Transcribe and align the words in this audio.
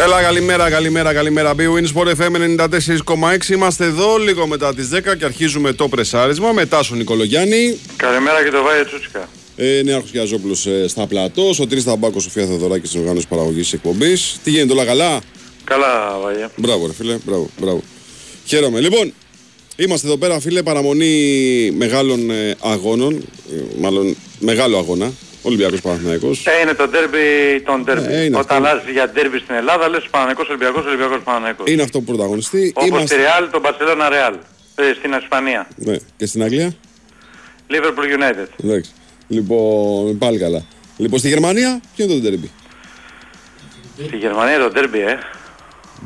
Έλα, 0.00 0.22
καλημέρα, 0.22 0.70
καλημέρα, 0.70 1.12
καλημέρα. 1.12 1.54
Big 1.58 1.86
Sport 1.94 2.06
FM 2.06 2.58
94,6. 2.58 3.48
Είμαστε 3.48 3.84
εδώ 3.84 4.16
λίγο 4.16 4.46
μετά 4.46 4.74
τις 4.74 4.88
10 4.92 5.16
και 5.18 5.24
αρχίζουμε 5.24 5.72
το 5.72 5.88
πρεσάρισμα 5.88 6.52
με 6.52 6.66
Τάσο 6.66 6.94
Νικολογιάννη. 6.94 7.78
Καλημέρα 7.96 8.44
και 8.44 8.50
το 8.50 8.62
Βάια 8.62 8.84
Τσούτσικα. 8.84 9.28
Ε, 9.56 9.80
Νέαρχος 9.84 10.10
Γιαζόπουλος 10.10 10.66
ε, 10.66 10.88
στα 10.88 11.06
πλατό. 11.06 11.50
Ο 11.60 11.66
Τρεις 11.66 11.84
Ταμπάκος, 11.84 12.22
Σοφία 12.22 12.46
Θεοδωράκης 12.46 12.88
στην 12.88 13.00
οργάνωσης 13.00 13.28
παραγωγής 13.28 13.72
εκπομπής. 13.72 14.38
Τι 14.44 14.50
γίνεται, 14.50 14.72
όλα 14.72 14.84
καλά; 14.84 15.20
Καλά, 15.64 16.18
Βάια. 16.22 16.50
Μπράβο, 16.56 16.86
ρε 16.86 16.92
φίλε, 16.92 17.16
μπράβο, 17.24 17.50
μπράβο. 17.60 17.82
Χαίρομαι. 18.46 18.80
Λοιπόν, 18.80 19.12
είμαστε 19.76 20.06
εδώ 20.06 20.16
πέρα, 20.16 20.40
φίλε, 20.40 20.62
παραμονή 20.62 21.70
μεγάλων 21.76 22.30
ε, 22.30 22.54
αγώνων. 22.60 23.14
Ε, 23.14 23.80
μάλλον 23.80 24.16
μεγάλο 24.38 24.78
αγώνα. 24.78 25.12
Ολυμπιακός 25.48 25.80
Παναθηναϊκός. 25.80 26.46
Ε, 26.46 26.50
είναι 26.62 26.74
το 26.74 26.88
ντέρμπι 26.88 27.18
των 27.66 27.84
ντέρμπι. 27.84 28.12
Ε, 28.14 28.24
είναι 28.24 28.36
Όταν 28.38 28.56
αυτό. 28.56 28.70
αλλάζει 28.70 28.90
για 28.92 29.08
ντέρμπι 29.08 29.38
στην 29.38 29.54
Ελλάδα, 29.54 29.88
λες 29.88 30.02
Παναθηναϊκός 30.10 30.48
Ολυμπιακός, 30.48 30.84
Ολυμπιακός 30.86 31.20
Παναθηναϊκός. 31.24 31.70
Είναι 31.70 31.82
αυτό 31.82 31.98
που 31.98 32.04
πρωταγωνιστεί. 32.04 32.72
Όπως 32.76 33.04
τη 33.04 33.14
Real, 33.18 33.48
τον 33.52 33.62
Barcelona 33.64 34.08
Real. 34.12 34.34
Ε, 34.74 34.92
στην 34.98 35.12
Ισπανία. 35.22 35.66
Ναι. 35.76 35.96
Και 36.16 36.26
στην 36.26 36.42
Αγγλία; 36.42 36.74
Liverpool 37.70 38.06
United. 38.18 38.48
Εντάξει. 38.64 38.90
Λοιπόν, 39.28 40.18
πάλι 40.18 40.38
καλά. 40.38 40.64
Λοιπόν, 40.96 41.18
στη 41.18 41.28
Γερμανία, 41.28 41.80
ποιο 41.96 42.04
είναι 42.04 42.20
το 42.20 42.28
ντέρμπι. 42.28 42.48
Στη 44.06 44.16
Γερμανία 44.16 44.58
το 44.58 44.68
ντέρμπι, 44.70 44.98
ε. 45.00 45.18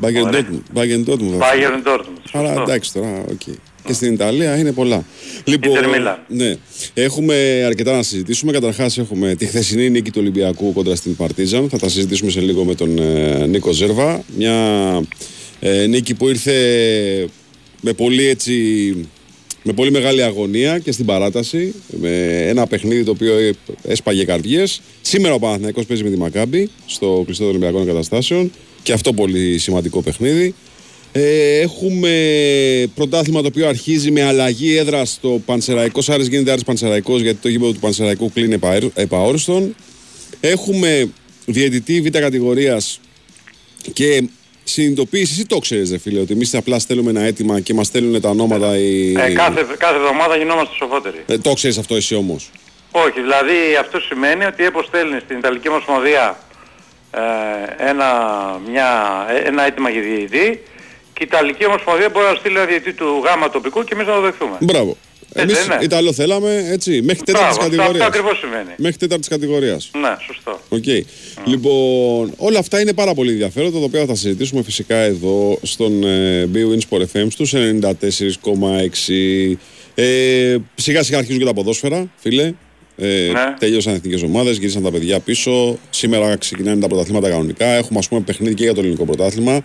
Bayern 0.01 0.25
Ωραία. 0.25 0.41
Dortmund. 0.41 0.77
Bayern 0.77 1.05
Dortmund. 1.09 1.39
Bayern 1.39 1.87
Dortmund. 1.87 2.21
Άρα 2.31 2.47
Σωστό. 2.47 2.61
εντάξει 2.61 2.93
τώρα, 2.93 3.23
οκ. 3.31 3.41
Και 3.89 3.95
στην 3.95 4.13
Ιταλία 4.13 4.57
είναι 4.57 4.71
πολλά. 4.71 5.05
Λοιπόν, 5.43 5.77
Inter 5.77 5.85
Milan. 5.85 6.17
ναι, 6.27 6.55
έχουμε 6.93 7.63
αρκετά 7.65 7.95
να 7.95 8.03
συζητήσουμε. 8.03 8.51
Καταρχάς 8.51 8.97
έχουμε 8.97 9.35
τη 9.35 9.45
χθεσινή 9.45 9.89
νίκη 9.89 10.11
του 10.11 10.17
Ολυμπιακού 10.21 10.73
κοντρα 10.73 10.95
στην 10.95 11.15
Παρτίζαν. 11.15 11.69
Θα 11.69 11.77
τα 11.77 11.89
συζητήσουμε 11.89 12.31
σε 12.31 12.39
λίγο 12.39 12.63
με 12.63 12.75
τον 12.75 12.97
ε, 12.99 13.45
Νίκο 13.45 13.71
Ζέρβα. 13.71 14.23
Μια 14.37 14.53
ε, 15.59 15.85
νίκη 15.85 16.13
που 16.13 16.29
ήρθε 16.29 16.53
με 17.81 17.93
πολύ 17.93 18.27
έτσι 18.27 18.53
με 19.63 19.73
πολύ 19.73 19.91
μεγάλη 19.91 20.23
αγωνία 20.23 20.79
και 20.79 20.91
στην 20.91 21.05
παράταση. 21.05 21.73
Με 22.01 22.43
ένα 22.47 22.67
παιχνίδι 22.67 23.03
το 23.03 23.11
οποίο 23.11 23.37
ε, 23.37 23.51
έσπαγε 23.83 24.23
καρδιές. 24.23 24.81
Σήμερα 25.01 25.33
ο 25.33 25.39
Παναθηναϊκός 25.39 25.85
παίζει 25.85 26.03
με 26.03 26.09
τη 26.09 26.17
Μακάμπη 26.17 26.69
στο 26.85 27.21
κλειστό 27.25 27.43
των 27.43 27.51
Ολυμπιακών 27.51 27.81
Εγκαταστάσεων. 27.81 28.51
Και 28.83 28.93
αυτό 28.93 29.13
πολύ 29.13 29.57
σημαντικό 29.57 30.01
παιχνίδι. 30.01 30.53
Ε, 31.11 31.59
έχουμε 31.59 32.11
πρωτάθλημα 32.95 33.41
το 33.41 33.47
οποίο 33.47 33.67
αρχίζει 33.67 34.11
με 34.11 34.23
αλλαγή 34.23 34.77
έδρα 34.77 35.05
στο 35.05 35.41
Πανσεραϊκό. 35.45 36.01
Άρης 36.07 36.27
γίνεται 36.27 36.51
Άρης 36.51 36.63
Πανσεραϊκός 36.63 37.21
γιατί 37.21 37.37
το 37.41 37.49
γήπεδο 37.49 37.71
του 37.71 37.79
Πανσεραϊκού 37.79 38.31
κλείνει 38.31 38.53
επαέρ- 38.53 38.97
επαόριστον. 38.99 39.75
Έχουμε 40.39 41.09
διαιτητή 41.45 42.01
β' 42.01 42.17
κατηγορίας 42.17 42.99
και 43.93 44.23
συνειδητοποίηση, 44.63 45.33
εσύ 45.33 45.45
το 45.45 45.57
ξέρεις 45.57 45.91
ρε 45.91 45.97
φίλε, 45.97 46.19
ότι 46.19 46.33
εμείς 46.33 46.55
απλά 46.55 46.79
στέλνουμε 46.79 47.09
ένα 47.09 47.21
αίτημα 47.21 47.59
και 47.59 47.73
μας 47.73 47.87
στέλνουν 47.87 48.21
τα 48.21 48.29
ονόματα 48.29 48.77
οι... 48.77 49.11
Ε, 49.11 49.33
κάθε, 49.33 49.65
κάθε 49.77 49.95
εβδομάδα 49.95 50.35
γινόμαστε 50.35 50.75
σοφότεροι. 50.75 51.23
Ε, 51.27 51.37
το 51.37 51.53
ξέρεις 51.53 51.77
αυτό 51.77 51.95
εσύ 51.95 52.15
όμως; 52.15 52.51
Όχι, 52.91 53.21
δηλαδή 53.21 53.75
αυτό 53.79 53.99
σημαίνει 53.99 54.45
ότι 54.45 54.65
αποστέλνει 54.65 55.19
στην 55.19 55.37
Ιταλική 55.37 55.69
Ομοσπονδία 55.69 56.39
ε, 57.11 57.89
ένα, 57.89 58.05
μια, 58.71 58.87
ε, 59.29 59.47
ένα 59.47 59.65
αίτημα 59.65 59.89
για 59.89 60.01
διαιτητή 60.01 60.59
και 61.19 61.25
η 61.25 61.27
Ιταλική 61.31 61.65
Ομοσπονδία 61.65 62.09
μπορεί 62.09 62.25
να 62.31 62.35
στείλει 62.39 62.55
ένα 62.55 62.65
διαιτητή 62.65 62.93
του 62.93 63.07
γάμα 63.25 63.49
τοπικού 63.49 63.83
και 63.83 63.93
εμείς 63.93 64.07
να 64.07 64.13
το 64.13 64.21
δεχθούμε. 64.21 64.57
Μπράβο. 64.59 64.97
Έτσι 65.33 65.41
Εμείς 65.53 65.65
δεν 65.65 65.75
είναι; 65.75 65.83
Ιταλό 65.83 66.13
θέλαμε, 66.13 66.65
έτσι, 66.71 66.91
μέχρι 67.01 67.23
τέταρτη 67.23 67.31
Μπράβο, 67.31 67.47
αυτό, 67.49 67.61
αυτό 67.63 67.75
κατηγορίας. 67.75 68.07
ακριβώς 68.07 68.39
σημαίνει. 68.39 68.69
Μέχρι 68.77 68.97
τέταρτη 68.97 69.27
κατηγορίας. 69.29 69.91
Ναι, 70.01 70.15
σωστό. 70.25 70.59
Οκ. 70.69 70.83
Λοιπόν, 71.45 72.33
όλα 72.37 72.59
αυτά 72.59 72.79
είναι 72.81 72.93
πάρα 72.93 73.13
πολύ 73.13 73.31
ενδιαφέροντα, 73.31 73.77
τα 73.79 73.83
οποία 73.85 73.99
θα 73.99 74.05
τα 74.05 74.15
συζητήσουμε 74.15 74.63
φυσικά 74.63 74.95
εδώ 74.95 75.59
στον 75.61 76.03
ε, 76.03 76.49
BWIN 76.53 76.79
Sport 76.89 77.01
FM 77.13 77.27
στους 77.29 77.53
94,6. 77.53 79.57
Ε, 79.95 80.57
σιγά 80.75 81.03
σιγά 81.03 81.17
αρχίζουν 81.17 81.39
και 81.39 81.45
τα 81.45 81.53
ποδόσφαιρα, 81.53 82.09
φίλε. 82.15 82.53
Ε, 82.97 83.31
Ναι. 83.33 83.53
Τελείωσαν 83.59 83.93
οι 83.93 83.95
εθνικές 83.95 84.21
ομάδες, 84.23 84.57
γυρίσαν 84.57 84.83
τα 84.83 84.91
παιδιά 84.91 85.19
πίσω. 85.19 85.77
Σήμερα 85.89 86.35
ξεκινάνε 86.37 86.81
τα 86.81 86.87
πρωταθλήματα 86.87 87.29
κανονικά. 87.29 87.65
Έχουμε 87.65 87.99
ας 87.99 88.07
πούμε 88.07 88.21
παιχνίδι 88.21 88.53
και 88.53 88.63
για 88.63 88.73
το 88.73 88.79
ελληνικό 88.79 89.05
πρωτάθλημα. 89.05 89.61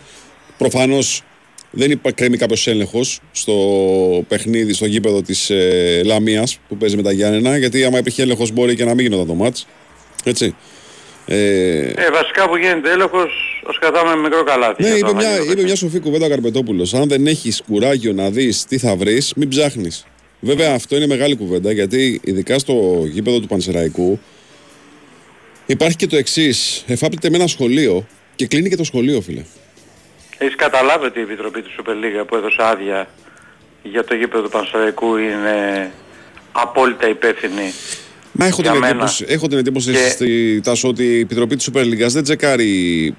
Προφανώς 0.58 1.22
δεν 1.74 1.90
υπά- 1.90 2.14
κρέμει 2.14 2.36
κάποιος 2.36 2.66
έλεγχος 2.66 3.20
στο 3.32 3.54
παιχνίδι, 4.28 4.72
στο 4.72 4.86
γήπεδο 4.86 5.22
της 5.22 5.50
ε, 5.50 6.00
Λαμίας 6.04 6.58
που 6.68 6.76
παίζει 6.76 6.96
με 6.96 7.02
τα 7.02 7.12
Γιάννενα. 7.12 7.56
Γιατί 7.58 7.84
άμα 7.84 7.98
υπήρχε 7.98 8.22
έλεγχος, 8.22 8.50
μπορεί 8.52 8.74
και 8.76 8.84
να 8.84 8.94
μην 8.94 9.04
γινόταν 9.04 9.26
το 9.26 9.34
μάτς. 9.34 9.66
Έτσι. 10.24 10.54
Ε, 11.26 11.78
Ε, 11.78 12.10
βασικά 12.12 12.48
που 12.48 12.56
γίνεται 12.56 12.90
έλεγχος, 12.92 13.62
ως 13.66 13.78
κρατάμε 13.78 14.22
μικρό 14.22 14.44
καλάθι. 14.44 14.82
ναι, 14.82 14.88
για 14.88 14.98
το 14.98 15.06
είπε 15.08 15.08
άμα 15.10 15.18
μια, 15.20 15.28
γίνει 15.30 15.38
το 15.38 15.42
είπε 15.44 15.52
μια 15.54 15.54
παιχνίδι. 15.62 15.76
σοφή 15.76 15.98
κουβέντα 16.00 16.26
ο 16.26 16.28
Καρπετόπουλος. 16.28 16.94
Αν 16.94 17.08
δεν 17.08 17.26
έχεις 17.26 17.62
κουράγιο 17.68 18.12
να 18.12 18.30
δεις 18.30 18.64
τι 18.64 18.78
θα 18.78 18.96
βρεις, 18.96 19.32
μην 19.36 19.48
ψάχνεις. 19.48 20.04
Βέβαια, 20.40 20.74
αυτό 20.74 20.96
είναι 20.96 21.06
μεγάλη 21.06 21.36
κουβέντα 21.36 21.72
γιατί 21.72 22.20
ειδικά 22.24 22.58
στο 22.58 23.04
γήπεδο 23.12 23.40
του 23.40 23.46
Πανσεραϊκού 23.46 24.18
υπάρχει 25.66 25.96
και 25.96 26.06
το 26.06 26.16
εξής. 26.16 26.84
Εφάπτεται 26.86 27.30
με 27.30 27.36
ένα 27.36 27.46
σχολείο 27.46 28.06
και 28.36 28.46
κλείνει 28.46 28.68
και 28.68 28.76
το 28.76 28.84
σχολείο, 28.84 29.20
φίλε. 29.20 29.44
Έχεις 30.44 30.56
καταλάβει 30.56 31.04
ότι 31.06 31.18
η 31.18 31.22
Επιτροπή 31.22 31.62
του 31.62 31.70
Super 31.78 31.90
League 31.90 32.26
που 32.26 32.36
έδωσε 32.36 32.56
άδεια 32.62 33.08
για 33.82 34.04
το 34.04 34.14
γήπεδο 34.14 34.42
του 34.42 34.50
Πανσεραϊκού 34.50 35.16
είναι 35.16 35.90
απόλυτα 36.52 37.08
υπεύθυνη. 37.08 37.72
Μα 38.32 38.46
έχω 38.46 38.62
Για 38.62 38.70
την, 38.70 38.80
μένα. 38.80 38.92
εντύπωση, 38.92 39.24
έχω 39.28 39.46
την 39.48 39.58
εντύπωση 39.58 39.90
Και- 39.92 40.08
στη 40.08 40.60
Τάσο 40.64 40.88
ότι 40.88 41.04
η 41.04 41.20
Επιτροπή 41.20 41.56
της 41.56 41.70
Super 41.72 41.80
League 41.80 42.06
δεν 42.08 42.22
τσεκάρει 42.22 43.14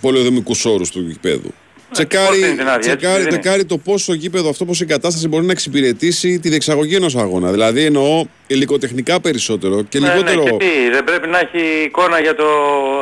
πολεοδομικούς 0.00 0.64
όρους 0.64 0.90
του 0.90 1.00
γηπέδου. 1.00 1.54
Τσεκάρει, 1.92 2.26
πώς 2.26 2.36
δίνει 2.38 2.50
την 2.56 2.60
άδεια, 2.60 2.74
έτσι 2.74 2.88
τσεκάρει, 2.96 3.22
δεν 3.22 3.30
είναι. 3.30 3.38
τσεκάρει 3.40 3.64
το 3.64 3.78
πόσο 3.78 4.14
γήπεδο 4.14 4.48
αυτό, 4.48 4.64
πόσο 4.64 4.84
η 4.84 4.86
κατάσταση 4.86 5.28
μπορεί 5.28 5.44
να 5.44 5.52
εξυπηρετήσει 5.52 6.38
τη 6.38 6.48
διεξαγωγή 6.48 6.94
ενός 6.94 7.16
αγώνα. 7.16 7.50
Δηλαδή 7.50 7.84
εννοώ 7.84 8.24
υλικοτεχνικά 8.46 9.20
περισσότερο 9.20 9.82
και 9.82 9.98
λιγότερο... 9.98 10.42
Ναι, 10.42 10.50
ναι, 10.50 10.56
και 10.56 10.56
τι, 10.64 10.90
δεν 10.92 11.04
πρέπει 11.04 11.28
να 11.28 11.38
έχει 11.38 11.84
εικόνα 11.84 12.20
για 12.20 12.34
το, 12.34 12.44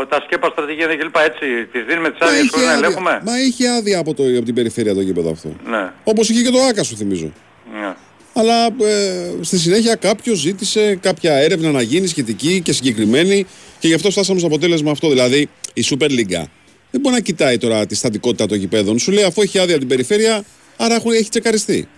τα 0.09 0.23
σκέπα 0.27 0.49
στρατηγία 0.53 0.87
κλπ. 0.87 1.17
Έτσι, 1.17 1.47
τις 1.73 1.85
δίνουμε 1.89 2.11
τις 2.11 2.19
Μα 2.21 2.27
άδειες 2.27 2.43
είχε 2.43 2.51
χωρίς 2.51 2.67
να 2.67 2.73
άδεια- 2.73 2.85
ελέγχουμε; 2.87 3.21
Μα 3.25 3.41
είχε 3.41 3.69
άδεια 3.69 3.99
από, 3.99 4.15
το, 4.15 4.23
από 4.37 4.45
την 4.45 4.55
περιφέρεια 4.55 4.95
το 4.95 5.01
γήπεδο 5.01 5.31
αυτό. 5.31 5.49
Ναι, 5.71 5.91
Όπως 6.05 6.29
είχε 6.29 6.43
και 6.43 6.51
το 6.51 6.59
ΆΚΑ 6.61 6.83
σου 6.83 6.97
θυμίζω. 6.97 7.33
ναι. 7.81 7.95
Αλλά 8.35 8.65
ε, 8.67 9.33
στη 9.41 9.59
συνέχεια 9.59 9.95
κάποιος 9.95 10.39
ζήτησε 10.39 10.99
κάποια 11.03 11.33
έρευνα 11.35 11.71
να 11.71 11.83
γίνει 11.83 12.07
σχετική 12.07 12.61
και 12.65 12.73
συγκεκριμένη 12.73 13.47
και 13.79 13.89
γι' 13.89 13.95
αυτό 13.95 14.11
φτάσαμε 14.11 14.39
στο 14.39 14.47
αποτέλεσμα 14.49 14.91
αυτό. 14.91 15.09
Δηλαδή 15.09 15.49
η 15.75 15.85
Super 15.91 16.07
League 16.11 16.43
δεν 16.91 17.01
μπορεί 17.01 17.15
να 17.15 17.21
κοιτάει 17.21 17.59
τώρα 17.59 17.87
τη 17.87 17.95
στατικότητα 17.95 18.47
των 18.47 18.59
γηπέδων. 18.59 18.99
Σου 18.99 19.11
λέει 19.13 19.25
αφού 19.25 19.43
έχει 19.43 19.59
άδεια 19.59 19.79
την 19.79 19.89
περιφέρεια, 19.89 20.43
άρα 20.77 20.95
έχουν- 20.95 21.13
έχει 21.13 21.29
τσεκαριστεί. 21.29 21.89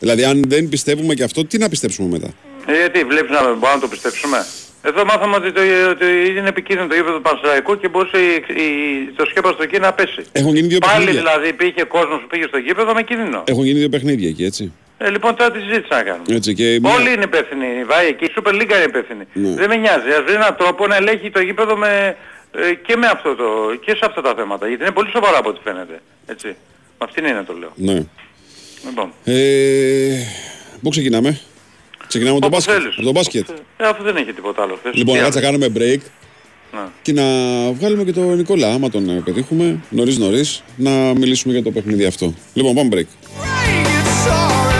Δηλαδή, 0.00 0.24
αν 0.24 0.42
δεν 0.48 0.68
πιστεύουμε 0.68 1.14
και 1.14 1.22
αυτό, 1.22 1.44
τι 1.44 1.58
να 1.58 1.68
πιστέψουμε 1.68 2.08
μετά; 2.08 2.34
Ε, 2.66 2.72
γιατί 2.76 3.04
βλέπεις 3.04 3.30
να 3.30 3.42
μπορούμε 3.42 3.74
να 3.74 3.80
το 3.80 3.88
πιστέψουμε; 3.88 4.44
Εδώ 4.82 5.04
μάθαμε 5.04 5.36
ότι, 5.36 5.52
το, 5.52 5.60
ότι 5.90 6.06
είναι 6.36 6.48
επικίνδυνο 6.48 6.88
το 6.88 6.94
γήπεδο 6.94 7.16
του 7.16 7.22
Πανσεραϊκού 7.22 7.78
και 7.80 7.88
μπορούσε 7.88 8.18
η, 8.18 8.34
η- 8.64 9.12
το 9.16 9.24
σκέπαστο 9.30 9.62
εκεί 9.62 9.78
να 9.78 9.92
πέσει. 9.92 10.22
Έχουν 10.32 10.54
γίνει 10.56 10.66
δύο 10.68 10.78
Πάλι 10.78 10.94
παιχνίδια. 10.96 11.20
δηλαδή 11.20 11.52
πήγε 11.52 11.82
κόσμος 11.82 12.20
που 12.20 12.26
πήγε 12.26 12.44
στο 12.48 12.58
γήπεδο 12.58 12.92
με 12.94 13.02
κίνδυνο. 13.02 13.42
Έχουν 13.46 13.64
γίνει 13.64 13.78
δύο 13.78 13.88
παιχνίδια 13.88 14.28
εκεί, 14.28 14.44
έτσι. 14.44 14.72
Ε, 14.98 15.10
λοιπόν 15.10 15.36
τώρα 15.36 15.50
τη 15.50 15.58
συζήτηση 15.58 15.88
να 15.90 16.02
κάνουμε. 16.02 16.34
έτσι 16.38 16.54
και 16.54 16.78
μια- 16.80 16.92
Όλοι 16.94 17.12
είναι 17.12 17.24
υπεύθυνοι, 17.24 17.66
Βάη, 17.86 18.14
και 18.14 18.24
η 18.24 18.30
Super 18.36 18.52
League 18.60 18.72
είναι 18.76 18.86
υπεύθυνη. 18.92 19.24
Ναι. 19.32 19.54
Δεν 19.60 19.68
με 19.68 19.76
νοιάζει. 19.76 20.08
Ας 20.18 20.22
βρει 20.26 20.34
έναν 20.34 20.54
τρόπο 20.58 20.86
να 20.86 20.96
ελέγχει 20.96 21.30
το 21.30 21.40
γήπεδο 21.40 21.76
με, 21.76 22.16
ε, 22.56 22.74
και, 22.74 22.96
με 22.96 23.06
αυτό 23.06 23.34
το, 23.34 23.44
και 23.84 23.90
σε 23.90 24.00
αυτά 24.02 24.20
τα 24.22 24.34
θέματα. 24.36 24.68
Γιατί 24.68 24.82
είναι 24.82 24.92
πολύ 24.92 25.10
σοβαρά 25.10 25.38
από 25.38 25.48
ό,τι 25.48 25.60
φαίνεται. 25.64 26.00
Έτσι. 26.26 26.46
Με 26.98 27.04
αυτήν 27.08 27.24
είναι 27.24 27.42
το 27.46 27.52
λέω. 27.52 27.72
Ναι. 27.74 28.02
Λοιπόν. 28.88 29.12
Ε, 29.24 30.16
πού 30.82 30.88
ξεκινάμε; 30.90 31.40
Ξεκινάμε 32.06 32.36
από 32.36 32.40
το 32.40 32.46
Όπου 32.46 32.56
μπάσκετ. 32.56 32.74
θέλεις. 32.78 32.94
Από 32.96 33.04
το 33.06 33.12
μπάσκετ. 33.12 33.48
Ε, 33.76 33.86
αφού 33.88 34.02
δεν 34.02 34.16
έχει 34.16 34.32
τίποτα 34.32 34.62
άλλο. 34.62 34.78
Θες. 34.82 34.94
Λοιπόν, 34.94 35.14
Τι 35.14 35.20
κάτσε 35.20 35.40
να 35.40 35.48
άλλο. 35.48 35.58
κάνουμε 35.58 35.80
break. 35.80 36.00
Ναι. 36.72 36.80
και 37.02 37.12
να 37.12 37.22
βγάλουμε 37.72 38.04
και 38.04 38.12
τον 38.12 38.36
Νικόλα, 38.36 38.72
άμα 38.72 38.90
τον 38.90 39.08
ε, 39.08 39.22
πετύχουμε 39.24 39.78
νωρίς 39.90 40.18
νωρίς, 40.18 40.62
να 40.76 40.90
μιλήσουμε 40.90 41.52
για 41.54 41.62
το 41.62 41.70
παιχνίδι 41.70 42.04
αυτό. 42.04 42.34
Λοιπόν, 42.54 42.74
πάμε 42.74 42.88
break. 42.92 44.75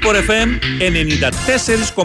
Η 0.00 0.02
Winsport 0.02 0.30
FM 0.30 0.48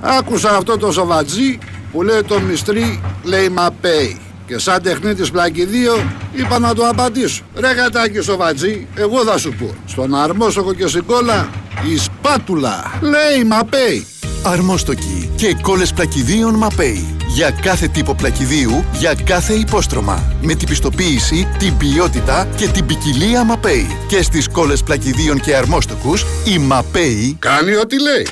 Άκουσα 0.00 0.56
αυτό 0.56 0.78
το 0.78 0.92
σοβατζί 0.92 1.58
που 1.92 2.02
λέει 2.02 2.22
το 2.22 2.40
μυστρή 2.40 3.00
λέει 3.22 3.48
Μαπέι. 3.48 4.20
Και 4.46 4.58
σαν 4.58 4.82
τεχνίτης 4.82 5.30
πλακιδίου 5.30 5.94
είπα 6.32 6.58
να 6.58 6.74
το 6.74 6.88
απαντήσω. 6.88 7.42
Ρε 7.54 7.72
γατάκι 7.72 8.20
σοβατζί, 8.20 8.86
εγώ 8.94 9.24
θα 9.24 9.38
σου 9.38 9.54
πω. 9.58 9.74
Στον 9.86 10.14
αρμόσοκο 10.14 10.74
και 10.74 10.86
στην 10.86 11.04
κόλλα 11.06 11.50
η 11.94 11.96
σπάτουλα 11.96 12.98
λέει 13.00 13.44
Μαπέι. 13.44 14.06
Αρμόστοκοι 14.42 15.30
και 15.36 15.56
κόλλες 15.62 15.92
πλακιδίων 15.92 16.54
Μαπέι. 16.54 17.16
Για 17.28 17.50
κάθε 17.50 17.88
τύπο 17.88 18.14
πλακιδίου, 18.14 18.84
για 18.92 19.14
κάθε 19.24 19.52
υπόστρωμα. 19.52 20.36
Με 20.42 20.54
την 20.54 20.68
πιστοποίηση, 20.68 21.48
την 21.58 21.76
ποιότητα 21.76 22.48
και 22.56 22.68
την 22.68 22.86
ποικιλία 22.86 23.44
Μαπέι. 23.44 23.86
Και 24.08 24.22
στις 24.22 24.48
κόλλες 24.48 24.82
πλακιδίων 24.82 25.40
και 25.40 25.56
αρμόστοκους, 25.56 26.24
η 26.44 26.58
Μαπέι 26.58 27.36
Κάνει 27.38 27.74
ό,τι 27.74 28.02
λέει. 28.02 28.26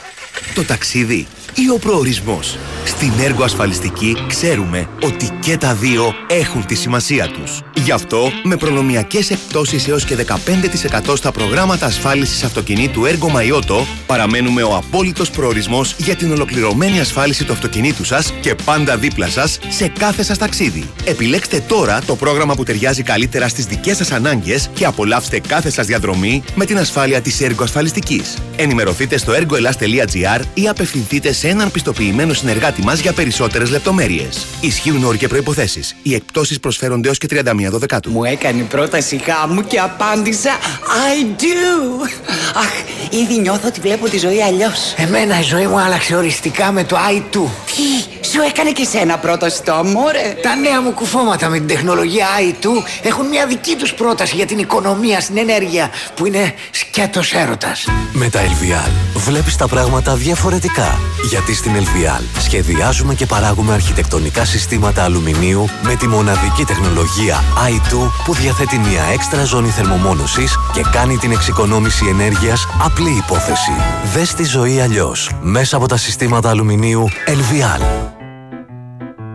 Το 0.54 0.64
ταξίδι 0.64 1.26
ή 1.54 1.70
ο 1.70 1.78
προορισμός. 1.78 2.58
Στην 2.84 3.12
έργο 3.20 3.44
ασφαλιστική 3.44 4.16
ξέρουμε 4.28 4.88
ότι 5.02 5.30
και 5.40 5.56
τα 5.56 5.74
δύο 5.74 6.14
έχουν 6.28 6.66
τη 6.66 6.74
σημασία 6.74 7.28
τους. 7.28 7.60
Γι' 7.74 7.90
αυτό, 7.90 8.32
με 8.42 8.56
προνομιακές 8.56 9.30
εκπτώσεις 9.30 9.88
έως 9.88 10.04
και 10.04 10.16
15% 10.16 11.16
στα 11.16 11.32
προγράμματα 11.32 11.86
ασφάλισης 11.86 12.42
αυτοκινήτου 12.44 13.04
έργο 13.04 13.28
Μαϊότο, 13.28 13.86
παραμένουμε 14.06 14.62
ο 14.62 14.76
απόλυτος 14.76 15.30
προορισμός 15.30 15.94
για 15.98 16.16
την 16.16 16.32
ολοκληρωμένη 16.32 17.00
ασφάλιση 17.00 17.44
του 17.44 17.52
αυτοκινήτου 17.52 18.04
σας 18.04 18.32
και 18.40 18.54
πάντα 18.64 18.96
δίπλα 18.96 19.28
σας 19.28 19.58
σε 19.68 19.88
κάθε 19.88 20.22
σας 20.22 20.38
ταξίδι. 20.38 20.88
Επιλέξτε 21.04 21.60
τώρα 21.68 22.00
το 22.06 22.16
πρόγραμμα 22.16 22.54
που 22.54 22.62
ταιριάζει 22.62 23.02
καλύτερα 23.02 23.48
στις 23.48 23.66
δικές 23.66 23.96
σας 23.96 24.12
ανάγκες 24.12 24.70
και 24.74 24.84
απολαύστε 24.84 25.40
κάθε 25.40 25.70
σας 25.70 25.86
διαδρομή 25.86 26.42
με 26.54 26.64
την 26.64 26.78
ασφάλεια 26.78 27.20
της 27.20 27.40
έργο 27.40 27.62
ασφαλιστικής. 27.62 28.38
Ενημερωθείτε 28.56 29.16
στο 29.16 29.32
έργοελάς.gr 29.32 30.40
ή 30.54 30.68
απευθυνθείτε 30.68 31.32
σε 31.32 31.43
έναν 31.48 31.70
πιστοποιημένο 31.70 32.32
συνεργάτη 32.32 32.82
μας 32.82 33.00
για 33.00 33.12
περισσότερες 33.12 33.70
λεπτομέρειες. 33.70 34.46
Ισχύουν 34.60 35.04
όροι 35.04 35.18
και 35.18 35.28
προϋποθέσεις. 35.28 35.96
Οι 36.02 36.14
εκπτώσεις 36.14 36.60
προσφέρονται 36.60 37.08
έως 37.08 37.18
και 37.18 37.26
31 37.26 37.78
Δεκάτου. 37.78 38.10
Μου 38.10 38.24
έκανε 38.24 38.62
πρόταση 38.62 39.20
γάμου 39.26 39.64
και 39.66 39.78
απάντησα 39.78 40.50
I 40.84 41.40
do. 41.40 42.08
Αχ, 42.54 42.72
ήδη 43.10 43.40
νιώθω 43.40 43.68
ότι 43.68 43.80
βλέπω 43.80 44.08
τη 44.08 44.18
ζωή 44.18 44.42
αλλιώς. 44.42 44.94
Εμένα 44.96 45.38
η 45.40 45.42
ζωή 45.42 45.66
μου 45.66 45.78
άλλαξε 45.78 46.16
οριστικά 46.16 46.72
με 46.72 46.84
το 46.84 46.96
i2. 46.96 47.38
Τι, 47.66 48.26
σου 48.28 48.40
έκανε 48.48 48.70
και 48.70 48.84
σένα 48.84 49.18
πρόταση 49.18 49.62
το 49.62 49.74
αμόρε. 49.74 50.36
Τα 50.42 50.54
νέα 50.54 50.80
μου 50.80 50.90
κουφώματα 50.90 51.48
με 51.48 51.58
την 51.58 51.66
τεχνολογία 51.66 52.26
i2 52.40 52.66
έχουν 53.02 53.26
μια 53.28 53.46
δική 53.46 53.76
τους 53.76 53.94
πρόταση 53.94 54.36
για 54.36 54.46
την 54.46 54.58
οικονομία 54.58 55.20
στην 55.20 55.38
ενέργεια 55.38 55.90
που 56.14 56.26
είναι 56.26 56.54
σκέτος 56.70 57.32
έρωτας. 57.32 57.84
Με 58.12 58.28
τα 58.28 58.40
LVL 58.40 58.90
βλέπεις 59.14 59.56
τα 59.56 59.68
πράγματα 59.68 60.14
διαφορετικά. 60.14 60.98
Γιατί 61.34 61.54
στην 61.54 61.72
LVL 61.74 62.22
σχεδιάζουμε 62.38 63.14
και 63.14 63.26
παράγουμε 63.26 63.72
αρχιτεκτονικά 63.72 64.44
συστήματα 64.44 65.04
αλουμινίου 65.04 65.64
με 65.82 65.94
τη 65.94 66.08
μοναδική 66.08 66.64
τεχνολογία 66.64 67.36
i2 67.68 68.10
που 68.24 68.34
διαθέτει 68.34 68.78
μια 68.78 69.02
έξτρα 69.12 69.44
ζώνη 69.44 69.68
θερμομόνωσης 69.68 70.56
και 70.72 70.84
κάνει 70.92 71.16
την 71.16 71.30
εξοικονόμηση 71.30 72.06
ενέργειας 72.06 72.66
απλή 72.84 73.10
υπόθεση. 73.10 73.70
Δες 74.14 74.34
τη 74.34 74.44
ζωή 74.44 74.80
αλλιώς 74.80 75.30
μέσα 75.42 75.76
από 75.76 75.88
τα 75.88 75.96
συστήματα 75.96 76.50
αλουμινίου 76.50 77.08
LVL. 77.26 78.12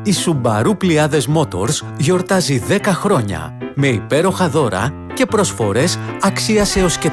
Η 0.04 0.14
Subaru 0.26 0.72
Pliades 0.82 1.36
Motors 1.36 1.82
γιορτάζει 1.98 2.62
10 2.70 2.80
χρόνια 2.86 3.58
με 3.76 3.88
υπέροχα 3.88 4.50
δώρα 4.50 4.94
και 5.14 5.26
προσφορές 5.26 6.00
αξίας 6.22 6.76
έως 6.76 6.98
και 6.98 7.12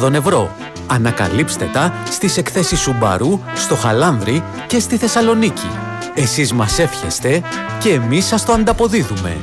4.000 0.00 0.12
ευρώ. 0.12 0.50
Ανακαλύψτε 0.88 1.70
τα 1.72 1.92
στις 2.10 2.36
εκθέσεις 2.36 2.88
Subaru 2.88 3.38
στο 3.54 3.74
Χαλάνδρη 3.74 4.42
και 4.66 4.78
στη 4.78 4.96
Θεσσαλονίκη. 4.96 5.68
Εσείς 6.14 6.52
μας 6.52 6.78
εύχεστε 6.78 7.42
και 7.80 7.92
εμείς 7.92 8.26
σας 8.26 8.44
το 8.44 8.52
ανταποδίδουμε. 8.52 9.36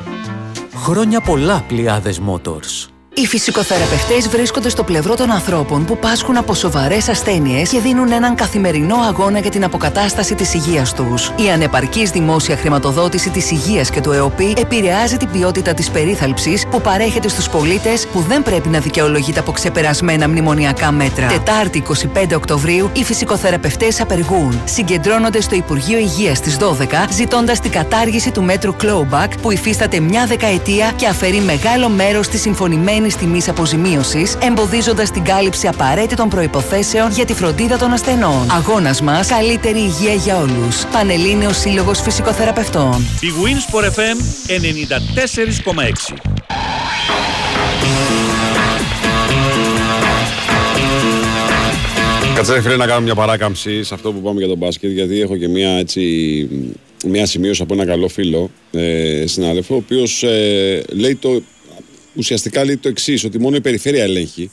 Χρόνια 0.75 1.21
πολλά 1.21 1.65
Pliades 1.69 2.29
Motors. 2.29 2.94
Οι 3.17 3.25
φυσικοθεραπευτές 3.25 4.27
βρίσκονται 4.27 4.69
στο 4.69 4.83
πλευρό 4.83 5.15
των 5.15 5.31
ανθρώπων 5.31 5.85
που 5.85 5.97
πάσχουν 5.97 6.37
από 6.37 6.53
σοβαρές 6.53 7.09
ασθένειες 7.09 7.69
και 7.69 7.79
δίνουν 7.79 8.11
έναν 8.11 8.35
καθημερινό 8.35 8.95
αγώνα 8.95 9.39
για 9.39 9.49
την 9.51 9.63
αποκατάσταση 9.63 10.35
της 10.35 10.53
υγείας 10.53 10.93
τους. 10.93 11.31
Η 11.35 11.49
ανεπαρκής 11.49 12.09
δημόσια 12.09 12.57
χρηματοδότηση 12.57 13.29
της 13.29 13.51
υγείας 13.51 13.89
και 13.89 14.01
του 14.01 14.11
ΕΟΠΗ 14.11 14.53
επηρεάζει 14.57 15.17
την 15.17 15.31
ποιότητα 15.31 15.73
της 15.73 15.89
περίθαλψης 15.89 16.65
που 16.69 16.81
παρέχεται 16.81 17.27
στους 17.27 17.49
πολίτες 17.49 18.07
που 18.07 18.19
δεν 18.19 18.43
πρέπει 18.43 18.69
να 18.69 18.79
δικαιολογείται 18.79 19.39
από 19.39 19.51
ξεπερασμένα 19.51 20.27
μνημονιακά 20.27 20.91
μέτρα. 20.91 21.27
Τετάρτη 21.27 21.83
25 22.13 22.35
Οκτωβρίου 22.35 22.89
οι 22.93 23.03
φυσικοθεραπευτές 23.03 24.01
απεργούν. 24.01 24.61
Συγκεντρώνονται 24.65 25.41
στο 25.41 25.55
Υπουργείο 25.55 25.97
Υγείας 25.97 26.37
στις 26.37 26.57
12 26.57 27.07
ζητώντας 27.11 27.59
την 27.59 27.71
κατάργηση 27.71 28.31
του 28.31 28.43
μέτρου 28.43 28.75
Clawback 28.81 29.29
που 29.41 29.51
υφίσταται 29.51 29.99
μια 29.99 30.25
δεκαετία 30.25 30.91
και 30.95 31.07
αφαιρεί 31.07 31.39
μεγάλο 31.39 31.89
μέρος 31.89 32.27
της 32.27 32.41
συμφωνημένης 32.41 33.03
τιμής 33.13 33.47
αποζημίωσης, 33.47 34.37
εμποδίζοντας 34.41 35.11
την 35.11 35.23
κάλυψη 35.23 35.67
απαραίτητων 35.67 36.29
προποθέσεων 36.29 37.11
για 37.11 37.25
τη 37.25 37.33
φροντίδα 37.33 37.77
των 37.77 37.91
ασθενών. 37.91 38.51
Αγώνας 38.51 39.01
μας, 39.01 39.27
καλύτερη 39.27 39.79
υγεία 39.79 40.13
για 40.13 40.37
όλους. 40.37 40.85
Πανελλήνιος 40.91 41.57
Σύλλογος 41.57 42.01
Φυσικοθεραπευτών. 42.01 43.07
Η 43.21 43.27
Winsport 43.43 43.85
FM 43.85 44.17
94,6. 44.47 46.35
Κάτσε 52.35 52.61
φίλε 52.61 52.75
να 52.75 52.85
κάνω 52.85 53.01
μια 53.01 53.15
παράκαμψη 53.15 53.83
σε 53.83 53.93
αυτό 53.93 54.11
που 54.11 54.21
πάμε 54.21 54.39
για 54.39 54.47
τον 54.47 54.57
μπάσκετ 54.57 54.91
γιατί 54.91 55.21
έχω 55.21 55.37
και 55.37 55.47
μια, 55.47 55.69
έτσι, 55.69 56.01
μια 57.05 57.25
σημείωση 57.25 57.61
από 57.61 57.73
ένα 57.73 57.85
καλό 57.85 58.07
φίλο 58.07 58.49
ε, 58.71 59.23
συνάδελφο 59.25 59.73
ο 59.73 59.77
οποίος 59.77 60.23
ε, 60.23 60.83
λέει 60.89 61.15
το, 61.15 61.41
ουσιαστικά 62.15 62.65
λέει 62.65 62.77
το 62.77 62.87
εξής, 62.87 63.23
ότι 63.23 63.39
μόνο 63.39 63.55
η 63.55 63.61
περιφέρεια 63.61 64.03
ελέγχει 64.03 64.51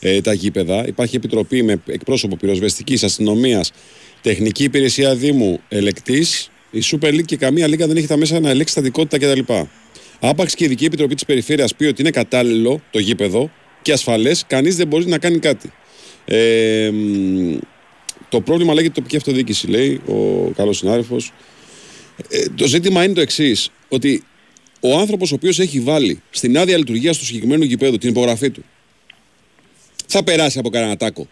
ε, 0.00 0.20
τα 0.20 0.32
γήπεδα. 0.32 0.86
Υπάρχει 0.86 1.16
επιτροπή 1.16 1.62
με 1.62 1.80
εκπρόσωπο 1.86 2.36
πυροσβεστικής 2.36 3.02
αστυνομίας, 3.04 3.72
τεχνική 4.20 4.64
υπηρεσία 4.64 5.14
Δήμου, 5.14 5.60
ελεκτής. 5.68 6.50
Η 6.70 6.82
Super 6.84 7.08
League 7.08 7.24
και 7.24 7.36
καμία 7.36 7.66
λίγα 7.66 7.86
δεν 7.86 7.96
έχει 7.96 8.06
τα 8.06 8.16
μέσα 8.16 8.40
να 8.40 8.50
ελέγξει 8.50 8.72
στατικότητα 8.72 9.18
κτλ. 9.18 9.52
Άπαξ 10.20 10.54
και 10.54 10.64
η 10.64 10.66
ειδική 10.66 10.84
επιτροπή 10.84 11.14
της 11.14 11.24
περιφέρειας 11.24 11.74
πει 11.74 11.84
ότι 11.84 12.00
είναι 12.00 12.10
κατάλληλο 12.10 12.82
το 12.90 12.98
γήπεδο 12.98 13.50
και 13.82 13.92
ασφαλές, 13.92 14.44
κανείς 14.46 14.76
δεν 14.76 14.86
μπορεί 14.86 15.06
να 15.06 15.18
κάνει 15.18 15.38
κάτι. 15.38 15.72
Ε, 16.24 16.90
μ, 16.92 17.58
το 18.28 18.40
πρόβλημα 18.40 18.74
λέγεται 18.74 18.92
τοπική 18.92 19.16
αυτοδιοίκηση, 19.16 19.66
λέει 19.66 20.00
ο 20.06 20.50
καλός 20.56 20.76
συνάδελφος. 20.76 21.32
Ε, 22.28 22.44
το 22.54 22.66
ζήτημα 22.66 23.04
είναι 23.04 23.12
το 23.12 23.20
εξής, 23.20 23.70
ότι 23.88 24.24
ο 24.80 24.98
άνθρωπος 24.98 25.32
ο 25.32 25.34
οποίος 25.34 25.58
έχει 25.58 25.80
βάλει 25.80 26.22
στην 26.30 26.58
άδεια 26.58 26.76
λειτουργίας 26.76 27.18
του 27.18 27.24
συγκεκριμένου 27.24 27.64
γηπέδου 27.64 27.98
την 27.98 28.08
υπογραφή 28.08 28.50
του, 28.50 28.64
θα 30.06 30.24
περάσει 30.24 30.58
από 30.58 30.68
κανένα 30.68 30.96
τάκο. 30.96 31.28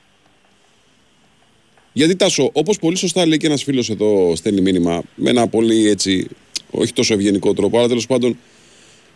Γιατί 1.92 2.16
Τάσο, 2.16 2.50
όπως 2.52 2.78
πολύ 2.78 2.96
σωστά 2.96 3.26
λέει 3.26 3.36
και 3.36 3.46
ένας 3.46 3.62
φίλος 3.62 3.90
εδώ, 3.90 4.32
στέλνει 4.36 4.60
μήνυμα 4.60 5.02
με 5.14 5.30
ένα 5.30 5.48
πολύ 5.48 5.88
έτσι, 5.88 6.26
όχι 6.70 6.92
τόσο 6.92 7.14
ευγενικό 7.14 7.54
τρόπο, 7.54 7.78
αλλά 7.78 7.88
τέλος 7.88 8.06
πάντων 8.06 8.38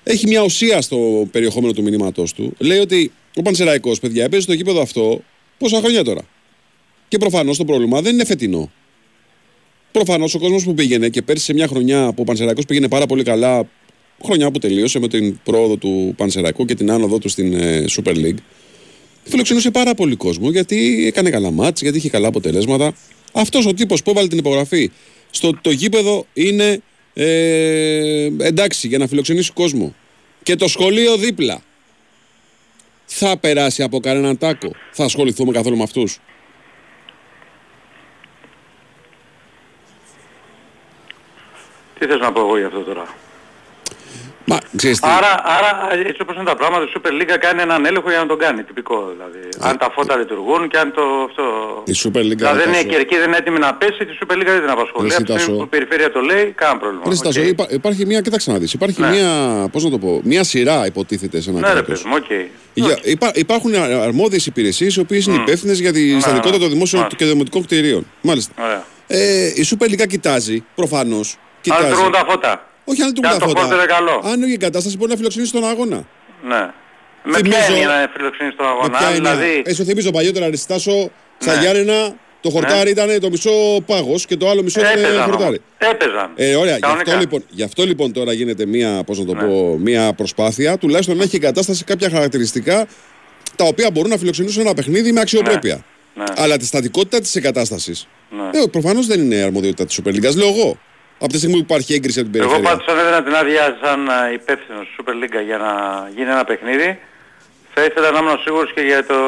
έχει 0.03 0.27
μια 0.27 0.43
ουσία 0.43 0.81
στο 0.81 1.29
περιεχόμενο 1.31 1.73
του 1.73 1.83
μηνύματός 1.83 2.33
του. 2.33 2.55
Λέει 2.59 2.79
ότι 2.79 3.13
ο 3.35 3.43
Πανσεραϊκός, 3.43 4.01
παιδιά, 4.01 4.29
παίζει 4.29 4.45
στο 4.45 4.55
γήπεδο 4.55 4.81
αυτό 4.81 5.23
πόσα 5.59 5.79
χρόνια 5.79 6.05
τώρα. 6.05 6.23
Και 7.09 7.19
προφανώς 7.19 7.57
το 7.57 7.65
πρόβλημα 7.65 8.01
δεν 8.01 8.15
είναι 8.15 8.25
φετινό. 8.25 8.71
Προφανώς 9.93 10.35
ο 10.35 10.39
κόσμος 10.39 10.65
που 10.65 10.75
πήγαινε 10.75 11.09
και 11.09 11.23
πέρσι 11.23 11.45
σε 11.45 11.53
μια 11.53 11.67
χρονιά 11.67 12.13
που 12.13 12.23
ο 12.23 12.25
Πανσεραϊκός 12.25 12.65
πήγαινε 12.67 12.89
πάρα 12.89 13.07
πολύ 13.07 13.23
καλά, 13.23 13.69
χρονιά 14.25 14.51
που 14.51 14.59
τελείωσε 14.59 14.99
με 14.99 15.09
την 15.09 15.41
πρόοδο 15.45 15.77
του 15.77 16.15
Πανσεραϊκού 16.17 16.65
και 16.65 16.75
την 16.75 16.91
άνοδο 16.91 17.19
του 17.19 17.29
στην 17.29 17.55
ε, 17.55 17.85
Super 17.89 18.15
League, 18.15 18.39
φιλοξενούσε 19.25 19.71
πάρα 19.71 19.95
πολύ 19.95 20.17
κόσμο 20.17 20.51
γιατί 20.51 21.07
έκανε 21.07 21.31
καλά 21.31 21.51
μάτς, 21.51 21.83
γιατί 21.83 21.97
είχε 21.97 22.09
καλά 22.09 22.29
αποτελέσματα. 22.29 22.95
Αυτός 23.33 23.67
ο 23.67 23.75
τύπος 23.75 24.03
που 24.03 24.11
έβαλε 24.11 24.29
την 24.29 24.39
υπογραφή 24.39 24.91
στο 25.31 25.59
το 25.61 25.71
γήπεδο 25.71 26.27
είναι 26.33 26.81
ε, 27.15 28.31
εντάξει 28.39 28.89
για 28.89 28.99
να 28.99 29.07
φιλοξενήσει 29.07 29.53
κόσμο. 29.53 29.95
Και 30.43 30.57
το 30.57 30.69
σχολείο 30.69 31.17
δίπλα. 31.17 31.63
Θα 33.07 33.37
περάσει 33.39 33.83
από 33.83 34.01
κανέναν 34.01 34.39
τάκο. 34.39 34.73
Θα 34.91 35.05
ασχοληθούμε 35.05 35.53
καθόλου 35.53 35.77
με 35.77 35.83
αυτούς. 35.83 36.19
Τι 41.99 42.07
θες 42.07 42.21
να 42.21 42.33
πω 42.33 42.41
εγώ 42.41 42.59
για 42.59 42.67
αυτό 42.67 42.81
τώρα; 42.81 43.15
Μα 44.45 44.59
ξέρεις 44.77 45.01
τι; 45.01 45.09
Άρα, 45.19 45.33
άρα 45.57 45.71
έτσι 46.09 46.23
όπως 46.23 46.35
είναι 46.37 46.45
τα 46.45 46.57
πράγματα, 46.57 46.85
η 46.85 46.89
Super 46.97 47.13
League 47.19 47.37
κάνει 47.41 47.63
έναν 47.63 47.85
έλεγχο 47.87 48.09
για 48.11 48.19
να 48.19 48.27
τον 48.27 48.39
κάνει, 48.39 48.63
τυπικό 48.63 48.97
δηλαδή. 49.13 49.49
αν 49.69 49.79
τα 49.79 49.91
φώτα 49.95 50.17
λειτουργούν 50.17 50.69
και 50.69 50.79
αν 50.79 50.93
το 50.93 51.03
αυτό... 51.29 51.43
Η 51.85 51.95
Super 52.03 52.23
League 52.29 52.37
Δηλαδή 52.43 52.59
δεν 52.59 52.69
είναι 52.69 52.77
Τάσο. 52.83 52.89
κερκή, 52.89 53.17
δεν 53.17 53.27
είναι 53.29 53.37
έτοιμη 53.37 53.59
να 53.59 53.75
πέσει, 53.75 54.05
τη 54.05 54.19
Super 54.21 54.33
League 54.35 54.45
δεν 54.55 54.61
την 54.61 54.71
απασχολεί. 54.71 55.07
Εσύ, 55.07 55.17
Από 55.17 55.25
τη 55.25 55.33
στιγμή 55.33 55.47
Τάσο. 55.47 55.59
που 55.59 55.63
η 55.63 55.67
περιφέρεια 55.67 56.13
το 56.13 56.21
λέει, 56.21 56.45
κανένα 56.61 56.79
πρόβλημα. 56.79 57.05
Ρε, 57.09 57.15
Στάζο, 57.15 57.41
Οκ. 57.41 57.47
υπά- 57.47 57.73
υπάρχει 57.73 58.07
μια, 58.07 58.21
κοίταξε 58.21 58.53
να 58.53 58.59
δεις, 58.59 58.73
υπάρχει 58.73 59.01
Ναι. 59.01 59.09
μια, 59.09 59.29
πώς 59.73 59.85
να 59.85 59.91
το 59.91 59.99
πω, 59.99 60.21
μια 60.25 60.45
σειρά 60.45 60.87
υποτίθεται 60.87 61.41
σε 61.41 61.51
ένα 61.51 61.59
Ναι 61.61 61.67
ρε 61.67 61.73
κράτος. 61.73 62.03
παιδί 62.03 62.09
μου, 62.09 62.15
οκ. 62.23 62.31
Για, 62.75 62.99
υπά, 63.03 63.31
υπάρχουν 63.35 63.75
α- 63.75 64.03
αρμόδιες 64.03 64.47
υπηρεσίες 64.47 64.97
οι 64.97 65.01
οποίες 65.01 65.27
είναι 65.27 65.37
Μμ. 65.37 65.41
υπεύθυνες 65.43 65.81
για 65.81 65.93
τη 65.93 66.01
Ναι, 66.15 66.21
στατικότητα 66.21 66.59
των 66.59 66.67
ναι. 66.69 66.73
δημόσιων 66.73 67.03
Ναι. 67.03 67.09
και 67.17 67.25
δημοτικών 67.25 67.63
κτηρίων. 67.63 68.07
Μάλιστα. 68.21 68.53
Ωραία. 68.63 68.85
Ε, 69.07 69.47
η 69.47 69.67
Super 69.71 69.85
League 69.91 70.07
κοιτάζει, 70.09 70.65
προφανώς, 70.75 71.33
Αν 71.33 71.39
κοιτάζει. 71.61 71.83
λειτουργούν 71.85 72.13
τα 72.13 72.25
φώτα. 72.29 72.67
Όχι 72.85 73.03
αν 73.03 73.13
Και 73.13 73.21
λειτουργούν 73.21 73.33
αν 73.33 73.39
τα 73.39 73.45
το 73.45 73.47
φώτα. 73.49 73.61
πόρτερ 73.61 73.77
είναι 73.79 73.87
καλό. 73.87 74.23
Αν 74.33 74.43
η 74.43 74.53
εγκατάσταση 74.53 74.97
μπορεί 74.97 75.11
να 75.11 75.17
φιλοξενήσει 75.17 75.53
τον 75.53 75.65
αγώνα. 75.69 76.05
Ναι. 76.43 76.71
Με 77.25 77.41
ποια 77.41 77.59
Θυμίζω- 77.59 77.69
έννοια 77.71 77.87
να 77.87 78.11
φιλοξενείς 78.17 78.57
τον 78.57 78.67
Με 78.67 78.73
αγώνα, 78.73 78.99
ποια 78.99 79.11
δηλαδή... 79.11 79.45
έννοια. 79.45 79.63
Ε, 79.65 79.75
σου 79.75 79.85
θυμίζω 79.85 80.11
παλιότερα 80.11 80.47
Αριστάσο, 80.47 81.11
στα 81.39 81.55
Ναι. 81.55 81.61
Γιάννενα, 81.61 82.15
Το 82.41 82.51
χορτάρι 82.51 82.91
ήταν 82.91 83.21
το 83.21 83.31
μισό 83.31 83.51
πάγος 83.87 84.27
και 84.27 84.37
το 84.37 84.49
άλλο 84.49 84.63
μισό 84.63 84.81
ήταν 84.81 84.93
Έπαιζαν 84.99 85.23
χορτάρι. 85.23 85.61
όμως. 85.79 85.93
Έπαιζαν. 85.95 86.31
Ε, 86.37 86.55
ωραία. 86.55 86.75
Γι 86.75 86.81
Κανονικά. 86.81 87.11
αυτό, 87.11 87.21
λοιπόν, 87.21 87.45
γι' 87.49 87.63
αυτό 87.63 87.85
λοιπόν 87.85 88.13
τώρα 88.13 88.33
γίνεται 88.33 88.67
μία, 88.67 89.03
πώς 89.07 89.19
να 89.19 89.25
το 89.25 89.35
Ναι. 89.35 89.43
πω, 89.43 89.77
μία 89.81 90.13
προσπάθεια 90.13 90.79
τουλάχιστον 90.79 91.17
να 91.17 91.23
έχει 91.23 91.37
εγκατάσταση 91.37 91.85
κάποια 91.85 92.11
χαρακτηριστικά 92.11 92.87
τα 93.57 93.65
οποία 93.65 93.91
μπορούν 93.91 94.11
να 94.11 94.17
φιλοξενήσουν 94.17 94.61
ένα 94.61 94.75
παιχνίδι 94.75 95.13
με 95.13 95.21
αξιοπρέπεια. 95.21 95.85
Ναι. 96.15 96.25
Αλλά 96.37 96.57
τη 96.57 96.65
στατικότητα 96.67 97.21
της 97.21 97.37
εγκατάστασης. 97.37 98.07
Ναι. 98.31 98.61
Ε, 98.63 98.67
Προφανώς 98.71 99.07
δεν 99.07 99.21
είναι 99.21 99.37
αρμοδιότητα 99.37 99.85
της 99.87 100.01
Super 100.03 100.09
League. 100.11 100.35
Λέω 100.37 100.49
εγώ. 100.49 100.79
Από 101.25 101.33
τη 101.33 101.39
στιγμή 101.39 101.57
που 101.57 101.67
υπάρχει 101.69 101.95
έγκριση 101.95 102.21
από 102.21 102.29
την 102.31 102.41
Εγώ 102.41 102.51
περιφέρεια. 102.51 102.71
πάντως 102.77 102.87
αν 102.93 102.99
έδινα 103.03 103.23
την 103.27 103.35
άδεια 103.41 103.65
σαν 103.83 104.09
α, 104.11 104.33
υπεύθυνος 104.33 104.85
της 104.87 104.95
Super 104.99 105.15
League 105.21 105.39
για 105.49 105.59
να 105.65 105.73
γίνει 106.17 106.31
ένα 106.37 106.45
παιχνίδι, 106.45 106.91
θα 107.75 107.85
ήθελα 107.85 108.11
να 108.11 108.19
ήμουν 108.19 108.39
σίγουρος 108.45 108.73
και 108.77 108.81
για 108.81 109.07
το, 109.07 109.19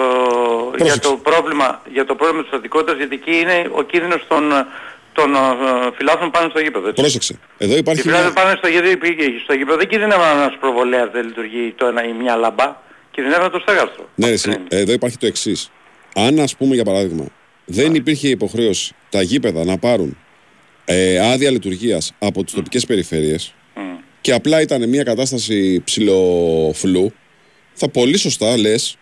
για 0.88 0.98
το, 0.98 1.10
πρόβλημα, 1.28 1.68
για 1.92 2.04
το 2.04 2.14
πρόβλημα 2.14 2.40
της 2.42 2.50
στατικότητας, 2.52 2.96
γιατί 2.96 3.14
εκεί 3.20 3.34
είναι 3.42 3.56
ο 3.78 3.82
κίνδυνος 3.82 4.22
των, 4.28 4.42
των 5.12 5.28
ε, 5.34 5.38
φιλάθλων 5.96 6.30
πάνω 6.30 6.48
στο 6.48 6.60
γήπεδο. 6.60 6.88
Έτσι. 6.88 7.00
Πρόσεξε. 7.00 7.34
Εδώ 7.58 7.74
Οι 7.74 7.78
υπάρχει. 7.84 8.00
φιλάθλοι 8.02 8.32
Μια... 8.32 8.42
πάνε 8.42 8.54
στο 8.60 8.68
γήπεδο, 8.68 8.94
στο 9.44 9.52
γήπεδο 9.58 9.76
δεν 9.82 9.88
κινδυνεύουν 9.88 10.24
ένας 10.36 10.56
προβολέας 10.60 11.08
δεν 11.12 11.24
λειτουργεί 11.26 11.74
το 11.76 11.86
ένα 11.86 12.04
ή 12.08 12.12
μια 12.12 12.36
λαμπά, 12.36 12.68
κινδυνεύουν 13.10 13.50
το 13.50 13.58
στέγαστρο. 13.58 14.08
Ναι, 14.14 14.26
ρε, 14.26 14.32
εσύ, 14.32 14.50
εδώ 14.68 14.92
υπάρχει 14.92 15.16
το 15.16 15.26
εξής. 15.26 15.70
Αν, 16.14 16.38
ας 16.38 16.56
πούμε, 16.56 16.74
για 16.74 16.84
παράδειγμα, 16.84 17.24
δεν 17.64 17.94
υπήρχε 17.94 18.28
υποχρέωση 18.28 18.94
τα 19.10 19.22
γήπεδα 19.22 19.64
να 19.64 19.78
πάρουν 19.78 20.18
ε, 20.84 21.18
άδεια 21.18 21.50
λειτουργίας 21.50 22.12
από 22.18 22.44
τις 22.44 22.54
τοπικές 22.54 22.86
περιφέρειες. 22.86 23.54
Και 24.20 24.32
απλά 24.32 24.60
ήταν 24.60 24.88
μια 24.88 25.02
κατάσταση 25.02 25.82
ψηλοφλού, 25.84 27.12
θα 27.72 27.88
πολύ 27.88 28.16
σωστά 28.16 28.56
λες, 28.56 28.96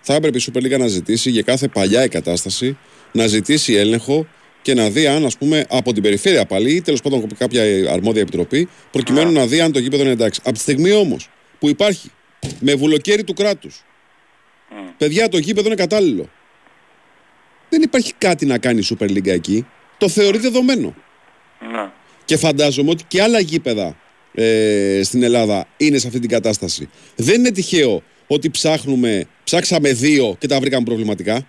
θα 0.00 0.14
έπρεπε 0.14 0.38
η 0.38 0.44
Super 0.46 0.58
League 0.58 0.78
να 0.78 0.86
ζητήσει 0.86 1.30
για 1.30 1.42
κάθε 1.42 1.68
παλιά 1.68 2.00
εγκατάσταση 2.00 2.78
να 3.12 3.26
ζητήσει 3.26 3.74
έλεγχο 3.74 4.26
και 4.62 4.74
να 4.74 4.90
δει 4.90 5.06
αν, 5.06 5.24
ας 5.24 5.36
πούμε, 5.36 5.64
από 5.68 5.92
την 5.92 6.02
περιφέρεια 6.02 6.46
πάλι 6.46 6.74
ή 6.74 6.80
τέλος 6.80 7.02
πάντων 7.02 7.22
από 7.24 7.34
κάποια 7.38 7.62
αρμόδια 7.92 8.20
επιτροπή, 8.20 8.68
προκειμένου 8.90 9.32
να 9.32 9.46
δει 9.46 9.60
αν 9.60 9.72
το 9.72 9.78
γήπεδο 9.78 10.02
είναι 10.02 10.12
εντάξει. 10.12 10.40
Από 10.44 10.54
τη 10.54 10.60
στιγμή 10.60 10.92
όμως 10.92 11.28
που 11.58 11.68
υπάρχει 11.68 12.10
με 12.60 12.74
βουλοκαίρι 12.74 13.24
του 13.24 13.32
κράτους, 13.32 13.84
παιδιά, 14.98 15.28
το 15.28 15.38
γήπεδο 15.38 15.66
είναι 15.66 15.76
κατάλληλο. 15.76 16.30
Δεν 17.68 17.82
υπάρχει 17.82 18.12
κάτι 18.18 18.46
να 18.46 18.58
κάνει 18.58 18.78
η 18.78 18.86
Super 18.90 19.10
League 19.10 19.26
εκεί. 19.26 19.66
Το 20.04 20.10
θεωρεί 20.10 20.38
δεδομένο. 20.38 20.94
Ναι. 21.72 21.90
Και 22.24 22.36
φαντάζομαι 22.36 22.90
ότι 22.90 23.04
και 23.08 23.22
άλλα 23.22 23.40
γήπεδα 23.40 23.96
ε, 24.34 25.00
στην 25.02 25.22
Ελλάδα 25.22 25.66
είναι 25.76 25.98
σε 25.98 26.06
αυτή 26.06 26.18
την 26.18 26.28
κατάσταση. 26.28 26.88
Δεν 27.16 27.34
είναι 27.34 27.50
τυχαίο 27.50 28.02
ότι 28.26 28.50
ψάχνουμε, 28.50 29.26
ψάξαμε 29.44 29.92
δύο 29.92 30.36
και 30.38 30.46
τα 30.46 30.60
βρήκαμε 30.60 30.84
προβληματικά. 30.84 31.46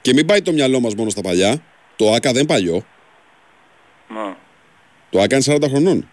Και 0.00 0.12
μην 0.12 0.26
πάει 0.26 0.42
το 0.42 0.52
μυαλό 0.52 0.80
μας 0.80 0.94
μόνο 0.94 1.10
στα 1.10 1.20
παλιά. 1.20 1.62
Το 1.96 2.12
ΆΚΑ 2.12 2.32
δεν 2.32 2.42
είναι 2.42 2.52
παλιό. 2.52 2.84
Ναι. 4.08 4.34
Το 5.10 5.20
ΆΚΑ 5.20 5.36
είναι 5.36 5.58
40 5.64 5.68
χρονών. 5.68 6.08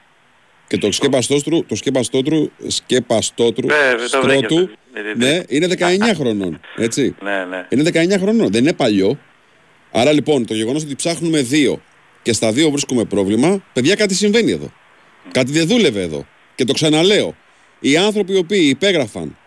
Και 0.67 0.77
το 0.77 0.91
σκέπαστότρου, 0.91 1.65
το 1.65 1.75
σκέπαστότρου, 1.75 2.51
σκέπαστότρου, 2.67 3.67
Ναι, 3.67 3.75
δεν 3.75 3.97
το 3.97 4.07
στρότου, 4.07 4.55
βρήκε. 4.55 4.55
Ναι, 4.93 5.01
ναι, 5.01 5.37
ναι, 5.37 5.43
είναι 5.47 5.67
19 5.79 6.15
χρονών. 6.15 6.59
Έτσι. 6.75 7.15
Ναι, 7.21 7.45
ναι. 7.45 7.67
Είναι 7.69 7.89
19 7.93 8.19
χρονών, 8.19 8.51
δεν 8.51 8.61
είναι 8.61 8.73
παλιό. 8.73 9.19
Άρα 9.95 10.12
λοιπόν 10.12 10.45
το 10.45 10.53
γεγονός 10.53 10.83
ότι 10.83 10.95
ψάχνουμε 10.95 11.41
δύο 11.41 11.81
και 12.21 12.33
στα 12.33 12.51
δύο 12.51 12.69
βρίσκουμε 12.69 13.03
πρόβλημα, 13.03 13.63
παιδιά 13.73 13.95
κάτι 13.95 14.15
συμβαίνει 14.15 14.51
εδώ. 14.51 14.71
Κάτι 15.31 15.51
δεν 15.51 15.67
δούλευε 15.67 16.01
εδώ. 16.01 16.25
Και 16.55 16.63
το 16.63 16.73
ξαναλέω. 16.73 17.35
Οι 17.79 17.97
άνθρωποι 17.97 18.33
οι 18.33 18.38
οποίοι 18.38 18.65
υπέγραφαν 18.69 19.38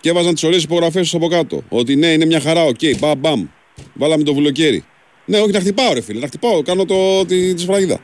και 0.00 0.08
έβαζαν 0.08 0.34
τις 0.34 0.42
ωραίες 0.42 0.62
υπογραφές 0.62 1.02
τους 1.02 1.14
από 1.14 1.28
κάτω, 1.28 1.62
ότι 1.68 1.96
ναι, 1.96 2.06
είναι 2.06 2.24
μια 2.24 2.40
χαρά, 2.40 2.64
οκ, 2.64 2.78
μπαμ, 2.98 3.18
μπαμ, 3.18 3.46
βάλαμε 3.92 4.22
το 4.22 4.34
βουλοκαίρι. 4.34 4.84
Ναι, 5.24 5.38
όχι 5.38 5.50
να 5.50 5.60
χτυπάω, 5.60 5.92
ρε 5.92 6.00
φίλε, 6.00 6.20
να 6.20 6.26
χτυπάω, 6.26 6.62
κάνω 6.62 6.84
το, 6.84 7.24
τη, 7.26 7.54
τη 7.54 7.60
σφραγίδα. 7.60 8.00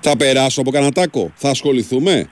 Θα 0.00 0.16
περάσω 0.16 0.60
από 0.60 0.70
κανένα 0.70 0.92
τάκο, 0.92 1.32
θα 1.34 1.50
ασχοληθούμε, 1.50 2.30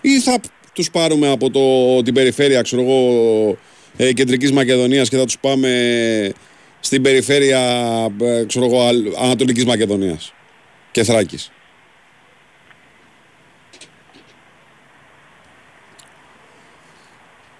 ή 0.00 0.20
θα 0.20 0.40
τους 0.72 0.90
πάρουμε 0.90 1.30
από 1.30 1.50
το, 1.50 2.02
την 2.02 2.14
περιφέρεια, 2.14 2.62
ξέρω 2.62 2.82
εγώ, 2.82 3.58
ε, 3.96 4.12
κεντρικής 4.12 4.52
Μακεδονίας 4.52 5.08
και 5.08 5.16
θα 5.16 5.24
τους 5.24 5.38
πάμε 5.38 5.70
στην 6.80 7.02
περιφέρεια, 7.02 7.60
ε, 8.20 8.44
ξέρω 8.46 8.64
εγώ, 8.64 8.86
Αλ- 8.86 9.14
Ανατολικής 9.18 9.64
Μακεδονίας 9.64 10.32
και 10.90 11.02
Θράκης. 11.04 11.50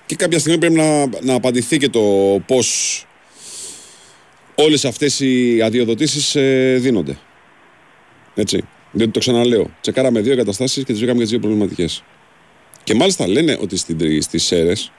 Και 0.06 0.16
κάποια 0.16 0.38
στιγμή 0.38 0.58
πρέπει 0.58 0.74
να, 0.74 1.06
να 1.06 1.34
απαντηθεί 1.34 1.76
και 1.76 1.88
το 1.88 2.00
πώς 2.46 3.06
όλες 4.54 4.84
αυτές 4.84 5.20
οι 5.20 5.60
αδειοδοτήσεις 5.62 6.34
ε, 6.34 6.76
δίνονται. 6.80 7.18
Έτσι. 8.34 8.64
Διότι 8.92 9.12
το 9.12 9.18
ξαναλέω. 9.18 9.70
Τσεκάραμε 9.80 10.20
δύο 10.20 10.32
εγκαταστάσεις 10.32 10.76
και 10.84 10.92
τις 10.92 10.96
βρήκαμε 10.96 11.16
και 11.18 11.22
τις 11.22 11.30
δύο 11.30 11.40
προβληματικές. 11.40 12.02
Και 12.84 12.94
μάλιστα 12.94 13.28
λένε 13.28 13.58
ότι 13.60 13.76
στην, 13.76 14.22
στις 14.22 14.44
ΣΕΡΕΣ, 14.44 14.92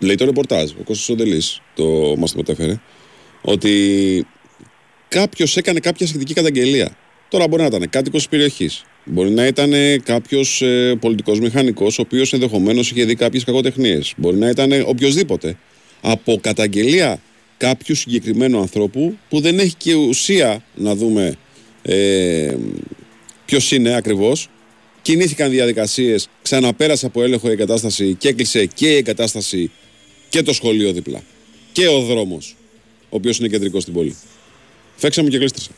λέει 0.00 0.14
το 0.14 0.24
ρεπορτάζ, 0.24 0.70
ο 0.70 0.82
Κώστας 0.84 1.08
Οντελής 1.08 1.60
το 1.74 2.14
μας 2.18 2.30
το 2.30 2.36
μετέφερε, 2.36 2.80
ότι 3.42 4.26
κάποιος 5.08 5.56
έκανε 5.56 5.80
κάποια 5.80 6.06
σχετική 6.06 6.34
καταγγελία. 6.34 6.96
Τώρα 7.28 7.48
μπορεί 7.48 7.62
να 7.62 7.68
ήταν 7.68 7.90
κάτοικος 7.90 8.20
της 8.20 8.28
περιοχής. 8.28 8.84
Μπορεί 9.04 9.30
να 9.30 9.46
ήταν 9.46 9.72
κάποιος 10.02 10.62
ε, 10.62 10.96
πολιτικός 11.00 11.40
μηχανικός, 11.40 11.98
ο 11.98 12.02
οποίος 12.02 12.32
ενδεχομένως 12.32 12.90
είχε 12.90 13.04
δει 13.04 13.14
κάποιες 13.14 13.44
κακοτεχνίες. 13.44 14.14
Μπορεί 14.16 14.36
να 14.36 14.48
ήταν 14.48 14.72
οποιοδήποτε. 14.86 15.56
Από 16.00 16.38
καταγγελία 16.40 17.20
κάποιου 17.56 17.94
συγκεκριμένου 17.94 18.60
ανθρώπου 18.60 19.18
που 19.28 19.40
δεν 19.40 19.58
έχει 19.58 19.74
και 19.76 19.94
ουσία 19.94 20.64
να 20.74 20.94
δούμε 20.94 21.36
ε, 21.82 22.54
ποιος 23.44 23.72
είναι 23.72 23.94
ακριβώς. 23.94 24.48
Κινήθηκαν 25.02 25.50
διαδικασίες, 25.50 26.28
ξαναπέρασε 26.42 27.06
από 27.06 27.22
έλεγχο 27.22 27.48
η 27.48 27.52
εγκατάσταση 27.52 28.14
και 28.18 28.28
έκλεισε 28.28 28.66
και 28.66 28.92
η 28.92 28.96
εγκατάσταση 28.96 29.70
και 30.30 30.42
το 30.42 30.52
σχολείο 30.52 30.92
δίπλα. 30.92 31.22
Και 31.72 31.88
ο 31.88 32.00
δρόμος, 32.00 32.56
ο 33.02 33.16
οποίος 33.16 33.38
είναι 33.38 33.48
κεντρικός 33.48 33.82
στην 33.82 33.94
πόλη. 33.94 34.16
Φέξαμε 34.96 35.28
και 35.28 35.36
γλίστρισα. 35.36 35.70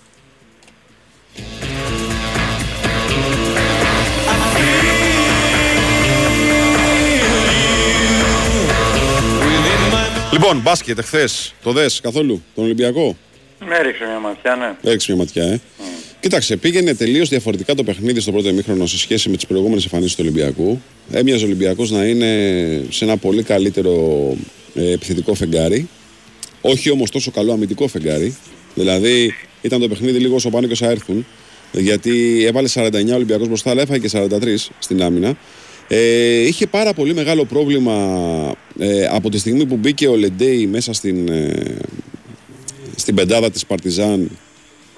Λοιπόν, 10.32 10.61
μπάσκετ 10.61 10.99
εχθές. 10.99 11.54
Το 11.62 11.73
δες 11.73 12.00
καθόλου, 12.00 12.42
τον 12.54 12.64
Ολυμπιακό; 12.64 13.16
Με 13.59 13.76
έριξε 13.76 14.04
μια 14.04 14.18
ματιά, 14.18 14.56
ναι. 14.56 14.76
Έριξε 14.82 15.12
μια 15.12 15.21
ματιά, 15.21 15.44
ε. 15.44 15.61
Κοίταξε, 16.23 16.57
πήγαινε 16.57 16.95
τελείως 16.95 17.29
διαφορετικά 17.29 17.75
το 17.75 17.85
παιχνίδι 17.85 18.21
στο 18.21 18.33
πρώτο 18.33 18.49
ημίχρονο 18.49 18.87
σε 18.87 18.99
σχέση 18.99 19.29
με 19.29 19.37
τις 19.37 19.47
προηγούμενες 19.47 19.85
εμφανίσεις 19.85 20.14
του 20.14 20.23
Ολυμπιακού. 20.25 20.81
Έμοιαζε 21.12 21.45
ο 21.45 21.47
Ολυμπιακός 21.47 21.91
να 21.91 22.05
είναι 22.05 22.29
σε 22.88 23.05
ένα 23.05 23.17
πολύ 23.17 23.43
καλύτερο 23.43 24.37
ε, 24.75 24.91
επιθετικό 24.91 25.35
φεγγάρι. 25.35 25.88
Όχι 26.61 26.91
όμως 26.91 27.11
τόσο 27.11 27.31
καλό 27.31 27.52
αμυντικό 27.52 27.88
φεγγάρι. 27.88 28.37
Δηλαδή 28.75 29.35
ήταν 29.62 29.81
το 29.81 29.88
παιχνίδι 29.88 30.19
λίγο 30.19 30.35
όσο 30.35 30.50
πάνε 30.50 30.67
και 30.67 30.73
όσα 30.73 30.91
έρθουν. 30.91 31.26
Γιατί 31.73 32.45
έβαλε 32.45 32.69
49 32.75 32.91
Ολυμπιακός 33.14 33.47
μπροστά, 33.47 33.71
αλλά 33.71 33.83
έφαγε 33.83 34.07
και 34.07 34.26
43 34.41 34.55
στην 34.79 35.02
άμυνα. 35.02 35.37
Ε, 35.88 36.47
είχε 36.47 36.67
πάρα 36.67 36.93
πολύ 36.93 37.14
μεγάλο 37.14 37.45
πρόβλημα 37.45 38.55
ε, 38.79 39.07
από 39.07 39.31
τη 39.31 39.38
στιγμή 39.38 39.67
που 39.67 39.76
μπήκε 39.76 40.09
ο 40.09 40.17
Λεντέι 40.17 40.67
μέσα 40.67 40.93
στην, 40.93 41.29
ε, 41.29 41.76
στην 42.97 43.14
πεντάδα 43.14 43.50
της 43.50 43.67
Παρτιζάν 43.67 44.31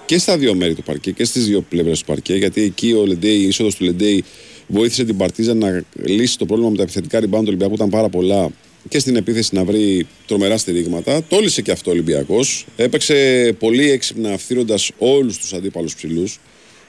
και 0.07 0.19
στα 0.19 0.39
δύο 0.39 0.55
μέρη 0.55 0.75
του 0.75 0.83
παρκέ 0.83 1.11
και 1.11 1.25
στις 1.25 1.47
δύο 1.47 1.61
πλευρές 1.61 1.99
του 1.99 2.05
παρκέ 2.05 2.35
γιατί 2.35 2.63
εκεί 2.63 2.93
ο 2.93 3.07
Λεντέι, 3.07 3.39
η 3.39 3.47
είσοδος 3.47 3.75
του 3.75 3.85
Λεντέι 3.85 4.25
βοήθησε 4.67 5.05
την 5.05 5.17
Παρτίζαν 5.17 5.59
να 5.59 5.83
λύσει 6.05 6.39
το 6.39 6.47
πρόβλημα 6.47 6.71
με 6.71 6.77
τα 6.77 6.83
επιθετικά 6.83 7.19
rebound 7.19 7.31
του 7.31 7.45
Ολυμπιακού 7.47 7.75
ήταν 7.75 7.89
πάρα 7.89 8.09
πολλά 8.09 8.51
και 8.89 8.99
στην 8.99 9.17
επίθεση 9.17 9.55
να 9.55 9.65
βρει 9.65 10.07
τρομερά 10.27 10.57
στηρίγματα. 10.57 11.23
Τόλισε 11.23 11.63
και 11.63 11.71
αυτό 11.71 11.91
ο 11.91 11.93
Ολυμπιακός. 11.93 12.67
Έπαιξε 12.77 13.15
πολύ 13.59 13.91
έξυπνα 13.91 14.33
αυθύροντας 14.33 14.91
όλους 14.99 15.39
τους 15.39 15.53
αντίπαλους 15.53 15.95
ψηλούς 15.95 16.41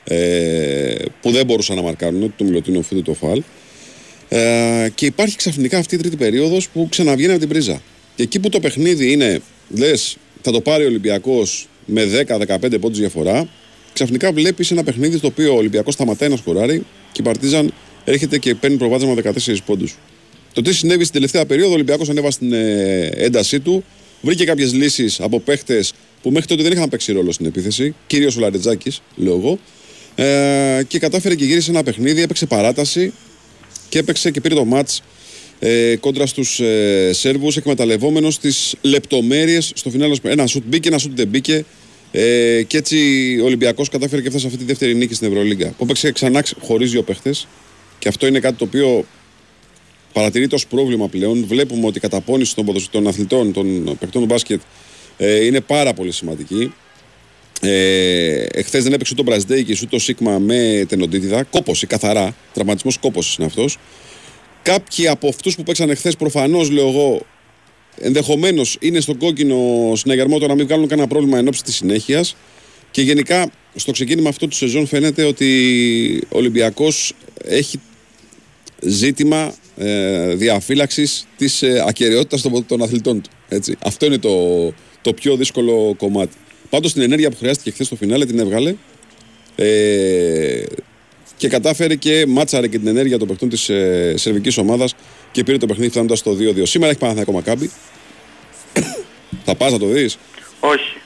ε, 0.04 0.96
που 1.22 1.32
δεν 1.32 1.46
μπορούσαν 1.46 1.76
να 1.76 1.82
μαρκάρουν 1.82 2.22
ούτε 2.22 2.34
το 2.38 2.44
Μιλωτίνο 2.44 2.80
ούτε 2.92 3.02
το 3.02 3.14
Φαλ. 3.14 3.44
Ε, 4.30 4.90
και 4.96 5.06
υπάρχει 5.06 5.36
ξαφνικά 5.36 5.78
αυτή 5.78 5.96
η 5.96 5.98
τρίτη 5.98 6.16
περίοδος 6.16 6.70
που 6.70 6.88
ξαναβγαίνει 6.90 7.32
από 7.32 7.40
την 7.40 7.50
πρίζα. 7.50 7.82
Και 8.16 8.24
εκεί 8.24 8.40
που 8.40 8.50
το 8.50 8.60
παιχνίδι 8.60 9.12
είναι, 9.12 9.42
λες, 9.70 10.18
θα 10.42 10.52
το 10.52 10.62
πάρει 10.62 10.84
ο 10.84 10.88
Ολυμπιακός 10.88 11.68
με 11.86 12.26
10-15 12.28 12.80
πόντους 12.80 13.00
διαφορά, 13.00 13.48
ξαφνικά 13.94 14.32
βλέπεις 14.32 14.72
ένα 14.72 14.84
παιχνίδι 14.84 15.18
στο 15.18 15.28
οποίο 15.28 15.54
ο 15.54 15.58
Ολυμπιακός 15.58 15.94
σταματάει 15.94 16.30
να 16.30 16.36
σκοράρει 16.36 16.86
και 17.12 17.22
η 17.22 17.24
Παρτίζαν 17.24 17.74
έρχεται 18.04 18.38
και 18.38 18.56
παίρνει 18.56 18.78
προβάδισμα 18.78 19.14
14 19.24 19.58
πόντους. 19.66 19.98
Το 20.54 20.62
τι 20.62 20.74
συνέβη 20.74 21.02
στην 21.02 21.14
τελευταία 21.14 21.46
περίοδο, 21.46 21.72
ο 21.72 21.74
Ολυμπιακός 21.74 22.10
ανέβασε 22.10 22.40
την 22.40 22.54
ε, 22.54 23.10
έντασή 23.14 23.60
του, 23.60 23.84
βρήκε 24.22 24.46
κάποιες 24.46 24.74
λύσεις 24.74 25.20
από 25.20 25.40
παίχτες 25.40 25.94
που 26.22 26.32
μέχρι 26.32 26.48
τότε 26.48 26.64
δεν 26.64 26.72
είχαν 26.72 26.90
παίξει 26.90 27.12
ρόλο 27.12 27.32
στην 27.32 27.46
επίθεση, 27.46 27.96
κυρίως 28.08 28.38
ο 28.38 28.40
Λαρετζάκης, 28.40 29.02
λέω 29.16 29.36
εγώ, 29.36 29.60
ε, 30.16 30.84
και 30.88 31.00
κατάφερε 31.00 31.36
και 31.36 31.46
γύρισε 31.46 31.72
ένα 31.72 31.84
παιχνίδι, 31.84 32.22
έπαιξε 32.22 32.46
παράταση 32.46 33.14
και 33.90 34.00
έπαιξε 34.00 34.32
και 34.32 34.42
πήρε 34.42 34.56
το 34.56 34.66
μάτς 34.66 35.02
ε, 35.60 35.96
κόντρα 36.00 36.26
στους 36.26 36.60
ε, 36.60 37.10
Σέρβους, 37.14 37.58
εκμεταλλευόμενος 37.58 38.40
τις 38.40 38.76
λεπτομέρειες 38.82 39.72
στο 39.76 39.90
φινάλε. 39.90 40.16
Ένα 40.24 40.48
σουτ 40.48 40.64
μπήκε, 40.66 40.88
ένα 40.88 40.98
σουτ 40.98 41.16
δεν 41.16 41.28
μπήκε. 41.28 41.66
Ε, 42.12 42.64
και 42.68 42.78
έτσι 42.78 42.98
ο 43.42 43.46
Ολυμπιακός 43.46 43.90
κατάφερε 43.90 44.22
και 44.22 44.28
έφτασε 44.28 44.46
αυτή 44.46 44.58
τη 44.60 44.66
δεύτερη 44.66 44.96
νίκη 44.96 45.14
στην 45.14 45.28
Ευρωλίγκα. 45.28 45.68
Που 45.68 45.84
έπαιξε 45.84 46.12
ξανά 46.12 46.44
χωρίς 46.60 46.92
δύο 46.92 47.02
παίχτες. 47.04 47.48
Και 48.00 48.08
αυτό 48.08 48.28
είναι 48.28 48.40
κάτι 48.40 48.56
το 48.58 48.64
οποίο 48.64 49.06
παρατηρείται 50.14 50.56
ως 50.56 50.68
πρόβλημα 50.68 51.08
πλέον. 51.08 51.46
Βλέπουμε 51.48 51.86
ότι 51.86 51.98
η 51.98 52.02
καταπώνηση 52.02 52.56
των, 52.56 52.66
ποδοσ- 52.66 52.92
των 52.92 53.08
αθλητών, 53.08 53.54
των 53.54 53.84
παιχτών 54.00 54.22
του 54.22 54.28
μπάσκετ 54.28 54.62
ε, 55.18 55.46
είναι 55.46 55.62
πάρα 55.62 55.94
πολύ 55.94 56.12
σημαντική. 56.12 56.74
Ε, 57.62 58.46
Εχθές 58.52 58.84
δεν 58.84 58.94
έπαιξε 58.94 59.14
ούτε 59.14 59.22
ο 59.22 59.26
Μπραζδέικη 59.26 59.78
ούτε 59.84 59.96
ο 59.96 60.00
Σίγμα 60.00 60.40
με 60.40 60.86
τενοντίτιδα. 60.88 61.44
Κόποση, 61.44 61.88
καθαρά. 61.88 62.36
Τραυματισμός 62.54 62.98
κόποση 62.98 63.36
είναι 63.38 63.48
αυτός. 63.48 63.78
Κάποιοι 64.66 65.08
από 65.08 65.28
αυτούς 65.28 65.56
που 65.56 65.64
παίξαν 65.64 65.90
εχθέ, 65.90 66.12
προφανώς 66.18 66.70
λέω 66.70 66.88
εγώ, 66.88 67.26
ενδεχομένως 68.00 68.78
είναι 68.80 69.00
στον 69.00 69.18
κόκκινο 69.18 69.92
συναγερμό 69.96 70.40
το 70.40 70.48
να 70.48 70.56
μην 70.56 70.66
βγάλουν 70.66 70.88
κανένα 70.88 71.08
πρόβλημα 71.08 71.38
εν 71.38 71.48
ώψη 71.48 71.64
της 71.64 71.76
συνέχειας. 71.76 72.36
Και 72.92 73.02
γενικά 73.02 73.52
στο 73.76 73.92
ξεκίνημα 73.92 74.30
αυτό 74.30 74.48
του 74.48 74.56
σεζόν 74.56 74.88
φαίνεται 74.88 75.24
ότι 75.24 75.48
ο 76.30 76.38
Ολυμπιακός 76.38 77.14
έχει 77.44 77.80
ζήτημα 78.82 79.56
ε, 79.78 80.36
διαφύλαξης 80.36 81.28
της 81.38 81.62
ε, 81.62 81.84
ακαιρεότητας 81.88 82.42
των, 82.42 82.66
των 82.66 82.82
αθλητών 82.82 83.22
του. 83.22 83.30
Έτσι. 83.48 83.76
Αυτό 83.84 84.06
είναι 84.06 84.18
το, 84.18 84.66
το 85.02 85.14
πιο 85.14 85.36
δύσκολο 85.36 85.96
κομμάτι. 85.98 86.36
Πάντως 86.70 86.94
την 86.94 87.02
ενέργεια 87.02 87.30
που 87.30 87.38
χρειάστηκε 87.38 87.72
χθες 87.72 87.86
στο 87.86 87.96
φινάλε 87.96 88.26
την 88.26 88.40
έβγαλε. 88.40 88.76
Ε, 89.56 90.64
και 91.38 91.48
κατάφερε 91.48 91.96
και 91.96 92.26
μάτσαρε 92.28 92.68
και 92.68 92.78
την 92.78 92.88
ενέργεια 92.88 93.18
των 93.18 93.28
παιχτών 93.28 93.50
της 93.50 93.70
ε, 93.70 94.14
σερβικής 94.18 94.58
ομάδας 94.58 94.96
και 95.32 95.44
πήρε 95.44 95.58
το 95.58 95.66
παιχνίδι 95.66 95.92
φτάνοντας 95.92 96.20
στο 96.20 96.32
2-2. 96.32 96.62
Σήμερα 96.64 96.90
έχει 96.90 97.00
Παναθηναϊκό 97.00 97.32
Μακάμπι. 97.32 97.72
θα 99.46 99.56
πας 99.56 99.72
να 99.72 99.80
το 99.80 99.86
δεις; 99.86 100.18
Όχι. 100.60 100.98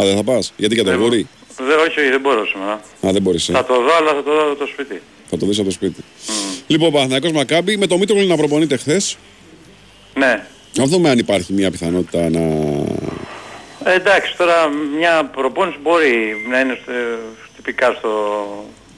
Α, 0.00 0.04
δεν 0.04 0.16
θα 0.16 0.22
πας; 0.22 0.52
Γιατί 0.56 0.74
για 0.74 0.84
το 0.84 0.90
Δεν 0.90 0.98
γόρι. 0.98 1.28
Δεν, 1.56 1.78
όχι, 1.78 2.00
όχι, 2.00 2.10
δεν 2.10 2.20
μπορώ 2.20 2.46
σήμερα. 2.46 2.72
Α, 3.06 3.12
δεν 3.12 3.22
μπορείς. 3.22 3.44
Θα 3.44 3.64
το 3.64 3.74
δω, 3.74 3.96
αλλά 4.00 4.10
θα 4.14 4.22
το 4.22 4.32
δω 4.32 4.50
από 4.50 4.58
το 4.58 4.66
σπίτι. 4.66 5.00
Θα 5.30 5.36
το 5.36 5.46
δεις 5.46 5.58
από 5.58 5.66
το 5.66 5.72
σπίτι. 5.72 6.04
Λοιπόν, 6.66 6.92
Παναθηναϊκός 6.92 7.32
Μακάμπι 7.32 7.76
με 7.76 7.86
το 7.86 7.98
Μήτρογλου 7.98 8.26
να 8.26 8.36
προπονείται 8.36 8.76
χθες. 8.76 9.16
Ναι. 10.14 10.46
Να 10.76 10.84
δούμε 10.84 11.10
αν 11.10 11.18
υπάρχει 11.18 11.52
μια 11.52 11.70
πιθανότητα 11.70 12.30
να. 12.30 12.40
Ε, 13.84 13.94
εντάξει, 13.94 14.36
τώρα 14.36 14.68
μια 14.98 15.24
προπόνηση 15.24 15.78
μπορεί 15.82 16.36
να 16.48 16.60
είναι 16.60 16.78
στο, 16.82 16.92
τυπικά 17.56 17.94
στο... 17.98 18.10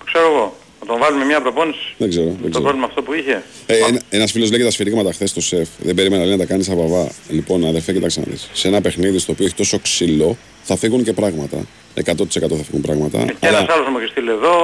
ξέρω 0.04 0.26
εγώ. 0.26 0.57
Να 0.88 0.95
τον 0.95 1.02
βάλουμε 1.02 1.25
μια 1.25 1.40
προπόνηση. 1.40 1.95
Δεν 1.97 2.09
ξέρω. 2.09 2.25
Δεν 2.26 2.37
Το 2.42 2.49
ξέρω. 2.49 2.61
πρόβλημα 2.64 2.87
αυτό 2.87 3.02
που 3.02 3.12
είχε. 3.14 3.42
Ε, 3.66 3.76
ένα 3.88 4.00
ένας 4.11 4.30
φίλος 4.33 4.50
λέει 4.50 4.59
και 4.59 4.64
τα 4.64 4.71
σφυρίγματα 4.71 5.12
χθες 5.12 5.30
στο 5.30 5.40
σεφ. 5.40 5.68
Δεν 5.78 5.95
περίμενα 5.95 6.23
λέει, 6.25 6.33
να 6.33 6.38
τα 6.38 6.45
κάνει 6.45 6.62
σαν 6.62 6.76
βαβά. 6.76 7.09
Λοιπόν, 7.28 7.66
αδερφέ, 7.66 7.92
κοίταξε 7.92 8.21
να 8.21 8.26
δεις. 8.30 8.49
Σε 8.52 8.68
ένα 8.68 8.80
παιχνίδι 8.80 9.18
στο 9.18 9.33
οποίο 9.33 9.45
έχει 9.45 9.54
τόσο 9.54 9.78
ξύλο, 9.78 10.37
θα 10.62 10.76
φύγουν 10.76 11.04
και 11.04 11.12
πράγματα. 11.12 11.57
100% 11.95 12.57
θα 12.57 12.64
φύγουν 12.64 12.80
πράγματα. 12.80 13.25
Και 13.40 13.47
ένας 13.47 13.66
άλλος 13.68 13.88
μου 13.88 13.99
έχει 13.99 14.11
στείλει 14.11 14.30
εδώ 14.30 14.54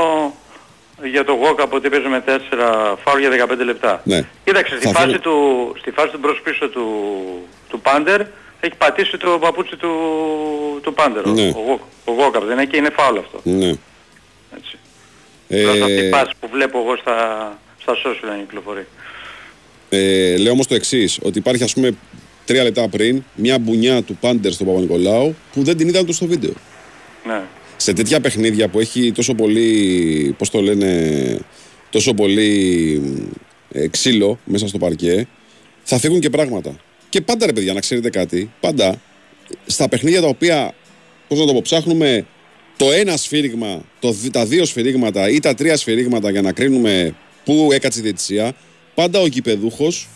για 1.13 1.25
το 1.25 1.33
walk 1.43 1.57
από 1.61 1.77
ότι 1.77 1.89
παίζει 1.89 2.09
με 2.09 2.21
4 2.27 2.97
φάουλ 3.05 3.21
για 3.21 3.31
15 3.31 3.65
λεπτά. 3.65 4.01
Ναι. 4.05 4.27
Κοίταξε, 4.45 4.77
στη 4.77 4.87
Θα 4.87 4.93
φάση, 4.93 5.05
φύγουν- 5.07 5.23
του, 5.23 5.75
στη 5.81 5.91
φάση 5.91 6.11
του 6.13 6.19
μπρος 6.21 6.41
πίσω 6.45 6.69
του, 6.69 6.85
του 7.69 7.81
Πάντερ 7.81 8.21
έχει 8.61 8.75
πατήσει 8.79 9.17
το 9.17 9.39
παπούτσι 9.41 9.77
του, 9.77 9.91
του 10.83 10.95
Πάντερ. 10.95 11.27
Ναι. 11.27 11.43
Ο, 11.49 11.61
Γουόκ- 11.67 11.83
ο 12.05 12.13
Γουόκαπ 12.13 12.43
δεν 12.45 12.53
είναι 12.53 12.65
και 12.65 12.77
είναι 12.77 12.91
φάουλ 12.97 13.19
αυτό. 13.19 13.41
Ναι. 13.43 13.73
Έτσι. 15.49 15.65
Ε, 15.65 15.71
Προς 15.71 15.81
αυτή 15.83 16.05
η 16.07 16.09
πάση 16.11 16.33
που 16.41 16.49
βλέπω 16.53 16.79
εγώ 16.79 16.97
στα, 16.97 17.17
στα 17.81 17.95
social 17.95 18.29
να 18.29 18.37
κυκλοφορεί. 18.37 18.87
ε, 19.89 20.37
λέω 20.37 20.53
όμως 20.53 20.67
το 20.67 20.75
εξής, 20.75 21.19
ότι 21.23 21.39
υπάρχει 21.39 21.63
ας 21.63 21.73
πούμε 21.73 21.91
τρία 22.45 22.63
λεπτά 22.63 22.89
πριν 22.89 23.25
μια 23.35 23.59
μπουνιά 23.59 24.03
του 24.03 24.17
Πάντερ 24.21 24.53
στον 24.53 24.67
Παπα-Νικολάου 24.67 25.35
που 25.53 25.63
δεν 25.63 25.77
την 25.77 25.89
είδαν 25.89 26.07
τους 26.07 26.17
στο 26.17 26.27
βίντεο. 26.27 26.53
Ναι. 27.27 27.41
σε 27.77 27.93
τέτοια 27.93 28.21
παιχνίδια 28.21 28.69
που 28.69 28.81
έχει 28.81 29.13
τόσο 29.13 29.35
πολύ, 29.35 30.35
πώς 30.39 30.51
το 30.51 30.61
λένε, 30.61 31.39
τόσο 31.91 32.15
πολύ 32.15 33.03
ε, 33.73 33.89
ξύλο 33.89 34.39
μέσα 34.45 34.69
στο 34.69 34.79
παρκέ, 34.79 35.27
θα 35.83 35.99
φύγουν 35.99 36.21
και 36.21 36.31
πράγματα. 36.31 36.77
Και 37.09 37.21
πάντα 37.21 37.47
ρε 37.47 37.53
παιδιά, 37.53 37.73
να 37.73 37.81
ξέρετε 37.81 38.11
κάτι, 38.11 38.51
πάντα 38.61 39.01
στα 39.67 39.89
παιχνίδια 39.89 40.21
τα 40.21 40.27
οποία, 40.27 40.75
πώς 41.29 41.39
να 41.39 41.47
το 41.47 41.53
πω, 41.53 41.61
ψάχνουμε 41.63 42.27
το 42.77 42.91
ένα 42.93 43.17
σφύριγμα, 43.17 43.83
το, 44.01 44.11
δι- 44.11 44.33
τα 44.33 44.45
δύο 44.47 44.65
σφυρίγματα 44.65 45.29
ή 45.29 45.41
τα 45.41 45.55
τρία 45.55 45.77
σφυρίγματα 45.77 46.31
για 46.31 46.43
να 46.43 46.53
κρίνουμε 46.53 47.15
πού 47.45 47.69
έκατσε 47.73 47.99
η 47.99 48.03
διαιτησία, 48.03 48.53
πάντα 48.95 49.21
ο 49.21 49.29
κυπεδούχος 49.29 50.09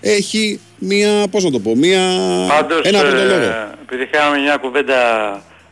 έχει 0.00 0.60
μία, 0.78 1.26
πώς 1.30 1.44
να 1.44 1.50
το 1.50 1.58
πω, 1.60 1.74
μία, 1.76 2.00
Πάντως, 2.48 2.80
ένα 2.84 3.00
πρώτο 3.00 3.16
λόγο. 3.16 3.32
ε, 3.32 3.68
επειδή 3.82 4.08
είχαμε 4.12 4.38
μια 4.38 4.56
κουβέντα 4.56 4.98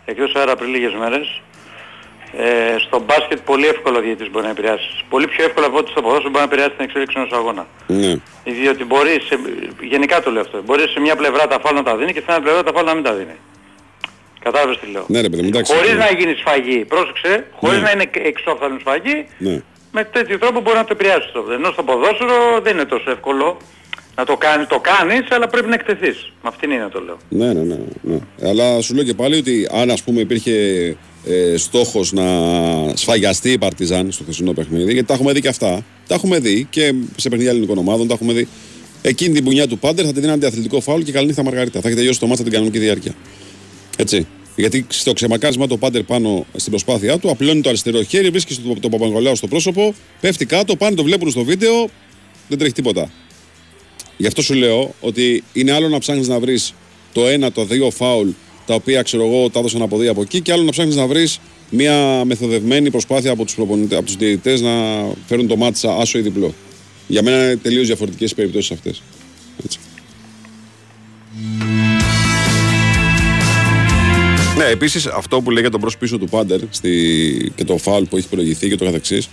εκτός 0.05 0.35
αέρα 0.35 0.57
πριν 0.57 0.71
λίγες 0.71 0.93
μέρες, 0.99 1.41
ε, 2.39 2.79
στο 2.87 3.03
μπάσκετ 3.07 3.39
πολύ 3.41 3.67
εύκολο 3.67 3.99
ο 3.99 4.01
διαιτητής 4.01 4.31
μπορεί 4.31 4.45
να 4.45 4.51
επηρεάσει. 4.51 4.89
Πολύ 5.09 5.27
πιο 5.27 5.45
εύκολο 5.45 5.67
από 5.67 5.77
ό,τι 5.79 5.91
στο 5.91 6.01
ποδόσφαιρο 6.03 6.31
μπορεί 6.31 6.45
να 6.45 6.51
επηρεάσει 6.51 6.71
την 6.77 6.85
εξέλιξη 6.85 7.15
ενός 7.19 7.33
αγώνα. 7.33 7.67
Ναι. 7.87 8.15
Διότι 8.45 8.85
μπορεί, 8.85 9.11
σε, 9.29 9.39
γενικά 9.93 10.23
το 10.23 10.31
λέω 10.31 10.43
αυτό, 10.43 10.63
μπορεί 10.67 10.83
σε 10.89 11.01
μια 11.01 11.17
πλευρά 11.17 11.47
τα 11.47 11.59
φάλ 11.65 11.75
να 11.75 11.83
τα 11.83 11.97
δίνει 11.97 12.13
και 12.13 12.19
σε 12.19 12.25
μια 12.29 12.41
πλευρά 12.41 12.63
τα 12.63 12.73
φάλ 12.75 12.85
να 12.85 12.95
μην 12.95 13.03
τα 13.05 13.13
δίνει. 13.15 13.37
Κατάλαβες 14.45 14.79
τι 14.81 14.87
λέω. 14.95 15.05
Ναι 15.09 15.21
ρε 15.21 15.29
παιδί 15.29 15.43
μου, 15.43 15.49
εντάξει. 15.49 15.73
Χωρίς 15.75 15.95
να 16.05 16.09
γίνεις 16.19 16.39
σφαγή, 16.39 16.79
πρόσεξε, 16.93 17.47
χωρίς 17.61 17.79
Ναι. 17.79 17.85
να 17.85 17.91
είναι 17.91 18.11
εξόφθαλμη 18.31 18.79
σφαγή, 18.81 19.17
Ναι. 19.39 19.57
με 19.93 20.05
τέτοιο 20.05 20.39
τρόπο 20.39 20.61
μπορεί 20.61 20.77
να 20.77 20.85
το 20.85 20.93
επηρεάσεις 20.97 21.33
το 21.33 21.41
Ενώ 21.59 21.69
στο 21.73 21.83
ποδόσφαιρο 21.83 22.37
δεν 22.63 22.73
είναι 22.77 22.85
τόσο 22.95 23.11
εύκολο 23.11 23.57
να 24.17 24.25
το 24.25 24.37
κάνεις, 24.37 24.67
το 24.67 24.81
κάνεις, 24.91 25.31
αλλά 25.31 25.47
πρέπει 25.49 25.69
να 25.69 25.75
εκτεθείς. 25.75 26.33
Με 26.43 26.49
αυτήν 26.53 26.71
είναι 26.71 26.89
το 26.93 27.01
λέω. 27.01 27.17
Ναι, 27.29 27.53
ναι, 27.53 27.63
ναι, 27.63 27.79
ναι. 28.03 28.19
Αλλά 28.49 28.81
σου 28.81 28.95
λέω 28.95 29.05
και 29.05 29.15
πάλι 29.15 29.37
ότι 29.37 29.69
αν 29.73 29.91
ας 29.91 30.03
πούμε 30.03 30.21
υπήρχε 30.21 30.53
ε, 31.27 31.57
στόχος 31.57 32.13
να 32.13 32.23
σφαγιαστεί 32.95 33.51
η 33.53 33.59
Παρτιζάν 33.59 34.13
στο 34.13 34.23
χθεσινό 34.23 34.53
παιχνίδι, 34.53 34.93
γιατί 34.93 35.07
τα 35.09 35.15
έχουμε 35.15 35.33
δει 35.33 35.41
και 35.41 35.49
αυτά. 35.49 35.85
Τα 36.07 36.15
έχουμε 36.15 36.39
δει 36.39 36.67
και 36.71 36.95
σε 37.17 37.29
παιχνίδια 37.29 37.51
ελληνικών 37.51 37.79
ομάδων, 37.79 38.07
τα 38.09 38.15
έχουμε 38.15 38.33
δει. 38.33 38.49
Εκείνη 39.03 39.35
την 39.35 39.45
πουνιά 39.45 39.67
του 39.69 39.79
Πάντερ 39.79 40.05
θα 40.07 40.13
τη 40.13 40.21
δίνει 40.21 40.33
αντιαθλητικό 40.33 40.81
φάουλ 40.81 41.03
και 41.03 41.13
καληνύχτα 41.13 41.43
Μαργαρίτα. 41.43 41.81
Θα 41.81 41.89
έχει 41.89 41.97
τελειώσει 41.97 42.21
το 42.21 42.27
μάτσα 42.27 42.43
την 42.43 42.53
κανονική 42.53 42.79
διάρκεια. 42.79 43.15
Έτσι. 43.97 44.27
Γιατί 44.57 44.87
στο 44.89 45.13
ξεμακάρισμα 45.13 45.67
το 45.67 45.77
Πάντερ 45.77 46.03
πάνω 46.03 46.47
στην 46.57 46.71
προσπάθειά 46.71 47.19
του, 47.19 47.31
απλώνει 47.31 47.61
το 47.61 47.69
αριστερό 47.69 48.03
χέρι, 48.03 48.31
βρίσκει 48.31 48.55
το, 48.55 48.75
το 48.81 48.89
Παπαγκολάου 48.89 49.37
στο 49.37 49.47
πρόσωπο, 49.47 49.95
πέφτει 50.21 50.47
κάτω, 50.47 50.77
πάνε 50.77 50.97
το 50.97 51.03
βλέπουν 51.03 51.31
στο 51.31 51.45
βίντεο, 51.45 51.89
δεν 52.49 52.59
τρέχει 52.59 52.73
τίποτα. 52.73 53.11
Γι' 54.17 54.27
αυτό 54.27 54.43
σου 54.43 54.55
λέω 54.55 54.95
ότι 55.01 55.45
είναι 55.53 55.73
άλλο 55.73 55.89
να 55.89 55.99
ψάχνεις 55.99 56.29
να 56.29 56.41
βρεις 56.41 56.75
το 57.13 57.27
ένα, 57.27 57.53
το 57.53 57.65
δύο 57.65 57.91
φάουλ 57.91 58.29
τα 58.67 58.75
οποία 58.75 59.03
ξέρω 59.03 59.27
εγώ 59.27 59.51
τα 59.51 59.59
έδωσαν 59.59 59.83
από 59.83 59.99
δύο 59.99 60.11
από 60.11 60.23
εκεί 60.23 60.41
και 60.41 60.53
άλλο 60.53 60.63
να 60.63 60.71
ψάχνεις 60.71 60.97
να 60.97 61.07
βρεις 61.07 61.41
μια 61.71 62.25
μεθοδευμένη 62.25 62.91
προσπάθεια 62.91 63.31
από 63.31 63.45
τους 63.45 63.57
από 63.59 64.03
τους 64.05 64.17
διαιτητές 64.17 64.61
να 64.61 64.71
φέρουν 65.27 65.47
το 65.47 65.57
μάτσα 65.57 65.97
άσο 65.97 66.19
ή 66.19 66.21
διπλό. 66.21 66.55
Για 67.07 67.23
μένα 67.23 67.45
είναι 67.45 67.57
τελείως 67.57 67.87
διαφορετικές 67.87 68.31
οι 68.31 68.35
περιπτώσεις 68.35 68.71
αυτές. 68.71 69.03
Ναι, 74.57 74.65
επίσης 74.65 75.07
αυτό 75.07 75.41
που 75.41 75.51
λέει 75.51 75.63
για 75.63 75.71
τον 75.71 75.81
μπρος 75.81 75.99
πίσω 75.99 76.19
του 76.19 76.29
Πάντερ 76.29 76.61
στη... 76.71 77.53
και 77.55 77.65
το 77.65 77.77
φάουλ 77.77 78.05
που 78.05 78.17
έχει 78.17 78.29
προηγηθεί 78.29 78.69
και 78.69 78.77
το 78.77 78.85
καθεξής. 78.85 79.29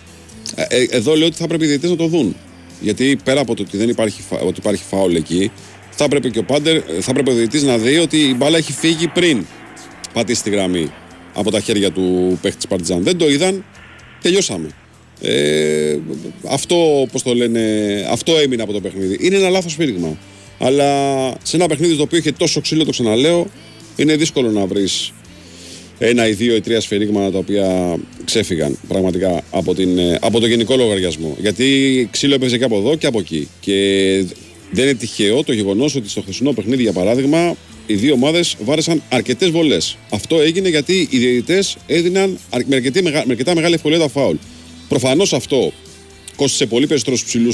Ε, 0.55 0.63
ε, 0.69 0.85
εδώ 0.89 1.15
λέω 1.15 1.27
ότι 1.27 1.35
θα 1.35 1.47
πρέπει 1.47 1.63
οι 1.63 1.67
διαιτητές 1.67 1.89
να 1.89 1.95
το 1.95 2.07
δουν. 2.07 2.35
Γιατί 2.81 3.19
πέρα 3.23 3.41
από 3.41 3.55
το 3.55 3.61
ότι, 3.67 3.77
δεν 3.77 3.89
υπάρχει, 3.89 4.21
φα- 4.21 4.39
ότι 4.39 4.59
υπάρχει 4.59 4.83
φάουλ 4.89 5.15
εκεί, 5.15 5.51
θα 5.91 6.07
πρέπει 6.07 6.31
και 6.31 6.39
ο 6.39 6.43
Πάντερ, 6.43 6.75
ε, 6.75 6.81
θα 6.99 7.13
πρέπει 7.13 7.29
ο 7.29 7.33
διαιτητής 7.33 7.63
να 7.63 7.77
δει 7.77 7.97
ότι 7.97 8.17
η 8.17 8.35
μπάλα 8.37 8.57
έχει 8.57 8.71
φύγει 8.71 9.07
πριν 9.07 9.45
πατήσει 10.13 10.43
τη 10.43 10.49
γραμμή 10.49 10.91
από 11.33 11.51
τα 11.51 11.59
χέρια 11.59 11.91
του 11.91 12.37
παίχτης 12.41 12.55
της 12.55 12.67
Παρτιζάν. 12.67 13.03
Δεν 13.03 13.17
το 13.17 13.29
είδαν, 13.29 13.65
τελειώσαμε. 14.21 14.69
Ε, 15.21 15.97
αυτό, 16.49 17.07
πώς 17.11 17.23
το 17.23 17.33
λένε, 17.33 17.61
αυτό 18.11 18.37
έμεινε 18.37 18.61
από 18.61 18.73
το 18.73 18.81
παιχνίδι. 18.81 19.17
Είναι 19.21 19.35
ένα 19.35 19.49
λάθος 19.49 19.73
φύριγμα. 19.73 20.17
Αλλά 20.59 20.93
σε 21.43 21.55
ένα 21.55 21.67
παιχνίδι 21.67 21.95
το 21.95 22.01
οποίο 22.01 22.17
είχε 22.17 22.31
τόσο 22.31 22.61
ξύλο, 22.61 22.85
το 22.85 22.91
ξαναλέω, 22.91 23.47
είναι 23.99 24.15
δύσκολο 24.15 24.51
να 24.51 24.65
βρεις 24.65 25.11
ένα 25.97 26.27
ή 26.27 26.33
δύο 26.33 26.55
ή 26.55 26.61
τρία 26.61 26.81
σφυρίγματα 26.81 27.31
τα 27.31 27.37
οποία 27.37 27.95
ξέφυγαν 28.25 28.77
πραγματικά 28.87 29.43
από, 29.51 29.75
την, 29.75 29.97
ε, 29.97 30.17
από 30.21 30.39
το 30.39 30.47
γενικό 30.47 30.75
λογαριασμό. 30.75 31.35
Γιατί 31.39 32.07
ξύλο 32.11 32.33
έπαιζε 32.33 32.57
και 32.57 32.63
από 32.63 32.77
εδώ 32.77 32.95
και 32.95 33.07
από 33.07 33.19
εκεί. 33.19 33.47
Και 33.59 33.73
δεν 34.71 34.83
είναι 34.83 34.93
τυχαίο 34.93 35.43
το 35.43 35.53
γεγονός 35.53 35.95
ότι 35.95 36.09
στο 36.09 36.21
χθεσινό 36.21 36.51
παιχνίδι, 36.53 36.81
για 36.81 36.91
παράδειγμα, 36.93 37.55
οι 37.85 37.93
δύο 37.93 38.13
ομάδες 38.13 38.55
βάρεσαν 38.63 39.01
αρκετές 39.09 39.49
βολές. 39.49 39.97
Αυτό 40.09 40.39
έγινε 40.39 40.69
γιατί 40.69 41.07
οι 41.11 41.17
διαιτητές 41.17 41.77
έδιναν 41.87 42.37
αρ- 42.49 42.65
με, 42.67 42.75
αρκετή, 42.75 43.01
μεγα- 43.03 43.23
με 43.25 43.31
αρκετά 43.31 43.55
μεγάλη 43.55 43.73
ευκολία 43.73 43.99
τα 43.99 44.09
φάουλ. 44.09 44.35
Προφανώς 44.87 45.33
αυτό 45.33 45.71
κόστησε 46.35 46.65
πολύ 46.65 46.87
περισσότερο 46.87 47.17
στου 47.17 47.27
ψηλού 47.27 47.53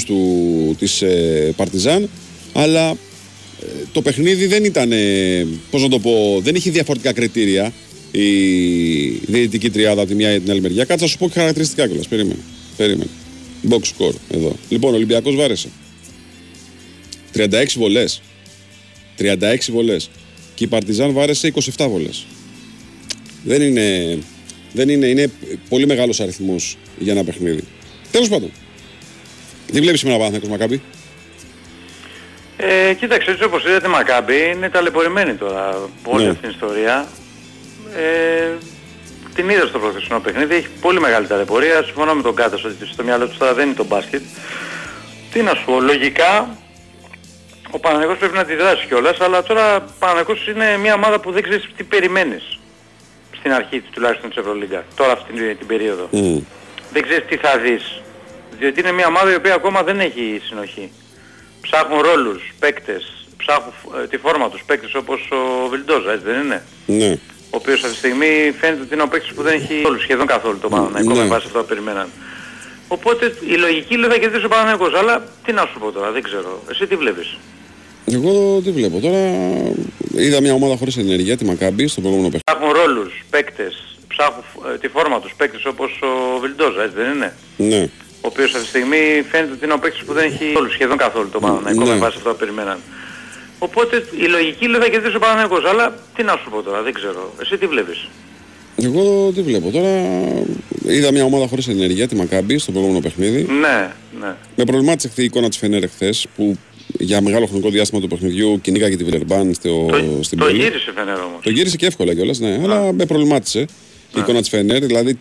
της 0.78 1.02
ε, 1.02 1.52
Παρτιζάν, 1.56 2.08
αλλά 2.52 2.90
ε, 2.90 2.96
το 3.92 4.02
παιχνίδι 4.02 4.46
δεν 4.46 4.64
ήταν, 4.64 4.92
ε, 4.92 5.46
πώς 5.70 5.82
να 5.82 5.88
το 5.88 5.98
πω, 5.98 6.40
δεν 6.42 6.54
είχε 6.54 6.70
διαφορετικά 6.70 7.12
κριτήρια 7.12 7.72
η 8.10 9.08
διαιτητική 9.08 9.70
τριάδα 9.70 10.00
από 10.00 10.10
τη 10.10 10.16
μια 10.16 10.34
ή 10.34 10.40
την 10.40 10.50
άλλη 10.50 10.60
μεριά. 10.60 10.84
Κάτσε 10.84 11.04
να 11.04 11.10
σου 11.10 11.18
πω 11.18 11.28
και 11.28 11.38
χαρακτηριστικά 11.38 11.86
κιόλας. 11.86 12.08
Περίμενε. 12.08 12.38
Περίμενε. 12.76 13.10
Box 13.68 13.80
score 13.80 14.14
εδώ. 14.30 14.56
Λοιπόν, 14.68 14.92
ο 14.92 14.96
Ολυμπιακός 14.96 15.34
βάρεσε. 15.34 15.68
36 17.32 17.76
βολές. 17.76 18.22
36 19.18 19.72
βολές. 19.72 20.10
Και 20.54 20.64
η 20.64 20.66
Παρτιζάν 20.66 21.12
βάρεσε 21.12 21.52
27 21.76 21.86
βολές. 21.88 22.26
Δεν 23.44 23.62
είναι. 23.62 24.18
Δεν 24.72 24.88
είναι, 24.88 25.06
είναι 25.06 25.30
πολύ 25.68 25.86
μεγάλος 25.86 26.20
αριθμός 26.20 26.78
για 26.98 27.12
ένα 27.12 27.24
παιχνίδι. 27.24 27.62
Τέλος 28.10 28.28
πάντων. 28.28 28.50
Τι 29.72 29.80
βλέπεις 29.80 30.00
σήμερα 30.00 30.16
ο 30.16 30.20
Παναθηναϊκός 30.20 30.58
Μακάμπη. 30.58 30.82
Ε, 32.56 32.92
κοίταξε, 32.94 33.30
έτσι 33.30 33.44
όπως 33.44 33.64
είδατε 33.64 33.88
Μακάμπη 33.88 34.50
είναι 34.50 34.70
ταλαιπωρημένη 34.70 35.34
τώρα 35.34 35.68
από 35.68 36.10
όλη 36.12 36.22
Ναι. 36.24 36.28
αυτή 36.30 36.40
την 36.40 36.50
ιστορία. 36.50 37.06
Ε, 37.96 38.50
την 39.34 39.48
είδα 39.48 39.66
στο 39.66 39.78
προθεσινό 39.78 40.20
παιχνίδι, 40.20 40.54
έχει 40.54 40.68
πολύ 40.80 41.00
μεγάλη 41.00 41.26
ταλαιπωρία. 41.26 41.82
Συμφωνώ 41.82 42.14
με 42.14 42.22
τον 42.22 42.34
Κάτας 42.34 42.64
ότι 42.64 42.86
στο 42.92 43.02
μυαλό 43.02 43.28
τους 43.28 43.36
τώρα 43.38 43.54
δεν 43.54 43.66
είναι 43.66 43.74
το 43.74 43.84
μπάσκετ. 43.84 44.22
Τι 45.32 45.42
να 45.42 45.54
σου 45.54 45.64
πω, 45.64 45.80
λογικά 45.80 46.48
ο 47.70 47.78
Παναγιώτης 47.78 48.18
πρέπει 48.18 48.34
να 48.34 48.40
αντιδράσει 48.40 48.86
κιόλας, 48.86 49.20
αλλά 49.20 49.42
τώρα 49.42 49.76
ο 49.76 49.82
Παναγιώτης 49.98 50.46
είναι 50.46 50.76
μια 50.76 50.94
ομάδα 50.94 51.20
που 51.20 51.30
δεν 51.32 51.42
ξέρεις 51.42 51.68
τι 51.76 51.82
περιμένεις 51.84 52.58
στην 53.38 53.52
αρχή 53.52 53.80
της 53.80 53.90
τουλάχιστον 53.90 54.28
της 54.28 54.38
Ευρωλίγκα, 54.38 54.84
τώρα 54.96 55.12
αυτή 55.12 55.32
την, 55.32 55.58
την 55.58 55.66
περίοδο. 55.66 56.08
Δεν 56.92 57.02
ξέρεις 57.02 57.24
τι 57.28 57.36
θα 57.36 57.58
δεις, 57.58 58.00
διότι 58.58 58.80
είναι 58.80 58.92
μια 58.92 59.06
ομάδα 59.06 59.32
η 59.32 59.34
οποία 59.34 59.54
ακόμα 59.54 59.82
δεν 59.82 60.00
έχει 60.00 60.40
συνοχή. 60.44 60.90
Ψάχνουν 61.70 62.00
ρόλους, 62.00 62.42
παίκτες, 62.58 63.26
ψάχνουν 63.36 63.72
ε, 64.02 64.06
τη 64.06 64.16
φόρμα 64.16 64.48
τους, 64.50 64.62
παίκτες 64.66 64.94
όπως 64.94 65.20
ο 65.30 65.68
Βιλντόζα, 65.68 66.12
έτσι 66.12 66.24
δεν 66.24 66.42
είναι; 66.44 66.62
Ναι. 66.86 67.18
Ο 67.50 67.56
οποίος 67.60 67.78
αυτή 67.80 67.90
τη 67.92 67.96
στιγμή 67.96 68.54
φαίνεται 68.60 68.82
ότι 68.82 68.94
είναι 68.94 69.02
ο 69.02 69.08
παίκτης 69.08 69.32
που 69.34 69.42
δεν 69.42 69.54
έχει 69.60 69.82
όλους, 69.86 70.02
σχεδόν 70.02 70.26
καθόλου 70.26 70.58
το 70.58 70.68
Παναθηναϊκό 70.68 71.12
Ναι. 71.14 71.18
με 71.22 71.26
βάση 71.26 71.44
αυτό 71.46 71.58
που 71.58 71.66
περιμέναν. 71.66 72.08
Οπότε 72.88 73.34
η 73.48 73.54
λογική 73.54 73.96
λέει 73.96 74.10
θα 74.10 74.18
κερδίσει 74.18 74.44
ο 74.44 74.48
Παναθηναϊκός, 74.48 74.94
αλλά 75.00 75.24
τι 75.44 75.52
να 75.52 75.62
σου 75.72 75.78
πω 75.78 75.90
τώρα, 75.92 76.10
δεν 76.10 76.22
ξέρω. 76.22 76.62
Εσύ 76.70 76.86
τι 76.86 76.96
βλέπεις; 76.96 77.36
Εγώ 78.12 78.60
τι 78.64 78.70
βλέπω 78.70 78.98
τώρα. 79.00 79.18
Είδα 80.16 80.40
μια 80.40 80.52
ομάδα 80.52 80.76
χωρίς 80.76 80.96
ενέργεια, 80.96 81.36
τη 81.36 81.44
Μακάμπη, 81.44 81.86
στο 81.88 82.00
προηγούμενο 82.00 82.30
παιχνίδι. 82.30 82.44
Ψάχνουν 82.70 82.82
ρόλους, 82.86 83.24
παίκτες, 83.30 83.98
ψάχνουν 84.08 84.44
ε, 84.74 84.78
τη 84.78 84.88
φόρμα 84.88 85.20
τους, 85.20 85.32
παίκτες 85.36 85.64
όπως 85.64 85.90
ο 86.02 86.38
Βιλντόζα, 86.40 86.82
έτσι 86.82 86.96
δεν 86.96 87.12
είναι; 87.14 87.34
Ναι. 87.56 87.88
Ο 88.26 88.28
οποίος 88.32 88.50
αυτή 88.54 88.62
τη 88.62 88.68
στιγμή 88.74 89.02
φαίνεται 89.30 89.52
ότι 89.56 89.64
είναι 89.64 89.72
ο 89.72 89.78
παίκτης 89.78 90.02
που 90.06 90.12
δεν 90.12 90.24
έχει 90.30 90.44
όλους, 90.56 90.72
σχεδόν 90.72 90.96
καθόλου 90.96 91.28
το 91.32 91.38
Παναθηναϊκό 91.38 91.84
Ναι. 91.84 91.90
με 91.92 91.96
βάση 92.04 92.14
αυτό 92.16 92.30
που 92.30 92.36
περιμέναν. 92.36 92.78
Οπότε 93.58 93.94
η 94.24 94.26
λογική 94.26 94.66
λέει 94.68 94.80
θα 94.80 94.88
κερδίσει 94.88 95.16
ο 95.16 95.18
Παναθηναϊκός, 95.18 95.64
αλλά 95.70 95.94
τι 96.14 96.22
να 96.22 96.32
σου 96.42 96.50
πω 96.50 96.62
τώρα, 96.62 96.82
δεν 96.82 96.92
ξέρω. 96.92 97.32
Εσύ 97.42 97.56
τι 97.58 97.66
βλέπεις; 97.66 98.08
Εγώ 98.82 99.30
τι 99.34 99.42
βλέπω 99.42 99.70
τώρα. 99.70 99.92
Είδα 100.88 101.12
μια 101.12 101.24
ομάδα 101.24 101.46
χωρίς 101.46 101.68
ενέργεια, 101.68 102.08
τη 102.08 102.14
Μακάμπη, 102.16 102.58
στο 102.58 102.70
προηγούμενο 102.72 103.00
παιχνίδι. 103.00 103.42
Ναι, 103.60 103.90
ναι. 104.20 104.34
Με 104.56 104.64
προβλημάτισε 104.64 105.08
χθε 105.08 105.22
η 105.22 105.24
εικόνα 105.24 105.48
της 105.48 105.58
Φενέρ 105.58 105.88
χθες 105.88 106.26
που 106.36 106.56
για 106.98 107.20
μεγάλο 107.20 107.46
χρονικό 107.46 107.70
διάστημα 107.70 108.00
του 108.00 108.08
παιχνιδιού 108.08 108.60
κυνήγαγε 108.62 108.96
τη 108.96 109.04
Βιλερμπάν 109.04 109.54
στο, 109.54 109.88
στην 110.20 110.38
Το 110.38 110.44
πόλη. 110.44 110.56
γύρισε 110.62 110.92
φαίνεται 110.94 111.20
όμως. 111.20 111.38
Το 111.42 111.50
γύρισε 111.50 111.76
και 111.76 111.86
εύκολα 111.86 112.14
κιόλας, 112.14 112.38
ναι, 112.38 112.60
αλλά 112.62 112.92
με 112.92 113.06
προβλημάτισε 113.06 113.66
η 114.16 114.20
εικόνα 114.20 114.40
της 114.40 114.48
Φενέρ. 114.48 114.84
Δηλαδή 114.84 115.18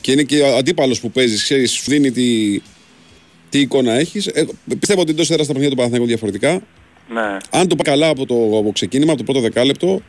και 0.00 0.12
είναι 0.12 0.22
και 0.22 0.40
ο 0.40 0.56
αντίπαλος 0.56 1.00
που 1.00 1.10
παίζεις, 1.10 1.42
ξέρεις, 1.42 1.72
σου 1.72 1.90
δίνει 1.90 2.10
τι, 2.10 2.60
τι 3.48 3.58
εικόνα 3.58 3.92
έχεις. 3.92 4.30
πιστεύω 4.78 5.00
ότι 5.00 5.10
εντός 5.10 5.30
έδρας 5.30 5.44
στα 5.44 5.54
παιχνίδια 5.54 5.70
του 5.70 5.76
Παναθηναϊκού 5.76 6.06
διαφορετικά. 6.06 6.62
Ναι. 7.08 7.36
Αν 7.50 7.68
το 7.68 7.76
πάει 7.76 7.94
καλά 7.94 8.08
από 8.08 8.26
το 8.26 8.58
από 8.58 8.72
ξεκίνημα, 8.72 9.12
από 9.12 9.24
το 9.24 9.32
πρώτο 9.32 9.40
δεκάλεπτο, 9.40 10.02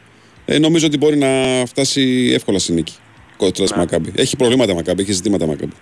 ε, 0.46 0.60
νομίζω 0.60 0.88
ότι 0.88 0.98
μπορεί 0.98 1.18
να 1.18 1.64
φτάσει 1.66 2.32
εύκολα 2.34 2.60
στη 2.60 2.74
νίκη. 2.74 2.94
Κόντρα 3.38 3.68
στη 3.68 3.78
Μακάμπη. 3.78 4.12
Έχει 4.16 4.36
προβλήματα 4.36 4.72
η 4.72 4.76
Μακάμπη, 4.76 5.02
έχει 5.02 5.12
ζητήματα 5.12 5.46
η 5.46 5.48
Μακάμπη. 5.48 5.74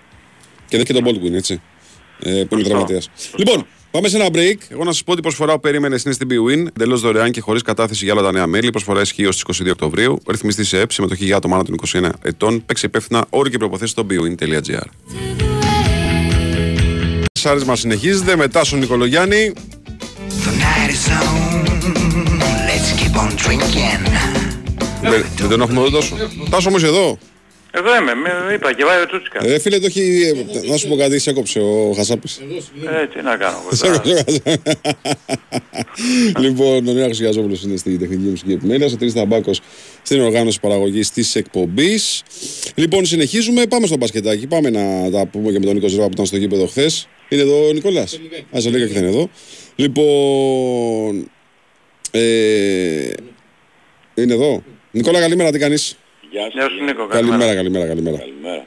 Και 0.67 0.77
δεν 0.77 0.85
και 0.85 0.93
τον 0.93 1.03
Baldwin, 1.05 1.33
έτσι. 1.33 1.61
Ε, 2.19 2.43
που 2.43 2.55
είναι 2.55 2.63
τραυματίας. 2.63 3.09
Λοιπόν, 3.35 3.65
πάμε 3.95 4.07
σε 4.07 4.17
ένα 4.17 4.27
break. 4.31 4.57
Εγώ 4.67 4.83
να 4.83 4.91
σας 4.91 5.03
πω 5.03 5.11
ότι 5.11 5.19
η 5.19 5.23
προσφορά 5.23 5.53
που 5.53 5.59
περίμενες 5.59 6.03
είναι 6.03 6.13
στην 6.13 6.27
BWIN. 6.31 6.67
Εντελώς 6.67 7.01
δωρεάν 7.01 7.31
και 7.31 7.41
χωρίς 7.41 7.61
κατάθεση 7.61 8.03
για 8.03 8.13
όλα 8.13 8.21
τα 8.21 8.31
νέα 8.31 8.47
μέλη. 8.47 8.67
Η 8.67 8.69
προσφορά 8.69 9.01
ισχύει 9.01 9.23
έως 9.23 9.43
τις 9.43 9.61
22 9.61 9.71
Οκτωβρίου. 9.71 10.21
Ρυθμιστή 10.27 10.63
σε 10.63 10.79
ΕΠ, 10.79 10.91
συμμετοχή 10.91 11.25
για 11.25 11.35
άτομα 11.35 11.55
άνω 11.55 11.63
των 11.63 11.75
21 11.93 12.09
ετών. 12.21 12.65
Παίξει 12.65 12.85
υπεύθυνα 12.85 13.25
όροι 13.29 13.49
και 13.49 13.57
προποθέσει 13.57 13.91
στο 13.91 14.05
bwin.gr. 14.09 14.85
Σάρισμα 17.31 17.75
συνεχίζεται 17.75 18.35
μετά 18.35 18.63
στον 18.63 18.79
Νικολογιάννη. 18.79 19.53
Night 20.45 20.91
is 20.95 21.07
on. 21.19 21.45
Let's 22.67 22.89
keep 22.99 23.15
on 23.21 23.29
drinking. 23.43 24.01
Δεν, 25.01 25.25
δεν 25.37 25.49
τον 25.49 25.61
έχουμε 25.61 25.79
εδώ 25.79 25.89
τόσο. 25.89 26.15
Τάσο 26.49 26.69
όμως 26.69 26.83
εδώ. 26.83 27.17
Εδώ 27.77 27.95
είμαι, 28.01 28.13
με, 28.15 28.53
είπα 28.53 28.73
και 28.73 28.83
βάει 28.83 29.01
ο 29.01 29.05
Τσούτσικα. 29.05 29.45
Ε, 29.45 29.59
φίλε, 29.59 29.79
το 29.79 29.85
έχει. 29.85 30.31
Να 30.69 30.77
σου 30.77 30.87
πω 30.87 30.95
κάτι, 30.95 31.19
σε 31.19 31.29
έκοψε 31.29 31.59
ο 31.59 31.93
Χασάπης. 31.95 32.37
Ε, 32.37 33.07
τι 33.07 33.21
να 33.21 33.37
κάνω. 33.37 33.57
εγώ 33.61 33.75
Σε 33.75 33.85
τώρα. 33.85 33.95
έκοψε 33.95 34.41
ο 34.45 34.51
Χασάπης. 34.51 34.75
λοιπόν, 36.39 36.87
ο 36.87 36.93
Νέο 36.93 37.07
Γιαζόπουλο 37.07 37.57
είναι 37.63 37.77
στη 37.77 37.97
τεχνική 37.97 38.27
μουσική 38.29 38.51
επιμέλεια. 38.51 38.87
Ο 38.87 38.95
Τρεις 38.95 39.13
Ταμπάκο 39.13 39.51
στην 40.01 40.21
οργάνωση 40.21 40.59
παραγωγής 40.59 41.11
της 41.11 41.35
εκπομπής. 41.35 42.23
Λοιπόν, 42.75 43.05
συνεχίζουμε. 43.05 43.65
Πάμε 43.65 43.87
στο 43.87 43.97
μπασκετάκι. 43.97 44.47
Πάμε 44.47 44.69
να 44.69 45.09
τα 45.11 45.25
πούμε 45.25 45.51
και 45.51 45.59
με 45.59 45.65
τον 45.65 45.73
Νίκο 45.73 45.87
Ζερβά 45.87 46.05
που 46.05 46.11
ήταν 46.13 46.25
στο 46.25 46.37
γήπεδο 46.37 46.65
χθες. 46.67 47.07
Είναι 47.29 47.41
εδώ 47.41 47.67
ο 47.67 47.71
Νικόλα. 47.71 48.01
Α, 48.01 48.59
σε 48.59 48.69
λίγα 48.69 48.87
και 48.87 48.93
θα 48.93 48.99
είναι 48.99 49.07
εδώ. 49.09 49.29
Λοιπόν. 49.75 51.31
Ε, 52.11 53.09
είναι 54.15 54.33
εδώ. 54.33 54.63
Νικόλα, 54.91 55.19
καλημέρα, 55.19 55.51
τι 55.51 55.59
κάνεις; 55.59 55.97
Γεια 56.35 56.49
Γεια 56.53 56.69
σου 56.69 56.83
Νίκο, 56.83 57.07
Καλημέρα, 57.07 57.55
καλημέρα, 57.55 57.85
καλημέρα. 57.87 58.17
Καλημέρα. 58.17 58.65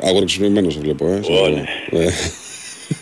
Αγοροξυπνημένο 0.00 0.70
σε 0.70 0.78
βλέπω, 0.78 1.06
ε. 1.06 1.20
σε 1.22 1.32
Ω, 1.32 1.44
βλέπω. 1.44 1.66
Ε. 1.90 2.10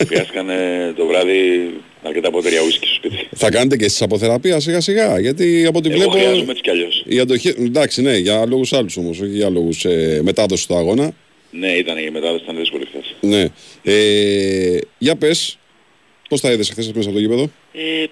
Χρειάστηκαν 0.06 0.48
ε, 0.50 0.92
το 0.96 1.06
βράδυ 1.06 1.70
αρκετά 2.02 2.30
ποτήρια 2.30 2.60
ουίσκι 2.62 2.86
στο 2.86 2.94
σπίτι. 2.94 3.28
Θα 3.36 3.50
κάνετε 3.50 3.76
και 3.76 3.84
εσείς 3.84 4.02
αποθεραπεία 4.02 4.60
σιγά 4.60 4.80
σιγά. 4.80 5.20
Γιατί 5.20 5.66
από 5.66 5.78
ό,τι 5.78 5.88
Εγώ 5.88 5.96
βλέπω. 5.98 6.10
χρειάζομαι 6.10 6.50
έτσι 6.50 6.62
κι 6.62 6.70
αλλιώς. 6.70 7.04
Η 7.06 7.18
αντοχή. 7.18 7.48
Εντάξει, 7.58 8.02
ναι, 8.02 8.16
για 8.16 8.46
λόγους 8.46 8.72
άλλους 8.72 8.96
όμως, 8.96 9.20
όχι 9.20 9.30
για 9.30 9.50
λόγους 9.50 9.84
ε, 9.84 10.20
μετάδοσης 10.22 10.66
του 10.66 10.76
αγώνα. 10.76 11.12
Ναι, 11.50 11.68
ήταν 11.72 11.98
η 11.98 12.10
μετάδοση, 12.10 12.42
ήταν 12.42 12.56
δύσκολη 12.56 12.86
χθες. 12.86 13.14
Ναι. 13.20 13.46
Ε, 13.82 14.78
για 14.98 15.16
πες, 15.16 15.58
πώς 16.28 16.40
τα 16.40 16.52
είδες 16.52 16.70
χθες 16.70 16.92
μέσα 16.92 17.08
από 17.08 17.18
το 17.18 17.22
γήπεδο; 17.24 17.50
Ε, 17.72 18.04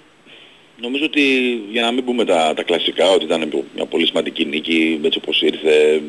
νομίζω 0.80 1.04
ότι 1.04 1.22
για 1.70 1.82
να 1.82 1.92
μην 1.92 2.04
πούμε 2.04 2.24
τα, 2.24 2.52
τα 2.56 2.62
κλασικά, 2.62 3.10
ότι 3.10 3.24
ήταν 3.24 3.64
μια 3.74 3.86
πολύ 3.86 4.06
σημαντική 4.06 4.44
νίκη, 4.44 5.00
έτσι 5.02 5.18
όπως 5.22 5.42
ήρθε, 5.42 6.02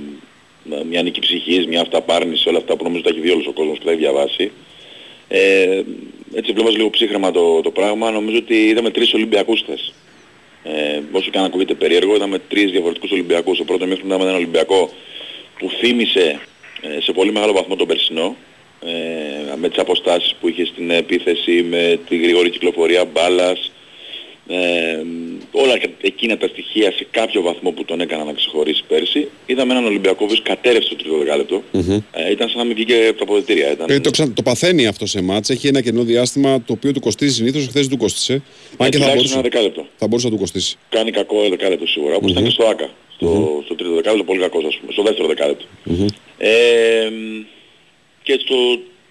μ, 0.64 0.74
μια 0.90 1.02
νίκη 1.02 1.20
ψυχής, 1.20 1.68
μια 1.68 1.82
αυταπάρνηση, 1.82 2.50
όλα 2.50 2.58
αυτά 2.58 2.76
που 2.76 2.84
νομίζω 2.84 3.04
τα 3.04 3.10
έχει 3.10 3.20
δει 3.20 3.30
όλος 3.30 3.48
ο 3.48 3.52
κόσμος 3.52 3.78
και 3.78 3.86
τα 3.86 3.92
έχει 3.92 4.00
διαβάσει. 4.00 4.52
Ε, 5.28 5.82
έτσι 6.34 6.52
βλέποντας 6.52 6.76
λίγο 6.76 6.90
ψύχρεμα 6.90 7.32
το, 7.32 7.62
το 7.62 7.72
πράγμα, 7.72 8.12
νομίζω 8.12 8.38
ότι 8.38 8.68
είδαμε 8.68 8.90
τρεις 8.90 9.14
Ολυμπιακούς 9.14 9.62
χθες. 9.62 9.94
Ε, 10.64 11.02
όσο 11.12 11.30
και 11.30 11.38
αν 11.38 11.44
ακούγεται 11.46 11.74
περίεργο, 11.74 12.16
είδαμε 12.16 12.40
τρεις 12.40 12.72
διαφορετικούς 12.72 13.12
Ολυμπιακούς. 13.12 13.56
Στο 13.56 13.66
πρώτος 13.66 13.88
μήχρονο 13.88 14.08
είδαμε 14.14 14.24
έναν 14.30 14.36
Ολυμπιακό 14.36 14.92
που 15.60 15.70
θύμισε 15.70 16.40
ε, 16.82 17.02
σε 17.02 17.12
πολύ 17.12 17.32
μεγάλο 17.32 17.54
βαθμό 17.54 17.76
τον 17.76 17.88
περσινό. 17.88 18.36
Ε, 18.86 19.56
με 19.56 19.70
τις 19.70 19.78
αποστάσεις 19.78 20.36
που 20.40 20.48
είχε 20.48 20.66
στην 20.66 20.90
επίθεση, 20.90 21.64
με 21.70 22.00
τη 22.10 22.18
γρήγορη 22.18 22.50
κυκλοφορία 22.50 23.06
μπάλας, 23.06 23.72
ε, 24.48 25.02
όλα 25.52 25.78
και 25.78 25.90
εκείνα 26.02 26.38
τα 26.38 26.48
στοιχεία 26.48 26.92
σε 26.92 27.08
κάποιο 27.12 27.42
βαθμό 27.42 27.72
που 27.72 27.86
τον 27.86 28.02
έκανα 28.02 28.24
να 28.24 28.34
ξεχωρίσει 28.34 28.84
πέρσι. 28.88 29.28
Είδαμε 29.46 29.72
έναν 29.72 29.86
Ολυμπιακό 29.86 30.26
που 30.26 30.36
κατέρευσε 30.44 30.90
το 30.90 30.96
τρίτο 30.96 31.18
δεκάλεπτο. 31.18 31.64
Ε, 32.12 32.32
ήταν 32.32 32.50
σαν 32.50 32.58
να 32.58 32.64
μην 32.64 32.76
βγήκε 32.76 33.08
από 33.10 33.18
τα 33.18 33.24
αποδετήρια. 33.24 33.72
Ήταν... 33.72 33.90
Ε, 33.90 34.00
το, 34.00 34.10
ξα... 34.10 34.32
το 34.34 34.42
παθαίνει 34.42 34.88
αυτό 34.88 35.06
σε 35.06 35.22
μάτς. 35.22 35.50
Έχει 35.50 35.68
ένα 35.68 35.82
κενό 35.82 36.04
διάστημα 36.04 36.62
το 36.66 36.74
οποίο 36.74 36.92
του 36.92 37.00
κοστίζει 37.00 37.34
συνήθως. 37.34 37.62
Χθες 37.68 37.82
δεν 37.88 37.90
του 37.90 37.98
κόστησε. 37.98 38.34
Αν 38.34 38.42
και 38.42 38.44
θα 38.78 38.86
Ε, 38.86 38.90
τουλάχιστον 38.90 39.16
μπορούσε, 39.16 39.34
ένα 39.34 39.42
δεκάλεπτο. 39.42 39.86
θα 39.98 40.08
μπορούσε 40.08 40.28
να 40.28 40.34
του 40.34 40.40
κοστίσει. 40.40 40.76
Κάνει 40.90 41.12
κακό 41.12 41.50
δεκάλεπτο 41.50 41.88
σίγουρα, 41.88 42.16
όπως 42.16 42.32
ήταν 42.32 42.44
και 42.44 42.50
στο 42.50 42.66
ΆΚΑ. 42.66 42.90
Στο, 43.16 43.62
στο 43.66 43.76
τρίτο 43.76 43.94
δεκάλεπτο 43.96 44.24
πολύ 44.24 44.40
κακός 44.40 44.64
ας 44.66 44.78
πούμε. 44.80 44.92
Στο 44.92 45.04
δεύτερο 45.04 45.28
δεκάλεπτο. 45.28 45.66
Ε, 46.38 46.50
και 48.24 48.40
στο 48.46 48.56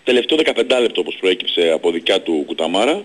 τελευταίο 0.05 0.39
15 0.45 0.81
λεπτό 0.81 1.01
όπως 1.01 1.17
προέκυψε 1.21 1.71
από 1.75 1.91
δικιά 1.91 2.21
του 2.21 2.43
Κουταμάρα 2.47 3.05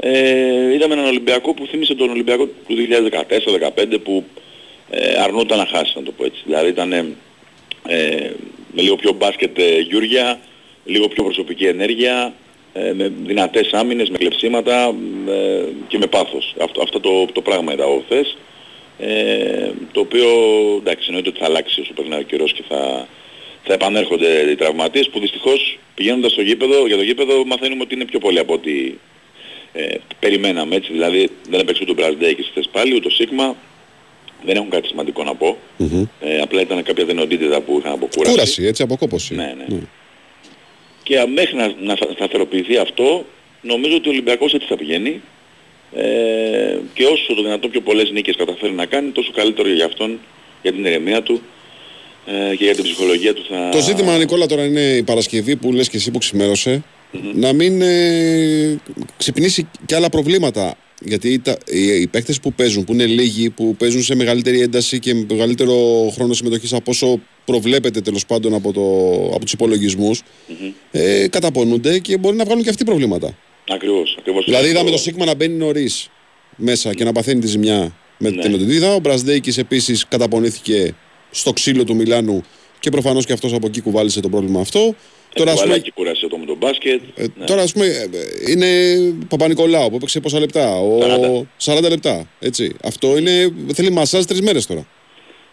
ε, 0.00 0.72
είδαμε 0.74 0.94
έναν 0.94 1.06
Ολυμπιακό 1.06 1.54
που 1.54 1.66
θύμισε 1.66 1.94
τον 1.94 2.10
Ολυμπιακό 2.10 2.46
του 2.46 2.76
2014-2015 3.94 3.96
που 4.02 4.24
ε, 4.90 5.20
αρνούταν 5.20 5.58
να 5.58 5.66
χάσει 5.66 5.92
να 5.96 6.02
το 6.02 6.12
πω 6.12 6.24
έτσι. 6.24 6.42
Δηλαδή 6.44 6.68
ήταν 6.68 6.92
ε, 6.92 7.06
με 8.72 8.82
λίγο 8.82 8.96
πιο 8.96 9.12
μπάσκετ 9.12 9.58
ε, 9.58 9.78
γιούρια, 9.78 10.40
λίγο 10.84 11.08
πιο 11.08 11.24
προσωπική 11.24 11.64
ενέργεια, 11.64 12.34
ε, 12.72 12.92
με 12.92 13.12
δυνατές 13.24 13.72
άμυνες, 13.72 14.10
με 14.10 14.18
κλεψίματα 14.18 14.94
ε, 15.28 15.64
και 15.88 15.98
με 15.98 16.06
πάθος. 16.06 16.54
Αυτό, 16.60 16.82
αυτό 16.82 17.00
το, 17.00 17.26
το 17.32 17.40
πράγμα 17.40 17.72
είδα 17.72 17.82
εγώ 17.82 18.02
χθες. 18.04 18.36
Ε, 18.98 19.70
το 19.92 20.00
οποίο 20.00 20.28
εντάξει 20.78 21.04
εννοείται 21.06 21.28
ότι 21.28 21.38
θα 21.38 21.44
αλλάξει 21.44 21.80
όσο 21.80 21.92
περνάει 21.92 22.20
ο 22.20 22.22
καιρός 22.22 22.52
και 22.52 22.62
θα, 22.68 23.06
θα 23.62 23.72
επανέρχονται 23.72 24.50
οι 24.50 24.54
τραυματίες 24.54 25.08
που 25.08 25.20
δυστυχώς 25.20 25.78
πηγαίνοντας 25.94 26.32
στο 26.32 26.42
γήπεδο, 26.42 26.86
για 26.86 26.96
το 26.96 27.02
γήπεδο 27.02 27.44
μαθαίνουμε 27.44 27.82
ότι 27.82 27.94
είναι 27.94 28.04
πιο 28.04 28.18
πολύ 28.18 28.38
από 28.38 28.52
ό,τι 28.52 28.92
ε, 29.72 29.94
περιμέναμε 30.20 30.74
έτσι. 30.76 30.92
Δηλαδή 30.92 31.28
δεν 31.50 31.60
έπαιξε 31.60 31.82
ούτε 31.82 31.90
ο 31.90 31.94
Μπραζντέκης 31.94 32.46
χθες 32.50 32.68
πάλι, 32.72 32.94
ούτε 32.94 33.06
ο 33.06 33.10
Σίγμα. 33.10 33.56
Δεν 34.44 34.56
έχουν 34.56 34.70
κάτι 34.70 34.88
σημαντικό 34.88 35.24
να 35.24 35.34
πω. 35.34 35.56
Ε, 36.20 36.38
απλά 36.40 36.60
ήταν 36.60 36.82
κάποια 36.82 37.04
δυνατότητα 37.04 37.60
που 37.60 37.76
είχαν 37.78 37.92
από 37.92 38.08
κούραση. 38.14 38.30
Κούραση, 38.32 38.64
έτσι, 38.64 38.82
αποκόπωση. 38.82 39.34
Ναι, 39.34 39.54
ναι. 39.68 39.76
Και 41.02 41.18
α, 41.18 41.26
μέχρι 41.26 41.56
να, 41.56 41.74
να 41.80 41.96
στα- 41.96 42.12
σταθεροποιηθεί 42.12 42.76
αυτό, 42.76 43.24
νομίζω 43.62 43.96
ότι 43.96 44.08
ο 44.08 44.10
Ολυμπιακός 44.10 44.54
έτσι 44.54 44.66
θα 44.66 44.76
πηγαίνει. 44.76 45.20
Ε, 45.94 46.78
και 46.94 47.04
όσο 47.04 47.34
το 47.34 47.42
δυνατόν 47.42 47.70
πιο 47.70 47.80
πολλές 47.80 48.10
νίκες 48.10 48.36
καταφέρει 48.36 48.72
να 48.72 48.86
κάνει, 48.86 49.10
τόσο 49.10 49.30
καλύτερο 49.34 49.68
για 49.68 49.84
αυτόν, 49.84 50.18
για 50.62 50.72
την 50.72 50.84
ηρεμία 50.84 51.22
του 51.22 51.40
ε, 52.26 52.56
και 52.56 52.64
για 52.64 52.74
την 52.74 52.84
ψυχολογία 52.84 53.34
του 53.34 53.44
θα... 53.50 53.68
Το 53.72 53.78
ζήτημα, 53.80 54.16
Νικόλα, 54.18 54.46
τώρα 54.46 54.64
είναι 54.64 54.80
η 54.80 55.02
Παρασκευή 55.02 55.56
που 55.56 55.72
λες 55.72 55.88
και 55.88 55.96
εσύ 55.96 56.10
που 56.10 56.18
ξημέρωσε, 56.18 56.82
να 57.34 57.52
μην 57.52 57.82
ε, 57.82 58.80
ξυπνήσει 59.16 59.68
και 59.86 59.94
άλλα 59.94 60.08
προβλήματα. 60.08 60.74
Γιατί 61.04 61.38
τα, 61.38 61.56
οι, 61.66 62.00
οι 62.00 62.06
παίκτες 62.06 62.40
που 62.40 62.52
παίζουν, 62.52 62.84
που 62.84 62.92
είναι 62.92 63.06
λίγοι, 63.06 63.50
που 63.50 63.76
παίζουν 63.76 64.02
σε 64.02 64.14
μεγαλύτερη 64.14 64.60
ένταση 64.60 64.98
και 64.98 65.14
με 65.14 65.26
μεγαλύτερο 65.30 65.74
χρόνο 66.14 66.32
συμμετοχής 66.34 66.72
από 66.72 66.90
όσο 66.90 67.20
προβλέπεται 67.44 68.00
τέλος 68.00 68.26
πάντων 68.26 68.54
από, 68.54 68.72
το, 68.72 68.80
από 69.34 69.40
τους 69.40 69.52
υπολογισμούς, 69.52 70.22
ε, 70.90 71.28
καταπονούνται 71.28 71.98
και 71.98 72.16
μπορεί 72.18 72.36
να 72.36 72.44
βγάλουν 72.44 72.62
και 72.62 72.68
αυτοί 72.70 72.84
προβλήματα. 72.84 73.36
Ακριβώς, 73.70 74.16
ακριβώς. 74.18 74.44
Δηλαδή 74.44 74.68
είδαμε 74.68 74.90
το 74.90 74.98
Σίγμα 74.98 75.24
να 75.24 75.34
μπαίνει 75.34 75.54
νωρίς 75.56 76.10
μέσα 76.56 76.94
και 76.94 77.04
να 77.04 77.12
παθαίνει 77.12 77.40
τη 77.40 77.46
ζημιά 77.46 77.96
με 78.18 78.30
Ναι. 78.30 78.42
την 78.42 78.54
Οντιδίδα. 78.54 78.94
Ο 78.94 78.98
Μπρασδέικης 78.98 79.58
επίσης 79.58 80.06
καταπονήθηκε 80.08 80.94
στο 81.30 81.52
ξύλο 81.52 81.84
του 81.84 81.94
Μιλάνου 81.94 82.42
και 82.80 82.90
προφανώς 82.90 83.26
και 83.26 83.32
αυτός 83.32 83.52
από 83.52 83.66
εκεί 83.66 83.80
κουβάλισε 83.80 84.20
το 84.20 84.28
πρόβλημα 84.28 84.60
αυτό. 84.60 84.94
Τώρα, 85.34 85.52
ας 85.52 85.62
πούμε, 85.62 85.78
και 85.78 85.92
κουράσει 85.94 86.20
το 86.20 86.36
με 86.38 86.39
τον 86.39 86.39
μπάσκετ. 86.60 87.00
ε, 87.16 87.24
τώρα 87.46 87.62
ας 87.62 87.72
πούμε 87.72 87.86
ε, 87.86 87.90
ε, 87.90 88.50
είναι 88.50 88.68
Παπα-Νικολάου 89.28 89.88
που 89.90 89.96
έπαιξε 89.96 90.20
πόσα 90.20 90.38
λεπτά, 90.40 90.78
ο 90.80 90.98
40, 91.64 91.88
λεπτά. 91.88 92.28
Έτσι. 92.40 92.74
Αυτό 92.84 93.16
είναι, 93.18 93.52
θέλει 93.74 93.90
μασάζ 93.90 94.24
τρεις 94.24 94.40
μέρες 94.40 94.66
τώρα. 94.66 94.86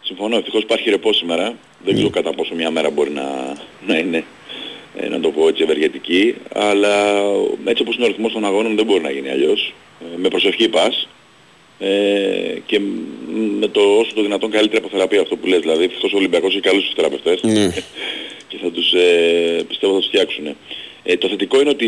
Συμφωνώ, 0.01 0.37
ευτυχώς 0.37 0.61
υπάρχει 0.61 0.89
ρεπό 0.89 1.13
σήμερα. 1.13 1.57
Δεν 1.85 1.93
ξέρω 1.93 2.09
κατά 2.09 2.33
πόσο 2.33 2.55
μια 2.55 2.71
μέρα 2.71 2.89
μπορεί 2.89 3.09
να, 3.11 3.23
να 3.87 3.97
είναι, 3.97 4.23
ε, 4.99 5.07
να 5.07 5.19
το 5.19 5.29
πω 5.29 5.47
έτσι, 5.47 5.63
ευεργετική. 5.63 6.35
Αλλά 6.53 7.21
έτσι 7.65 7.81
όπως 7.81 7.95
είναι 7.95 8.05
ο 8.05 8.07
ρυθμός 8.07 8.31
των 8.33 8.45
αγώνων 8.45 8.75
δεν 8.75 8.85
μπορεί 8.85 9.01
να 9.01 9.11
γίνει 9.11 9.29
αλλιώς. 9.29 9.73
Ε, 10.01 10.17
με 10.17 10.27
προσευχή 10.27 10.67
πας. 10.69 11.07
Ε, 11.79 11.89
και 12.65 12.79
μ- 12.79 13.59
με 13.59 13.67
το 13.67 13.81
όσο 13.81 14.11
το 14.15 14.21
δυνατόν 14.21 14.51
καλύτερη 14.51 14.77
αποθεραπεία 14.77 15.21
αυτό 15.21 15.35
που 15.35 15.47
λες. 15.47 15.59
Δηλαδή 15.59 15.83
ευτυχώς 15.83 16.13
ο 16.13 16.17
Ολυμπιακός 16.17 16.51
έχει 16.51 16.61
καλούς 16.61 16.83
τους 16.85 16.93
θεραπευτές 16.95 17.41
Ναι. 17.43 17.67
και 18.49 18.57
θα 18.61 18.71
τους, 18.71 18.93
ε, 18.93 19.63
πιστεύω 19.67 19.93
θα 19.93 19.99
τους 19.99 20.07
φτιάξουν. 20.07 20.55
Ε, 21.09 21.17
το 21.17 21.27
θετικό 21.29 21.61
είναι 21.61 21.69
ότι 21.69 21.85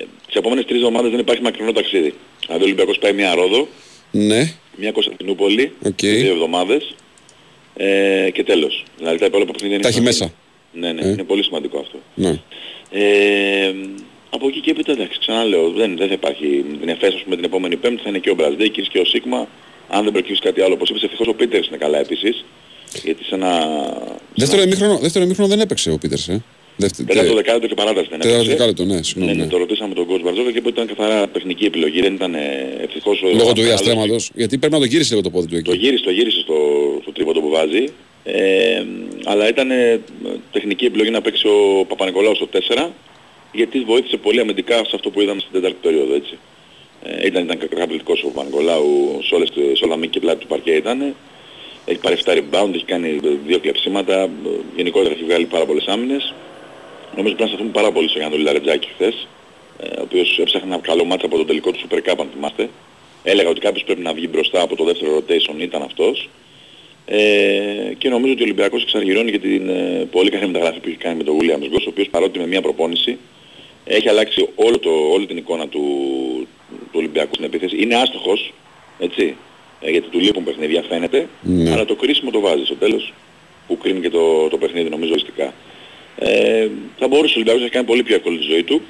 ε, 0.00 0.04
τις 0.26 0.34
επόμενες 0.36 0.64
τρεις 0.64 0.76
εβδομάδες 0.78 1.10
δεν 1.10 1.20
υπάρχει 1.20 1.42
μακρινό 1.42 1.72
ταξίδι. 1.72 2.14
Δηλαδή 2.46 2.62
ο 2.62 2.66
Ολυμπιακός 2.66 2.98
πάει 2.98 3.12
μια 3.12 3.34
Ρόδο, 3.34 3.68
Ναι. 4.10 4.52
μια 4.76 4.92
Κωνσταντινούπολη, 4.92 5.72
Οκ. 5.86 5.94
δύο 6.00 6.32
εβδομάδες 6.32 6.94
ε, 7.76 8.30
και 8.32 8.44
τέλος. 8.44 8.84
Δηλαδή 8.98 9.18
τα 9.18 9.26
υπόλοιπα 9.26 9.52
παιχνίδια 9.52 9.74
είναι 9.76 9.82
Τα 9.84 9.88
έχει 9.88 9.98
σημαντικά. 9.98 10.24
μέσα. 10.24 10.34
Ναι, 10.72 10.92
ναι, 11.02 11.08
Ε. 11.08 11.12
είναι 11.12 11.24
πολύ 11.24 11.42
σημαντικό 11.44 11.78
αυτό. 11.78 11.98
Ναι. 12.14 12.40
Ε, 12.90 13.74
από 14.30 14.48
εκεί 14.48 14.60
και 14.60 14.70
έπειτα 14.70 14.92
εντάξει, 14.92 15.18
ξαναλέω, 15.18 15.70
δεν, 15.70 15.96
δεν 15.96 16.06
θα 16.08 16.12
υπάρχει 16.12 16.64
την 16.80 16.88
Εφές, 16.88 17.14
ας 17.14 17.22
πούμε 17.22 17.36
την 17.36 17.44
επόμενη 17.44 17.76
πέμπτη 17.76 18.02
θα 18.02 18.08
είναι 18.08 18.18
και 18.18 18.30
ο 18.30 18.34
Μπραζδέκης 18.34 18.88
και 18.88 18.98
ο 18.98 19.04
Σίγμα. 19.04 19.48
Αν 19.88 20.04
δεν 20.04 20.12
προκύψει 20.12 20.42
κάτι 20.42 20.60
άλλο, 20.60 20.74
όπως 20.74 20.88
είπες, 20.90 21.02
ευτυχώς 21.02 21.26
ο 21.26 21.34
Πίτερς 21.34 21.66
είναι 21.66 21.76
καλά 21.76 21.98
επίσης. 21.98 22.44
Γιατί 23.04 23.24
σε 23.24 23.34
ένα... 23.34 23.50
Δεύτερο 24.34 24.62
ημίχρονο, 24.62 24.98
δεύτερο 24.98 25.24
ημίχρονο 25.24 25.48
δεν 25.48 25.60
έπαιξε 25.60 25.90
ο 25.90 25.98
Πίτερς, 25.98 26.28
ε. 26.28 26.42
Δεύτερο, 26.80 27.08
Τέταρτο 27.08 27.34
δεκάλεπτο 27.34 27.66
και 27.68 27.74
παράταση 27.74 28.06
δεν 28.10 28.18
τέταρτο 28.20 28.34
έπαιξε. 28.40 28.56
δεκάλεπτο, 28.56 28.84
ναι, 28.84 29.02
συγγνώμη. 29.02 29.30
Ναι, 29.30 29.36
ναι. 29.38 29.44
ναι, 29.44 29.50
το 29.50 29.56
ρωτήσαμε 29.58 29.94
τον 29.94 30.06
κόσμο 30.06 30.24
Μπαρτζόκα 30.24 30.50
και 30.52 30.58
είπε 30.58 30.68
ότι 30.68 30.80
ήταν 30.80 30.96
καθαρά 30.96 31.28
τεχνική 31.28 31.64
επιλογή, 31.64 32.00
δεν 32.00 32.14
ήταν 32.14 32.34
ε, 32.34 32.76
ευτυχώς... 32.82 33.22
ο- 33.22 33.26
Λόγω 33.26 33.36
του 33.38 33.44
άλλος- 33.50 33.64
διαστρέμματος. 33.64 34.30
Γιατί 34.34 34.58
πρέπει 34.58 34.72
να 34.74 34.78
το 34.78 34.84
γύρισε 34.84 35.10
λίγο 35.10 35.22
το 35.22 35.30
πόδι 35.30 35.46
του 35.48 35.56
εκεί. 35.56 35.70
Το 35.70 35.74
γύρισε, 35.76 36.04
το 36.04 36.10
γύρισε 36.10 36.40
στο, 36.40 36.56
στο 37.02 37.12
τρίποντο 37.12 37.40
που 37.40 37.48
βάζει. 37.48 37.84
Ε, 38.24 38.82
αλλά 39.24 39.48
ήταν 39.48 39.70
ε, 39.70 40.00
τεχνική 40.52 40.84
επιλογή 40.84 41.10
να 41.10 41.20
παίξει 41.20 41.46
ο 41.46 41.84
Παπα-Νικολάου 41.88 42.34
στο 42.34 42.48
4 42.52 42.86
γιατί 43.52 43.80
βοήθησε 43.80 44.16
πολύ 44.16 44.40
αμυντικά 44.40 44.74
σε 44.76 44.90
αυτό 44.94 45.10
που 45.10 45.20
είδαμε 45.20 45.40
στην 45.40 45.52
τέταρτη 45.52 45.76
περίοδο 45.82 46.14
έτσι. 46.14 46.38
Ε, 47.02 47.26
ήταν, 47.26 47.44
ήταν 47.44 47.58
καταπληκτικός 47.58 48.22
ο 48.22 48.26
Παπα-Νικολάου 48.28 49.20
σε, 49.28 49.34
όλες, 49.34 49.50
τις- 49.50 49.78
σε 49.78 49.84
όλα 49.84 49.96
μήκη 49.96 50.10
και 50.12 50.20
πλάτη 50.20 50.38
του 50.40 50.46
παρκέ 50.46 50.70
ήταν. 50.70 51.14
Έχει 51.84 51.98
πάρει 51.98 52.16
7 52.24 52.32
rebound, 52.32 52.74
έχει 52.74 52.84
κάνει 52.84 53.08
ε, 53.24 53.28
δύο 53.46 53.58
κλεψίματα, 53.58 54.20
ε, 54.22 54.28
γενικότερα 54.76 55.14
έχει 55.14 55.24
βγάλει 55.24 55.44
πάρα 55.44 55.64
πολλές 55.66 55.84
άμυνες. 55.86 56.34
Νομίζω 57.18 57.34
πρέπει 57.34 57.50
να 57.50 57.56
σταθούμε 57.56 57.70
πάρα 57.78 57.92
πολύ 57.92 58.08
στο 58.08 58.18
Γιάννη 58.18 58.38
Λαρετζάκη 58.38 58.88
χθες, 58.94 59.26
ε, 59.82 59.86
ο 60.00 60.02
οποίος 60.02 60.38
έψαχνε 60.38 60.74
ένα 60.74 60.82
καλό 60.82 61.04
μάτσα 61.04 61.26
από 61.26 61.36
το 61.36 61.44
τελικό 61.44 61.70
του 61.70 61.80
Super 61.84 61.96
Cup 61.96 62.14
αν 62.20 62.28
θυμάστε. 62.34 62.68
Έλεγα 63.22 63.48
ότι 63.48 63.60
κάποιος 63.60 63.84
πρέπει 63.84 64.00
να 64.00 64.12
βγει 64.12 64.28
μπροστά 64.30 64.60
από 64.62 64.76
το 64.76 64.84
δεύτερο 64.84 65.16
rotation, 65.18 65.54
ήταν 65.60 65.82
αυτός. 65.82 66.28
Ε, 67.06 67.92
και 67.98 68.08
νομίζω 68.08 68.32
ότι 68.32 68.40
ο 68.42 68.44
Ολυμπιακός 68.44 68.82
εξαργυρώνει 68.82 69.30
για 69.30 69.40
την 69.40 69.68
ε, 69.68 70.08
πολύ 70.10 70.30
καλή 70.30 70.46
μεταγραφή 70.46 70.80
που 70.80 70.88
έχει 70.88 70.96
κάνει 70.96 71.16
με 71.16 71.24
τον 71.24 71.36
Williams 71.40 71.74
Goss, 71.74 71.84
ο 71.86 71.88
οποίος 71.88 72.08
παρότι 72.08 72.38
με 72.38 72.46
μια 72.46 72.60
προπόνηση 72.62 73.18
έχει 73.84 74.08
αλλάξει 74.08 74.48
όλο 74.54 74.78
το, 74.78 74.90
όλη 74.90 75.26
την 75.26 75.36
εικόνα 75.36 75.68
του, 75.68 75.82
του 76.70 76.88
Ολυμπιακού 76.92 77.30
στην 77.34 77.44
επίθεση. 77.44 77.82
Είναι 77.82 77.94
άστοχος, 77.94 78.52
έτσι, 78.98 79.36
ε, 79.80 79.90
γιατί 79.90 80.08
του 80.08 80.18
λείπουν 80.18 80.44
παιχνίδια 80.44 80.82
φαίνεται, 80.88 81.28
Ναι. 81.42 81.70
αλλά 81.72 81.84
το 81.84 81.94
κρίσιμο 81.94 82.30
το 82.30 82.40
βάζει 82.40 82.64
στο 82.64 82.74
τέλος, 82.74 83.12
που 83.66 83.78
κρίνει 83.78 84.00
και 84.00 84.10
το, 84.10 84.48
το 84.48 84.56
παιχνίδι 84.58 84.88
νομίζω 84.88 85.10
οριστικά. 85.12 85.54
Ε, 86.18 86.68
θα 86.98 87.08
μπορούσε 87.08 87.32
ο 87.32 87.34
Ολυμπιακός 87.34 87.60
να 87.60 87.64
έχει 87.66 87.74
κάνει 87.74 87.86
πολύ 87.86 88.02
πιο 88.02 88.14
εύκολη 88.14 88.38
τη 88.38 88.44
ζωή 88.44 88.62
του. 88.62 88.82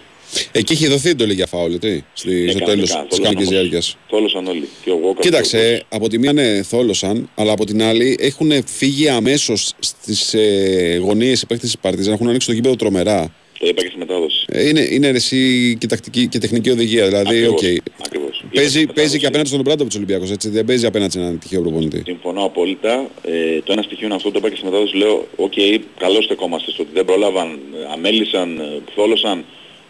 Εκεί 0.53 0.73
είχε 0.73 0.89
δοθεί 0.89 1.09
εντολή 1.09 1.35
για 1.35 1.47
φάουλ, 1.47 1.73
έτσι, 1.75 2.05
στη, 2.13 2.31
Ναι, 2.31 2.51
στο 2.51 2.59
κανονικά, 2.59 2.65
τέλος 2.65 2.89
της 2.89 2.95
θόλωσαν 2.95 3.23
κανονικής 3.23 3.47
όμως. 3.47 3.59
διάρκειας. 3.59 3.97
Θόλωσαν 4.09 4.47
όλοι. 4.47 4.69
Και 4.85 4.91
ο 4.91 4.99
Walker 5.05 5.21
Κοίταξε, 5.21 5.85
από 5.89 6.09
τη 6.09 6.19
μία 6.19 6.33
ναι, 6.33 6.63
θόλωσαν, 6.63 7.31
αλλά 7.35 7.53
από 7.53 7.65
την 7.65 7.83
άλλη 7.83 8.17
έχουν 8.21 8.53
φύγει 8.67 9.09
αμέσως 9.09 9.73
στις 9.79 10.35
ε, 10.35 10.99
γωνίες 11.03 11.43
οι 11.43 11.47
παίκτες 11.47 11.67
της 11.67 11.79
Παρτίζαν. 11.79 12.13
Έχουν 12.13 12.29
ανοίξει 12.29 12.47
το 12.47 12.53
γήπεδο 12.53 12.77
τρομερά. 12.77 13.35
Το 13.59 13.67
είπα 13.69 13.83
και 13.83 13.89
στη 13.89 13.99
μετάδοση. 13.99 14.45
Ε, 14.49 14.69
είναι, 14.69 14.81
είναι 14.91 15.09
εσύ 15.09 15.77
και 15.81 15.87
τακτική 15.87 16.27
και 16.27 16.39
τεχνική 16.39 16.71
οδηγία. 16.71 17.07
Δηλαδή, 17.07 17.29
Ακριβώς, 17.29 17.63
οκ. 17.63 17.65
ακριβώς. 18.07 18.28
Παίζει, 18.59 18.87
παίζει 18.87 19.19
και 19.19 19.27
απέναντι 19.27 19.49
στον 19.49 19.61
Ομπράντοβιτς 19.61 19.95
Ολυμπιακός. 19.95 20.31
Δεν 20.37 20.65
παίζει 20.65 20.87
απέναντι 20.87 21.13
σε 21.13 21.19
έναν 21.19 21.39
τυχαίο 21.39 21.61
προπονητή. 21.61 22.03
Συμφωνώ 22.07 22.45
απόλυτα. 22.45 23.11
Ε, 23.23 23.61
το 23.65 23.73
ένα 23.73 23.83
στοιχείο 23.83 24.07
είναι 24.07 24.15
αυτό, 24.15 24.31
το 24.31 24.39
είπα 24.39 24.49
και 24.49 24.57
στη 24.57 24.65
μετάδοση. 24.65 24.97
Λέω, 24.97 25.29
οκ, 25.37 25.53
καλώς 25.99 26.25
στεκόμαστε 26.25 26.71
στο 26.71 26.83
ότι 26.83 26.91
δεν 26.95 27.05
πρόλαβαν, 27.05 27.49
ε, 27.51 27.93
αμέλησαν, 27.93 28.59
ε, 28.59 28.81
θόλωσαν, 28.95 29.45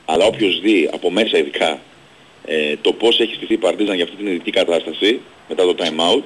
αλλά 0.05 0.25
όποιος 0.25 0.61
δει 0.61 0.89
από 0.93 1.11
μέσα 1.11 1.39
ειδικά 1.39 1.81
ε, 2.45 2.75
το 2.81 2.93
πώς 2.93 3.21
έχει 3.21 3.35
στηθεί 3.35 3.53
η 3.53 3.57
Παρτίζαν 3.57 3.95
για 3.95 4.05
αυτή 4.05 4.17
την 4.17 4.27
ειδική 4.27 4.51
κατάσταση 4.51 5.21
μετά 5.49 5.63
το 5.65 5.75
time 5.79 6.01
out, 6.15 6.23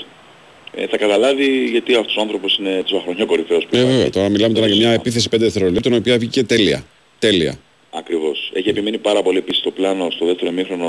ε, 0.74 0.86
θα 0.86 0.96
καταλάβει 0.96 1.64
γιατί 1.70 1.94
αυτός 1.94 2.16
ο 2.16 2.20
άνθρωπος 2.20 2.58
είναι 2.58 2.82
του 2.86 3.00
χρονιό 3.04 3.26
κορυφαίος 3.26 3.64
που 3.66 3.76
Ε, 3.76 3.78
υπάρχει. 3.78 3.96
βέβαια, 3.96 4.10
τώρα 4.10 4.28
μιλάμε 4.28 4.54
τώρα 4.54 4.66
για 4.66 4.76
μια 4.76 4.90
επίθεση 4.90 5.28
5 5.28 5.38
δευτερολέπτων, 5.38 5.92
η 5.92 5.96
οποία 5.96 6.18
βγήκε 6.18 6.42
τέλεια. 6.44 6.84
Τέλεια. 7.18 7.58
Ακριβώς. 7.94 8.50
Έχει 8.54 8.68
επιμείνει 8.68 8.98
πάρα 8.98 9.22
πολύ 9.22 9.38
επίσης 9.38 9.62
το 9.62 9.70
πλάνο 9.70 10.10
στο 10.10 10.26
δεύτερο 10.26 10.50
εμίχρονο 10.50 10.88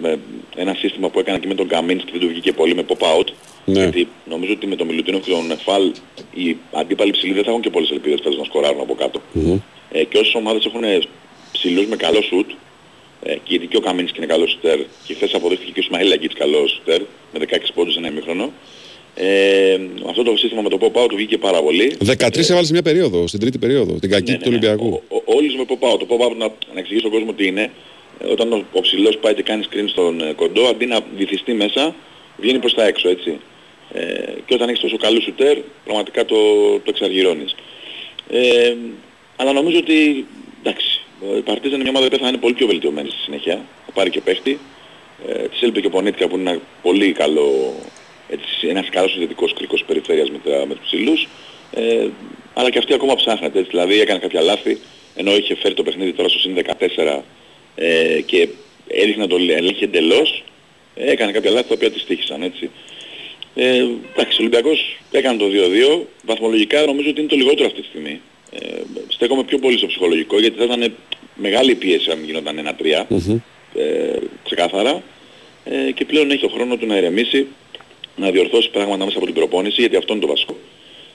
με 0.00 0.18
ένα 0.56 0.74
σύστημα 0.74 1.08
που 1.08 1.18
έκανε 1.18 1.38
και 1.38 1.46
με 1.46 1.54
τον 1.54 1.68
Καμίνς 1.68 2.04
και 2.04 2.10
δεν 2.12 2.20
του 2.20 2.28
βγήκε 2.28 2.52
πολύ 2.52 2.74
με 2.74 2.84
pop-out. 2.88 3.26
Ναι. 3.64 3.80
Γιατί 3.80 4.08
νομίζω 4.24 4.52
ότι 4.52 4.66
με 4.66 4.76
τον 4.76 4.86
Μιλουτίνο 4.86 5.18
και 5.18 5.30
τον 5.30 5.46
Νεφάλ 5.46 5.92
οι 6.34 6.56
αντίπαλοι 6.72 7.10
ψηλοί 7.10 7.32
δεν 7.32 7.44
θα 7.44 7.50
έχουν 7.50 7.62
και 7.62 7.70
πολλές 7.70 7.90
ελπίδες 7.90 8.20
φέτος 8.22 8.38
να 8.38 8.44
σκοράρουν 8.44 8.80
από 8.80 8.94
κάτω. 8.94 9.20
Ε, 9.92 10.04
και 10.04 10.18
όσες 10.18 10.34
ομάδες 10.34 10.64
έχουν 10.64 10.82
ψηλούς 11.52 11.86
με 11.86 11.96
καλό 11.96 12.22
σουτ, 12.22 12.50
ε, 13.22 13.32
και 13.32 13.40
γιατί 13.44 13.66
και 13.66 13.76
ο 13.76 13.80
Καμίνς 13.80 14.10
και 14.10 14.18
είναι 14.18 14.32
καλός 14.32 14.50
σουτέρ, 14.50 14.78
και 15.06 15.14
χθες 15.14 15.34
αποδείχθηκε 15.34 15.70
και 15.70 15.80
ο 15.80 15.82
Σμαήλ 15.82 16.08
Λαγκίτς 16.08 16.34
καλός 16.34 16.70
σουτέρ, 16.70 17.00
με 17.32 17.38
16 17.38 17.72
πόντους 17.74 17.96
ένα 17.96 18.08
ημίχρονο. 18.08 18.52
Ε, 19.16 19.78
αυτό 20.08 20.22
το 20.22 20.36
σύστημα 20.36 20.62
με 20.62 20.68
το 20.68 20.78
pop-out 20.80 21.08
του 21.08 21.16
βγήκε 21.16 21.38
πάρα 21.38 21.62
πολύ. 21.62 21.96
13 22.06 22.48
έβαλες 22.48 22.66
σε 22.66 22.72
μια 22.72 22.82
περίοδο, 22.82 23.26
στην 23.26 23.40
τρίτη 23.40 23.58
περίοδο, 23.58 23.92
την 23.92 24.10
κακή 24.10 24.30
Ναι, 24.30 24.36
του 24.36 24.44
Ολυμπιακού. 24.46 25.02
Ο- 25.08 25.22
Όλους 25.24 25.54
με 25.54 25.64
pop-out. 25.68 25.98
Το 25.98 26.06
pop-out 26.08 26.36
να, 26.36 26.46
να 26.46 26.78
εξηγήσει 26.80 26.98
στον 26.98 27.10
κόσμο 27.10 27.32
τι 27.32 27.46
είναι. 27.46 27.70
Ε, 28.18 28.26
Όταν 28.26 28.52
ο, 28.52 28.64
ο 28.72 28.80
ψηλός 28.80 29.18
πάει 29.18 29.34
και 29.34 29.42
κάνει 29.42 29.64
screen 29.70 29.84
στον 29.86 30.20
ε, 30.20 30.32
κοντό, 30.32 30.64
αντί 30.66 30.86
να 30.86 31.00
βυθιστεί 31.16 31.52
μέσα, 31.52 31.94
βγαίνει 32.36 32.58
προς 32.58 32.74
τα 32.74 32.86
έξω, 32.86 33.08
έτσι. 33.08 33.38
Ε, 33.92 34.02
και 34.46 34.54
όταν 34.54 34.68
έχεις 34.68 34.80
τόσο 34.80 34.96
καλούς 34.96 35.22
σουτέρ, 35.24 35.56
πραγματικά 35.84 36.24
το, 36.24 36.36
το 36.74 36.88
εξαργυρώνεις. 36.88 37.54
Ε, 38.30 38.74
αλλά 39.36 39.52
νομίζω 39.52 39.78
ότι, 39.78 40.26
εντάξει, 40.62 41.00
η 41.38 41.40
Παρτίζαν 41.40 41.80
είναι 41.80 41.90
μια 41.90 41.98
ομάδα 41.98 42.16
που 42.16 42.22
θα 42.22 42.28
είναι 42.28 42.36
πολύ 42.36 42.54
πιο 42.54 42.66
βελτιωμένη 42.66 43.08
στη 43.08 43.18
συνέχεια. 43.18 43.64
Θα 43.86 43.92
πάρει 43.92 44.10
και 44.10 44.20
παίχτη. 44.20 44.58
Ε, 45.28 45.32
της 45.48 45.62
έλειπε 45.62 45.80
και 45.80 45.86
ο 45.86 45.90
Πονίτικα 45.90 46.28
που 46.28 46.36
είναι 46.36 46.50
ένα 46.50 46.60
πολύ 46.82 47.12
καλό, 47.12 47.74
έτσι, 47.76 47.83
ένας 48.68 48.88
καλός 48.88 49.10
συνδετικός 49.10 49.52
κρίκος 49.52 49.78
της 49.78 49.88
περιφέρειας 49.88 50.30
με, 50.30 50.38
τα, 50.44 50.66
με 50.66 50.74
τους 50.74 50.84
ψηλούς. 50.84 51.28
Ε, 51.74 52.08
αλλά 52.54 52.70
και 52.70 52.78
αυτή 52.78 52.94
ακόμα 52.94 53.14
ψάχνεται, 53.14 53.58
έτσι, 53.58 53.70
δηλαδή 53.70 54.00
έκανε 54.00 54.18
κάποια 54.18 54.40
λάθη, 54.40 54.78
ενώ 55.14 55.36
είχε 55.36 55.54
φέρει 55.54 55.74
το 55.74 55.82
παιχνίδι 55.82 56.12
τώρα 56.12 56.28
στο 56.28 56.38
συν 56.38 56.56
14 56.56 57.20
ε, 57.74 58.20
και 58.20 58.48
έδειχνε 58.88 59.22
να 59.22 59.28
το 59.28 59.36
ελέγχει 59.36 59.84
εντελώς, 59.84 60.44
ε, 60.94 61.10
έκανε 61.10 61.32
κάποια 61.32 61.50
λάθη 61.50 61.68
τα 61.68 61.74
οποία 61.74 61.90
της 61.90 62.04
τύχησαν, 62.04 62.42
έτσι. 62.42 62.70
Ε, 63.54 63.84
εντάξει, 64.12 64.32
ο 64.32 64.36
Ολυμπιακός 64.38 64.98
έκανε 65.10 65.38
το 65.38 65.44
2-2. 66.00 66.06
Βαθμολογικά 66.26 66.84
νομίζω 66.84 67.10
ότι 67.10 67.20
είναι 67.20 67.28
το 67.28 67.36
λιγότερο 67.36 67.66
αυτή 67.66 67.80
τη 67.80 67.86
στιγμή. 67.86 68.20
Ε, 68.50 68.82
στέκομαι 69.08 69.42
πιο 69.44 69.58
πολύ 69.58 69.78
στο 69.78 69.86
ψυχολογικό 69.86 70.40
γιατί 70.40 70.58
θα 70.58 70.64
ήταν 70.64 70.94
μεγάλη 71.34 71.70
η 71.70 71.74
πίεση 71.74 72.10
αν 72.10 72.24
γινόταν 72.24 72.76
1-3 73.08 73.16
ε, 73.74 74.16
ξεκάθαρα 74.44 75.02
ε, 75.64 75.90
και 75.90 76.04
πλέον 76.04 76.30
έχει 76.30 76.40
το 76.40 76.48
χρόνο 76.48 76.76
του 76.76 76.86
να 76.86 76.96
ηρεμήσει, 76.96 77.46
να 78.16 78.30
διορθώσει 78.30 78.70
πράγματα 78.70 79.04
μέσα 79.04 79.16
από 79.16 79.26
την 79.26 79.34
προπόνηση 79.34 79.80
γιατί 79.80 79.96
αυτό 79.96 80.12
είναι 80.12 80.22
το 80.22 80.28
βασικό. 80.28 80.56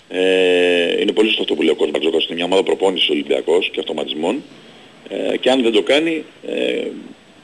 Ε, 0.09 1.01
είναι 1.01 1.11
πολύ 1.11 1.27
σωστό 1.27 1.41
αυτό 1.41 1.55
που 1.55 1.61
λέει 1.61 1.71
ο 1.71 1.75
κόσμος 1.75 1.91
Μπαρτζόκας, 1.91 2.25
είναι 2.25 2.35
μια 2.35 2.45
ομάδα 2.45 2.63
προπόνησης 2.63 3.09
Ολυμπιακός 3.09 3.69
και 3.73 3.79
αυτοματισμών 3.79 4.43
ε, 5.09 5.37
και 5.37 5.49
αν 5.49 5.61
δεν 5.61 5.71
το 5.71 5.81
κάνει 5.81 6.23
ε, 6.47 6.87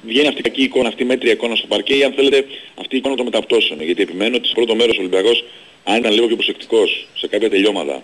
βγαίνει 0.06 0.28
αυτή 0.28 0.40
η 0.40 0.44
κακή 0.44 0.64
εικόνα, 0.64 0.88
αυτή 0.88 1.04
η 1.04 1.06
μέτρια 1.06 1.32
εικόνα 1.32 1.56
στο 1.56 1.68
παρκέ 1.68 1.96
ή 1.96 2.04
αν 2.04 2.14
θέλετε 2.14 2.46
αυτή 2.76 2.96
η 2.96 2.98
εικόνα 2.98 3.16
των 3.16 3.26
μεταπτώσεων. 3.26 3.82
Γιατί 3.82 4.02
επιμένω 4.02 4.36
ότι 4.36 4.46
στο 4.46 4.56
πρώτο 4.56 4.76
μέρος 4.76 4.98
ο 4.98 5.00
Ολυμπιακός 5.00 5.44
αν 5.84 5.98
ήταν 5.98 6.14
λίγο 6.14 6.28
πιο 6.28 6.36
προσεκτικός 6.36 7.08
σε 7.18 7.28
κάποια 7.28 7.50
τελειώματα 7.50 8.04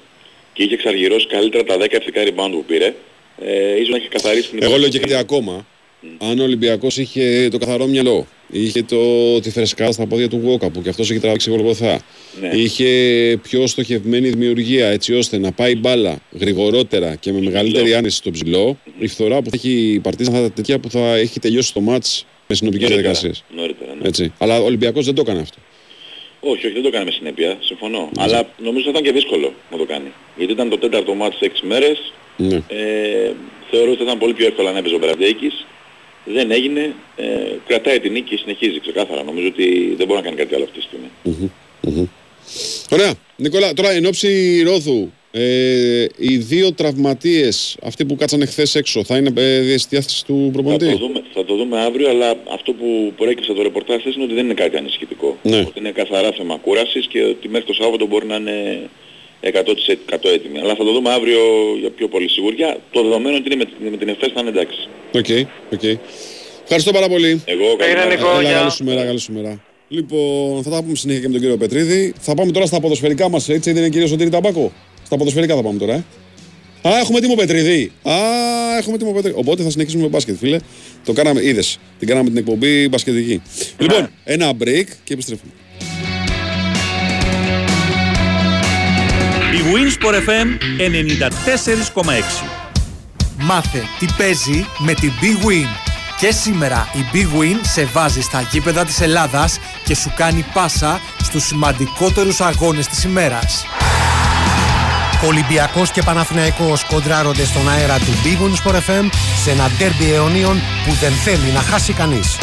και 0.53 0.63
είχε 0.63 0.73
εξαργυρώσει 0.73 1.27
καλύτερα 1.27 1.63
τα 1.63 1.75
10 1.77 1.87
ευθυκά 1.91 2.23
rebound 2.23 2.51
που 2.51 2.63
πήρε, 2.67 2.95
ε, 3.41 3.75
ίσως 3.75 3.89
να 3.89 3.97
έχει 3.97 4.07
καθαρίσει 4.07 4.49
την 4.49 4.63
Εγώ 4.63 4.77
λέω 4.77 4.89
και 4.89 4.99
κάτι 4.99 5.13
ακόμα. 5.13 5.65
Αν 6.17 6.39
ο 6.39 6.43
Ολυμπιακός 6.43 6.97
είχε 6.97 7.47
το 7.51 7.57
καθαρό 7.57 7.85
μυαλό, 7.85 8.27
είχε 8.51 8.83
το, 8.83 9.39
τη 9.39 9.51
φρεσκάδα 9.51 9.91
στα 9.91 10.05
πόδια 10.07 10.27
του 10.29 10.41
Γόκα 10.43 10.69
που 10.69 10.81
και 10.81 10.89
αυτός 10.89 11.11
έχει 11.11 11.19
τραβήξει 11.19 11.49
γολγοθά, 11.49 12.01
Ναι. 12.41 12.47
είχε 12.53 12.87
πιο 13.41 13.67
στοχευμένη 13.67 14.29
δημιουργία 14.29 14.87
έτσι 14.87 15.13
ώστε 15.13 15.37
να 15.37 15.51
πάει 15.51 15.75
μπάλα 15.75 16.19
γρηγορότερα 16.39 17.15
και 17.15 17.31
με 17.31 17.41
μεγαλύτερη 17.41 17.93
άνεση 17.93 18.15
στο 18.17 18.31
ψηλό, 18.31 18.77
η 18.99 19.07
φθορά 19.07 19.41
που 19.41 19.49
θα 19.49 19.55
έχει 19.55 19.69
η 19.93 19.99
Παρτίζαν 19.99 20.33
θα 20.33 20.39
ήταν 20.39 20.53
τέτοια 20.53 20.79
που 20.79 20.89
θα 20.89 21.15
έχει 21.15 21.39
τελειώσει 21.39 21.73
το 21.73 21.79
μάτς 21.79 22.25
με 22.47 22.55
συνοπτικές 22.55 22.89
Νωρίτερα, 22.89 23.13
διαδικασίες. 23.13 23.43
Νωρίτερα, 23.61 23.93
ναι. 24.01 24.07
Έτσι. 24.07 24.33
Αλλά 24.37 24.59
ο 24.61 24.63
Ολυμπιακός 24.65 25.05
δεν 25.05 25.15
το 25.15 25.21
έκανε 25.25 25.39
αυτό. 25.39 25.57
Όχι, 26.39 26.65
όχι, 26.65 26.73
δεν 26.73 26.81
το 26.81 26.87
έκανε 26.87 27.05
με 27.05 27.11
συνέπεια, 27.11 27.57
συμφωνώ. 27.59 28.09
Αλλά 28.17 28.49
νομίζω 28.63 28.83
θα 28.83 28.89
ήταν 28.89 29.03
και 29.03 29.11
δύσκολο 29.11 29.53
να 29.71 29.77
το 29.77 29.85
κάνει. 29.85 30.11
Γιατί 30.37 30.51
ήταν 30.51 30.69
το 30.69 30.77
τέταρτο 30.77 31.13
μάτς 31.13 31.37
σε 31.37 31.45
6 31.45 31.59
μέρες. 31.67 32.13
Ναι. 32.37 32.55
Ε, 32.55 33.31
θεωρώ 33.71 33.87
ότι 33.89 33.97
θα 33.97 34.03
ήταν 34.03 34.17
πολύ 34.17 34.33
πιο 34.33 34.45
εύκολο 34.47 34.71
να 34.71 34.77
έπαιζε 34.77 34.95
ο 34.95 34.97
Μπραντέκης. 34.97 35.65
Δεν 36.25 36.51
έγινε. 36.51 36.93
Ε, 37.15 37.25
κρατάει 37.67 37.99
την 37.99 38.11
νίκη 38.11 38.29
και 38.29 38.37
συνεχίζει 38.37 38.79
ξεκάθαρα. 38.79 39.23
Νομίζω 39.23 39.47
ότι 39.47 39.93
δεν 39.97 40.07
μπορεί 40.07 40.19
να 40.19 40.25
κάνει 40.25 40.35
κάτι 40.37 40.55
άλλο 40.55 40.63
αυτή 40.63 40.79
τη 40.79 40.85
στιγμή. 40.85 41.07
Μμμ, 41.23 41.49
μμμ. 41.81 42.05
Ωραία. 42.89 43.13
Νικόλα, 43.35 43.73
τώρα 43.73 43.91
εν 43.91 44.05
ώψη 44.05 44.61
Ρόδου, 44.65 45.11
ε, 45.31 46.05
οι 46.17 46.37
δύο 46.37 46.73
τραυματίες, 46.73 47.77
αυτοί 47.83 48.05
που 48.05 48.15
κάτσανε 48.15 48.45
χθες 48.45 48.75
έξω, 48.75 49.03
θα 49.03 49.17
είναι 49.17 49.31
ε, 49.35 49.59
διαστιάθεση 49.59 50.25
του 50.25 50.41
Θα 50.45 50.51
προπονητή. 50.51 50.91
το, 50.91 50.97
δούμε, 50.97 51.23
θα 51.33 51.45
το 51.45 51.55
δούμε 51.55 51.79
αύριο, 51.79 52.09
αλλά 52.09 52.35
αυτό 52.53 52.73
που 52.73 53.13
προέκυψε 53.17 53.51
από 53.51 53.59
το 53.59 53.65
ρεπορτάζ 53.67 53.99
χθες 53.99 54.15
είναι 54.15 54.23
ότι 54.23 54.33
δεν 54.33 54.45
είναι 54.45 54.53
κάτι 54.53 54.77
ανησυχητικό. 54.77 55.37
Ναι. 55.43 55.59
Ότι 55.59 55.79
είναι 55.79 55.91
καθαρά 55.91 56.31
θέμα 56.31 56.55
κούρασης 56.57 57.07
και 57.07 57.23
ότι 57.23 57.47
μέχρι 57.49 57.67
το 57.67 57.73
Σάββατο 57.73 58.05
μπορεί 58.05 58.25
να 58.25 58.35
είναι 58.35 58.89
100% 59.43 60.29
έτοιμοι. 60.35 60.59
Αλλά 60.59 60.75
θα 60.75 60.83
το 60.83 60.91
δούμε 60.93 61.09
αύριο 61.09 61.39
για 61.79 61.89
πιο 61.89 62.07
πολύ 62.07 62.29
σιγουριά. 62.29 62.79
Το 62.91 63.03
δεδομένο 63.03 63.35
ότι 63.35 63.45
είναι 63.53 63.55
με, 63.55 63.65
την- 63.65 63.91
με 63.91 63.97
την 63.97 64.07
ΕΦΕΣ 64.09 64.31
θα 64.33 64.39
είναι 64.39 64.49
εντάξει. 64.49 64.79
OK, 65.19 65.29
OK. 65.73 65.83
Ευχαριστώ 66.63 66.91
πάρα 66.91 67.07
πολύ. 67.09 67.41
Εγώ 67.45 67.65
Έγινε, 67.79 68.05
Νίκο, 68.15 68.29
Έλα, 68.29 68.41
γεια. 68.41 68.51
καλή 68.57 68.71
σου 68.71 68.83
μέρα, 68.83 69.05
καλή 69.05 69.19
σου 69.19 69.33
μέρα. 69.33 69.63
Λοιπόν, 69.87 70.63
θα 70.63 70.69
τα 70.69 70.83
πούμε 70.83 70.95
συνέχεια 70.95 71.21
και 71.21 71.27
με 71.27 71.33
τον 71.33 71.41
κύριο 71.41 71.57
Πετρίδη. 71.57 72.13
Θα 72.19 72.33
πάμε 72.33 72.51
τώρα 72.51 72.65
στα 72.65 72.79
ποδοσφαιρικά 72.79 73.29
μας, 73.29 73.49
έτσι 73.49 73.71
δεν 73.71 73.81
είναι 73.81 73.91
κύριο 73.91 74.07
Σωτήρη 74.07 74.29
Ταμπάκο; 74.29 74.71
Στα 75.05 75.17
ποδοσφαιρικά 75.17 75.55
θα 75.55 75.61
πάμε 75.61 75.79
τώρα, 75.79 75.93
ε. 75.93 76.03
Α, 76.87 76.97
έχουμε 76.99 77.19
Τίμο 77.19 77.35
Πετρίδη. 77.35 77.91
Α, 78.03 78.13
έχουμε 78.77 78.97
Τίμο 78.97 79.11
Πετρίδη. 79.11 79.35
Οπότε 79.39 79.63
θα 79.63 79.69
συνεχίσουμε 79.69 80.03
με 80.03 80.09
μπάσκετ, 80.09 80.35
φίλε. 80.37 80.57
Το 81.05 81.13
κάναμε, 81.13 81.43
είδες. 81.45 81.79
Την 81.99 82.07
κάναμε 82.07 82.29
την 82.29 82.37
εκπομπή 82.37 82.87
μπασκετική. 82.89 83.41
Λοιπόν, 83.79 84.09
ένα 84.23 84.51
break 84.63 84.85
και 85.03 85.13
επιστρέφουμε. 85.13 85.51
Winsport 89.73 90.15
FM 90.27 90.47
94,6. 90.77 92.13
Μάθε 93.37 93.83
τι 93.99 94.05
παίζει 94.17 94.65
με 94.77 94.93
την 94.93 95.11
Big 95.21 95.45
Win. 95.45 95.67
Και 96.19 96.31
σήμερα 96.31 96.87
η 96.93 97.05
Big 97.13 97.39
Win 97.39 97.55
σε 97.61 97.85
βάζει 97.85 98.21
στα 98.21 98.47
γήπεδα 98.51 98.85
της 98.85 99.01
Ελλάδας 99.01 99.59
και 99.83 99.95
σου 99.95 100.11
κάνει 100.15 100.45
πάσα 100.53 100.99
στους 101.23 101.43
σημαντικότερους 101.43 102.41
αγώνες 102.41 102.87
της 102.87 103.03
ημέρας. 103.03 103.65
Ολυμπιακός 105.27 105.91
και 105.91 106.01
Παναθηναϊκός 106.01 106.83
κοντράρονται 106.83 107.45
στον 107.45 107.69
αέρα 107.69 107.97
του 107.97 108.13
Big 108.23 108.37
Win 108.43 108.69
Sport 108.69 108.75
FM 108.75 109.09
σε 109.43 109.51
ένα 109.51 109.69
ντέρμπι 109.77 110.13
αιωνίων 110.13 110.61
που 110.85 110.93
δεν 111.01 111.11
θέλει 111.11 111.51
να 111.53 111.59
χάσει 111.59 111.93
κανείς. 111.93 112.37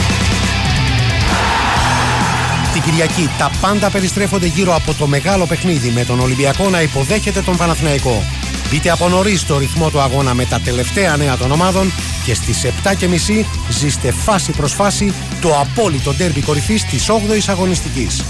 Την 2.78 2.90
Κυριακή 2.90 3.28
τα 3.38 3.50
πάντα 3.60 3.90
περιστρέφονται 3.90 4.46
γύρω 4.46 4.74
από 4.74 4.94
το 4.94 5.06
μεγάλο 5.06 5.46
παιχνίδι 5.46 5.90
με 5.90 6.04
τον 6.04 6.20
Ολυμπιακό 6.20 6.68
να 6.68 6.82
υποδέχεται 6.82 7.42
τον 7.42 7.56
Παναθηναϊκό. 7.56 8.22
Μπείτε 8.70 8.90
από 8.90 9.08
νωρίς 9.08 9.46
το 9.46 9.58
ρυθμό 9.58 9.90
του 9.90 10.00
αγώνα 10.00 10.34
με 10.34 10.44
τα 10.44 10.60
τελευταία 10.60 11.16
νέα 11.16 11.36
των 11.36 11.50
ομάδων 11.50 11.92
και 12.24 12.34
στις 12.34 12.64
7.30 12.64 13.44
ζήστε 13.68 14.10
φάση 14.10 14.52
προς 14.52 14.72
φάση 14.72 15.12
το 15.40 15.58
απόλυτο 15.58 16.14
ντέρμπι 16.14 16.40
κορυφής 16.40 16.84
της 16.84 17.10
8ης 17.10 17.44
αγωνιστικής. 17.46 18.24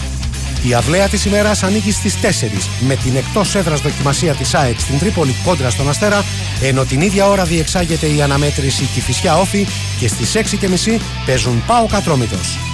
Η 0.68 0.74
αυλαία 0.74 1.08
της 1.08 1.24
ημέρας 1.24 1.62
ανήκει 1.62 1.92
στις 1.92 2.14
4 2.14 2.68
με 2.80 2.94
την 2.94 3.16
εκτός 3.16 3.54
έδρας 3.54 3.80
δοκιμασία 3.80 4.34
της 4.34 4.54
ΑΕΚ 4.54 4.80
στην 4.80 4.98
Τρίπολη 4.98 5.34
κόντρα 5.44 5.70
στον 5.70 5.88
Αστέρα 5.88 6.24
ενώ 6.62 6.84
την 6.84 7.00
ίδια 7.00 7.28
ώρα 7.28 7.44
διεξάγεται 7.44 8.06
η 8.06 8.22
αναμέτρηση 8.22 8.84
Κηφισιά 8.94 9.36
Όφη 9.36 9.66
και 10.00 10.08
στις 10.08 10.36
6.30 10.36 11.00
παίζουν 11.26 11.62
Πάο 11.66 11.86
Κατρόμητος. 11.86 12.67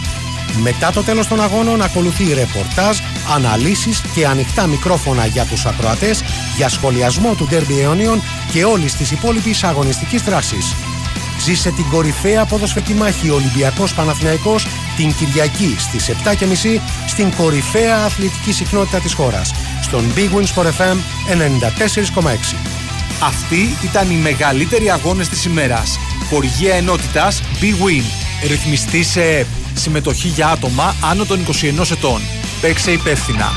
Μετά 0.62 0.90
το 0.90 1.02
τέλος 1.02 1.26
των 1.26 1.42
αγώνων 1.42 1.82
ακολουθεί 1.82 2.34
ρεπορτάζ, 2.34 2.98
αναλύσεις 3.34 4.00
και 4.14 4.26
ανοιχτά 4.26 4.66
μικρόφωνα 4.66 5.26
για 5.26 5.44
τους 5.44 5.66
ακροατές 5.66 6.22
για 6.56 6.68
σχολιασμό 6.68 7.34
του 7.34 7.46
ντέρμπι 7.46 7.80
αιωνίων 7.80 8.22
και 8.52 8.64
όλης 8.64 8.94
της 8.94 9.10
υπόλοιπης 9.10 9.64
αγωνιστικής 9.64 10.22
δράσης. 10.22 10.74
Ζήσε 11.44 11.70
την 11.70 11.84
κορυφαία 11.90 12.44
ποδοσφαιρική 12.44 12.94
μάχη 12.94 13.30
Ολυμπιακός 13.30 13.94
Παναθηναϊκός 13.94 14.66
την 14.96 15.14
Κυριακή 15.14 15.76
στις 15.78 16.08
7.30 16.08 16.80
στην 17.06 17.34
κορυφαία 17.36 17.96
αθλητική 17.96 18.52
συχνότητα 18.52 18.98
της 18.98 19.12
χώρας, 19.12 19.54
στον 19.82 20.12
Big 20.16 20.36
Win 20.36 20.46
Sport 20.54 20.66
FM 20.66 20.96
94,6. 21.26 22.56
Αυτοί 23.22 23.76
ήταν 23.82 24.10
οι 24.10 24.14
μεγαλύτεροι 24.14 24.90
αγώνες 24.90 25.28
της 25.28 25.44
ημέρας. 25.44 25.98
Χορηγία 26.28 26.74
ενότητας 26.74 27.42
Big 27.60 27.86
Win. 27.86 28.04
Ρυθμιστή 28.48 29.02
σε 29.02 29.22
ΕΠ. 29.22 29.63
Συμμετοχή 29.74 30.28
για 30.28 30.48
άτομα 30.48 30.94
άνω 31.10 31.24
των 31.24 31.38
21 31.46 31.90
ετών. 31.90 32.20
Παίξε 32.60 32.90
υπεύθυνα. 32.90 33.50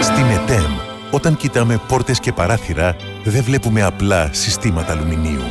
Στην 0.00 0.24
ΕΤΕΜ, 0.24 0.72
όταν 1.10 1.36
κοιτάμε 1.36 1.80
πόρτες 1.88 2.20
και 2.20 2.32
παράθυρα, 2.32 2.96
δεν 3.24 3.42
βλέπουμε 3.42 3.82
απλά 3.82 4.30
συστήματα 4.32 4.92
αλουμινίου. 4.92 5.44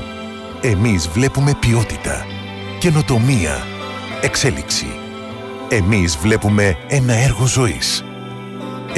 Εμείς 0.62 1.08
βλέπουμε 1.08 1.56
ποιότητα, 1.60 2.26
καινοτομία, 2.80 3.58
εξέλιξη. 4.22 4.88
Εμείς 5.70 6.18
βλέπουμε 6.18 6.78
ένα 6.88 7.14
έργο 7.14 7.46
ζωής. 7.46 8.07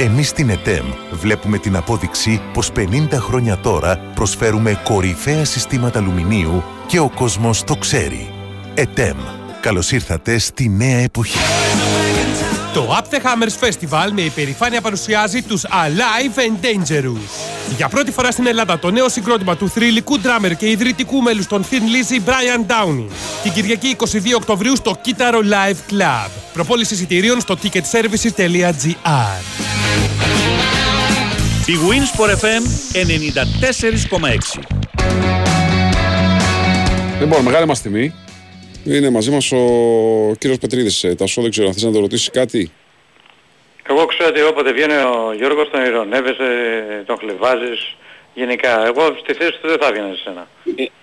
Εμείς 0.00 0.28
στην 0.28 0.50
ΕΤΕΜ 0.50 0.86
βλέπουμε 1.10 1.58
την 1.58 1.76
απόδειξη 1.76 2.40
πως 2.52 2.72
50 2.76 3.08
χρόνια 3.12 3.58
τώρα 3.58 3.98
προσφέρουμε 4.14 4.80
κορυφαία 4.84 5.44
συστήματα 5.44 5.98
αλουμινίου 5.98 6.62
και 6.86 6.98
ο 6.98 7.08
κόσμος 7.08 7.64
το 7.64 7.76
ξέρει. 7.76 8.32
ΕΤΕΜ. 8.74 9.16
Καλώς 9.60 9.92
ήρθατε 9.92 10.38
στη 10.38 10.68
νέα 10.68 10.98
εποχή. 10.98 11.38
Το 12.74 12.96
Up 12.98 13.02
the 13.14 13.18
Hammers 13.18 13.68
Festival 13.68 14.10
με 14.12 14.20
υπερηφάνεια 14.20 14.80
παρουσιάζει 14.80 15.42
τους 15.42 15.64
Alive 15.64 16.38
and 16.38 16.64
Dangerous. 16.64 17.28
Για 17.76 17.88
πρώτη 17.88 18.10
φορά 18.10 18.30
στην 18.30 18.46
Ελλάδα 18.46 18.78
το 18.78 18.90
νέο 18.90 19.08
συγκρότημα 19.08 19.56
του 19.56 19.68
θρηλυκού 19.68 20.18
ντράμερ 20.18 20.56
και 20.56 20.70
ιδρυτικού 20.70 21.22
μέλους 21.22 21.46
των 21.46 21.64
Thin 21.70 21.74
Lizzy 21.74 22.18
Brian 22.28 22.60
Downey. 22.66 23.06
Την 23.42 23.52
Κυριακή 23.52 23.96
22 23.98 24.04
Οκτωβρίου 24.36 24.76
στο 24.76 25.00
Kitaro 25.04 25.38
Live 25.38 25.92
Club. 25.92 26.28
Προπόληση 26.52 26.94
εισιτηρίων 26.94 27.40
στο 27.40 27.56
ticketservices.gr 27.62 29.79
Η 31.66 31.72
Winsport 31.90 32.30
FM 32.44 32.62
94,6. 32.94 34.60
Λοιπόν, 37.20 37.42
μεγάλη 37.42 37.66
μας 37.66 37.82
τιμή. 37.82 38.14
Είναι 38.84 39.10
μαζί 39.10 39.30
μας 39.30 39.52
ο 39.52 39.58
κύριος 40.38 40.58
Πετρίδης. 40.58 41.04
Ε, 41.04 41.14
Τασό, 41.14 41.42
δεν 41.42 41.50
ξέρω 41.50 41.66
αν 41.66 41.72
θες 41.72 41.82
να 41.82 41.92
το 41.92 42.00
ρωτήσεις 42.00 42.30
κάτι; 42.30 42.70
Εγώ 43.88 44.04
ξέρω 44.06 44.28
ότι 44.28 44.42
όποτε 44.42 44.72
βγαίνει 44.72 44.92
ο 44.92 45.34
Γιώργος 45.36 45.70
τον 45.70 45.84
ηρωνεύεσαι, 45.84 46.44
τον 47.06 47.16
χλεβάζεις. 47.18 47.94
Γενικά, 48.34 48.86
εγώ 48.86 49.02
στη 49.22 49.32
θέση 49.34 49.50
του 49.62 49.68
δεν 49.68 49.76
θα 49.80 49.86
έβγαινα 49.86 50.08
σε 50.14 50.20
σένα. 50.24 50.48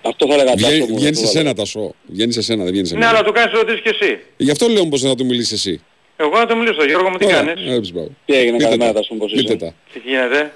αυτό 0.02 0.28
θα 0.28 0.34
έλεγα 0.34 0.52
Βγαίνει, 0.56 0.80
Τάσο 0.80 0.92
μου, 0.92 0.98
βγαίνει 1.00 1.16
σε 1.16 1.22
αυτό 1.24 1.34
θα 1.34 1.38
σένα, 1.40 1.54
Τασό. 1.54 1.94
Βγαίνει 2.06 2.32
σε 2.32 2.42
σένα, 2.42 2.64
δεν 2.64 2.72
βγαίνει 2.72 2.88
σε 2.88 2.94
Ναι, 2.94 3.00
μένα. 3.00 3.12
αλλά 3.12 3.24
του 3.24 3.32
κάνεις 3.32 3.54
ερωτήσεις 3.54 3.82
και 3.82 3.90
εσύ. 4.00 4.20
Γι' 4.38 4.52
αυτό 4.52 4.68
λέω 4.68 4.86
πως 4.88 5.02
να 5.02 5.16
του 5.16 5.26
μιλήσεις 5.26 5.52
εσύ. 5.52 5.82
Εγώ 6.18 6.38
να 6.38 6.46
το 6.46 6.56
μιλήσω, 6.56 6.86
Γιώργο 6.86 7.10
μου 7.10 7.18
τι 7.18 7.26
Ωραία, 7.26 7.38
κάνεις; 7.44 7.72
ε, 7.72 7.74
έπεισε, 7.76 7.92
μπράβο. 7.94 8.10
Τι 8.26 8.34
έγινε, 8.34 8.52
Πείτε 8.58 8.64
καλημέρα 8.70 8.94
τα. 8.94 9.00
Τάσο 9.00 9.14
μου, 9.14 9.20
πώς 9.20 9.32
Πείτε 9.32 9.44
είσαι. 9.44 9.56
τα. 9.56 9.74
Τι 9.94 10.00
γίνεται; 10.06 10.52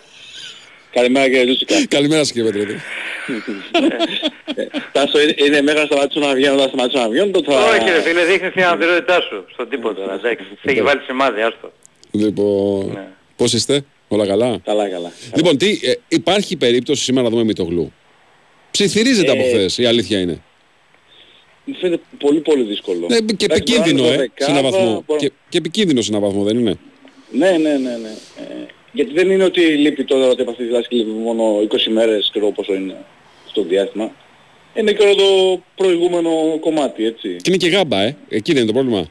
Καλημέρα 0.93 1.25
κύριε 1.29 1.43
Λούτσικα. 1.45 1.75
Καλημέρα 1.95 2.23
σας 2.23 2.31
κύριε 2.31 2.51
Πετρίδη. 2.51 2.79
Τάσο, 4.91 5.21
είναι- 5.21 5.35
είναι 5.45 5.61
μέχρι 5.61 5.79
να 5.79 5.85
σταματήσω 5.85 6.19
να 6.19 6.33
βγαίνω, 6.33 6.53
όταν 6.53 6.67
σταματήσω 6.67 6.99
να 7.01 7.09
βγαίνω, 7.09 7.31
τότε 7.31 7.51
θα... 7.51 7.59
Όχι 7.65 7.89
ρε 7.89 8.01
φίλε, 8.01 8.23
δείχνεις 8.25 8.51
την 8.53 8.63
αναπηρότητά 8.63 9.21
σου. 9.21 9.45
Στον 9.53 9.69
τίποτα, 9.69 10.03
εντάξει. 10.03 10.43
Σε 10.61 10.71
έχει 10.71 10.81
βάλει 10.81 11.01
σημάδι, 11.01 11.41
άστο. 11.41 11.71
Λοιπόν, 12.11 12.99
πώς 13.35 13.53
είστε, 13.53 13.81
όλα 14.07 14.27
καλά; 14.27 14.59
Καλά, 14.65 14.89
καλά. 14.89 15.11
Λοιπόν, 15.35 15.57
τι, 15.57 15.69
ε, 15.83 15.93
υπάρχει 16.07 16.57
περίπτωση 16.57 17.03
σήμερα 17.03 17.23
να 17.23 17.29
δούμε 17.29 17.43
Μητογλου. 17.43 17.93
Ψιθυρίζεται 18.71 19.31
από 19.31 19.41
Ε, 19.41 19.47
χθες, 19.49 19.77
η 19.77 19.85
αλήθεια 19.85 20.19
είναι. 20.19 20.41
Μου 21.65 21.75
φαίνεται 21.75 22.01
πολύ 22.19 22.39
πολύ 22.39 22.63
δύσκολο. 22.63 23.07
Ναι, 23.09 23.15
και 23.19 23.45
Εντάξει, 23.45 23.45
επικίνδυνο, 23.45 24.03
μπορεί 24.03 24.15
να 24.17 24.21
ε, 24.23 24.23
είναι 24.23 24.31
σε 24.37 24.51
ένα 24.51 24.61
δωδεκάδα, 24.61 24.77
βαθμό. 24.77 25.03
μπορεί- 25.07 25.21
Και, 25.21 25.31
και 25.49 25.57
επικίνδυνο 25.57 26.01
σε 26.01 26.11
ένα 26.11 26.19
βαθμό, 26.19 26.43
δεν 26.43 26.57
είναι; 26.59 26.77
Ναι, 27.31 27.49
ναι, 27.51 27.69
ναι, 27.77 27.97
ναι. 27.97 28.09
Ε, 28.39 28.65
γιατί 28.91 29.11
δεν 29.13 29.29
είναι 29.29 29.43
ότι 29.43 29.61
λείπει 29.61 30.03
τώρα 30.03 30.27
ότι 30.27 30.41
από 30.41 30.51
αυτή 30.51 30.63
τη 30.63 30.69
διδάσκη 30.69 30.95
λείπει 30.95 31.09
μόνο 31.09 31.59
20 31.69 31.87
μέρες, 31.91 32.27
ξέρω 32.29 32.51
πόσο 32.51 32.73
είναι. 32.73 32.95
αυτό 33.47 33.61
το 33.61 33.67
διάστημα. 33.67 34.11
Είναι 34.75 34.91
και 34.93 35.03
όλο 35.03 35.15
το 35.15 35.61
προηγούμενο 35.75 36.29
κομμάτι, 36.59 37.05
έτσι. 37.05 37.35
Και 37.35 37.43
είναι 37.47 37.57
και 37.57 37.67
γάμπα, 37.69 38.01
ε. 38.01 38.15
Εκεί 38.29 38.53
δεν 38.53 38.61
είναι 38.63 38.71
το 38.71 38.77
πρόβλημα. 38.79 39.07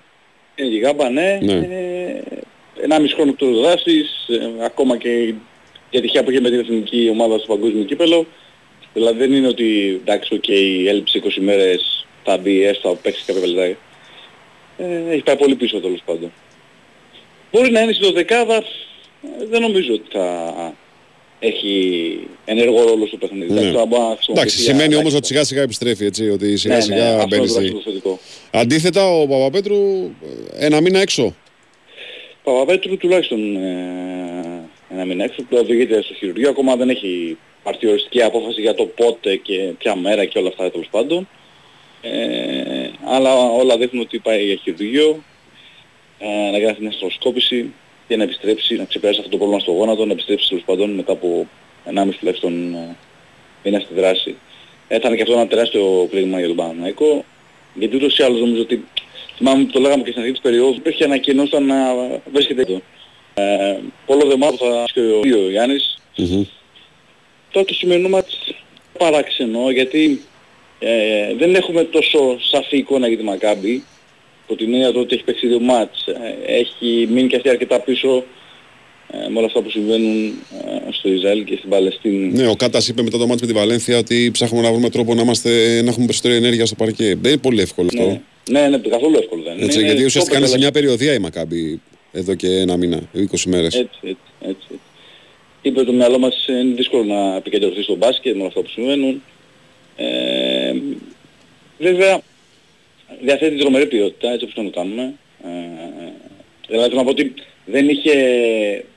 Είναι 0.57 0.69
και 0.69 0.79
γάμπα, 0.79 1.11
ναι. 1.11 1.39
Ναι. 1.43 1.53
Ε, 1.53 2.23
1,5 2.89 3.15
χρόνο 3.15 3.31
εκτός 3.31 3.61
δράσης, 3.61 4.27
ε, 4.29 4.65
ακόμα 4.65 4.97
και 4.97 5.09
η 5.91 5.99
ατυχία 5.99 6.25
που 6.25 6.31
είχε 6.31 6.41
με 6.41 6.51
την 6.51 6.59
εθνική 6.59 7.09
ομάδα 7.13 7.39
στο 7.39 7.47
παγκόσμιο 7.47 7.85
κύπελλο. 7.85 8.27
Δηλαδή 8.93 9.19
δεν 9.19 9.33
είναι 9.33 9.47
ότι 9.49 9.99
εντάξει, 10.03 10.35
οκ, 10.35 10.49
έλειψε 10.89 11.19
20 11.25 11.41
μέρες, 11.41 12.00
θα 12.25 12.37
μπει 12.39 12.63
έστω, 12.65 12.89
θα 12.89 12.95
παίξεις 12.95 13.25
κάποια 13.25 13.47
λεπτά. 13.47 13.79
Ε, 14.79 15.11
έχει 15.11 15.23
πάει 15.23 15.37
πολύ 15.37 15.55
πίσω 15.55 15.81
τέλος 15.81 16.03
πάντων. 16.05 16.33
Μπορεί 17.53 17.71
να 17.71 17.81
είναι 17.81 17.93
στη 17.93 18.13
δωδεκάδα, 18.13 18.57
ε, 18.57 19.47
δεν 19.51 19.61
νομίζω 19.61 19.93
ότι 19.95 20.05
θα 20.13 20.53
έχει 21.39 22.19
ενεργό 22.45 22.83
ρόλο 22.85 23.07
στο 23.07 23.17
παιχνίδι. 23.17 23.53
Ναι. 23.53 23.59
Εντάξει, 23.59 23.73
τώρα 23.73 23.87
μπορεί 23.87 24.03
να 24.03 24.09
χρησιμοποιηθεί 24.15 24.31
Εντάξει, 24.41 24.63
για- 24.63 24.73
σημαίνει 24.75 24.95
όμως 24.95 25.15
ότι 25.15 25.27
σιγά 25.27 25.45
σιγά 25.45 25.63
επιστρέφει, 25.63 26.05
έτσι, 26.05 26.29
ότι 26.31 26.57
σιγά 26.57 26.75
Ναι, 26.75 26.81
ναι, 26.81 26.85
σιγά 26.87 27.15
αυτό 27.15 27.27
μπαίνει 27.27 27.43
είναι 27.43 27.53
το 27.53 27.53
στη... 27.53 27.61
βασικό 27.61 27.81
θετικό. 27.91 28.19
Αντίθετα, 28.51 29.07
ο 29.11 29.27
Παπαπέτρου 29.27 29.77
ε, 30.59 30.67
ένα 30.67 30.81
μήνα 30.81 31.01
έξω. 31.01 31.35
Παπαπέτρου 32.45 32.97
τουλάχιστον 32.97 33.57
ε, 33.57 34.69
ένα 34.93 35.05
μήνα 35.05 35.25
έξω 35.25 35.43
που 35.43 35.57
οδηγείται 35.57 36.03
στο 36.03 36.15
χειρουργείο. 36.15 36.49
Ακόμα 36.51 36.77
δεν 36.77 36.89
έχει 36.89 37.37
πάρθει 37.63 37.87
οριστική 37.87 38.23
απόφαση 38.23 38.61
για 38.61 38.75
το 38.75 38.85
πότε 38.85 39.37
και 39.37 39.55
ποια 39.79 39.97
μέρα 39.97 40.25
και 40.25 40.39
όλα 40.39 40.49
αυτά 40.49 40.71
τέλος 40.71 40.89
πάντων. 40.91 41.29
Ε, 42.03 42.91
αλλά 43.05 43.35
όλα 43.35 43.77
δείχνουν 43.77 44.03
ότι 44.03 44.19
πάει 44.19 44.45
για 44.45 44.57
χειρουργείο, 44.57 45.23
ε, 46.19 46.51
να 46.51 46.59
κάνει 46.59 46.77
μια 46.81 46.93
στροσκόπηση 46.93 47.73
και 48.09 48.17
να 48.17 48.23
επιστρέψει, 48.23 48.75
να 48.75 48.85
ξεπεράσει 48.85 49.19
αυτό 49.19 49.31
το 49.31 49.37
πρόβλημα 49.37 49.61
στο 49.61 49.73
γόνατο, 49.73 50.07
να 50.07 50.13
επιστρέψει 50.13 50.49
τέλος 50.49 50.65
πάντων 50.65 50.91
μετά 50.91 51.13
από 51.13 51.47
1,5 51.85 52.09
τουλάχιστον 52.19 52.75
ε, 52.75 52.97
μήνα 53.65 53.81
στη 53.81 53.95
δράση. 53.95 54.37
Ε, 54.89 54.99
θα 54.99 55.09
είναι 55.09 55.17
και 55.17 55.23
αυτό 55.23 55.35
ένα 55.35 55.47
τεράστιο 55.47 56.07
πλήγμα 56.11 56.39
για 56.39 56.47
τον 56.49 56.57
Παναναϊκό, 56.57 57.25
γιατί 57.75 57.97
ούτως 57.97 58.19
ή 58.19 58.23
άλλως 58.23 58.41
νομίζω 58.41 58.63
ότι 58.63 58.85
θυμάμαι 59.37 59.65
που 59.65 59.71
το 59.71 59.81
λέγαμε 59.81 60.03
και 60.03 60.11
στην 60.11 60.21
αρχή 60.23 60.33
της 60.33 60.43
περίοδου, 60.43 60.75
υπήρχε 60.75 61.05
ανακοινώσει 61.05 61.59
να 61.61 61.77
βρίσκεται 62.33 62.61
εδώ. 62.61 62.81
Ε, 63.35 63.79
πολλό 64.07 64.27
δε 64.27 64.37
μάλλον 64.37 64.57
θα 64.57 64.85
και 64.93 65.01
ο, 65.01 65.19
ο 65.45 65.51
Γιάννης. 65.51 65.99
Τώρα 67.51 67.67
το 67.67 67.75
σημερινό 67.75 68.09
μάτς 68.09 68.55
παράξενο 68.99 69.71
γιατί 69.71 70.23
ε, 70.83 71.35
δεν 71.39 71.55
έχουμε 71.55 71.85
τόσο 71.85 72.37
σαφή 72.51 72.77
εικόνα 72.77 73.09
για 73.09 73.17
τη 73.17 73.23
Μακάμπη 73.23 73.83
από 74.45 74.57
την 74.57 74.73
έννοια 74.75 74.93
του 74.93 75.01
ότι 75.01 75.15
έχει 75.15 75.25
παίξει 75.25 75.47
δύο 75.47 75.61
μάτς. 75.61 76.07
Ε, 76.07 76.53
έχει 76.59 77.09
μείνει 77.11 77.29
και 77.29 77.37
αυτή 77.37 77.49
αρκετά 77.49 77.81
πίσω 77.81 78.25
ε, 79.13 79.29
με 79.29 79.39
όλα 79.39 79.47
αυτά 79.47 79.63
που 79.63 79.71
συμβαίνουν 79.71 80.27
ε, 80.29 80.93
στο 80.93 81.09
Ισραήλ 81.09 81.45
και 81.45 81.57
στην 81.59 81.71
Παλαιστίνη. 81.71 82.33
Ναι, 82.33 82.49
ο 82.49 82.57
Κάτας 82.57 82.89
είπε 82.89 83.03
μετά 83.03 83.19
το 83.19 83.27
μάτς 83.27 83.41
με 83.41 83.47
τη 83.47 83.53
Βαλένθια 83.53 83.99
ότι 83.99 84.31
ψάχνουμε 84.33 84.63
να 84.63 84.73
βρούμε 84.73 84.91
τρόπο 84.91 85.15
να, 85.15 85.23
είμαστε, 85.23 85.51
να 85.83 85.89
έχουμε 85.91 86.05
περισσότερη 86.07 86.35
ενέργεια 86.35 86.67
στο 86.67 86.75
παρκέ. 86.75 87.05
Δεν 87.21 87.31
είναι 87.33 87.41
πολύ 87.41 87.61
εύκολο 87.61 87.89
αυτό. 87.99 88.21
Ναι, 88.51 88.61
ναι, 88.61 88.69
ναι, 88.69 88.79
καθόλου 88.89 89.17
εύκολο 89.19 89.43
δεν 89.43 89.57
είναι. 89.57 89.65
Έτσι, 89.65 89.79
Είναι 89.79 89.87
γιατί 89.87 90.03
top 90.03 90.07
ουσιαστικά 90.07 90.39
είναι 90.39 90.47
σε 90.47 90.59
μια 90.59 90.67
επιτελεσ- 90.67 90.97
περιοδία 90.99 91.19
η 91.19 91.23
Μακάμπη 91.23 91.81
εδώ 92.13 92.35
και 92.35 92.49
ένα 92.49 92.77
μήνα, 92.77 93.01
20 93.15 93.21
μέρες. 93.47 93.75
Έτσι, 93.75 93.99
έτσι, 94.03 94.17
έτσι. 94.41 94.81
Είπε 95.63 95.85
το 95.85 95.93
μυαλό 95.93 96.19
μας 96.19 96.47
είναι 96.49 96.75
δύσκολο 96.75 97.05
να 97.05 97.37
επικεντρωθεί 97.37 97.83
στο 97.83 97.97
μπάσκετ 97.97 98.33
με 98.35 98.39
όλα 98.39 98.49
αυτά 98.49 98.61
που 98.61 98.69
συμβαίνουν. 98.69 99.23
Ε, 100.03 100.75
βέβαια, 101.79 102.21
διαθέτει 103.21 103.57
τρομερή 103.57 103.87
ποιότητα, 103.87 104.33
έτσι 104.33 104.45
όπως 104.45 104.65
το 104.65 104.71
κάνουμε. 104.79 105.15
Ε, 105.45 105.49
δηλαδή 106.67 106.89
θέλω 106.89 107.01
να 107.01 107.05
πω 107.05 107.11
ότι 107.11 107.35
δεν 107.65 107.89
είχε, 107.89 108.13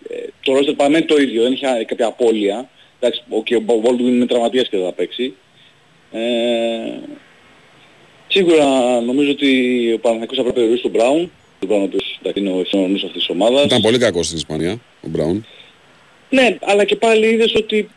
ε, 0.10 0.28
το 0.44 0.54
ρόστερ 0.54 0.74
παραμένει 0.74 1.06
το 1.06 1.18
ίδιο, 1.18 1.44
δεν 1.44 1.52
είχε 1.52 1.84
κάποια 1.88 2.06
απώλεια. 2.06 2.70
Εντάξει, 3.00 3.24
ο, 3.30 3.44
και 3.44 3.56
ο 3.56 3.64
Baldwin 3.68 4.00
είναι 4.00 4.26
τραυματίας 4.26 4.70
και 4.70 4.78
δεν 4.78 4.86
θα 4.86 4.94
παίξει. 4.94 5.34
Ε, 6.12 6.22
σίγουρα 8.28 9.00
νομίζω 9.02 9.32
ότι 9.32 9.50
ο 9.94 10.00
Παναθηναϊκός 10.00 10.38
θα 10.38 10.44
πρέπει 10.44 10.60
να 10.60 10.66
περιορίσει 10.66 10.90
τον 10.90 10.92
Brown. 10.96 11.30
Τον 11.60 11.70
Brown 11.70 11.80
ο 11.80 11.84
οποίος 11.84 12.20
εντάξει, 12.20 12.40
είναι 12.42 12.52
ο 12.52 12.60
ευθυνονός 12.60 13.04
αυτής 13.04 13.20
της 13.20 13.30
ομάδας. 13.30 13.66
Ήταν 13.66 13.82
πολύ 13.82 13.98
κακός 13.98 14.26
στην 14.26 14.38
Ισπανία, 14.38 14.82
ο 15.02 15.08
Μπράουν. 15.08 15.46
Ναι, 16.30 16.58
αλλά 16.62 16.84
και 16.84 16.96
πάλι 16.96 17.28
είδες 17.28 17.56
ότι 17.56 17.90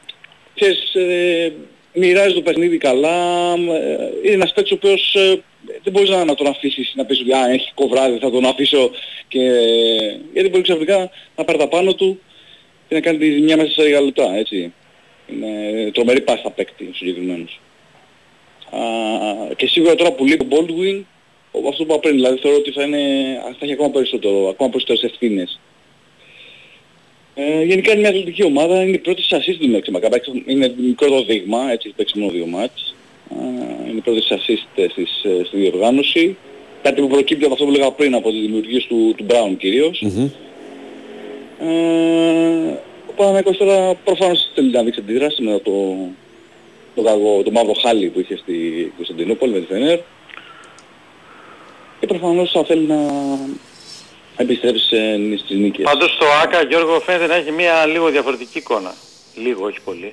ξέρεις, 0.54 0.94
ε, 0.94 1.52
μοιράζει 1.97 2.34
το 2.34 2.42
παιχνίδι 2.42 2.78
καλά. 2.78 3.53
ε, 3.53 4.11
είναι 4.22 4.34
ένας 4.34 4.53
παίκτης 4.53 4.72
ο 4.72 4.74
οποίος 4.74 5.14
ε, 5.14 5.42
δεν 5.82 5.92
μπορείς 5.92 6.11
να, 6.11 6.24
να 6.24 6.34
τον 6.34 6.47
αφήσεις 6.47 6.92
να 6.97 7.05
πεις 7.05 7.20
ότι 7.20 7.32
α, 7.32 7.51
έχει 7.51 7.70
κοβράδι, 7.74 8.18
θα 8.18 8.30
τον 8.30 8.44
αφήσω 8.44 8.90
και... 9.28 9.40
γιατί 10.32 10.49
μπορεί 10.49 10.62
ξαφνικά 10.62 11.11
να 11.36 11.44
πάρει 11.44 11.59
τα 11.59 11.68
πάνω 11.68 11.94
του 11.94 12.20
και 12.88 12.94
να 12.94 13.01
κάνει 13.01 13.18
τη 13.18 13.30
ζημιά 13.32 13.57
μέσα 13.57 13.70
σε 13.70 13.82
λίγα 13.82 14.01
λεπτά, 14.01 14.36
έτσι. 14.36 14.72
Είναι 15.32 15.90
τρομερή 15.90 16.20
πάστα 16.20 16.51
παίκτη 16.51 16.84
ο 16.84 16.94
συγκεκριμένος. 16.94 17.61
Α, 18.70 18.78
και 19.57 19.66
σίγουρα 19.66 19.94
τώρα 19.94 20.12
που 20.12 20.24
λείπει 20.24 20.44
ο 20.44 20.49
Baldwin, 20.51 21.03
ο- 21.51 21.68
αυτό 21.68 21.84
που 21.84 21.92
είπα 21.92 21.99
πριν, 21.99 22.14
δηλαδή 22.14 22.38
θεωρώ 22.38 22.57
ότι 22.57 22.70
θα, 22.70 22.82
είναι, 22.82 22.99
θα 23.42 23.57
έχει 23.61 23.72
ακόμα 23.72 23.90
περισσότερο, 23.90 24.49
ακόμα 24.49 24.70
περισσότερες 24.70 25.03
ευθύνες. 25.03 25.61
Ε, 27.39 27.62
γενικά 27.62 27.91
είναι 27.93 28.01
μια 28.01 28.09
αθλητική 28.09 28.45
ομάδα, 28.45 28.82
είναι 28.82 28.97
η 28.97 28.99
πρώτη 28.99 29.22
σε 29.22 29.37
assist 29.37 29.57
του 29.61 29.68
Μέξη 29.68 29.91
Μακάμπα, 29.91 30.16
είναι 30.47 30.74
μικρό 30.76 31.09
το 31.09 31.24
δείγμα, 31.24 31.70
έτσι 31.70 31.87
έχει 31.87 31.97
παίξει 31.97 32.18
μόνο 32.18 32.32
δύο 32.32 32.47
μάτς. 32.47 32.95
Ε, 33.30 33.89
είναι 33.89 33.99
η 33.99 34.01
πρώτη 34.01 34.22
σε 34.22 34.34
assist 34.34 34.82
ε, 34.82 34.87
στις, 34.89 35.22
ε, 35.24 35.45
στη 35.45 35.57
διοργάνωση. 35.57 36.37
Κάτι 36.82 37.01
που 37.01 37.07
προκύπτει 37.07 37.45
από 37.45 37.53
αυτό 37.53 37.64
που 37.64 37.70
λέγα 37.70 37.91
πριν 37.91 38.14
από 38.14 38.30
τις 38.30 38.41
δημιουργίες 38.41 38.84
του, 38.84 39.14
του 39.16 39.26
Brown 39.28 39.57
κυρίως. 39.59 40.03
Ε, 41.61 42.78
ο 43.07 43.12
Παναγιώτης 43.16 43.59
τώρα 43.59 43.95
προφανώς 43.95 44.51
θέλει 44.55 44.70
να 44.70 44.82
δείξει 44.82 45.01
αντίδραση 45.01 45.43
μετά 45.43 45.62
το, 45.62 45.97
το, 46.95 47.03
κακό, 47.03 47.43
το 47.45 47.51
μαύρο 47.51 47.72
χάλι 47.72 48.09
που 48.09 48.20
είχε 48.20 48.37
στη 48.37 48.93
Κωνσταντινούπολη 48.97 49.53
με 49.53 49.61
τη 49.61 49.66
Φενέρ. 49.66 49.99
Και 52.01 52.07
προφανώς 52.07 52.51
θα 52.51 52.64
θέλει 52.64 52.87
να 52.87 52.97
επιστρέψει 54.37 54.84
σε- 54.84 55.39
στις 55.45 55.57
νίκες. 55.59 55.84
Πάντως 55.84 56.11
στο 56.14 56.24
ΆΚΑ 56.43 56.62
Γιώργο 56.62 57.01
φαίνεται 57.01 57.26
να 57.26 57.34
έχει 57.34 57.51
μια 57.53 57.87
λίγο 57.87 58.11
διαφορετική 58.11 58.59
εικόνα. 58.59 58.95
Λίγο, 59.37 59.64
όχι 59.66 59.78
πολύ. 59.84 60.12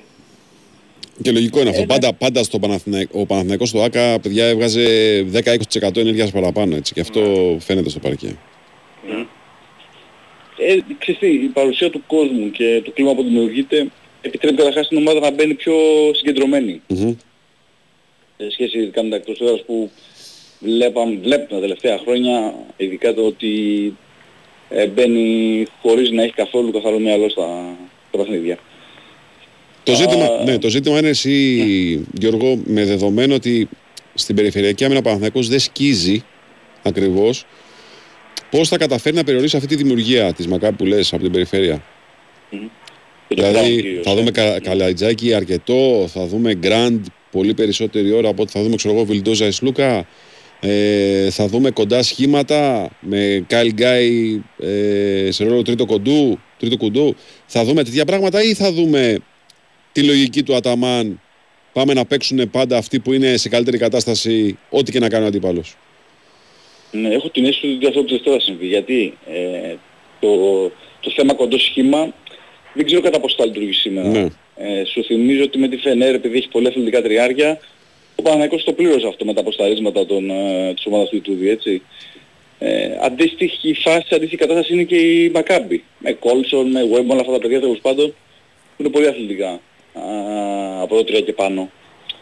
Και 1.22 1.32
λογικό 1.32 1.60
είναι 1.60 1.70
αυτό. 1.70 1.84
πάντα, 1.86 2.12
πάντα 2.14 2.42
στο 2.42 2.58
Παναθηναϊκό, 2.58 3.20
ο 3.20 3.26
Παναθηναϊκός 3.26 3.68
στο 3.68 3.82
ΆΚΑ, 3.82 4.18
παιδιά, 4.22 4.46
έβγαζε 4.46 4.82
10-20% 5.32 5.96
ενέργειας 5.96 6.30
παραπάνω. 6.30 6.76
Έτσι, 6.76 6.92
και 6.92 7.00
αυτό 7.00 7.20
φαίνεται 7.60 7.88
στο 7.88 7.98
παρκέ. 7.98 8.36
Ε, 10.58 10.76
ξέρεις 10.98 11.20
τι, 11.20 11.26
η 11.26 11.50
παρουσία 11.52 11.90
του 11.90 12.02
κόσμου 12.06 12.50
και 12.50 12.82
το 12.84 12.90
κλίμα 12.90 13.14
που 13.14 13.22
δημιουργείται 13.22 13.86
επιτρέπει 14.20 14.56
καταρχάς 14.56 14.88
την 14.88 14.96
ομάδα 14.98 15.20
να 15.20 15.30
μπαίνει 15.30 15.54
πιο 15.54 15.74
συγκεντρωμένη. 16.14 16.82
Σε 18.36 18.50
σχέση 18.50 18.78
ειδικά 18.78 19.02
με 19.02 19.08
τα 19.10 19.16
εκτός 19.16 19.40
έδρας 19.40 19.62
που 19.66 19.90
βλέπαμε, 20.58 21.18
βλέπουμε 21.22 21.46
τα 21.48 21.60
τελευταία 21.60 21.98
χρόνια, 21.98 22.54
ειδικά 22.76 23.14
το 23.14 23.22
ότι 23.26 23.52
ε, 24.68 24.86
μπαίνει 24.86 25.66
χωρίς 25.82 26.10
να 26.10 26.22
έχει 26.22 26.32
καθόλου 26.32 26.72
καθαρό 26.72 26.98
μυαλό 26.98 27.28
στα, 27.28 27.76
στα 28.08 28.18
παιχνίδια. 28.18 28.58
Το 29.82 29.94
ζήτημα, 29.94 30.28
ναι, 30.44 30.58
το 30.58 30.68
ζήτημα 30.68 30.98
είναι 30.98 31.08
εσύ, 31.08 32.06
Γιώργο, 32.12 32.58
με 32.64 32.84
δεδομένο 32.84 33.34
ότι 33.34 33.68
στην 34.14 34.34
περιφερειακή 34.34 34.84
άμυνα 34.84 34.98
ο 34.98 35.02
Παναθηναϊκός 35.02 35.48
δεν 35.48 35.58
σκίζει 35.58 36.24
ακριβώς, 36.82 37.46
πώς 38.50 38.68
θα 38.68 38.76
καταφέρει 38.76 39.16
να 39.16 39.24
περιορίσει 39.24 39.56
αυτή 39.56 39.68
τη 39.68 39.76
δημιουργία 39.76 40.32
της 40.32 40.46
Μακάπη 40.46 40.76
που 40.76 40.84
λες 40.84 41.12
από 41.12 41.22
την 41.22 41.32
περιφέρεια; 41.32 41.82
Δηλαδή 43.28 44.00
θα 44.02 44.14
δούμε 44.14 44.30
κα, 44.30 44.60
Καλατζάκη 44.60 45.34
αρκετό, 45.34 46.08
θα 46.08 46.26
δούμε 46.26 46.54
Γκραντ 46.54 47.04
πολύ 47.30 47.54
περισσότερη 47.54 48.12
ώρα 48.12 48.28
από 48.28 48.42
ότι 48.42 48.52
θα 48.52 48.62
δούμε 48.62 48.76
ξέρω 48.76 48.94
εγώ 48.94 49.04
Βιλντόζα 49.04 49.46
Ισλούκα. 49.46 50.06
Ε, 50.66 51.30
θα 51.30 51.46
δούμε 51.46 51.70
κοντά 51.70 52.02
σχήματα 52.02 52.90
με 53.00 53.44
Κάιλ 53.46 53.72
Γκάι 53.72 54.42
ε, 54.58 55.28
σε 55.30 55.44
ρόλο 55.44 55.62
τρίτο 55.62 55.86
κοντού, 55.86 56.38
τρίτο 56.58 56.76
κουντού. 56.76 57.16
Θα 57.46 57.64
δούμε 57.64 57.84
τέτοια 57.84 58.04
πράγματα 58.04 58.42
ή 58.42 58.54
θα 58.54 58.72
δούμε 58.72 59.18
τη 59.92 60.02
λογική 60.02 60.42
του 60.42 60.54
Αταμάν. 60.54 61.20
Πάμε 61.72 61.92
να 61.92 62.04
παίξουν 62.04 62.50
πάντα 62.50 62.76
αυτοί 62.76 63.00
που 63.00 63.12
είναι 63.12 63.36
σε 63.36 63.48
καλύτερη 63.48 63.78
κατάσταση, 63.78 64.58
ό,τι 64.70 64.92
και 64.92 64.98
να 64.98 65.08
κάνει 65.08 65.24
ο 65.24 65.26
αντίπαλος. 65.26 65.76
Ναι, 66.90 67.08
έχω 67.08 67.30
την 67.30 67.44
αίσθηση 67.44 67.74
ότι 67.74 67.86
αυτό 67.86 68.04
τελευταίο 68.04 68.32
θα 68.32 68.40
συμβεί. 68.40 68.66
Γιατί 68.66 69.18
ε, 69.26 69.74
το, 70.20 70.62
το 71.00 71.10
θέμα 71.16 71.34
κοντό 71.34 71.58
σχήμα 71.58 72.14
δεν 72.74 72.84
ξέρω 72.84 73.00
κατά 73.00 73.20
πόσο 73.20 73.34
θα 73.38 73.46
λειτουργήσει 73.46 73.80
σήμερα. 73.80 74.08
Ναι. 74.08 74.26
Ε, 74.56 74.84
σου 74.84 75.04
θυμίζω 75.04 75.42
ότι 75.42 75.58
με 75.58 75.68
τη 75.68 75.76
Φενέρ, 75.76 76.14
επειδή 76.14 76.36
έχει 76.36 76.48
πολλά 76.48 76.68
αθλητικά 76.68 77.02
τριάρια, 77.02 77.60
ο 78.16 78.22
Παναγιώτης 78.22 78.64
το 78.64 78.72
πλήρωσε 78.72 79.06
αυτό 79.06 79.24
με 79.24 79.34
τα 79.34 79.40
αποσταρίσματα 79.40 80.06
των, 80.06 80.30
ε, 80.30 80.72
της 80.74 80.86
ομάδας 80.86 81.08
του 81.08 81.16
Ιτούδη, 81.16 81.48
έτσι. 81.48 81.82
Ε, 82.58 82.98
αντίστοιχη 83.00 83.74
φάση, 83.74 84.14
αντίστοιχη 84.14 84.36
κατάσταση 84.36 84.72
είναι 84.72 84.82
και 84.82 84.96
η 84.96 85.30
Μακάμπη. 85.30 85.84
Με 85.98 86.12
Κόλσον, 86.12 86.70
με 86.70 86.80
Web, 86.82 87.06
όλα 87.08 87.20
αυτά 87.20 87.32
τα 87.32 87.38
παιδιά 87.38 87.60
τέλος 87.60 87.78
πάντων 87.82 88.14
που 88.76 88.82
είναι 88.82 88.88
πολύ 88.88 89.06
αθλητικά 89.06 89.48
α, 89.48 89.60
από 90.82 90.96
το 90.96 91.04
3 91.12 91.22
και 91.24 91.32
πάνω. 91.32 91.70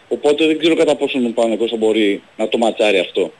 Οπότε 0.09 0.47
δεν 0.47 0.59
ξέρω 0.59 0.75
κατά 0.75 0.97
πόσο 0.97 1.19
ο 1.19 1.31
Παναγιώτης 1.31 1.71
θα 1.71 1.77
μπορεί 1.77 2.23
να 2.37 2.49
το 2.49 2.59
ματσάρει 2.59 2.99
αυτό. 2.99 3.33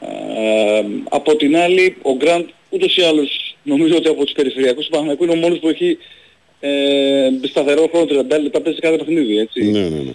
Ε, 0.00 0.84
από 1.08 1.36
την 1.36 1.56
άλλη, 1.56 1.96
ο 2.02 2.14
Γκραντ 2.16 2.44
ούτως 2.70 2.96
ή 2.96 3.02
άλλως 3.02 3.56
νομίζω 3.62 3.96
ότι 3.96 4.08
από 4.08 4.24
τους 4.24 4.32
περιφερειακούς 4.32 4.84
του 4.84 4.90
Παναγιακού 4.90 5.24
είναι 5.24 5.32
ο 5.32 5.36
μόνος 5.36 5.58
που 5.58 5.68
έχει 5.68 5.98
ε, 6.60 7.28
σταθερό 7.42 7.88
χρόνο 7.88 8.04
30 8.04 8.42
λεπτά 8.42 8.60
παίζει 8.60 8.78
σε 8.78 8.80
κάθε 8.80 8.96
παιχνίδι, 8.96 9.38
έτσι. 9.38 9.70
Ναι, 9.70 9.80
ναι, 9.80 9.88
ναι. 9.88 10.12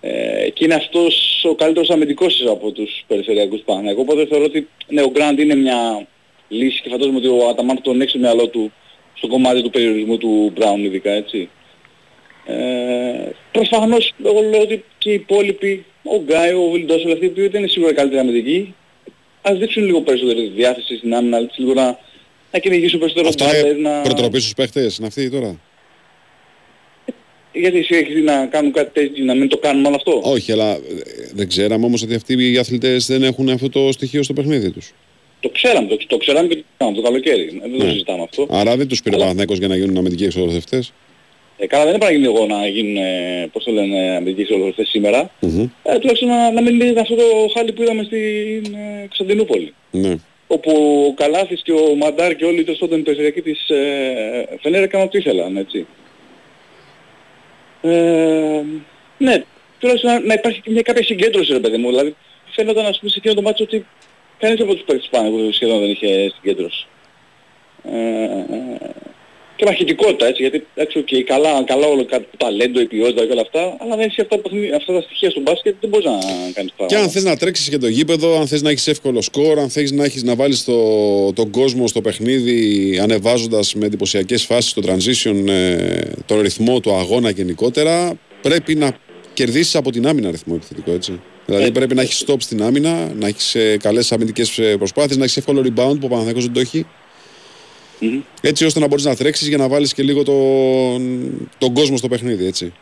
Ε, 0.00 0.50
και 0.50 0.64
είναι 0.64 0.74
αυτός 0.74 1.44
ο 1.48 1.54
καλύτερος 1.54 1.90
αμυντικός 1.90 2.44
από 2.48 2.70
τους 2.70 3.04
περιφερειακούς 3.06 3.60
Παναθηναϊκούς. 3.60 4.02
Οπότε 4.02 4.26
θεωρώ 4.26 4.44
ότι 4.44 4.68
ναι, 4.88 5.02
ο 5.02 5.10
Γκραντ 5.10 5.38
είναι 5.38 5.54
μια 5.54 6.06
λύση 6.48 6.80
και 6.82 6.88
φαντάζομαι 6.88 7.16
ότι 7.18 7.26
ο 7.26 7.48
Αταμάν 7.48 7.82
τον 7.82 8.00
έχει 8.00 8.10
στο 8.10 8.18
μυαλό 8.18 8.48
του 8.48 8.72
στο 9.14 9.26
κομμάτι 9.28 9.62
του 9.62 9.70
περιορισμού 9.70 10.18
του 10.18 10.52
Μπράουν 10.54 10.84
ειδικά 10.84 11.10
έτσι. 11.10 11.48
Ε, 12.46 13.30
προφανώς 13.52 14.12
εγώ 14.24 14.40
λέω 14.40 14.60
ότι 14.60 14.84
και 14.98 15.10
οι 15.10 15.14
υπόλοιποι, 15.14 15.84
ο 16.02 16.16
Γκάι, 16.16 16.52
ο 16.52 16.70
Βιλντός, 16.70 17.04
όλοι 17.04 17.12
αυτοί 17.12 17.28
που 17.28 17.40
δεν 17.50 17.60
είναι 17.60 17.68
σίγουρα 17.68 17.92
καλύτεροι 17.92 18.20
αμυντικοί, 18.20 18.74
ας 19.42 19.58
δείξουν 19.58 19.84
λίγο 19.84 20.00
περισσότερη 20.00 20.52
διάθεση 20.56 20.96
στην 20.96 21.14
άμυνα, 21.14 21.38
λίγο 21.56 21.74
να, 21.74 21.98
να 22.52 22.58
κυνηγήσουν 22.58 22.98
περισσότερο 22.98 23.28
Αυτό 23.28 23.44
μπάλες, 23.44 23.62
είναι 23.62 23.88
να... 23.88 24.00
προτροπή 24.00 24.40
στους 24.40 24.54
παίχτες, 24.54 24.96
είναι 24.98 25.06
αυτή 25.06 25.30
τώρα; 25.30 25.60
Γιατί 27.60 27.78
εσύ 27.78 27.94
έχεις 27.96 28.14
δει 28.14 28.20
να 28.20 28.46
κάνουν 28.46 28.72
κάτι 28.72 28.90
τέτοιο, 28.92 29.24
να 29.24 29.34
μην 29.34 29.48
το 29.48 29.56
κάνουν 29.58 29.82
μόνο 29.82 29.96
αυτό; 29.96 30.20
Όχι, 30.24 30.52
αλλά 30.52 30.70
ε, 30.72 30.78
δεν 31.34 31.48
ξέραμε 31.48 31.84
όμως 31.84 32.02
ότι 32.02 32.14
αυτοί 32.14 32.52
οι 32.52 32.58
αθλητές 32.58 33.06
δεν 33.06 33.22
έχουν 33.22 33.48
αυτό 33.48 33.68
το 33.68 33.92
στοιχείο 33.92 34.22
στο 34.22 34.32
παιχνίδι 34.32 34.70
τους. 34.70 34.92
Το 35.40 35.48
ξέραμε, 35.48 35.88
το, 35.88 35.96
το 36.06 36.16
ξέραμε 36.16 36.48
και 36.48 36.54
το 36.54 36.62
κάναμε 36.78 36.96
το 36.96 37.02
καλοκαίρι. 37.02 37.58
Δεν 37.62 37.78
το 37.78 37.84
Ναι. 37.84 37.90
συζητάμε 37.90 38.22
αυτό. 38.22 38.46
Άρα 38.50 38.76
δεν 38.76 38.88
τους 38.88 39.02
πήρε 39.02 39.16
ο 39.16 39.18
Παναθηναϊκός 39.18 39.58
για 39.58 39.68
να 39.68 39.76
γίνουν 39.76 39.96
αμυντικοί 39.96 40.24
εξοδοθευτές; 40.24 40.92
Ε, 41.58 41.66
καλά 41.66 41.84
δεν 41.84 41.94
έπρεπε 41.94 42.12
να 42.12 42.18
γίνει 42.18 42.34
εγώ 42.34 42.46
να 42.46 42.66
γίνουν, 42.66 42.96
ε, 42.96 43.48
πώς 43.52 43.64
το 43.64 43.72
λένε, 43.72 44.16
αμυντικοί 44.16 44.40
εξοδοτές 44.40 44.88
σήμερα. 44.88 45.30
Μμμ. 45.40 45.68
Ε, 45.82 45.98
τουλάχιστον 45.98 46.28
να, 46.28 46.50
να 46.52 46.60
μην 46.62 46.80
είναι 46.80 47.00
αυτό 47.00 47.14
το 47.14 47.22
χάλι 47.54 47.72
που 47.72 47.82
είδαμε 47.82 48.02
στην 48.02 48.74
ε, 48.74 49.06
Κωνσταντινούπολη. 49.06 49.74
Ναι. 49.90 50.14
Όπου 50.46 50.70
ο 51.08 51.14
Καλάθης 51.14 51.62
και 51.62 51.72
ο 51.72 51.94
Μαντάρ 51.94 52.36
και 52.36 52.44
όλοι 52.44 52.64
τέλος 52.64 52.78
πάντων 52.78 52.98
οι 52.98 53.02
περιφερειακοί 53.02 53.40
της 53.42 53.68
ε, 53.68 54.58
Φενέρ 54.60 54.82
έκαναν 54.82 55.06
ό,τι 55.06 55.18
ήθελαν, 55.18 55.56
έτσι. 55.56 55.86
Ε, 57.80 58.62
ναι, 59.18 59.44
τουλάχιστον 59.78 60.12
να, 60.12 60.20
να 60.20 60.34
υπάρχει 60.34 60.60
και 60.60 60.70
μια 60.70 60.82
κάποια 60.82 61.04
συγκέντρωση 61.04 61.52
ρε 61.52 61.60
παιδί 61.60 61.76
μου. 61.76 61.88
Δηλαδή 61.88 62.16
φαίνονταν 62.50 62.86
ας 62.86 62.98
πούμε 62.98 63.10
σε 63.10 63.18
εκείνο 63.18 63.34
το 63.34 63.42
μάτσο 63.42 63.64
ότι 63.64 63.86
κανείς 64.38 64.60
από 64.60 64.74
τους 64.74 64.84
παίκτες 64.84 65.08
πάνω 65.10 65.30
που 65.30 65.52
σχεδόν 65.52 65.80
δεν 65.80 65.90
είχε 65.90 66.32
συγκέντρωση. 66.34 66.86
Ε, 67.84 67.96
και 69.58 69.64
μαχητικότητα 69.64 70.26
έτσι, 70.26 70.42
γιατί 70.42 70.66
εντάξει, 70.74 71.04
okay, 71.06 71.22
καλά, 71.32 71.64
καλά 71.64 71.86
όλο 71.86 72.04
κάτι 72.04 72.26
ταλέντο, 72.36 72.80
η 72.80 72.86
ποιότητα 72.86 73.26
και 73.26 73.32
όλα 73.32 73.40
αυτά, 73.40 73.76
αλλά 73.80 73.96
δεν 73.96 74.06
έχει 74.08 74.20
αυτά, 74.20 74.36
τα 74.36 74.42
παιχνίδια- 74.42 74.76
αυτά 74.76 74.92
τα 74.92 75.00
στοιχεία 75.00 75.30
στο 75.30 75.40
μπάσκετ 75.40 75.74
δεν 75.80 75.90
μπορείς 75.90 76.06
να 76.06 76.12
κάνεις 76.52 76.70
Και 76.70 76.76
πράγματα. 76.76 77.00
αν 77.02 77.10
θες 77.10 77.24
να 77.24 77.36
τρέξεις 77.36 77.68
και 77.68 77.78
το 77.78 77.88
γήπεδο, 77.88 78.38
αν 78.40 78.46
θες 78.46 78.62
να 78.62 78.70
έχεις 78.70 78.86
εύκολο 78.86 79.20
σκορ, 79.22 79.58
αν 79.58 79.68
θες 79.70 79.90
να, 79.92 80.04
έχεις, 80.04 80.22
να 80.22 80.34
βάλεις 80.34 80.64
το, 80.64 80.78
τον 81.32 81.50
κόσμο 81.50 81.86
στο 81.86 82.00
παιχνίδι 82.00 82.58
ανεβάζοντας 83.02 83.74
με 83.74 83.86
εντυπωσιακές 83.86 84.44
φάσεις 84.44 84.72
το 84.72 84.82
transition, 84.86 85.48
ε, 85.48 86.00
το 86.26 86.40
ρυθμό 86.40 86.80
του 86.80 86.92
αγώνα 86.92 87.30
γενικότερα, 87.30 88.18
πρέπει 88.42 88.74
να 88.74 88.96
κερδίσεις 89.34 89.74
από 89.74 89.90
την 89.90 90.06
άμυνα 90.06 90.30
ρυθμό 90.30 90.52
επιθετικό 90.56 90.90
έτσι. 90.90 91.20
Δηλαδή 91.46 91.70
πρέπει 91.70 91.94
να 91.94 92.02
έχεις 92.02 92.24
stop 92.26 92.36
στην 92.38 92.62
άμυνα, 92.62 93.12
να 93.18 93.26
έχεις 93.26 93.54
ε, 93.54 93.76
καλές 93.82 94.12
αμυντικές 94.12 94.58
ε, 94.58 94.76
προσπάθειες, 94.76 95.16
να 95.16 95.24
έχεις 95.24 95.36
εύκολο 95.36 95.60
rebound 95.60 95.96
που 96.00 96.04
ο 96.04 96.08
Παναθηναϊκός 96.08 96.44
δεν 96.44 96.52
το 96.52 96.60
έχει. 96.60 96.86
Έτσι 98.40 98.64
ώστε 98.64 98.80
να 98.80 98.86
μπορείς 98.86 99.04
να 99.04 99.16
τρέξεις 99.16 99.48
για 99.48 99.56
να 99.56 99.68
βάλεις 99.68 99.94
και 99.94 100.02
λίγο 100.02 100.22
τον, 100.22 101.48
τον 101.58 101.74
κόσμο 101.74 101.96
στο 101.96 102.08
παιχνίδι, 102.08 102.46
έτσι. 102.46 102.72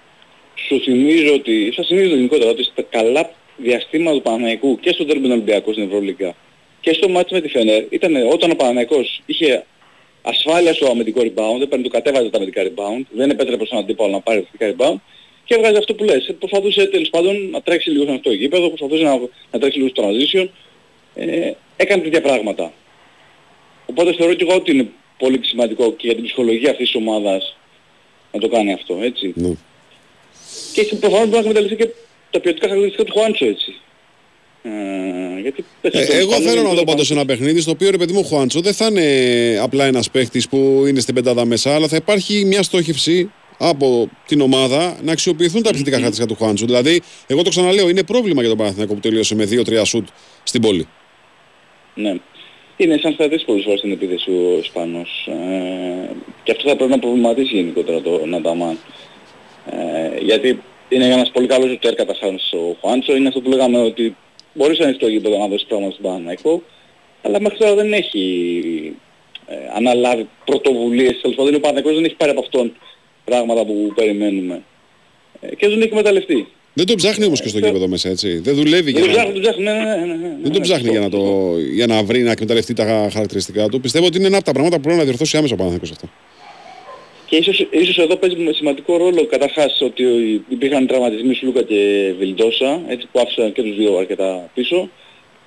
Σου 0.68 0.80
θυμίζω 0.80 1.34
ότι, 1.34 1.72
σας 1.74 1.86
θυμίζω 1.86 2.14
γενικότερα 2.14 2.50
ότι 2.50 2.62
στα 2.62 2.82
καλά 2.82 3.30
διαστήματα 3.56 4.16
του 4.16 4.22
Παναθηναϊκού 4.22 4.80
και 4.80 4.92
στον 4.92 5.06
τέρμινο 5.06 5.32
Ολυμπιακό 5.32 5.72
στην 5.72 5.84
Ευρωλίγκα 5.84 6.34
και 6.80 6.92
στο 6.92 7.08
μάτι 7.08 7.34
με 7.34 7.40
τη 7.40 7.48
Φενέρ 7.48 7.84
ήταν 7.88 8.16
όταν 8.32 8.50
ο 8.50 8.54
Παναθηναϊκός 8.54 9.22
είχε 9.26 9.64
ασφάλεια 10.22 10.74
στο 10.74 10.90
αμυντικό 10.90 11.20
rebound, 11.20 11.60
έπαιρνε 11.62 11.84
το 11.84 11.90
κατέβαζε 11.90 12.30
τα 12.30 12.36
αμυντικά 12.36 12.62
rebound, 12.62 13.04
δεν 13.10 13.30
επέτρεπε 13.30 13.66
στον 13.66 13.78
αντίπαλο 13.78 14.10
να 14.10 14.20
πάρει 14.20 14.38
αμυντικά 14.38 14.84
rebound 14.84 14.96
και 15.44 15.54
έβγαζε 15.54 15.78
αυτό 15.78 15.94
που 15.94 16.04
λες. 16.04 16.34
Προσπαθούσε 16.38 16.86
τέλος 16.86 17.08
πάντων 17.10 17.50
να 17.50 17.62
τρέξει 17.62 17.90
λίγο 17.90 18.04
σε 18.04 18.10
αυτό 18.10 18.22
το 18.28 18.34
γήπεδο, 18.34 18.68
προσπαθούσε 18.68 19.02
να, 19.02 19.18
να 19.50 19.58
τρέξει 19.58 19.78
λίγο 19.78 19.88
στο 19.88 20.02
transition, 20.08 20.48
ε, 21.14 21.50
έκανε 21.76 22.02
τέτοια 22.02 22.20
πράγματα. 22.20 22.72
Οπότε 23.86 24.14
θεωρώ 24.14 24.34
και 24.34 24.44
εγώ 24.48 24.54
ότι 24.54 24.70
είναι 24.70 24.88
πολύ 25.18 25.40
σημαντικό 25.42 25.92
και 25.92 26.06
για 26.06 26.14
την 26.14 26.24
ψυχολογία 26.24 26.70
αυτής 26.70 26.90
της 26.90 27.00
ομάδας 27.00 27.56
να 28.32 28.40
το 28.40 28.48
κάνει 28.48 28.72
αυτό, 28.72 28.98
έτσι. 29.02 29.32
Ναι. 29.36 29.52
Και 30.72 30.80
έχει 30.80 30.96
προφανώς 30.96 31.28
μπορεί 31.28 31.42
να 31.42 31.48
εκμεταλλευτεί 31.48 31.76
και 31.76 31.88
τα 32.30 32.40
ποιοτικά 32.40 32.66
χαρακτηριστικά 32.66 33.04
του 33.04 33.12
Χουάντσο 33.12 33.44
έτσι. 33.44 33.74
Ε, 34.62 35.40
γιατί 35.40 35.64
Ε, 35.80 36.18
εγώ 36.18 36.40
θέλω 36.40 36.62
να 36.62 36.74
δω 36.74 36.84
πάντως 36.84 37.10
ένα 37.10 37.24
παιχνίδι 37.24 37.60
στο 37.60 37.70
οποίο 37.70 37.90
ρε 37.90 37.96
παιδί 37.96 38.12
μου 38.12 38.20
ο 38.24 38.26
Χουάντσο 38.28 38.60
δεν 38.60 38.74
θα 38.74 38.86
είναι 38.86 39.58
απλά 39.60 39.84
ένας 39.84 40.10
παίχτης 40.10 40.48
που 40.48 40.84
είναι 40.88 41.00
στην 41.00 41.14
πεντάδα 41.14 41.44
μέσα, 41.44 41.74
αλλά 41.74 41.88
θα 41.88 41.96
υπάρχει 41.96 42.44
μια 42.44 42.62
στόχευση 42.62 43.30
από 43.58 44.10
την 44.26 44.40
ομάδα 44.40 44.98
να 45.02 45.12
αξιοποιηθούν 45.12 45.62
τα 45.62 45.68
επιθετικά 45.68 45.96
χαρακτηριστικά 45.96 46.34
του 46.34 46.44
Χουάντσο. 46.44 46.66
Δηλαδή, 46.66 47.02
εγώ 47.26 47.42
το 47.42 47.50
ξαναλέω, 47.50 47.88
είναι 47.88 48.02
πρόβλημα 48.02 48.40
για 48.40 48.48
τον 48.48 48.58
Παναθηναϊκό 48.58 48.94
που 48.94 49.00
τελείωσε 49.00 49.34
με 49.34 49.48
2-3 49.50 49.82
σουτ 49.84 50.08
στην 50.42 50.60
πόλη. 50.60 50.88
Ναι. 51.94 52.14
Είναι 52.76 52.98
σαν 53.02 53.12
στρατής 53.12 53.44
πολλές 53.44 53.64
φορές 53.64 53.78
στην 53.78 53.92
επίθεση 53.92 54.30
ο 54.30 54.58
Ισπανός. 54.58 55.28
Ε, 55.30 56.10
και 56.42 56.50
αυτό 56.50 56.68
θα 56.68 56.76
πρέπει 56.76 56.90
να 56.90 56.98
προβληματίσει 56.98 57.54
γενικότερα 57.54 58.00
το 58.00 58.26
Νανταμάν. 58.26 58.78
Ε, 59.70 60.18
γιατί 60.20 60.62
είναι 60.88 61.04
ένας 61.04 61.30
πολύ 61.30 61.46
καλός 61.46 61.68
ζωτέρ 61.68 61.94
καταστάσεις 61.94 62.52
ο 62.52 62.76
Χουάντσο. 62.80 63.16
Είναι 63.16 63.28
αυτό 63.28 63.40
που 63.40 63.50
λέγαμε 63.50 63.78
ότι 63.78 64.16
μπορείς 64.52 64.78
να 64.78 64.84
είναι 64.86 64.94
στο 64.94 65.08
γήπεδο 65.08 65.38
να 65.38 65.48
δώσεις 65.48 65.66
πράγματα 65.66 65.92
στον 65.92 66.04
Παναναϊκό. 66.04 66.62
Αλλά 67.22 67.40
μέχρι 67.40 67.58
τώρα 67.58 67.74
δεν 67.74 67.92
έχει 67.92 68.96
ε, 69.46 69.54
αναλάβει 69.74 70.28
πρωτοβουλίες. 70.44 71.20
Τέλος 71.20 71.36
πάντων 71.36 71.54
ο 71.54 71.60
Παναναϊκός 71.60 71.94
δεν 71.94 72.04
έχει 72.04 72.14
πάρει 72.14 72.30
από 72.30 72.40
αυτόν 72.40 72.72
πράγματα 73.24 73.64
που 73.64 73.92
περιμένουμε. 73.94 74.62
Ε, 75.40 75.54
και 75.54 75.68
δεν 75.68 75.76
έχει 75.76 75.86
εκμεταλλευτεί. 75.86 76.48
Δεν 76.78 76.86
τον 76.86 76.96
ψάχνει 76.96 77.24
όμως 77.24 77.40
και 77.40 77.48
στο 77.48 77.58
γήπεδο 77.58 77.88
μέσα, 77.88 78.08
έτσι. 78.08 78.38
Δεν 78.38 78.54
δουλεύει 78.54 78.90
για 78.90 79.00
Δεν 79.00 79.10
να... 79.10 79.16
ψάχνει, 79.16 79.32
δεν 79.32 79.40
ψάχνει, 79.40 79.62
ναι, 79.62 79.72
ναι, 79.72 79.94
ναι, 79.94 80.04
ναι, 80.04 80.14
ναι. 80.14 80.36
Δεν 80.42 80.52
τον 80.52 80.62
ψάχνει 80.62 80.90
για 80.90 81.00
να, 81.00 81.08
το, 81.08 81.52
για 81.72 81.86
να 81.86 82.02
βρει, 82.02 82.22
να 82.22 82.30
εκμεταλλευτεί 82.30 82.74
τα 82.74 83.08
χαρακτηριστικά 83.12 83.68
του. 83.68 83.80
Πιστεύω 83.80 84.06
ότι 84.06 84.18
είναι 84.18 84.26
ένα 84.26 84.36
από 84.36 84.44
τα 84.44 84.52
πράγματα 84.52 84.76
που 84.76 84.82
πρέπει 84.82 84.98
να 84.98 85.04
διορθώσει 85.04 85.36
άμεσα 85.36 85.54
ο 85.54 85.56
Παναθηναϊκός 85.56 85.90
αυτό. 85.90 86.08
Και 87.26 87.36
ίσως, 87.36 87.66
ίσως 87.70 87.98
εδώ 87.98 88.16
παίζει 88.16 88.36
με 88.36 88.52
σημαντικό 88.52 88.96
ρόλο 88.96 89.26
καταρχάς 89.26 89.80
ότι 89.80 90.04
υπήρχαν 90.48 90.86
τραυματισμοί 90.86 91.34
σου 91.34 91.46
Λούκα 91.46 91.62
και 91.62 92.12
Βιλντόσα, 92.18 92.80
έτσι 92.88 93.08
που 93.12 93.20
άφησαν 93.20 93.52
και 93.52 93.62
τους 93.62 93.76
δύο 93.76 93.96
αρκετά 93.96 94.50
πίσω. 94.54 94.90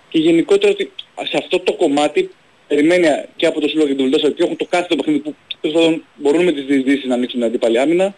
Και 0.09 0.19
γενικότερα 0.19 0.71
ότι 0.71 0.91
σε 1.23 1.37
αυτό 1.37 1.59
το 1.59 1.73
κομμάτι 1.73 2.29
περιμένει 2.67 3.07
και 3.35 3.45
από 3.45 3.59
τον 3.59 3.69
Σλούκα 3.69 3.87
και 3.87 3.95
τον 3.95 4.03
Βιλντόσα 4.03 4.27
ότι 4.27 4.43
έχουν 4.43 4.55
το 4.55 4.65
κάθε 4.69 4.85
το 4.89 4.95
παιχνίδι 4.95 5.19
που 5.19 5.35
τέλος 5.61 5.75
πάντων 5.77 6.03
μπορούν 6.15 6.43
με 6.43 6.51
τις 6.51 6.65
διεισδύσεις 6.65 7.05
να 7.05 7.13
ανοίξουν 7.13 7.39
την 7.39 7.49
αντίπαλη 7.49 7.79
άμυνα, 7.79 8.15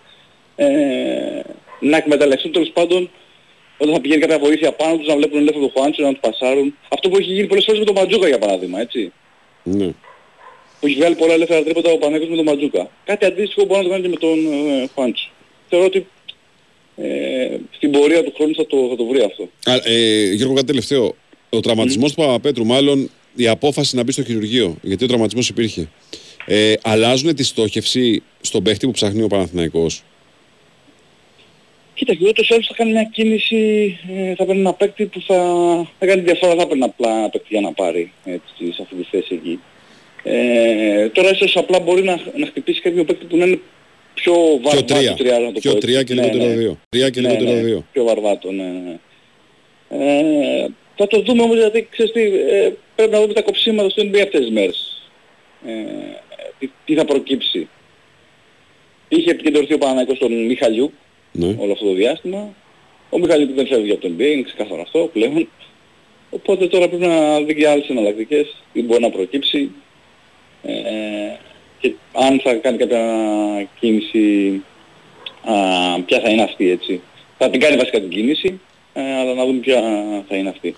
ε, 0.55 0.66
να 1.82 1.98
εκμεταλλευτούν 1.98 2.52
τέλος 2.52 2.70
πάντων 2.74 3.10
όταν 3.78 3.94
θα 3.94 4.02
πηγαίνει 4.02 4.22
κάποια 4.22 4.40
βοήθεια 4.40 4.72
πάνω 4.72 4.98
τους 4.98 5.08
να 5.08 5.16
βλέπουν 5.16 5.38
ελεύθερο 5.40 5.66
το 5.66 5.72
Χουάντσο, 5.76 6.02
να 6.04 6.10
τους 6.12 6.20
πασάρουν. 6.22 6.78
Αυτό 6.90 7.10
που 7.10 7.18
έχει 7.18 7.34
γίνει 7.34 7.48
πολλές 7.48 7.64
φορές 7.66 7.80
με 7.80 7.86
τον 7.86 7.96
Ματζούκα 7.96 8.28
για 8.28 8.40
παράδειγμα, 8.40 8.80
έτσι 8.82 9.12
Ναι. 9.64 9.86
που 10.80 10.88
έχει 10.88 10.96
βγάλει 10.96 11.16
πολλά 11.16 11.34
ελεύθερα 11.34 11.64
τρίποτα 11.64 11.92
ο 11.92 11.98
Πανέκος 11.98 12.28
με 12.30 12.36
τον 12.36 12.46
Ματζούκα. 12.46 12.90
Κάτι 13.06 13.26
αντίστοιχο 13.26 13.66
μπορεί 13.66 13.78
να 13.80 13.84
το 13.84 13.90
κάνει 13.90 14.02
και 14.04 14.10
με 14.10 14.16
τον 14.16 14.38
ε, 14.54 14.88
Χουάντσο. 14.94 15.30
Θεωρώ 15.70 15.86
ότι 15.86 16.08
ε, 16.96 17.58
στην 17.72 17.92
πορεία 17.92 18.24
του 18.24 18.34
χρόνου 18.36 18.56
θα 18.56 18.66
το, 18.68 18.88
θα 18.90 18.96
το 18.96 19.06
βρει 19.06 19.22
αυτό. 19.22 19.50
Α, 19.66 19.74
ε, 19.84 20.34
Γιώργο, 20.34 20.54
κάτι 20.54 20.68
τελευταίο. 20.68 21.16
Ο 21.50 21.60
τραυματισμός 21.60 22.10
του 22.14 22.22
Παπαπέτρου, 22.22 22.66
μάλλον 22.66 23.10
η 23.36 23.48
απόφαση 23.48 23.96
να 23.96 24.04
μπει 24.04 24.12
στο 24.12 24.24
χειρουργείο, 24.24 24.78
γιατί 24.82 25.04
ο 25.04 25.08
τραυματισμός 25.08 25.50
υπήρχε. 25.50 25.90
Ε, 26.46 26.74
αλλάζουν 26.82 27.36
τη 27.36 27.44
στόχευση 27.44 28.24
στον 28.42 28.64
παίχτη 28.64 28.86
που 28.86 28.92
ψάχνει 28.92 29.22
ο 29.24 29.28
Παναθηναϊκός; 29.28 30.04
Κοίτα, 31.94 32.14
και 32.14 32.28
ούτως 32.28 32.50
ή 32.50 32.54
άλλως 32.54 32.68
θα 32.68 32.74
κάνει 32.74 32.92
μια 32.92 33.04
κίνηση, 33.04 33.98
ε, 34.16 34.36
θα 34.36 34.46
παίρνει 34.46 34.62
ένα 34.62 34.74
παίκτη 34.74 35.06
που 35.06 35.22
θα, 35.22 35.36
θα 36.00 36.06
κάνει 36.06 36.22
διαφορά, 36.22 36.56
θα 36.56 36.68
παίρνει 36.68 36.84
απλά 36.84 37.18
ένα 37.18 37.30
παίκτη 37.30 37.48
για 37.50 37.62
να 37.62 37.72
πάρει 37.74 38.12
έτσι, 38.26 38.72
σε 38.74 38.82
αυτή 38.82 38.96
τη 38.96 39.04
θέση 39.12 39.34
εκεί. 39.34 39.60
Ε, 40.24 41.10
τώρα 41.10 41.30
ίσως 41.32 41.58
απλά 41.58 41.80
μπορεί 41.80 42.04
να, 42.04 42.20
να 42.36 42.46
χτυπήσει 42.46 42.82
κάποιο 42.82 43.04
παίκτη 43.06 43.26
που 43.26 43.38
να 43.38 43.46
είναι 43.46 43.60
πιο 44.14 44.34
βαρβάτο 44.62 44.94
τρία. 44.94 45.14
τριάρι, 45.14 45.44
να 45.46 45.52
το 45.52 45.60
Πιο 45.60 45.72
πω 45.72 45.78
έτσι. 45.78 45.88
τρία 45.88 46.04
και 46.04 46.14
Ναι, 46.14 46.22
λιγότερο 46.22 46.46
ναι. 46.50 46.56
δύο. 46.56 46.78
Τρία 46.89 47.10
και 47.10 47.22
Ναι, 47.22 47.30
λιγότερο 47.30 47.56
ναι, 47.56 47.62
δύο. 47.62 47.86
Πιο 47.92 48.04
βαρβάτο, 48.04 48.52
ναι, 48.52 48.64
ναι. 48.64 48.98
Ε, 49.89 50.68
θα 50.96 51.08
το 51.08 51.22
δούμε 51.22 51.42
όμως 51.42 51.58
γιατί 51.58 51.88
ξέρεις 51.92 52.12
τι, 52.12 52.22
ε, 52.22 52.74
πρέπει 52.96 53.12
να 53.12 53.22
δούμε 53.22 53.34
τα 53.34 53.42
κοψίματα 53.42 53.89
στο 53.89 54.04
NBA 54.04 54.20
αυτές 54.24 54.39
τις 54.42 54.50
μέρες. 54.52 55.10
Ε, 55.68 55.72
τι, 56.60 56.70
τι 56.86 56.96
θα 56.96 57.06
προκύψει. 57.06 57.68
Είχε 59.08 59.32
επικεντρωθεί 59.32 59.74
ο 59.74 59.78
Παναγικός 59.78 60.18
στον 60.18 60.46
Μιχαλιούκ 60.46 60.92
Ναι. 61.32 61.56
όλο 61.60 61.72
αυτό 61.72 61.86
το 61.86 61.94
διάστημα. 61.94 62.54
Ο 63.10 63.20
Μιχαλιούκ 63.20 63.50
δεν 63.56 63.68
φεύγει 63.68 63.92
από 63.92 64.02
το 64.02 64.12
NBA, 64.18 64.22
είναι 64.32 64.42
ξεκάθαρο 64.42 64.82
αυτό 64.82 65.10
πλέον. 65.14 65.48
Οπότε 66.30 66.68
τώρα 66.68 66.88
πρέπει 66.90 67.06
να 67.06 67.42
δει 67.42 67.56
και 67.56 67.68
άλλες 67.68 67.90
εναλλακτικές, 67.90 68.56
τι 68.74 68.84
μπορεί 68.84 69.02
να 69.02 69.10
προκύψει. 69.10 69.72
Ε, 70.64 70.72
και 71.80 71.94
αν 72.12 72.40
θα 72.44 72.54
κάνει 72.54 72.78
κάποια 72.78 73.02
κίνηση, 73.80 74.62
α, 75.44 75.54
ποια 76.06 76.20
θα 76.20 76.30
είναι 76.30 76.42
αυτή 76.44 76.70
έτσι. 76.70 77.02
Θα 77.38 77.50
την 77.50 77.60
κάνει 77.60 77.76
βασικά 77.78 78.00
την 78.00 78.10
κίνηση, 78.10 78.60
ε, 78.94 79.02
αλλά 79.20 79.34
να 79.34 79.46
δούμε 79.46 79.60
ποια 79.60 79.82
θα 80.28 80.36
είναι 80.36 80.50
αυτή. 80.50 80.76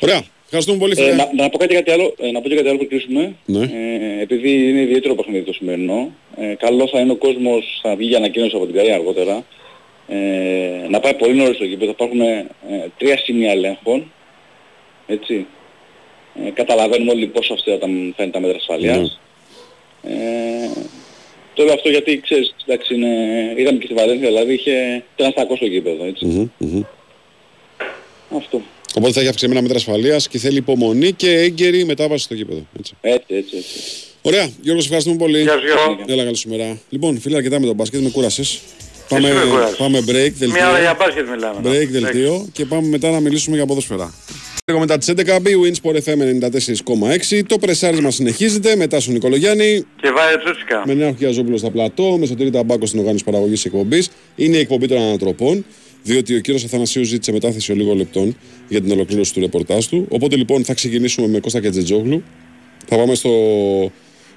Ωραία. 0.00 0.22
Ευχαριστούμε 0.44 0.78
πολύ, 0.78 0.92
Ε, 0.98 1.02
φίλε. 1.02 1.14
να, 1.14 1.30
να 1.42 1.48
πω 1.48 1.58
κάτι, 1.58 1.74
κάτι 1.74 1.90
άλλο, 1.90 2.14
ε, 2.18 2.30
να 2.30 2.40
πω 2.40 2.48
και 2.48 2.54
κάτι 2.54 2.68
άλλο 2.68 2.78
που 2.78 2.86
κλείσουμε. 2.86 3.34
Ναι. 3.44 3.58
Ε, 3.60 4.20
επειδή 4.22 4.68
είναι 4.68 4.80
ιδιαίτερο 4.80 5.14
παιχνίδι 5.14 5.44
το 5.44 5.52
σημερινό, 5.52 6.12
ε, 6.36 6.54
καλό 6.54 6.88
θα 6.88 7.00
είναι 7.00 7.12
ο 7.12 7.16
κόσμος, 7.16 7.78
θα 7.82 7.96
βγει 7.96 8.08
για 8.08 8.16
ανακοίνωση 8.16 8.56
από 8.56 8.66
την 8.66 8.74
Καρία 8.74 8.94
αργότερα, 8.94 9.44
ε, 10.08 10.88
να 10.88 11.00
πάει 11.00 11.14
πολύ 11.14 11.34
νωρίς 11.34 11.54
στο 11.54 11.64
γήπεδο. 11.64 11.90
Υπάρχουν 11.90 12.20
ε, 12.20 12.46
τρία 12.98 13.18
σημεία 13.18 13.50
ελέγχων. 13.50 14.12
Έτσι. 15.06 15.46
Ε, 16.46 16.50
καταλαβαίνουμε 16.50 17.10
όλοι 17.10 17.26
πόσο 17.26 17.52
αυστηρά 17.52 17.76
ήταν 17.76 18.14
φαίνεται 18.16 18.38
τα 18.38 18.40
μέτρα 18.40 18.56
ασφαλείας. 18.56 19.20
Ε, 20.02 20.12
το 21.54 21.64
λέω 21.64 21.74
αυτό 21.74 21.88
γιατί 21.88 22.20
ξέρεις, 22.20 22.54
εντάξει, 22.66 22.94
είναι, 22.94 23.08
είδαμε 23.56 23.78
και 23.78 23.84
στη 23.84 23.94
Βαλένθια, 23.94 24.28
δηλαδή 24.28 24.52
είχε 24.52 25.04
τρανστακό 25.16 25.56
στο 25.56 25.66
γήπεδο, 25.66 26.04
έτσι. 26.04 26.24
Μμμ, 26.24 26.48
μμμ. 26.58 26.82
Αυτό. 28.36 28.62
Οπότε 28.94 29.12
θα 29.12 29.20
έχει 29.20 29.28
αυξημένα 29.28 29.62
μέτρα 29.62 29.76
ασφαλείας 29.76 30.28
και 30.28 30.38
θέλει 30.38 30.56
υπομονή 30.56 31.12
και 31.12 31.30
έγκαιρη 31.30 31.84
μετάβαση 31.84 32.24
στο 32.24 32.34
γήπεδο. 32.34 32.66
Έτσι. 32.78 32.94
Έτσι, 33.00 33.34
έτσι, 33.34 33.56
έτσι. 33.56 33.78
Ωραία, 34.22 34.50
Γιώργος, 34.60 34.84
σε 34.84 34.94
ευχαριστούμε 34.94 35.16
πολύ. 35.16 35.42
Γεια 35.42 35.52
σου, 35.52 35.64
Γιώργο. 35.64 36.04
Έλα, 36.06 36.24
καλή 36.24 36.36
σου 36.36 36.48
μέρα. 36.48 36.80
Λοιπόν, 36.88 37.20
φίλε, 37.20 37.36
αρκετά 37.36 37.60
με 37.60 37.66
τον 37.66 37.74
μπάσκετ, 37.74 38.00
με 38.00 38.10
κούρασες. 38.10 38.60
Πάμε, 39.08 39.32
με 39.32 39.50
κούρασες. 39.50 39.76
πάμε 39.76 39.98
break, 39.98 40.32
δελτίο. 40.38 40.50
Μια 40.50 40.68
ώρα 40.68 40.80
για 40.80 40.96
μπάσκετ 40.98 41.28
μιλάμε. 41.28 41.60
Break, 41.64 41.88
δελτίο 41.90 42.46
και 42.52 42.64
πάμε 42.64 42.88
μετά 42.88 43.10
να 43.10 43.20
μιλήσουμε 43.20 43.56
για 43.56 43.66
ποδόσφαιρα. 43.66 44.14
Λίγο 44.66 44.80
μετά 44.80 44.98
τις 44.98 45.08
11, 45.08 45.36
B-Win 45.36 45.72
Sport 45.82 45.94
FM 45.94 46.18
94,6. 47.30 47.42
Το 47.46 47.58
πρεσάρισμα 47.58 48.10
συνεχίζεται 48.10 48.76
μετά 48.76 49.00
στον 49.00 49.14
Νικολογιάννη. 49.14 49.84
Και 50.00 50.10
βάρε 50.10 50.36
Τσούτσικα. 50.38 50.82
Με 50.86 50.94
Νέα 50.94 51.14
Χιαζόπουλο 51.18 51.56
στα 51.56 51.70
πλατό, 51.70 52.16
με 52.20 52.26
Σωτήρη 52.26 52.50
Ταμπάκο 52.50 52.86
στην 52.86 52.98
οργάνωση 52.98 53.24
παραγωγής 53.24 53.64
εκπομπής. 53.64 54.10
Είναι 54.36 54.56
η 54.56 54.60
εκπομπή 54.60 54.86
των 54.86 54.98
ανατροπών, 55.00 55.64
διότι 56.02 56.34
ο 56.34 56.40
κύριος 56.40 56.64
Αθανασίου 56.64 57.04
ζήτησε 57.04 57.32
μετάθεση 57.32 57.72
λίγο 57.72 57.94
λεπτών 57.94 58.36
για 58.68 58.80
την 58.80 58.90
ολοκλήρωση 58.92 59.34
του 59.34 59.40
ρεπορτάζ 59.40 59.86
του. 59.86 60.06
Οπότε 60.08 60.36
λοιπόν 60.36 60.64
θα 60.64 60.74
ξεκινήσουμε 60.74 61.28
με 61.28 61.38
Κώστα 61.40 61.60
Κατζετζόγλου. 61.60 62.22
Θα 62.86 62.96
πάμε 62.96 63.14
στο, 63.14 63.30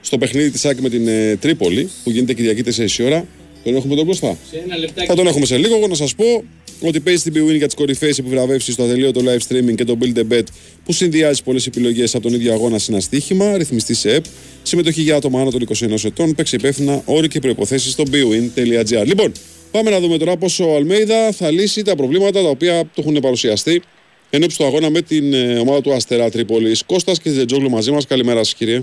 στο 0.01 0.17
παιχνίδι 0.17 0.51
της 0.51 0.65
ΑΕΚ 0.65 0.79
με 0.79 0.89
την 0.89 1.07
ε, 1.07 1.35
Τρίπολη, 1.35 1.89
που 2.03 2.09
γίνεται 2.09 2.33
Κυριακή 2.33 2.63
4 2.97 2.99
η 2.99 3.03
ώρα. 3.03 3.25
Τον 3.63 3.75
έχουμε 3.75 3.95
τον 3.95 4.05
Κώστα; 4.05 4.37
Σε 4.51 4.57
ένα 4.65 4.77
λεπτάκι. 4.77 5.07
Θα 5.07 5.15
τον 5.15 5.27
έχουμε 5.27 5.45
σε 5.45 5.57
λίγο. 5.57 5.75
Εγώ 5.75 5.87
να 5.87 5.95
σας 5.95 6.15
πω 6.15 6.43
ότι 6.81 6.99
παίζει 6.99 7.31
την 7.31 7.47
BWIN 7.47 7.55
για 7.55 7.65
τις 7.65 7.75
κορυφαίες 7.75 8.17
επιβραβεύσει 8.17 8.71
στο 8.71 8.83
ατελείωτο 8.83 9.21
live 9.23 9.53
streaming 9.53 9.75
και 9.75 9.83
το 9.83 9.97
Build 10.01 10.17
a 10.17 10.33
Bet 10.33 10.43
που 10.85 10.93
συνδυάζει 10.93 11.43
πολλές 11.43 11.67
επιλογές 11.67 12.15
από 12.15 12.23
τον 12.23 12.33
ίδιο 12.33 12.53
αγώνα 12.53 12.79
σε 12.79 12.91
ένα 12.91 13.01
στοίχημα, 13.01 13.57
ρυθμιστή 13.57 13.93
σε 13.93 14.13
ΕΠ, 14.13 14.23
συμμετοχή 14.63 15.01
για 15.01 15.15
άτομα 15.15 15.41
άνω 15.41 15.51
των 15.51 15.67
21 15.79 16.03
ετών, 16.03 16.35
παίξει 16.35 16.55
υπεύθυνα, 16.55 17.01
όροι 17.05 17.27
και 17.27 17.39
προποθέσει 17.39 17.89
στο 17.89 18.03
bwin.gr. 18.11 19.05
Λοιπόν, 19.05 19.31
πάμε 19.71 19.89
να 19.89 19.99
δούμε 19.99 20.17
τώρα 20.17 20.37
πόσο 20.37 20.71
ο 20.71 20.75
Αλμέιδα 20.75 21.31
θα 21.31 21.51
λύσει 21.51 21.81
τα 21.81 21.95
προβλήματα 21.95 22.41
τα 22.41 22.49
οποία 22.49 22.85
του 22.85 23.01
έχουν 23.01 23.19
παρουσιαστεί 23.21 23.81
ενώπιση 24.29 24.57
του 24.57 24.65
αγώνα 24.65 24.89
με 24.89 25.01
την 25.01 25.33
ε, 25.33 25.59
ομάδα 25.59 25.81
του 25.81 25.93
Αστερά 25.93 26.29
Τρίπολης. 26.29 26.83
Κώστας 26.83 27.19
και 27.19 27.29
Τζετζόγλου 27.29 27.69
μαζί 27.69 27.91
μας. 27.91 28.05
Καλημέρα 28.05 28.43
σας, 28.43 28.53
κύριε. 28.53 28.81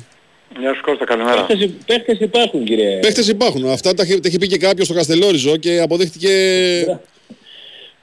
Γεια 0.60 0.74
σου 0.74 0.80
Κώστα, 0.82 1.04
καλημέρα. 1.04 1.44
Παίχτες, 1.46 1.66
υ- 1.66 1.84
παίχτες 1.86 2.18
υπάρχουν 2.20 2.64
κύριε. 2.64 2.98
Παίχτε 2.98 3.22
υπάρχουν. 3.28 3.66
Αυτά 3.68 3.94
τα, 3.94 4.02
είχε- 4.04 4.20
τα 4.20 4.28
είχε 4.28 4.38
πει 4.38 4.46
και 4.46 4.56
κάποιος 4.58 4.86
στο 4.86 4.94
Καστελόριζο 4.96 5.56
και 5.56 5.80
αποδείχτηκε. 5.80 6.30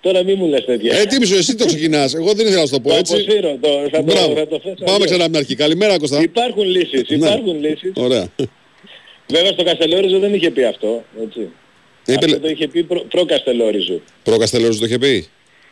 Τώρα 0.01 0.23
μη 0.23 0.33
μου 0.35 0.47
λες 0.47 0.65
τέτοια. 0.65 0.97
Ε, 0.97 1.03
τι 1.05 1.19
μισό, 1.19 1.35
εσύ 1.35 1.55
το 1.55 1.65
ξεκινάς. 1.65 2.13
Εγώ 2.15 2.33
δεν 2.33 2.45
ήθελα 2.45 2.59
να 2.61 2.65
σου 2.67 2.73
το 2.73 2.79
πω 2.79 2.89
Το 2.89 2.95
έτσι. 2.95 3.13
αποσύρω, 3.13 3.57
το, 3.61 3.69
θα, 3.91 3.97
το, 3.97 4.03
Μπράβο. 4.03 4.35
θα 4.35 4.47
το 4.47 4.59
θέσω 4.63 4.75
Πάμε 4.75 4.91
αλλιώς. 4.91 5.05
ξανά 5.05 5.23
από 5.23 5.31
την 5.31 5.41
αρχή. 5.41 5.55
Καλημέρα, 5.55 5.97
Κώστα. 5.97 6.21
Υπάρχουν 6.21 6.63
λύσεις, 6.63 7.03
Ναι. 7.09 7.15
υπάρχουν 7.15 7.59
λύσεις. 7.59 7.91
Ωραία. 7.95 8.27
Βέβαια 9.27 9.51
στο 9.51 9.63
Καστελόριζο 9.63 10.19
δεν 10.19 10.33
είχε 10.33 10.49
πει 10.51 10.63
αυτό, 10.63 11.03
έτσι. 11.23 11.39
Είπε- 12.05 12.23
Αυτό 12.23 12.39
το 12.39 12.47
είχε 12.49 12.67
πει 12.67 12.83
προ, 12.83 12.99
προ 13.09 13.25
Καστελόριζο. 13.25 14.01
Προ 14.23 14.37
Καστελόριζο 14.37 14.79
το 14.79 14.85
είχε 14.85 14.97
πει; 14.97 15.27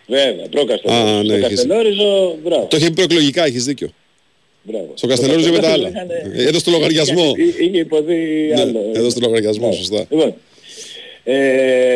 Βέβαια, 0.07 0.45
προ 0.51 0.63
Καστελόριζο. 0.65 1.07
Α, 1.07 1.23
ναι, 1.23 1.23
στο 1.23 1.33
έχεις- 1.33 1.47
Καστελόριζο, 1.47 2.37
μπράβο. 2.43 2.65
Το 2.69 2.77
είχε 2.77 2.85
πει 2.87 2.93
προεκλογικά, 2.93 3.45
έχεις 3.45 3.63
δίκιο. 3.65 3.89
Μπράβο. 4.63 4.91
Στο 4.93 5.07
Καστελόριζο 5.07 5.49
είπε 5.49 5.59
τα 5.59 5.71
άλλα. 5.71 5.87
Είχανε- 5.89 6.11
Ε, 6.35 6.47
Έδωσε 6.47 6.65
το 6.65 6.71
λογαριασμό. 6.71 7.33
Είχε, 7.37 7.63
είχε 7.63 7.77
υποθεί 7.77 8.13
Ναι, 8.55 8.61
άλλο. 8.61 8.91
έδωσε 8.93 9.19
το 9.19 9.25
λογαριασμό, 9.27 9.71
σωστά. 9.71 10.05
Λοιπόν, 10.09 10.33
ε, 11.23 11.95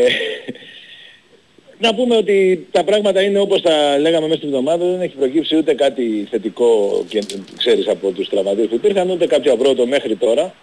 να 1.79 1.95
πούμε 1.95 2.15
ότι 2.17 2.67
τα 2.71 2.83
πράγματα 2.83 3.21
είναι 3.21 3.39
όπως 3.39 3.61
τα 3.61 3.97
λέγαμε 3.99 4.25
μέσα 4.27 4.37
στην 4.37 4.49
εβδομάδα, 4.49 4.85
δεν 4.85 5.01
έχει 5.01 5.15
προκύψει 5.15 5.55
ούτε 5.55 5.73
κάτι 5.73 6.27
θετικό 6.29 7.03
και 7.09 7.21
ξέρεις 7.57 7.87
από 7.87 8.11
τους 8.11 8.29
τραυματίες 8.29 8.67
που 8.67 8.75
υπήρχαν, 8.75 9.09
ούτε 9.09 9.27
κάποιο 9.27 9.53
απρότο 9.53 9.85
μέχρι 9.87 10.15
τώρα. 10.15 10.53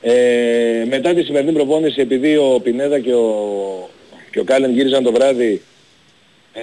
Ε, 0.00 0.84
μετά 0.88 1.14
τη 1.14 1.22
σημερινή 1.22 1.52
προπόνηση, 1.52 2.00
επειδή 2.00 2.36
ο 2.36 2.60
Πινέδα 2.62 3.00
και 3.00 3.14
ο, 3.14 3.88
και 4.30 4.40
ο 4.40 4.44
Κάλεν 4.44 4.72
γύριζαν 4.72 5.02
το 5.02 5.12
βράδυ, 5.12 5.62
ε, 6.52 6.60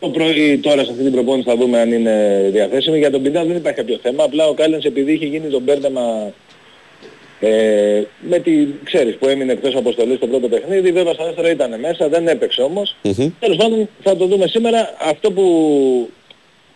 το 0.00 0.08
πρωί 0.08 0.58
τώρα 0.58 0.84
σε 0.84 0.90
αυτή 0.90 1.02
την 1.02 1.12
προπόνηση 1.12 1.48
θα 1.48 1.56
δούμε 1.56 1.80
αν 1.80 1.92
είναι 1.92 2.48
διαθέσιμη. 2.52 2.98
Για 2.98 3.10
τον 3.10 3.22
Πινέδα 3.22 3.44
δεν 3.44 3.56
υπάρχει 3.56 3.78
κάποιο 3.78 3.98
θέμα, 4.02 4.24
απλά 4.24 4.46
ο 4.46 4.54
Κάλενς 4.54 4.84
επειδή 4.84 5.12
είχε 5.12 5.26
γίνει 5.26 5.48
το 5.48 5.60
μπέρδεμα 5.60 6.32
ε, 7.40 8.02
με 8.20 8.38
τη, 8.38 8.66
ξέρεις, 8.84 9.16
που 9.16 9.26
έμεινε 9.26 9.52
εκτός 9.52 9.74
αποστολής 9.74 10.16
στο 10.16 10.26
πρώτο 10.26 10.48
παιχνίδι, 10.48 10.92
βέβαια 10.92 11.12
στα 11.12 11.24
δεύτερα 11.24 11.50
ήταν 11.50 11.80
μέσα, 11.80 12.08
δεν 12.08 12.28
έπαιξε 12.28 12.62
όμως. 12.62 12.96
Τέλος 13.40 13.56
πάντων 13.56 13.88
θα 14.02 14.16
το 14.16 14.26
δούμε 14.26 14.46
σήμερα. 14.46 14.94
Αυτό 15.00 15.32
που, 15.32 16.10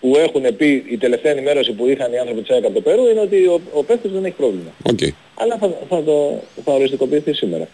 που 0.00 0.16
έχουν 0.16 0.56
πει 0.56 0.84
η 0.90 0.96
τελευταία 0.96 1.32
ενημέρωση 1.32 1.72
που 1.72 1.88
είχαν 1.88 2.12
οι 2.12 2.18
άνθρωποι 2.18 2.40
της 2.40 2.50
ΑΕΚ 2.50 2.64
από 2.64 2.74
το 2.74 2.80
Περού 2.80 3.06
είναι 3.06 3.20
ότι 3.20 3.46
ο, 3.46 3.60
ο 3.72 3.82
παίκτης 3.84 4.10
δεν 4.10 4.24
έχει 4.24 4.34
πρόβλημα. 4.34 4.70
Οκ. 4.90 4.98
Αλλά 5.34 5.56
θα, 5.60 5.78
θα 5.88 6.02
το 6.02 6.42
θα 6.64 6.72
οριστικοποιηθεί 6.72 7.32
σήμερα. 7.32 7.68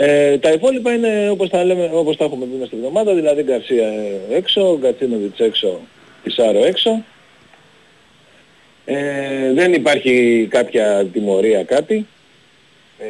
Ε, 0.00 0.38
τα 0.38 0.52
υπόλοιπα 0.52 0.92
είναι 0.92 1.28
όπως 1.30 1.48
τα, 1.48 1.64
λέμε, 1.64 1.90
όπως 1.92 2.16
τα 2.16 2.24
έχουμε 2.24 2.44
πει 2.44 2.56
μες 2.56 2.66
στην 2.66 2.78
εβδομάδα, 2.78 3.14
δηλαδή 3.14 3.42
Γκαρσία 3.42 3.86
ε, 3.88 4.36
έξω, 4.36 4.78
Γκατσίνοβιτς 4.80 5.40
έξω, 5.40 5.80
Πισάρο 6.22 6.64
έξω. 6.64 7.04
Ε, 8.84 9.52
δεν 9.52 9.72
υπάρχει 9.72 10.46
κάποια 10.50 11.06
τιμωρία 11.12 11.64
κάτι. 11.64 12.06
Ε, 12.98 13.04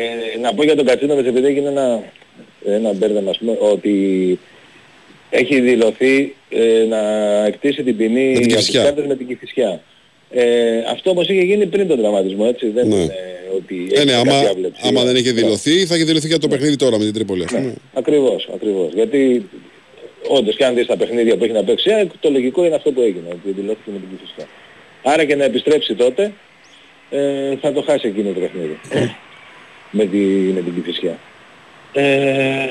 ε, 0.00 0.38
να 0.40 0.54
πω 0.54 0.62
για 0.62 0.76
τον 0.76 0.86
Κατσίνοβιτς 0.86 1.28
επειδή 1.28 1.46
έγινε 1.46 1.68
ένα, 1.68 2.02
ένα 2.66 2.92
μπέρδεμα 2.92 3.30
ας 3.30 3.38
πούμε, 3.38 3.56
ότι 3.60 4.38
έχει 5.30 5.60
δηλωθεί 5.60 6.34
ε, 6.50 6.84
να 6.88 6.98
εκτίσει 7.46 7.82
την 7.82 7.96
ποινή 7.96 8.32
Με 8.32 8.38
την 8.38 8.48
για 8.48 8.56
τους 8.56 8.66
Κηφισιά. 8.66 8.82
κάρτες 8.82 9.06
με 9.06 9.16
την 9.16 9.26
Κηφισιά. 9.26 9.82
Ε, 10.34 10.78
αυτό 10.90 11.10
όμως 11.10 11.28
είχε 11.28 11.42
γίνει 11.42 11.66
πριν 11.66 11.88
τον 11.88 11.98
τραυματισμό, 11.98 12.44
έτσι. 12.48 12.68
Δεν 12.68 12.88
Ναι. 12.88 12.94
είναι 12.94 13.14
ότι 13.56 13.86
Ε, 13.90 13.96
έχει 13.96 14.04
ναι, 14.04 14.12
άμα, 14.12 14.32
κάποια 14.32 14.50
άβλεψη. 14.50 14.80
άμα 14.88 15.04
δεν 15.04 15.16
είχε 15.16 15.32
Ναι. 15.32 15.40
δηλωθεί, 15.40 15.86
θα 15.86 15.94
είχε 15.94 16.04
δηλωθεί 16.04 16.26
για 16.26 16.38
το 16.38 16.48
παιχνίδι 16.48 16.76
τώρα 16.76 16.98
με 16.98 17.04
την 17.04 17.12
Τρίπολη. 17.12 17.44
ας 17.44 17.50
πούμε. 17.52 17.74
Ακριβώς, 17.94 18.48
ακριβώς. 18.54 18.92
Γιατί 18.94 19.48
όντως 20.28 20.56
και 20.56 20.64
αν 20.64 20.74
δεις 20.74 20.86
τα 20.86 20.96
παιχνίδια 20.96 21.36
που 21.36 21.44
έχει 21.44 21.52
να 21.52 21.64
παίξει, 21.64 21.88
η 21.88 21.92
ΑΕΚ, 21.92 22.10
το 22.20 22.30
λογικό 22.30 22.64
είναι 22.64 22.74
αυτό 22.74 22.92
που 22.92 23.00
έγινε, 23.00 23.28
ότι 23.32 23.50
δηλώθηκε 23.60 23.90
με 23.92 23.98
την 23.98 24.08
Κηφισιά. 24.18 24.46
Άρα 25.02 25.24
και 25.24 25.34
να 25.36 25.44
επιστρέψει 25.44 25.94
τότε, 25.94 26.32
ε, 27.10 27.56
θα 27.60 27.72
το 27.72 27.82
χάσει 27.82 28.06
εκείνο 28.08 28.32
το 28.32 28.40
παιχνίδι. 28.40 28.78
με, 29.98 30.04
τη, 30.04 30.16
με 30.54 30.60
την 30.60 30.74
Κηφισιά. 30.74 31.18
Ε, 31.92 32.66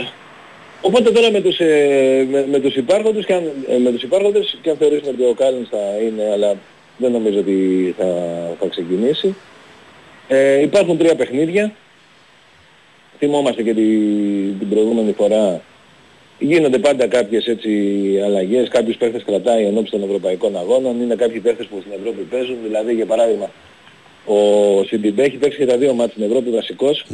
οπότε 0.82 1.12
τώρα 1.12 1.32
με 1.32 1.42
τους, 1.42 1.60
ε, 1.60 2.28
με, 2.32 2.46
με 2.52 2.60
τους 2.60 2.76
υπάρχοντες 2.76 3.26
και 3.26 3.34
αν, 3.34 3.52
ε, 3.70 3.78
με 3.78 3.92
τους 3.92 4.04
υπάρχοντες 4.04 4.58
και 4.62 4.70
αν 4.70 4.78
θεωρήσουμε 4.78 5.12
ότι 5.12 5.24
ο 5.24 5.34
Κάλινς 5.34 5.70
θα 5.70 5.78
είναι, 6.06 6.32
αλλά 6.32 6.56
δεν 6.98 7.12
νομίζω 7.12 7.40
ότι 7.40 7.96
θα, 7.98 8.06
θα 8.60 8.68
ξεκινήσει. 8.68 9.36
Ε, 10.28 10.62
υπάρχουν 10.62 10.98
τρία 10.98 11.16
παιχνίδια. 11.16 11.74
Θυμόμαστε 13.18 13.64
και 13.64 13.74
τη, 13.74 13.88
την 14.60 14.70
προηγούμενη 14.70 15.12
φορά 15.12 15.62
γίνονται 16.40 16.78
πάντα 16.80 17.08
κάποιες 17.08 17.46
έτσι 17.48 17.70
αλλαγές, 18.26 18.68
κάποιους 18.68 18.98
παίχτες 18.98 19.24
κρατάει 19.24 19.66
ενώπιση 19.66 19.92
των 19.92 20.04
ευρωπαϊκών 20.04 20.58
αγώνων, 20.58 21.02
είναι 21.02 21.16
κάποιοι 21.16 21.40
παίχτες 21.40 21.66
που 21.66 21.78
στην 21.80 21.92
Ευρώπη 22.00 22.22
παίζουν, 22.22 22.58
δηλαδή 22.64 22.94
για 22.94 23.06
παράδειγμα 23.06 23.50
ο 24.26 24.36
Σιντιμπέ 24.84 25.24
έχει 25.24 25.38
παίξει 25.38 25.58
και 25.58 25.66
τα 25.66 25.78
δύο 25.78 25.94
μάτς 25.94 26.12
στην 26.12 26.24
Ευρώπη 26.24 26.50
βασικός. 26.50 27.06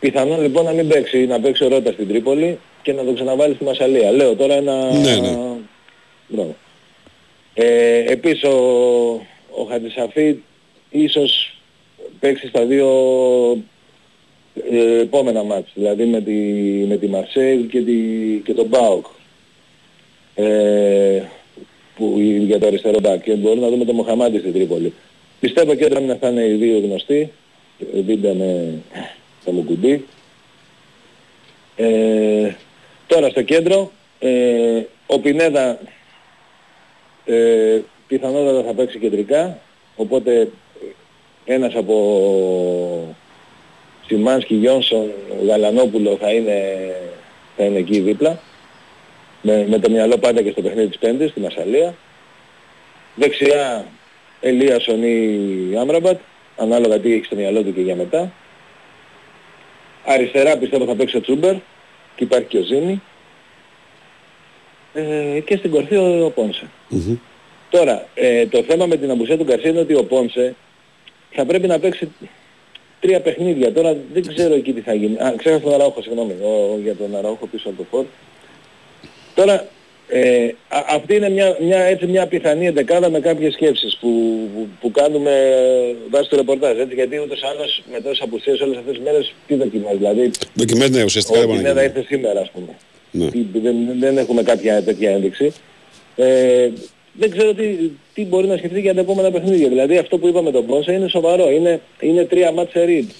Πιθανόν 0.00 0.42
λοιπόν 0.42 0.64
να 0.64 0.72
μην 0.72 0.88
παίξει, 0.88 1.26
να 1.26 1.40
παίξει 1.40 1.64
ο 1.64 1.68
Ρότα 1.68 1.92
στην 1.92 2.08
Τρίπολη 2.08 2.58
και 2.82 2.92
να 2.92 3.04
το 3.04 3.12
ξαναβάλει 3.12 3.54
στη 3.54 3.64
Μασαλία. 3.64 4.10
Λέω 4.10 4.34
τώρα 4.34 4.54
ένα... 4.54 4.92
Ναι, 4.92 5.16
ναι. 5.16 5.36
Μπράβο. 6.28 6.56
Ε, 7.54 8.12
επίσης 8.12 8.42
ο, 8.42 8.56
ο 9.50 9.64
Χατζησαφή 9.68 10.36
ίσως 10.90 11.60
παίξει 12.20 12.48
στα 12.48 12.64
δύο 12.64 12.88
ε, 14.70 15.00
επόμενα 15.00 15.42
μάτς, 15.42 15.70
δηλαδή 15.74 16.04
με 16.04 16.20
τη, 16.20 16.32
με 16.88 16.96
τη 16.96 17.06
Μαρσέιλ 17.06 17.66
και, 17.66 17.80
τη, 17.80 17.92
και 18.44 18.54
τον 18.54 18.66
Μπάουκ. 18.66 19.06
Ε, 20.34 21.22
που, 22.00 22.14
για 22.18 22.58
το 22.58 22.66
αριστερό 22.66 23.00
μπακ 23.00 23.22
και 23.22 23.34
μπορούμε 23.34 23.60
να 23.60 23.68
δούμε 23.68 23.84
τον 23.84 23.94
Μοχαμάντη 23.94 24.38
στην 24.38 24.52
Τρίπολη. 24.52 24.92
Πιστεύω 25.40 25.74
και 25.74 25.84
όταν 25.84 26.16
θα 26.20 26.28
είναι 26.28 26.44
οι 26.44 26.54
δύο 26.54 26.78
γνωστοί, 26.78 27.32
Βίντα 28.04 28.34
με 28.34 28.74
το 29.44 29.52
Μουκουντή. 29.52 30.04
Ε, 31.76 32.50
τώρα 33.06 33.28
στο 33.28 33.42
κέντρο, 33.42 33.90
ε, 34.18 34.82
ο 35.06 35.20
Πινέδα 35.20 35.78
ε, 37.30 37.82
πιθανότατα 38.06 38.62
θα 38.62 38.74
παίξει 38.74 38.98
κεντρικά, 38.98 39.58
οπότε 39.96 40.50
ένας 41.44 41.74
από 41.74 43.14
Σιμάνσκι, 44.06 44.54
Γιόνσον, 44.54 45.10
Γαλανόπουλο 45.46 46.16
θα 46.20 46.32
είναι, 46.32 46.90
θα 47.56 47.64
είναι 47.64 47.78
εκεί 47.78 48.00
δίπλα. 48.00 48.38
Με, 49.42 49.66
με 49.68 49.78
το 49.78 49.90
μυαλό 49.90 50.18
πάντα 50.18 50.42
και 50.42 50.50
στο 50.50 50.62
παιχνίδι 50.62 50.88
της 50.88 50.98
Πέμπτης, 50.98 51.30
στη 51.30 51.40
Μασαλία. 51.40 51.94
Δεξιά 53.14 53.86
Ελίασον 54.40 55.02
ή 55.02 55.76
Άμραμπατ, 55.80 56.20
ανάλογα 56.56 56.98
τι 56.98 57.12
έχει 57.12 57.24
στο 57.24 57.36
μυαλό 57.36 57.62
του 57.62 57.74
και 57.74 57.80
για 57.80 57.96
μετά. 57.96 58.32
Αριστερά 60.04 60.56
πιστεύω 60.56 60.84
θα 60.84 60.94
παίξει 60.94 61.16
ο 61.16 61.20
Τσούμπερ 61.20 61.54
και 62.14 62.24
υπάρχει 62.24 62.46
και 62.46 62.58
ο 62.58 62.62
Ζήνη. 62.62 63.02
Ε, 64.94 65.40
και 65.44 65.56
στην 65.56 65.70
κορφή 65.70 65.96
ο, 65.96 66.24
ο 66.24 66.30
Πόνσε. 66.30 66.70
Τώρα, 67.70 68.06
ε, 68.14 68.46
το 68.46 68.62
θέμα 68.68 68.86
με 68.86 68.96
την 68.96 69.10
απουσία 69.10 69.36
του 69.36 69.44
Γκαρσία 69.44 69.70
είναι 69.70 69.80
ότι 69.80 69.94
ο 69.94 70.04
Πόνσε 70.04 70.54
θα 71.30 71.44
πρέπει 71.44 71.66
να 71.66 71.78
παίξει 71.78 72.08
τρία 73.00 73.20
παιχνίδια. 73.20 73.72
Τώρα 73.72 73.96
δεν 74.12 74.26
ξέρω 74.26 74.54
εκεί 74.54 74.72
τι 74.72 74.80
θα 74.80 74.94
γίνει. 74.94 75.16
Α, 75.18 75.34
ξέχασα 75.36 75.62
τον 75.62 75.74
Αραούχο, 75.74 76.02
συγγνώμη, 76.02 76.32
ο, 76.32 76.78
για 76.82 76.94
τον 76.94 77.16
Αραούχο 77.16 77.46
πίσω 77.46 77.68
από 77.68 77.76
το 77.78 77.84
φόρ. 77.90 78.04
Τώρα, 79.34 79.66
ε, 80.08 80.46
α- 80.68 80.84
αυτή 80.88 81.14
είναι 81.14 81.28
μια, 81.30 81.56
μια, 81.60 81.78
έτσι, 81.78 82.06
μια 82.06 82.26
πιθανή 82.26 82.66
εντεκάδα 82.66 83.10
με 83.10 83.20
κάποιες 83.20 83.52
σκέψεις 83.52 83.96
που, 84.00 84.08
που, 84.54 84.68
που 84.80 84.90
κάνουμε 84.90 85.30
ε, 85.30 85.94
βάσει 86.10 86.28
του 86.30 86.36
ρεπορτάζ. 86.36 86.78
Έτσι, 86.78 86.94
γιατί 86.94 87.18
ούτως 87.18 87.40
ή 87.40 87.44
άλλως 87.46 87.82
με 87.92 88.00
τόσες 88.00 88.20
απουσίες 88.20 88.60
όλες 88.60 88.76
αυτές 88.78 88.94
τις 88.94 89.02
μέρες 89.04 89.34
τι 89.46 89.54
δοκιμάζει. 89.54 89.96
Δηλαδή, 89.96 90.30
Δοκιμές, 90.54 90.90
ναι, 90.90 91.02
ουσιαστικά 91.04 91.38
ο 91.38 91.40
δεν 91.40 91.48
πάνε 91.48 91.60
να 91.62 91.68
Πινέδα 91.68 91.82
γίνουν. 91.86 91.96
ήρθε 92.02 92.14
σήμερα 92.14 92.40
ας 92.40 92.50
πούμε. 92.50 92.76
Ναι. 93.10 93.30
Τι- 93.30 93.46
Δεν, 93.52 93.74
δεν 93.98 94.18
έχουμε 94.18 94.42
κάποια 94.42 94.82
τέτοια 94.82 95.10
ένδειξη. 95.10 95.52
Ε, 96.16 96.68
δεν 97.12 97.30
ξέρω 97.30 97.54
τι, 97.54 97.64
τι 98.14 98.24
μπορεί 98.24 98.46
να 98.46 98.56
σκεφτεί 98.56 98.80
για 98.80 98.94
τα 98.94 99.00
επόμενα 99.00 99.30
παιχνίδια. 99.30 99.68
Δηλαδή 99.68 99.96
αυτό 99.98 100.18
που 100.18 100.28
είπαμε 100.28 100.50
τον 100.50 100.66
Πόνσε 100.66 100.92
είναι 100.92 101.08
σοβαρό. 101.08 101.50
Είναι, 101.50 101.80
είναι 102.00 102.24
τρία 102.24 102.52
μάτς 102.52 102.70
σε 102.70 102.84
ρίτ. 102.84 103.10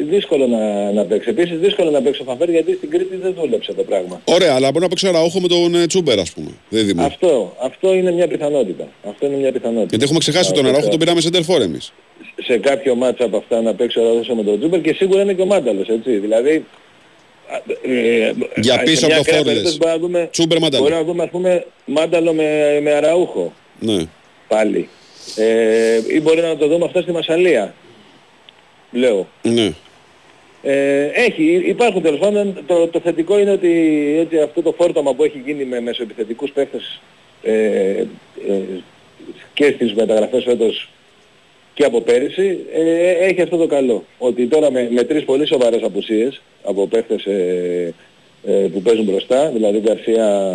Ε, 0.00 0.02
Δύσκολο 0.04 0.46
να, 0.46 0.92
να 0.92 1.04
παίξει. 1.04 1.28
Επίσης 1.28 1.58
δύσκολο 1.58 1.90
να 1.90 2.02
παίξει 2.02 2.20
ο 2.22 2.24
Φαφέρ 2.24 2.50
γιατί 2.50 2.72
στην 2.72 2.90
Κρήτη 2.90 3.16
δεν 3.16 3.34
δούλεψε 3.40 3.72
το 3.72 3.82
πράγμα. 3.82 4.20
Ωραία, 4.24 4.54
αλλά 4.54 4.68
μπορεί 4.70 4.82
να 4.82 4.88
παίξει 4.88 5.10
ραούχο 5.10 5.40
με 5.40 5.48
τον 5.48 5.74
ε, 5.74 5.86
Τσούμπερ, 5.86 6.18
ας 6.18 6.32
πούμε. 6.32 6.50
Δίδυμο. 6.68 7.04
Αυτό, 7.04 7.56
αυτό 7.62 7.94
είναι 7.94 8.12
μια 8.12 8.28
πιθανότητα. 8.28 8.88
Αυτό 9.08 9.26
είναι 9.26 9.36
μια 9.36 9.52
πιθανότητα. 9.52 9.86
Γιατί 9.90 10.04
έχουμε 10.04 10.18
ξεχάσει 10.18 10.50
Α, 10.50 10.52
τον 10.52 10.62
το- 10.62 10.68
Αραούχο, 10.68 10.88
τον 10.88 10.98
πήραμε 10.98 11.20
σε 11.20 11.30
τερφόρ 11.30 11.60
εμείς. 11.62 11.92
σε 12.42 12.58
κάποιο 12.58 12.94
μάτσα 12.94 13.24
από 13.24 13.36
αυτά 13.36 13.60
να 13.62 13.74
παίξει 13.74 13.98
ο 13.98 14.02
Ρόδος 14.02 14.28
με 14.36 14.42
τον 14.42 14.58
Τζούμπερ 14.58 14.80
και 14.80 14.92
σίγουρα 14.94 15.22
είναι 15.22 15.32
και 15.34 15.42
ο 15.42 15.46
Μάνταλος, 15.46 15.88
έτσι. 15.88 16.10
Δηλαδή, 16.16 16.54
α, 16.54 16.62
ε, 17.82 18.32
Για 18.56 18.72
σε 18.72 18.82
πίσω 18.84 19.06
μια 19.06 19.16
από 19.16 19.24
το 19.24 19.30
ακραία 19.30 19.36
φόρ, 19.36 19.44
περίπτωση 19.44 19.78
λες. 19.78 19.78
μπορούμε 19.78 19.92
να 19.92 19.98
δούμε, 19.98 20.28
Τσούμπερ 20.30 20.58
Μάνταλο. 20.58 20.82
Μπορεί 20.82 20.94
να 20.94 21.04
δούμε, 21.04 21.22
ας 21.22 21.30
πούμε, 21.30 21.66
Μάνταλο 21.84 22.32
με, 22.32 22.78
με 22.82 22.92
Αραούχο 22.92 23.52
Ναι. 23.78 24.04
πάλι. 24.48 24.88
Ε, 25.36 26.00
ή 26.08 26.20
μπορεί 26.20 26.40
να 26.40 26.56
το 26.56 26.68
δούμε 26.68 26.84
αυτό 26.84 27.00
στη 27.02 27.12
Μασαλία. 27.12 27.74
Λέω. 28.92 29.28
Ναι. 29.42 29.72
Ε, 30.62 31.04
έχει, 31.04 31.62
υπάρχουν 31.66 32.02
τέλος 32.02 32.18
πάντων. 32.18 32.62
Το, 32.66 32.86
το 32.88 33.00
θετικό 33.00 33.38
είναι 33.38 33.50
ότι 33.50 33.70
έτσι, 34.20 34.38
αυτό 34.38 34.62
το 34.62 34.74
φόρτωμα 34.78 35.14
που 35.14 35.24
έχει 35.24 35.42
γίνει 35.44 35.64
με 35.64 35.80
μεσοεπιθετικούς 35.80 36.50
παίχτες 36.50 37.00
ε, 37.42 37.52
ε, 37.52 38.04
και 39.54 39.72
στις 39.74 39.94
μεταγραφές 39.94 40.44
φέτος 40.44 40.88
και 41.80 41.86
από 41.86 42.00
πέρυσι 42.00 42.58
ε, 42.72 43.10
έχει 43.10 43.42
αυτό 43.42 43.56
το 43.56 43.66
καλό. 43.66 44.04
Ότι 44.18 44.46
τώρα 44.46 44.70
με, 44.70 44.88
με 44.90 45.02
τρεις 45.04 45.24
πολύ 45.24 45.46
σοβαρές 45.46 45.82
απουσίες 45.82 46.40
από 46.62 46.86
παίχτες 46.86 47.24
ε, 47.24 47.94
ε, 48.46 48.52
που 48.52 48.82
παίζουν 48.82 49.04
μπροστά, 49.04 49.48
δηλαδή 49.50 49.78
Γκαρσία, 49.78 50.52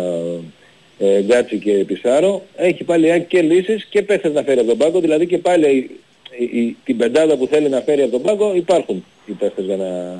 ε, 0.98 1.20
Γκάτσι 1.22 1.58
και 1.58 1.72
Πισάρο, 1.72 2.42
έχει 2.56 2.84
πάλι 2.84 3.06
η 3.06 3.10
ΑΕΚ 3.10 3.26
και 3.26 3.42
λύσεις 3.42 3.84
και 3.84 4.02
παίχτες 4.02 4.32
να 4.32 4.42
φέρει 4.42 4.58
από 4.58 4.68
τον 4.68 4.78
πάγκο, 4.78 5.00
δηλαδή 5.00 5.26
και 5.26 5.38
πάλι 5.38 5.90
η, 6.38 6.44
η- 6.60 6.76
την 6.84 6.96
πεντάδα 6.96 7.36
που 7.36 7.46
θέλει 7.46 7.68
να 7.68 7.80
φέρει 7.80 8.02
από 8.02 8.10
τον 8.10 8.22
πάγκο 8.22 8.54
υπάρχουν 8.54 9.04
οι 9.26 9.32
παίχτες 9.32 9.64
για 9.64 9.76
να, 9.76 10.16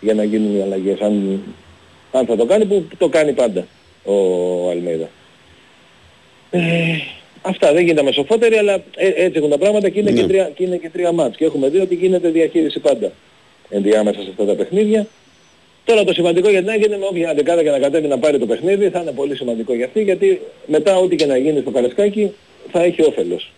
για 0.00 0.14
να 0.14 0.24
γίνουν 0.24 0.56
οι 0.58 0.62
αλλαγές. 0.62 1.00
Αν, 1.00 1.42
αν 2.12 2.26
θα 2.26 2.36
το 2.36 2.44
κάνει, 2.44 2.64
που 2.64 2.86
το 2.98 3.08
κάνει 3.08 3.32
πάντα 3.32 3.66
ο 4.04 4.14
Αλμέιδα. 4.70 5.08
Ε, 7.46 7.50
αυτά 7.50 7.72
δεν 7.72 7.84
γίνεται 7.84 8.02
μεσοφότεροι, 8.02 8.56
αλλά 8.56 8.72
ε, 8.96 9.06
έτσι 9.06 9.32
έχουν 9.38 9.50
τα 9.50 9.58
πράγματα 9.58 9.88
και 9.88 9.98
είναι, 10.00 10.10
Ναι. 10.10 10.20
και, 10.20 10.26
τρία, 10.26 10.50
και 10.54 10.64
είναι 10.64 10.76
και 10.76 10.90
τρία 10.92 11.12
μάτς. 11.12 11.36
Και 11.36 11.44
έχουμε 11.44 11.68
δει 11.68 11.78
ότι 11.78 11.94
γίνεται 11.94 12.28
διαχείριση 12.28 12.78
πάντα 12.78 13.12
ενδιάμεσα 13.68 14.20
σε 14.20 14.28
αυτά 14.30 14.44
τα 14.44 14.54
παιχνίδια. 14.54 15.06
Τώρα 15.84 16.04
το 16.04 16.12
σημαντικό 16.12 16.48
για 16.48 16.58
την 16.60 16.68
ΑΕΚ 16.70 16.84
είναι 16.84 16.98
με 16.98 17.04
όποια 17.10 17.34
δεκάδα 17.34 17.62
και 17.62 17.70
να 17.70 17.78
κατέβει 17.78 18.06
να 18.08 18.18
πάρει 18.18 18.38
το 18.38 18.46
παιχνίδι, 18.46 18.88
θα 18.88 19.00
είναι 19.00 19.12
πολύ 19.12 19.36
σημαντικό 19.36 19.74
για 19.74 19.84
αυτή, 19.84 20.02
γιατί 20.02 20.40
μετά 20.66 20.96
ό,τι 20.96 21.16
και 21.16 21.26
να 21.26 21.36
γίνει 21.36 21.60
στο 21.60 21.70
Καρεσκάκι 21.70 22.32
θα 22.72 22.82
έχει 22.82 23.02
όφελος. 23.02 23.52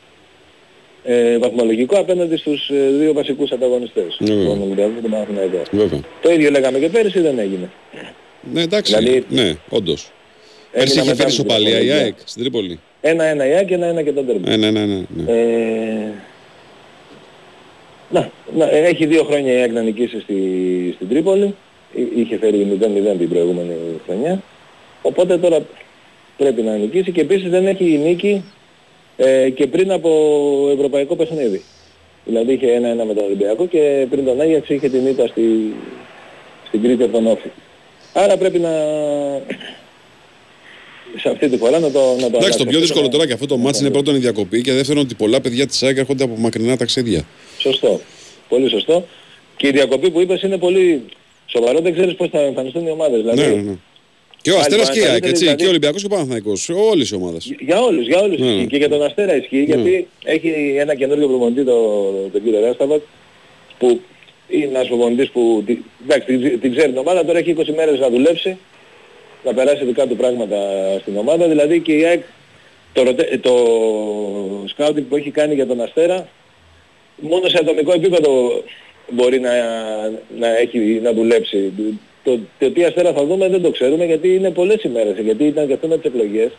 Ε, 1.04 1.38
βαθμολογικό 1.38 1.98
απέναντι 1.98 2.36
στους 2.36 2.68
ε, 2.68 2.90
δύο 2.98 3.12
βασικούς 3.12 3.50
ανταγωνιστές, 3.50 4.16
Ναι, 4.18 4.34
βέβαια. 4.34 4.46
τον 4.48 4.62
Ολυμπιακό 4.62 4.90
και 4.94 5.00
τον 5.00 5.10
Παναθηναϊκό. 5.10 5.62
Βέβαια. 5.70 6.00
Το 6.22 6.30
ίδιο 6.30 6.50
λέγαμε 6.50 6.78
και 6.78 6.88
πέρυσι, 6.88 7.20
δεν 7.20 7.38
έγινε. 7.38 7.70
Ναι, 8.52 8.62
εντάξει. 8.62 8.96
Δηλαδή- 8.96 9.24
ναι, 9.28 9.54
όντως. 9.68 10.10
Πέρσι 10.72 10.98
Έμεινα 10.98 11.00
είχε 11.02 11.10
μετά 11.10 11.14
φέρει 11.14 11.18
με 11.18 11.24
την 11.24 11.34
σοπαλία 11.34 11.68
η 11.68 11.72
βαθμολογία. 11.72 11.96
ΑΕΚ 12.04 12.14
στην 12.24 12.42
Τρίπολη. 12.42 12.80
Ένα-ένα 13.00 13.46
η 13.46 13.52
ΑΕΚ 13.52 13.66
και 13.66 13.74
ένα-ένα 13.74 14.02
και 14.02 14.12
τον 14.12 14.26
Τέρμπι. 14.26 14.48
Ναι, 14.48 14.56
ναι, 14.56 14.70
ναι. 14.70 14.84
ναι, 14.86 15.02
ναι. 15.08 15.32
Ε, 15.32 16.12
να, 18.10 18.30
να, 18.56 18.70
ε, 18.70 18.82
έχει 18.84 19.06
δύο 19.06 19.24
χρόνια 19.24 19.52
η 19.52 19.56
ΑΕΚ 19.60 19.72
να 19.72 19.82
νικήσει 19.82 20.20
στη, 20.20 20.36
στην 20.94 21.08
Τρίπολη. 21.08 21.54
Εί- 21.94 22.16
Είχε 22.16 22.38
φέρει 22.38 22.78
0-0 23.14 23.18
την 23.18 23.28
προηγούμενη 23.28 23.74
χρονιά. 24.06 24.42
Οπότε 25.02 25.38
τώρα 25.38 25.58
πρέπει 26.36 26.62
να 26.62 26.76
νικήσει 26.76 27.12
και 27.12 27.20
επίσης 27.20 27.50
δεν 27.50 27.66
έχει 27.66 27.84
νίκη 27.84 28.44
ε, 29.16 29.50
και 29.50 29.66
πριν 29.66 29.92
από 29.92 30.10
ευρωπαϊκό 30.74 31.16
παιχνίδι. 31.16 31.62
Δηλαδή 32.24 32.52
είχε 32.52 32.72
ένα-ένα 32.72 33.04
με 33.04 33.14
τον 33.14 33.24
Ολυμπιακό 33.24 33.66
και 33.66 34.06
πριν 34.10 34.24
τον 34.24 34.40
Άγιαξ 34.40 34.68
είχε 34.68 34.88
την 34.88 35.06
ήττα 35.06 35.26
στη, 35.26 35.42
στην 36.66 36.82
Κρήτη 36.82 37.02
από 37.02 37.12
τον 37.12 37.26
Όφη. 37.26 37.48
Άρα 38.12 38.36
πρέπει 38.36 38.58
να 38.58 38.70
σε 41.16 41.28
αυτή 41.28 41.48
τη 41.48 41.56
φορά 41.56 41.78
να 41.78 41.90
το, 41.90 41.98
να 42.00 42.04
το 42.04 42.26
Εντάξει, 42.26 42.30
το 42.30 42.38
αλλάξει 42.38 42.56
πιο 42.56 42.66
αυτό 42.68 42.80
δύσκολο 42.80 43.00
και 43.00 43.06
να- 43.06 43.12
τώρα 43.12 43.26
και 43.26 43.32
αυτό 43.32 43.46
το 43.46 43.56
μάτς 43.56 43.80
είναι 43.80 43.90
πρώτον 43.90 44.14
η 44.14 44.18
διακοπή 44.18 44.60
και 44.60 44.72
δεύτερον 44.72 45.02
ότι 45.02 45.14
πολλά 45.14 45.40
παιδιά 45.40 45.66
της 45.66 45.82
ΑΕΚ 45.82 45.96
έρχονται 45.96 46.24
από 46.24 46.34
μακρινά 46.38 46.76
ταξίδια. 46.76 47.24
Σωστό. 47.58 48.00
Πολύ 48.48 48.68
σωστό. 48.70 49.06
Και 49.56 49.66
η 49.66 49.70
διακοπή 49.70 50.10
που 50.10 50.20
είπες 50.20 50.42
είναι 50.42 50.58
πολύ 50.58 51.02
σοβαρό. 51.46 51.80
Δεν 51.80 51.92
ξέρεις 51.92 52.14
πώς 52.14 52.28
θα 52.28 52.40
εμφανιστούν 52.40 52.86
οι 52.86 52.90
ομάδες. 52.90 53.20
Δηλαδή, 53.20 53.40
Ναι, 53.40 53.46
ναι, 53.46 53.62
ναι. 53.62 53.76
Και 54.42 54.50
ο 54.50 54.52
Πάλι 54.54 54.64
Αστέρας 54.66 54.86
πάνε 54.88 54.98
και 55.00 55.04
η 55.06 55.10
ΑΕΚ, 55.10 55.10
καλύτεροι, 55.20 55.30
έτσι. 55.30 55.42
δηλαδή- 55.44 55.58
Και 55.60 55.66
ο 55.66 55.68
Ολυμπιακός 55.68 56.00
και 56.00 56.06
ο 56.06 56.08
Παναθηναϊκός. 56.08 56.68
Όλες 56.68 57.10
οι 57.10 57.14
ομάδες. 57.14 57.52
Για 57.60 57.80
όλους, 57.82 58.06
για 58.06 58.18
όλους 58.20 58.38
Ναι, 58.38 58.46
ισχύει. 58.46 58.58
ναι. 58.60 58.64
Και 58.66 58.76
για 58.76 58.88
τον 58.88 59.02
Αστέρα 59.02 59.36
ισχύει, 59.36 59.62
γιατί 59.62 60.06
έχει 60.24 60.48
ένα 60.78 60.94
καινούριο 60.94 61.26
προπονητή, 61.28 61.64
τον, 61.64 62.30
τον 62.32 62.42
κύριο 62.44 62.60
Ρέσταβατ, 62.60 63.00
που 63.78 64.00
είναι 64.48 64.64
ένας 64.64 64.86
προπονητής 64.86 65.30
που 65.30 65.62
τη- 65.66 65.78
εντάξει, 66.04 66.26
την, 66.26 66.60
την 66.60 66.70
ξέρει 66.74 66.88
την 66.88 66.98
ομάδα, 66.98 67.24
τώρα 67.24 67.38
έχει 67.38 67.50
20 67.50 67.72
μέρες 67.76 67.98
να 67.98 68.10
δουλέψει, 68.10 68.56
να 69.48 69.54
περάσει 69.54 69.84
δικά 69.84 70.06
του 70.06 70.16
πράγματα 70.16 70.56
στην 71.00 71.16
ομάδα, 71.16 71.48
δηλαδή 71.48 71.80
και 71.80 71.92
η 71.92 72.04
ΑΕΚ 72.04 72.22
το, 72.92 73.02
ρωτε- 73.02 73.40
το 73.40 73.54
σκάουτινγκ 74.66 75.06
που 75.06 75.16
έχει 75.16 75.30
κάνει 75.30 75.54
για 75.54 75.66
τον 75.66 75.80
Αστέρα, 75.80 76.28
μόνο 77.16 77.48
σε 77.48 77.58
ατομικό 77.60 77.92
επίπεδο 77.92 78.62
μπορεί 79.10 79.40
να, 79.40 79.50
να, 80.38 80.58
έχει, 80.58 80.78
να 81.02 81.12
δουλέψει. 81.12 81.72
Το, 82.24 82.38
το 82.58 82.70
τι 82.70 82.84
Αστέρα 82.84 83.12
θα 83.12 83.24
δούμε 83.24 83.48
δεν 83.48 83.62
το 83.62 83.70
ξέρουμε 83.70 84.04
γιατί 84.04 84.34
είναι 84.34 84.50
πολλές 84.50 84.82
ημέρες, 84.82 85.18
γιατί 85.18 85.44
ήταν 85.44 85.66
και 85.66 85.72
αυτό 85.72 85.88
με 85.88 85.98
τις 85.98 86.10
εκλογές. 86.10 86.50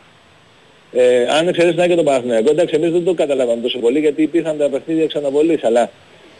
Ε, 0.92 1.26
αν 1.30 1.48
εξαιρέσεις 1.48 1.78
να 1.78 1.88
και 1.88 1.96
τον 1.96 2.06
Παναθηναϊκό, 2.06 2.50
εντάξει 2.52 2.76
εμείς 2.76 2.92
δεν 2.92 3.04
το 3.04 3.14
καταλάβαμε 3.14 3.62
τόσο 3.62 3.80
πολύ 3.80 4.00
γιατί 4.00 4.22
υπήρχαν 4.22 4.58
τα 4.58 4.70
παιχνίδια 4.70 5.08
ξαναβολής, 5.08 5.64
αλλά 5.64 5.92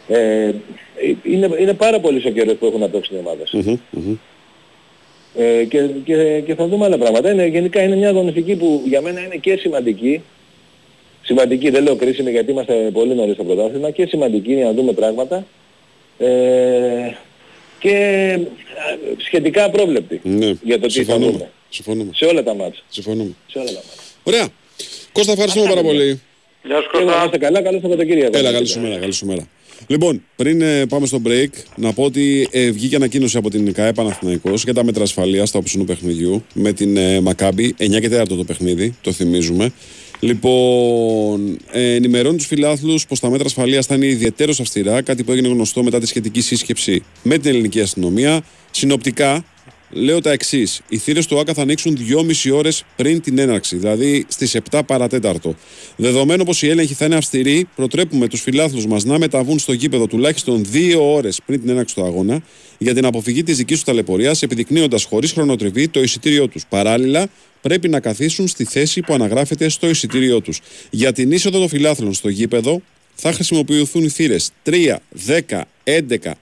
ε, 0.08 0.50
είναι, 1.22 1.50
είναι 1.58 1.74
πάρα 1.74 2.00
πολύ 2.00 2.22
ο 2.26 2.30
καιρός 2.30 2.54
που 2.54 2.66
έχουν 2.66 2.80
να 2.80 2.88
παίξουν 2.88 3.16
οι 3.16 3.18
ομάδες. 3.18 3.50
Μμμ, 3.52 3.76
μμμ. 3.90 4.14
Ε, 5.38 5.64
και, 5.64 5.78
και, 6.04 6.40
και 6.46 6.54
θα 6.54 6.66
δούμε 6.66 6.84
άλλα 6.84 6.98
πράγματα. 6.98 7.30
Είναι, 7.30 7.46
γενικά 7.46 7.82
είναι 7.82 7.96
μια 7.96 8.08
αγωνιστική 8.08 8.54
που 8.56 8.82
για 8.86 9.00
μένα 9.00 9.20
είναι 9.20 9.36
και 9.36 9.56
σημαντική. 9.56 10.22
Σημαντική, 11.22 11.70
δεν 11.70 11.82
λέω 11.82 11.96
κρίσιμη 11.96 12.30
γιατί 12.30 12.50
είμαστε 12.50 12.74
πολύ 12.92 13.14
νωρίς 13.14 13.34
στο 13.34 13.44
πρωτάθλημα 13.44 13.90
και 13.90 14.06
σημαντική 14.06 14.52
για 14.52 14.64
να 14.64 14.72
δούμε 14.72 14.92
πράγματα. 14.92 15.46
Ε, 16.18 16.28
και 17.78 17.94
α, 18.38 18.98
σχετικά 19.18 19.64
απρόβλεπτη 19.64 20.20
Ναι, 20.22 20.52
για 20.62 20.78
το 20.80 20.86
τι 20.86 20.92
θα 20.92 21.02
συμφωνούμε. 21.02 21.30
δούμε. 21.32 21.50
Συμφωνούμε. 21.68 22.10
Σε 22.14 22.24
όλα 22.24 22.42
τα 22.42 22.54
μάτια. 22.54 22.80
Συμφωνούμε. 22.88 23.32
Σε 23.46 23.58
όλα 23.58 23.66
τα 23.68 23.72
μάτια. 23.86 24.02
Ωραία. 24.22 24.48
Κώστα, 25.12 25.32
ευχαριστούμε 25.32 25.68
πάρα 25.68 25.82
πολύ. 25.82 26.20
Γεια 26.62 26.80
σου 26.80 26.88
Και 26.92 26.98
να 26.98 27.04
Κώστα. 27.04 27.24
είστε 27.24 27.38
καλά, 27.38 27.62
καλό 27.62 27.78
Σαββατοκύριακο. 27.82 28.38
Έλα, 28.38 28.52
καλή 28.52 28.66
σου 28.66 28.80
μέρα, 28.80 28.98
καλή 28.98 29.12
σου 29.12 29.26
μέρα. 29.26 29.48
Λοιπόν, 29.86 30.22
πριν 30.36 30.60
ε, 30.60 30.86
πάμε 30.86 31.06
στο 31.06 31.22
break, 31.26 31.48
να 31.76 31.92
πω 31.92 32.02
ότι 32.02 32.48
ε, 32.50 32.70
βγήκε 32.70 32.96
ανακοίνωση 32.96 33.36
από 33.36 33.50
την 33.50 33.72
ΚΑΕ 33.72 33.92
Παναθηναϊκός 33.92 34.62
για 34.64 34.74
τα 34.74 34.84
μέτρα 34.84 35.02
ασφαλείας 35.02 35.48
στα 35.48 35.58
όψινου 35.58 35.84
παιχνιδιού 35.84 36.44
με 36.54 36.72
την 36.72 36.96
ε, 36.96 37.20
Μακάμπη. 37.20 37.74
9 37.78 38.00
και 38.00 38.10
4 38.20 38.24
το 38.28 38.44
παιχνίδι, 38.44 38.94
το 39.00 39.12
θυμίζουμε. 39.12 39.72
Λοιπόν, 40.20 41.58
ε, 41.72 41.94
ενημερώνει 41.94 42.36
τους 42.36 42.46
φιλάθλους 42.46 43.06
πως 43.06 43.20
τα 43.20 43.30
μέτρα 43.30 43.46
ασφαλείας 43.46 43.86
θα 43.86 43.94
είναι 43.94 44.06
ιδιαίτερως 44.06 44.60
αυστηρά, 44.60 45.02
κάτι 45.02 45.22
που 45.24 45.32
έγινε 45.32 45.48
γνωστό 45.48 45.82
μετά 45.82 46.00
τη 46.00 46.06
σχετική 46.06 46.40
σύσκεψη 46.40 47.02
με 47.22 47.38
την 47.38 47.50
ελληνική 47.50 47.80
αστυνομία. 47.80 48.42
Συνοπτικά, 48.70 49.44
λέω 49.90 50.20
τα 50.20 50.30
εξής. 50.32 50.80
Οι 50.88 50.98
θύρες 50.98 51.26
του 51.26 51.38
ΆΚΑ 51.38 51.54
θα 51.54 51.62
ανοίξουν 51.62 51.96
2,5 51.96 52.50
ώρες 52.52 52.84
πριν 52.96 53.20
την 53.20 53.38
έναρξη, 53.38 53.76
δηλαδή 53.76 54.24
στις 54.28 54.54
7 54.70 54.80
παρατέταρτο. 54.86 55.54
Δεδομένου 55.96 56.44
πως 56.44 56.62
η 56.62 56.68
έλεγχη 56.68 56.94
θα 56.94 57.04
είναι 57.04 57.16
αυστηρή, 57.16 57.68
προτρέπουμε 57.76 58.28
τους 58.28 58.40
φιλάθλους 58.40 58.86
μας 58.86 59.04
να 59.04 59.18
μεταβούν 59.18 59.58
στο 59.58 59.72
γήπεδο 59.72 60.06
τουλάχιστον 60.06 60.64
2 60.72 61.00
ώρες 61.00 61.40
πριν 61.46 61.60
την 61.60 61.68
έναρξη 61.68 61.94
του 61.94 62.04
αγώνα 62.04 62.42
για 62.78 62.94
την 62.94 63.04
αποφυγή 63.04 63.42
της 63.42 63.56
δικής 63.56 63.76
τους 63.76 63.84
ταλαιπωρίας, 63.84 64.42
επιδεικνύοντας 64.42 65.04
χωρίς 65.04 65.32
χρονοτριβή 65.32 65.88
το 65.88 66.02
εισιτήριό 66.02 66.48
τους. 66.48 66.66
Παράλληλα, 66.68 67.28
πρέπει 67.60 67.88
να 67.88 68.00
καθίσουν 68.00 68.48
στη 68.48 68.64
θέση 68.64 69.00
που 69.00 69.14
αναγράφεται 69.14 69.68
στο 69.68 69.88
εισιτήριό 69.88 70.40
τους. 70.40 70.60
Για 70.90 71.12
την 71.12 71.32
είσοδο 71.32 71.58
των 71.58 71.68
φιλάθλων 71.68 72.14
στο 72.14 72.28
γήπεδο 72.28 72.82
θα 73.14 73.32
χρησιμοποιηθούν 73.32 74.04
οι 74.04 74.08
θύρες 74.08 74.50
3, 74.62 75.00
10, 75.26 75.66
11, 75.84 76.38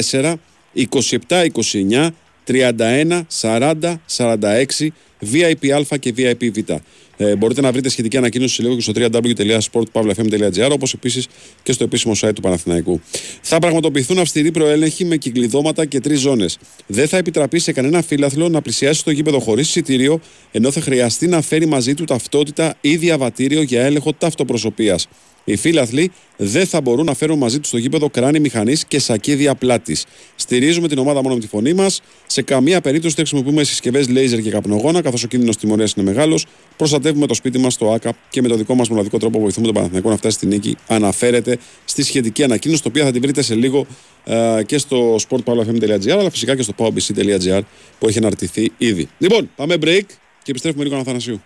14 0.00 0.34
27-29, 0.74 2.08
31, 2.46 3.22
40, 3.40 3.94
46, 4.16 4.88
VIP 5.32 5.70
Α 5.92 5.96
και 5.96 6.14
VIP 6.16 6.50
Β. 6.52 6.70
Ε, 7.16 7.36
μπορείτε 7.36 7.60
να 7.60 7.72
βρείτε 7.72 7.88
σχετική 7.88 8.16
ανακοίνωση 8.16 8.54
σε 8.54 8.62
λίγο 8.62 8.74
και 8.74 8.80
στο 8.80 8.92
www.sportpavlafm.gr 8.96 10.70
όπως 10.70 10.92
επίσης 10.92 11.26
και 11.62 11.72
στο 11.72 11.84
επίσημο 11.84 12.14
site 12.20 12.30
του 12.34 12.40
Παναθηναϊκού. 12.40 13.00
Θα 13.42 13.58
πραγματοποιηθούν 13.58 14.18
αυστηροί 14.18 14.50
προέλεγχοι 14.50 15.04
με 15.04 15.16
κυκλειδώματα 15.16 15.84
και 15.84 16.00
τρεις 16.00 16.20
ζώνες. 16.20 16.58
Δεν 16.86 17.08
θα 17.08 17.16
επιτραπεί 17.16 17.58
σε 17.58 17.72
κανένα 17.72 18.02
φύλαθλο 18.02 18.48
να 18.48 18.62
πλησιάσει 18.62 19.04
το 19.04 19.10
γήπεδο 19.10 19.38
χωρίς 19.38 19.68
εισιτήριο, 19.68 20.20
ενώ 20.50 20.70
θα 20.70 20.80
χρειαστεί 20.80 21.26
να 21.26 21.42
φέρει 21.42 21.66
μαζί 21.66 21.94
του 21.94 22.04
ταυτότητα 22.04 22.74
ή 22.80 22.96
διαβατήριο 22.96 23.62
για 23.62 23.82
έλεγχο 23.82 24.12
ταυτοπροσωπία. 24.12 24.98
Οι 25.44 25.56
φίλαθλοι 25.56 26.12
δεν 26.36 26.66
θα 26.66 26.80
μπορούν 26.80 27.06
να 27.06 27.14
φέρουν 27.14 27.38
μαζί 27.38 27.58
τους 27.58 27.68
στο 27.68 27.76
γήπεδο 27.76 28.10
κράνη 28.10 28.40
μηχανής 28.40 28.84
και 28.84 28.98
σακίδια 28.98 29.54
πλάτης. 29.54 30.04
Στηρίζουμε 30.36 30.88
την 30.88 30.98
ομάδα 30.98 31.22
μόνο 31.22 31.34
με 31.34 31.40
τη 31.40 31.46
φωνή 31.46 31.72
μας. 31.72 32.00
Σε 32.26 32.42
καμία 32.42 32.80
περίπτωση 32.80 33.14
δεν 33.14 33.26
χρησιμοποιούμε 33.26 33.64
συσκευές 33.64 34.08
λέιζερ 34.08 34.40
και 34.40 34.50
καπνογόνα, 34.50 35.02
καθώς 35.02 35.24
ο 35.24 35.26
κίνδυνος 35.26 35.56
τιμωρίας 35.56 35.92
είναι 35.92 36.10
μεγάλος. 36.10 36.46
Προστατεύουμε 36.76 37.26
το 37.26 37.34
σπίτι 37.34 37.58
μας 37.58 37.72
στο 37.72 37.92
ΑΚΑ 37.92 38.12
και 38.30 38.42
με 38.42 38.48
το 38.48 38.56
δικό 38.56 38.74
μας 38.74 38.88
μοναδικό 38.88 39.18
τρόπο 39.18 39.40
βοηθούμε 39.40 39.66
τον 39.66 39.74
Παναθηναϊκό 39.74 40.10
να 40.10 40.16
φτάσει 40.16 40.36
στη 40.36 40.46
νίκη. 40.46 40.76
Αναφέρεται 40.86 41.58
στη 41.84 42.02
σχετική 42.02 42.42
ανακοίνωση, 42.42 42.82
το 42.82 42.88
οποίο 42.88 43.04
θα 43.04 43.10
την 43.10 43.20
βρείτε 43.20 43.42
σε 43.42 43.54
λίγο 43.54 43.86
ε, 44.24 44.60
και 44.66 44.78
στο 44.78 45.16
sportpavlafm.gr, 45.28 46.10
αλλά 46.10 46.30
φυσικά 46.30 46.56
και 46.56 46.62
στο 46.62 46.72
powbc.gr 46.76 47.60
που 47.98 48.08
έχει 48.08 48.18
αναρτηθεί 48.18 48.72
ήδη. 48.78 49.08
Λοιπόν, 49.18 49.50
πάμε 49.56 49.74
break 49.80 50.04
και 50.42 50.50
επιστρέφουμε 50.50 50.84
λίγο 50.84 50.96
Αθανασίου. 50.96 51.42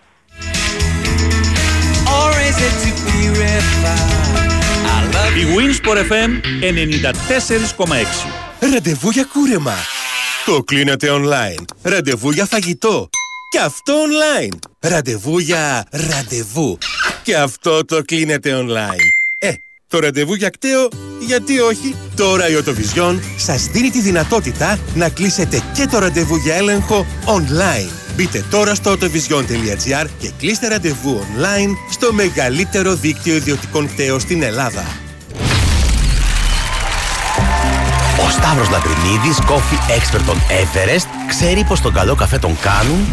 Η 5.37 5.45
Winsport 5.57 5.97
FM 5.97 6.31
94,6 7.79 8.71
Ραντεβού 8.73 9.11
για 9.11 9.25
κούρεμα. 9.33 9.75
Το 10.47 10.63
κλείνετε 10.63 11.09
online. 11.11 11.65
Ραντεβού 11.83 12.31
για 12.31 12.47
φαγητό. 12.47 13.09
Και 13.51 13.59
αυτό 13.59 13.95
online. 13.95 14.59
Ραντεβού 14.81 15.39
για 15.39 15.87
ραντεβού. 15.91 16.79
Και 17.23 17.37
αυτό 17.37 17.85
το 17.85 18.03
κλείνετε 18.03 18.65
online. 18.65 19.16
Ε, 19.89 19.97
το 19.97 19.99
ραντεβού 19.99 20.35
για 20.35 20.49
κταίο, 20.49 20.89
γιατί 21.27 21.59
όχι. 21.59 21.95
Τώρα 22.17 22.49
η 22.49 22.55
Οτοβιζιόν 22.55 23.23
σας 23.37 23.67
δίνει 23.67 23.91
τη 23.91 24.01
δυνατότητα 24.01 24.79
να 24.95 25.09
κλείσετε 25.09 25.63
και 25.75 25.87
το 25.87 25.99
ραντεβού 25.99 26.37
για 26.37 26.55
έλεγχο 26.55 27.07
online. 27.25 27.91
Μπείτε 28.17 28.45
τώρα 28.51 28.75
στο 28.75 28.93
autovision.gr 28.93 30.07
και 30.19 30.31
κλείστε 30.39 30.69
ραντεβού 30.69 31.21
online 31.21 31.71
στο 31.91 32.13
μεγαλύτερο 32.13 32.95
δίκτυο 32.95 33.35
ιδιωτικών 33.35 33.89
κταίων 33.89 34.21
στην 34.21 34.43
Ελλάδα. 34.43 34.85
Ο 38.27 38.31
Σταύρος 38.31 38.69
Λαμπρινίδης, 38.71 39.39
coffee 39.49 39.91
expert 39.91 40.23
των 40.27 40.37
Everest, 40.37 41.07
ξέρει 41.29 41.65
πως 41.65 41.81
τον 41.81 41.93
καλό 41.93 42.15
καφέ 42.15 42.39
τον 42.39 42.57
κάνουν; 42.61 43.07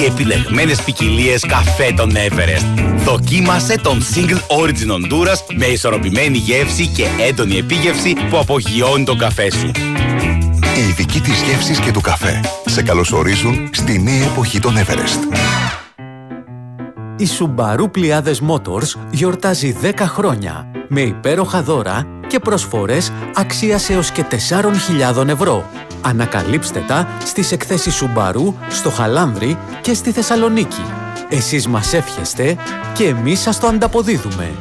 Οι 0.00 0.04
επιλεγμένες 0.04 0.82
ποικιλίες 0.82 1.44
καφέ 1.46 1.92
των 1.96 2.10
Everest. 2.10 2.82
Δοκίμασε 3.04 3.78
τον 3.82 4.02
Single 4.14 4.62
Origin 4.62 4.90
Honduras 4.92 5.54
με 5.56 5.66
ισορροπημένη 5.66 6.38
γεύση 6.38 6.86
και 6.86 7.06
έντονη 7.28 7.56
επίγευση 7.56 8.16
που 8.30 8.38
απογειώνει 8.38 9.04
τον 9.04 9.18
καφέ 9.18 9.50
σου. 9.50 9.70
Οι 10.76 10.88
ειδικοί 10.88 11.20
της 11.20 11.42
γεύσης 11.42 11.78
και 11.78 11.92
του 11.92 12.00
καφέ 12.00 12.40
σε 12.66 12.82
καλωσορίζουν 12.82 13.68
στη 13.72 14.00
νέα 14.02 14.24
εποχή 14.24 14.58
των 14.58 14.74
Everest. 14.76 15.36
Η 17.16 17.28
Subaru 17.38 17.90
Πλιάδες 17.90 18.42
Motors 18.48 18.94
γιορτάζει 19.10 19.76
10 19.82 19.92
χρόνια 19.98 20.66
με 20.88 21.00
υπέροχα 21.00 21.62
δώρα 21.62 22.06
και 22.26 22.38
προσφορές 22.38 23.12
αξίας 23.34 23.90
έως 23.90 24.10
και 24.10 24.24
4.000 25.14 25.28
ευρώ. 25.28 25.64
Ανακαλύψτε 26.02 26.84
τα 26.86 27.08
στις 27.24 27.52
εκθέσεις 27.52 28.02
Subaru 28.02 28.52
στο 28.68 28.90
Χαλάνδρι 28.90 29.58
και 29.80 29.94
στη 29.94 30.12
Θεσσαλονίκη. 30.12 30.84
Εσείς 31.28 31.66
μας 31.66 31.92
εύχεστε 31.92 32.56
και 32.94 33.04
εμείς 33.04 33.40
σας 33.40 33.60
το 33.60 33.66
ανταποδίδουμε. 33.66 34.52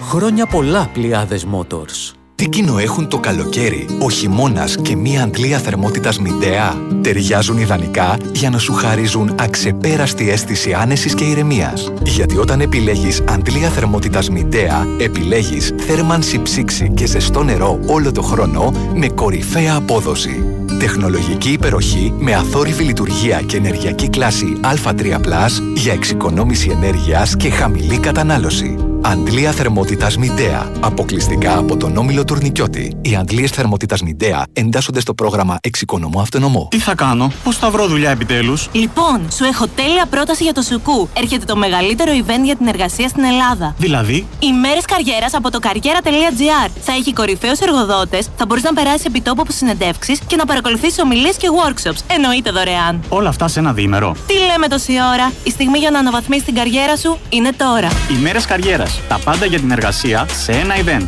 Χρόνια 0.00 0.46
πολλά 0.46 0.90
Πλιάδες 0.92 1.46
Motors. 1.52 2.15
Τι 2.36 2.48
κοινό 2.48 2.78
έχουν 2.78 3.08
το 3.08 3.18
καλοκαίρι, 3.18 3.86
ο 4.00 4.10
χειμώνας 4.10 4.76
και 4.76 4.96
μία 4.96 5.22
αντλία 5.22 5.58
θερμότητας 5.58 6.18
μηντέα; 6.18 6.74
Ταιριάζουν 7.02 7.58
ιδανικά 7.58 8.16
για 8.32 8.50
να 8.50 8.58
σου 8.58 8.72
χαρίζουν 8.72 9.34
αξεπέραστη 9.38 10.30
αίσθηση 10.30 10.72
άνεσης 10.72 11.14
και 11.14 11.24
ηρεμίας. 11.24 11.92
Γιατί 12.02 12.36
όταν 12.36 12.60
επιλέγεις 12.60 13.22
αντλία 13.28 13.68
θερμότητας 13.68 14.30
μηντέα, 14.30 14.86
επιλέγεις 14.98 15.74
θέρμανση 15.76 16.42
ψήξη 16.42 16.92
και 16.94 17.06
ζεστό 17.06 17.42
νερό 17.42 17.80
όλο 17.86 18.12
το 18.12 18.22
χρόνο 18.22 18.72
με 18.94 19.08
κορυφαία 19.08 19.74
απόδοση. 19.74 20.44
Τεχνολογική 20.78 21.52
υπεροχή 21.52 22.14
με 22.18 22.34
αθόρυβη 22.34 22.84
λειτουργία 22.84 23.40
και 23.40 23.56
ενεργειακή 23.56 24.08
κλάση 24.08 24.52
Α3+, 24.60 25.48
για 25.74 25.92
εξοικονόμηση 25.92 26.70
ενέργειας 26.70 27.36
και 27.36 27.50
χαμηλή 27.50 27.98
κατανάλωση. 27.98 28.85
Αντλία 29.10 29.52
θερμότητας 29.52 30.16
Μιντέα. 30.16 30.70
Αποκλειστικά 30.80 31.58
από 31.58 31.76
τον 31.76 31.96
Όμιλο 31.96 32.24
Τουρνικιώτη. 32.24 32.96
Οι 33.00 33.16
αντλίες 33.16 33.50
θερμότητας 33.50 34.02
Μιντέα 34.02 34.44
εντάσσονται 34.52 35.00
στο 35.00 35.14
πρόγραμμα 35.14 35.58
Εξοικονομώ 35.60 36.20
Αυτονομώ. 36.20 36.68
Τι 36.70 36.78
θα 36.78 36.94
κάνω, 36.94 37.32
πώς 37.44 37.56
θα 37.56 37.70
βρω 37.70 37.86
δουλειά 37.86 38.10
επιτέλους; 38.10 38.68
Λοιπόν, 38.72 39.32
σου 39.32 39.44
έχω 39.44 39.66
τέλεια 39.66 40.06
πρόταση 40.06 40.42
για 40.42 40.52
το 40.52 40.62
Σουκού. 40.62 41.08
Έρχεται 41.16 41.44
το 41.44 41.56
μεγαλύτερο 41.56 42.12
event 42.12 42.44
για 42.44 42.56
την 42.56 42.66
εργασία 42.66 43.08
στην 43.08 43.24
Ελλάδα. 43.24 43.74
Δηλαδή, 43.78 44.26
Ημέρες 44.38 44.84
καριέρας 44.84 45.34
από 45.34 45.50
το 45.50 45.58
καριέρα.gr. 45.58 46.70
Θα 46.80 46.92
έχει 46.92 47.12
κορυφαίους 47.12 47.58
εργοδότες, 47.58 48.28
θα 48.36 48.46
μπορείς 48.46 48.62
να 48.62 48.72
περάσεις 48.72 49.04
επί 49.04 49.20
τόπου 49.20 49.40
από 49.40 49.52
συνεντεύξεις 49.52 50.18
και 50.26 50.36
να 50.36 50.44
παρακολουθήσεις 50.44 50.98
ομιλίες 50.98 51.36
και 51.36 51.48
workshops. 51.64 52.00
Εννοείται 52.06 52.50
δωρεάν. 52.50 53.04
όλα 53.08 53.28
αυτά 53.28 53.48
σε 53.48 53.58
ένα 53.58 53.72
διήμερο. 53.72 54.16
Τι 54.26 54.34
λέμε 54.34 54.68
τόση 54.68 54.92
ώρα; 54.92 55.32
Η 55.42 55.50
στιγμή 55.50 55.78
για 55.78 55.90
να 55.90 55.98
αναβαθμίσεις 55.98 56.44
την 56.44 56.54
καριέρα 56.54 56.96
σου 56.96 57.18
είναι 57.28 57.50
τώρα. 57.52 57.88
Ημέρες 58.18 58.44
καριέρας. 58.44 58.95
Τα 59.08 59.18
πάντα 59.24 59.46
για 59.46 59.58
την 59.58 59.70
εργασία 59.70 60.26
σε 60.32 60.52
ένα 60.52 60.74
event. 60.74 61.06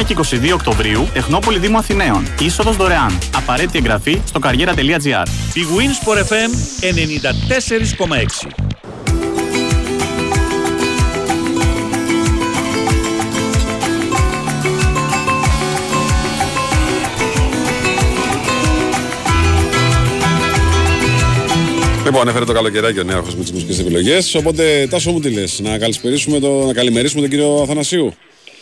21 0.00 0.04
και 0.06 0.14
22 0.14 0.52
Οκτωβρίου, 0.52 1.08
Τεχνόπολη 1.12 1.58
Δήμου 1.58 1.78
Αθηναίων. 1.78 2.26
Είσοδος 2.40 2.76
δωρεάν. 2.76 3.18
Απαραίτητη 3.36 3.78
εγγραφή 3.78 4.20
στο 4.26 4.38
καριέρα.gr. 4.38 5.26
Η 5.54 5.62
Winsport 5.76 6.18
FM 6.18 6.50
94,6 6.80 8.63
Λοιπόν, 22.04 22.28
έφερε 22.28 22.44
το 22.44 22.52
καλοκαιράκι 22.52 23.00
ο 23.00 23.02
νέαρχος 23.02 23.34
με 23.34 23.42
τις 23.42 23.52
μουσικές 23.52 23.78
επιλογές. 23.78 24.34
Οπότε, 24.34 24.86
Τάσο 24.90 25.10
μου 25.10 25.20
τι 25.20 25.30
λες, 25.30 25.60
να 25.60 25.78
καλησπερίσουμε 25.78 26.38
το, 26.38 26.66
να 26.66 26.72
καλημερίσουμε 26.72 27.20
τον 27.20 27.30
κύριο 27.30 27.60
Αθανασίου. 27.62 28.14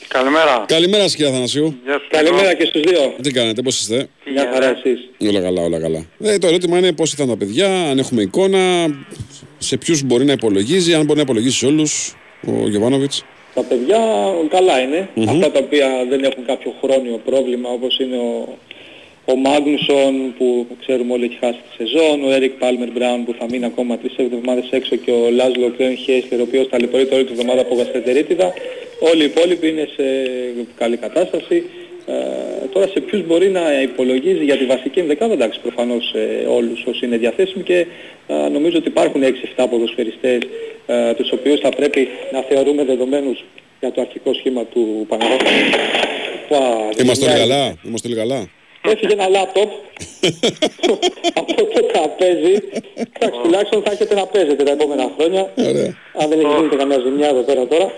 Καλημέρα. 0.09 0.65
Καλημέρα, 0.69 1.05
κύριε 1.05 1.29
Αθανασίου. 1.29 1.77
Γεια 1.85 1.93
σου. 1.95 2.09
Καλημέρα 2.11 2.55
και 2.55 2.65
στους 2.65 2.83
δύο. 2.83 3.15
Τι 3.23 3.31
κάνετε, 3.31 3.63
πώς 3.63 3.81
είστε; 3.81 4.09
Μια 4.33 4.51
χαρά 4.53 4.67
εσείς. 4.67 5.29
Όλα 5.29 5.41
καλά, 5.41 5.63
όλα 5.63 5.81
καλά. 5.81 6.07
Ε, 6.21 6.39
το 6.39 6.47
ερώτημα 6.47 6.79
είναι 6.79 6.93
πώς 6.93 7.13
ήταν 7.13 7.29
τα 7.29 7.37
παιδιά, 7.37 7.89
αν 7.91 7.99
έχουμε 7.99 8.23
εικόνα, 8.23 8.87
σε 9.59 9.77
ποιους 9.77 10.03
μπορεί 10.03 10.25
να 10.25 10.33
υπολογίζει, 10.33 10.95
αν 10.95 11.05
μπορεί 11.05 11.17
να 11.17 11.23
υπολογίσει 11.23 11.59
σε 11.59 11.67
όλους 11.67 12.15
ο 12.47 12.69
Γεβάνοβιτ. 12.69 13.13
Τα 13.55 13.63
παιδιά 13.63 13.99
καλά 14.49 14.81
είναι. 14.81 15.09
Μμμ. 15.15 15.29
Αυτά 15.29 15.51
τα 15.51 15.59
οποία 15.59 15.89
δεν 16.09 16.25
έχουν 16.25 16.45
κάποιο 16.47 16.75
χρόνιο 16.83 17.21
πρόβλημα 17.25 17.69
όπως 17.69 17.99
είναι 17.99 18.17
ο, 18.17 18.59
ο 19.25 19.37
Μάγνουσον 19.37 20.35
που 20.39 20.67
ξέρουμε 20.81 21.13
όλοι 21.13 21.25
έχει 21.25 21.39
χάσει 21.41 21.59
τη 21.59 21.85
σεζόν, 21.85 22.25
ο 22.25 22.31
Έρικ 22.31 22.53
Πάλμερ 22.53 22.91
Μπράουν 22.91 23.25
που 23.25 23.35
θα 23.39 23.47
μείνει 23.51 23.65
ακόμα 23.65 23.99
τρεις 23.99 24.15
εβδομάδες 24.17 24.69
έξω 24.71 24.97
και 24.97 25.11
ο 25.11 25.31
Λάζλο 25.31 25.71
Κρέν 25.77 25.97
Χέισλερ 25.97 26.41
ο 26.41 26.43
οποίος 26.43 26.69
ταλαιπωρείται 26.69 27.15
όλη 27.15 27.25
τη 27.25 27.33
εβδομάδα 27.33 27.61
από 27.61 27.75
γαστρετερίτιδα. 27.75 28.53
Όλοι 29.01 29.23
οι 29.23 29.25
υπόλοιποι 29.25 29.69
είναι 29.69 29.89
σε 29.97 30.05
καλή 30.79 30.97
κατάσταση. 30.97 31.65
Ε, 32.07 32.67
τώρα 32.73 32.87
σε 32.87 33.01
ποιους 33.01 33.27
μπορεί 33.27 33.49
να 33.49 33.83
υπολογίζει 33.83 34.45
για 34.45 34.57
τη 34.57 34.65
βασική 34.65 34.99
ενδεκάδα, 34.99 35.33
εντάξει 35.33 35.61
προφανώς 35.61 36.15
ε, 36.15 36.47
όλους 36.47 36.85
όσοι 36.85 37.07
είναι 37.07 37.17
διαθέσιμοι 37.17 37.63
και 37.63 37.87
ε, 38.27 38.49
νομίζω 38.49 38.79
ότι 38.79 38.89
υπάρχουν 38.89 39.23
6-7 39.57 39.67
ποδοσφαιριστές 39.71 40.39
ε, 40.87 41.15
τους 41.15 41.33
οποίους 41.33 41.61
θα 41.61 41.69
πρέπει 41.69 42.09
να 42.33 42.41
θεωρούμε 42.41 42.85
δεδομένους 42.85 43.45
για 43.81 43.93
το 43.93 44.01
αρχικό 44.01 44.35
σχήμα 44.35 44.65
του 44.65 45.07
Παναγιώτη. 45.09 45.45
Είμαστε 47.03 47.25
όλοι 47.25 47.39
καλά. 47.39 47.75
Είμαστε 47.87 48.09
όλοι 48.09 48.17
καλά. 48.17 48.49
Έφυγε 48.85 49.13
ένα 49.13 49.29
λάπτοπ 49.29 49.71
από 51.41 51.55
το 51.55 51.83
τραπέζι. 51.93 52.55
Εντάξει, 53.19 53.41
τουλάχιστον 53.43 53.83
θα 53.83 53.91
έχετε 53.93 54.15
να 54.15 54.27
παίζετε 54.27 54.63
τα 54.65 54.71
επόμενα 54.73 55.11
χρόνια. 55.17 55.53
Ωραία. 55.57 55.97
Αν 56.21 56.29
δεν 56.29 56.39
έχει 56.41 56.55
γίνει 56.57 56.77
καμιά 56.77 56.99
ζημιά 57.05 57.29
εδώ 57.29 57.43
πέρα 57.43 57.67
τώρα. 57.67 57.93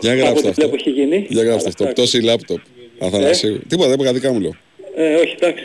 Για 0.00 0.12
Από 0.12 0.20
γράψτε 0.20 0.38
ό,τι 0.38 0.48
αυτό. 0.48 0.60
βλέπω 0.60 0.74
έχει 0.74 0.90
γίνει. 0.90 1.26
Για 1.28 1.42
γράψτε 1.42 1.68
αυτό. 1.68 1.84
Πτώση 1.84 2.20
λάπτοπ. 2.22 2.58
Αθανασίου. 2.98 3.60
Τίποτα, 3.68 3.88
δεν 3.88 4.00
είπα 4.00 4.12
δικά 4.12 4.32
μου 4.32 4.40
λέω. 4.40 4.54
Ε, 4.96 5.14
όχι, 5.14 5.34
εντάξει. 5.40 5.64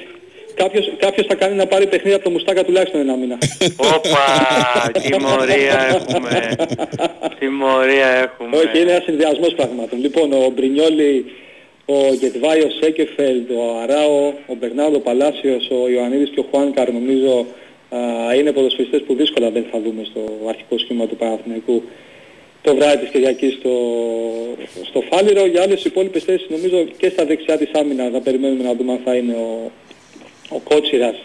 Κάποιος, 0.55 0.91
κάποιος 0.99 1.25
θα 1.27 1.35
κάνει 1.35 1.55
να 1.55 1.65
πάρει 1.67 1.87
παιχνίδι 1.87 2.15
από 2.15 2.23
το 2.23 2.29
Μουστάκα 2.29 2.63
τουλάχιστον 2.63 2.99
ένα 3.01 3.15
μήνα. 3.15 3.37
Όπα, 3.95 4.21
τιμωρία 5.01 5.79
έχουμε. 5.95 6.55
Τιμωρία 7.39 8.07
έχουμε. 8.07 8.57
Όχι, 8.57 8.81
είναι 8.81 8.91
ένας 8.91 9.03
συνδυασμός 9.03 9.53
πραγμάτων. 9.55 9.99
Λοιπόν, 9.99 10.33
ο 10.33 10.49
Μπρινιόλι, 10.55 11.25
ο 11.93 12.13
Γετβάιο 12.13 12.69
Σέκεφελντ, 12.81 13.49
ο 13.51 13.77
Αράο, 13.81 14.33
ο 14.47 14.55
Μπερνάδο 14.59 14.99
Παλάσιος, 14.99 15.69
ο 15.69 15.89
Ιωαννίδης 15.89 16.29
και 16.29 16.39
ο 16.39 16.45
Χουάνκαρ 16.51 16.91
νομίζω 16.91 17.45
α, 17.89 17.99
είναι 18.35 18.51
ποδοσφαιριστές 18.51 19.01
που 19.01 19.15
δύσκολα 19.15 19.49
δεν 19.49 19.65
θα 19.71 19.79
δούμε 19.79 20.03
στο 20.03 20.21
αρχικό 20.47 20.77
σχήμα 20.77 21.07
του 21.07 21.15
Παναθηναϊκού 21.15 21.83
το 22.61 22.75
βράδυ 22.75 22.97
της 22.97 23.09
Κυριακής 23.09 23.53
στο, 23.53 23.75
στο 24.83 25.01
Φάληρο. 25.01 25.45
Για 25.45 25.61
άλλες 25.61 25.83
υπόλοιπες 25.83 26.23
θέσεις 26.23 26.47
νομίζω 26.49 26.83
και 26.97 27.09
στα 27.09 27.25
δεξιά 27.25 27.57
της 27.57 27.69
άμυνας 27.73 28.11
θα 28.11 28.19
περιμένουμε 28.19 28.63
να 28.63 28.73
δούμε 28.75 28.91
αν 28.91 28.99
θα 29.05 29.15
είναι 29.15 29.33
ο, 29.33 29.71
ο 30.49 30.59
Κότσιρας 30.59 31.15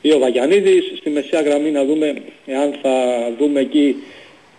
ή 0.00 0.12
ο 0.12 0.18
Βαγιανίδης. 0.18 0.92
Στη 0.96 1.10
μεσαία 1.10 1.40
γραμμή 1.40 1.70
να 1.70 1.84
δούμε 1.84 2.14
εάν 2.46 2.74
θα 2.82 2.94
δούμε 3.38 3.60
εκεί 3.60 3.96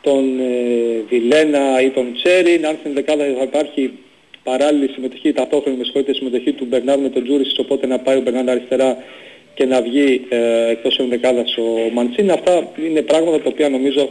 τον 0.02 0.40
ε, 0.40 1.04
Βιλένα 1.10 1.82
ή 1.82 1.90
τον 1.90 2.14
Τσέριν, 2.14 2.66
αν 2.66 2.78
στην 2.80 2.94
δεκάδα 2.94 3.24
θα 3.38 3.44
υπάρχει 3.44 3.94
παράλληλη 4.50 4.88
συμμετοχή, 4.94 5.32
ταυτόχρονη 5.32 5.78
με 5.78 5.84
συγχωρείτε 5.84 6.14
συμμετοχή 6.14 6.52
του 6.52 6.66
Μπερνάρ 6.66 7.00
με 7.00 7.10
τον 7.10 7.24
Τζούρις, 7.24 7.60
οπότε 7.60 7.88
να 7.88 8.00
πάει 8.00 8.18
ο 8.18 8.22
Μπερνάρ 8.22 8.50
αριστερά 8.50 8.98
και 9.54 9.66
να 9.66 9.82
βγει 9.82 10.26
ε, 10.30 10.70
εκτός 10.70 10.98
ενδεκάδας 10.98 11.58
ο 11.58 11.90
Μαντσίν. 11.94 12.32
Αυτά 12.32 12.72
είναι 12.88 13.02
πράγματα 13.02 13.38
τα 13.38 13.50
οποία 13.54 13.70
νομίζω 13.70 14.10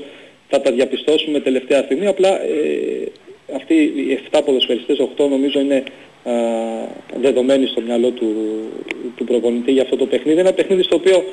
θα 0.49 0.61
τα 0.61 0.71
διαπιστώσουμε 0.73 1.41
τελευταία 1.41 1.83
στιγμή. 1.83 2.07
Απλά 2.07 2.29
ε, 2.29 3.13
αυτοί 3.55 3.75
οι 3.75 4.19
7 4.31 4.41
ποδοσφαιριστές, 4.45 4.97
8 5.17 5.29
νομίζω 5.29 5.61
είναι 5.61 5.83
α, 6.25 6.33
δεδομένοι 7.21 7.67
στο 7.67 7.81
μυαλό 7.81 8.11
του, 8.11 8.29
του 9.17 9.25
προπονητή 9.25 9.73
για 9.73 9.83
αυτό 9.83 9.97
το 9.97 10.07
παιχνίδι. 10.07 10.41
Ένα 10.41 10.53
παιχνίδι 10.53 10.83
στο 10.83 10.97
οποίο 10.97 11.25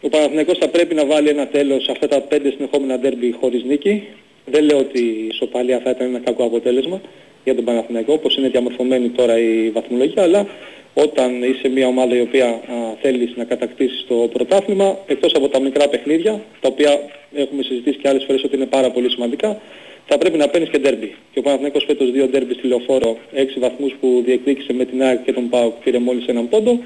ο 0.00 0.08
Παναθηναϊκός 0.08 0.58
θα 0.58 0.68
πρέπει 0.68 0.94
να 0.94 1.06
βάλει 1.06 1.28
ένα 1.28 1.46
τέλος 1.46 1.84
σε 1.84 1.90
αυτά 1.90 2.08
τα 2.08 2.24
5 2.30 2.38
συνεχόμενα 2.54 2.98
ντέρμπι 2.98 3.36
χωρίς 3.40 3.62
νίκη. 3.64 4.02
Δεν 4.44 4.64
λέω 4.64 4.78
ότι 4.78 5.00
η 5.00 5.32
σοπαλία 5.32 5.80
θα 5.84 5.90
ήταν 5.90 6.06
ένα 6.06 6.18
κακό 6.18 6.44
αποτέλεσμα 6.44 7.00
για 7.48 7.56
τον 7.56 7.64
Παναθηναϊκό, 7.64 8.12
όπως 8.12 8.36
είναι 8.36 8.48
διαμορφωμένη 8.48 9.08
τώρα 9.08 9.38
η 9.38 9.70
βαθμολογία, 9.70 10.22
αλλά 10.22 10.46
όταν 10.94 11.42
είσαι 11.42 11.68
μια 11.68 11.86
ομάδα 11.86 12.14
η 12.16 12.20
οποία 12.20 12.46
α, 12.46 12.60
θέλεις 13.02 13.30
να 13.36 13.44
κατακτήσεις 13.44 14.04
το 14.08 14.14
πρωτάθλημα, 14.14 14.98
εκτός 15.06 15.32
από 15.34 15.48
τα 15.48 15.60
μικρά 15.60 15.88
παιχνίδια, 15.88 16.32
τα 16.60 16.68
οποία 16.72 17.00
έχουμε 17.34 17.62
συζητήσει 17.62 17.98
και 17.98 18.08
άλλες 18.08 18.24
φορές 18.26 18.42
ότι 18.44 18.56
είναι 18.56 18.66
πάρα 18.66 18.90
πολύ 18.90 19.10
σημαντικά, 19.10 19.60
θα 20.06 20.18
πρέπει 20.18 20.38
να 20.38 20.48
παίρνεις 20.48 20.70
και 20.70 20.78
ντέρμπι. 20.78 21.14
Και 21.32 21.38
ο 21.38 21.42
Παναθηναϊκός 21.42 21.84
φέτος 21.84 22.10
δύο 22.10 22.26
ντέρμπι 22.26 22.54
στη 22.54 22.66
Λεωφόρο, 22.66 23.16
6 23.34 23.58
βαθμούς 23.58 23.92
που 24.00 24.22
διεκδίκησε 24.26 24.72
με 24.72 24.84
την 24.84 25.02
ΑΕΚ 25.02 25.24
και 25.24 25.32
τον 25.32 25.48
ΠΑΟΚ, 25.48 25.74
πήρε 25.84 25.98
μόλις 25.98 26.26
έναν 26.26 26.48
πόντο. 26.48 26.78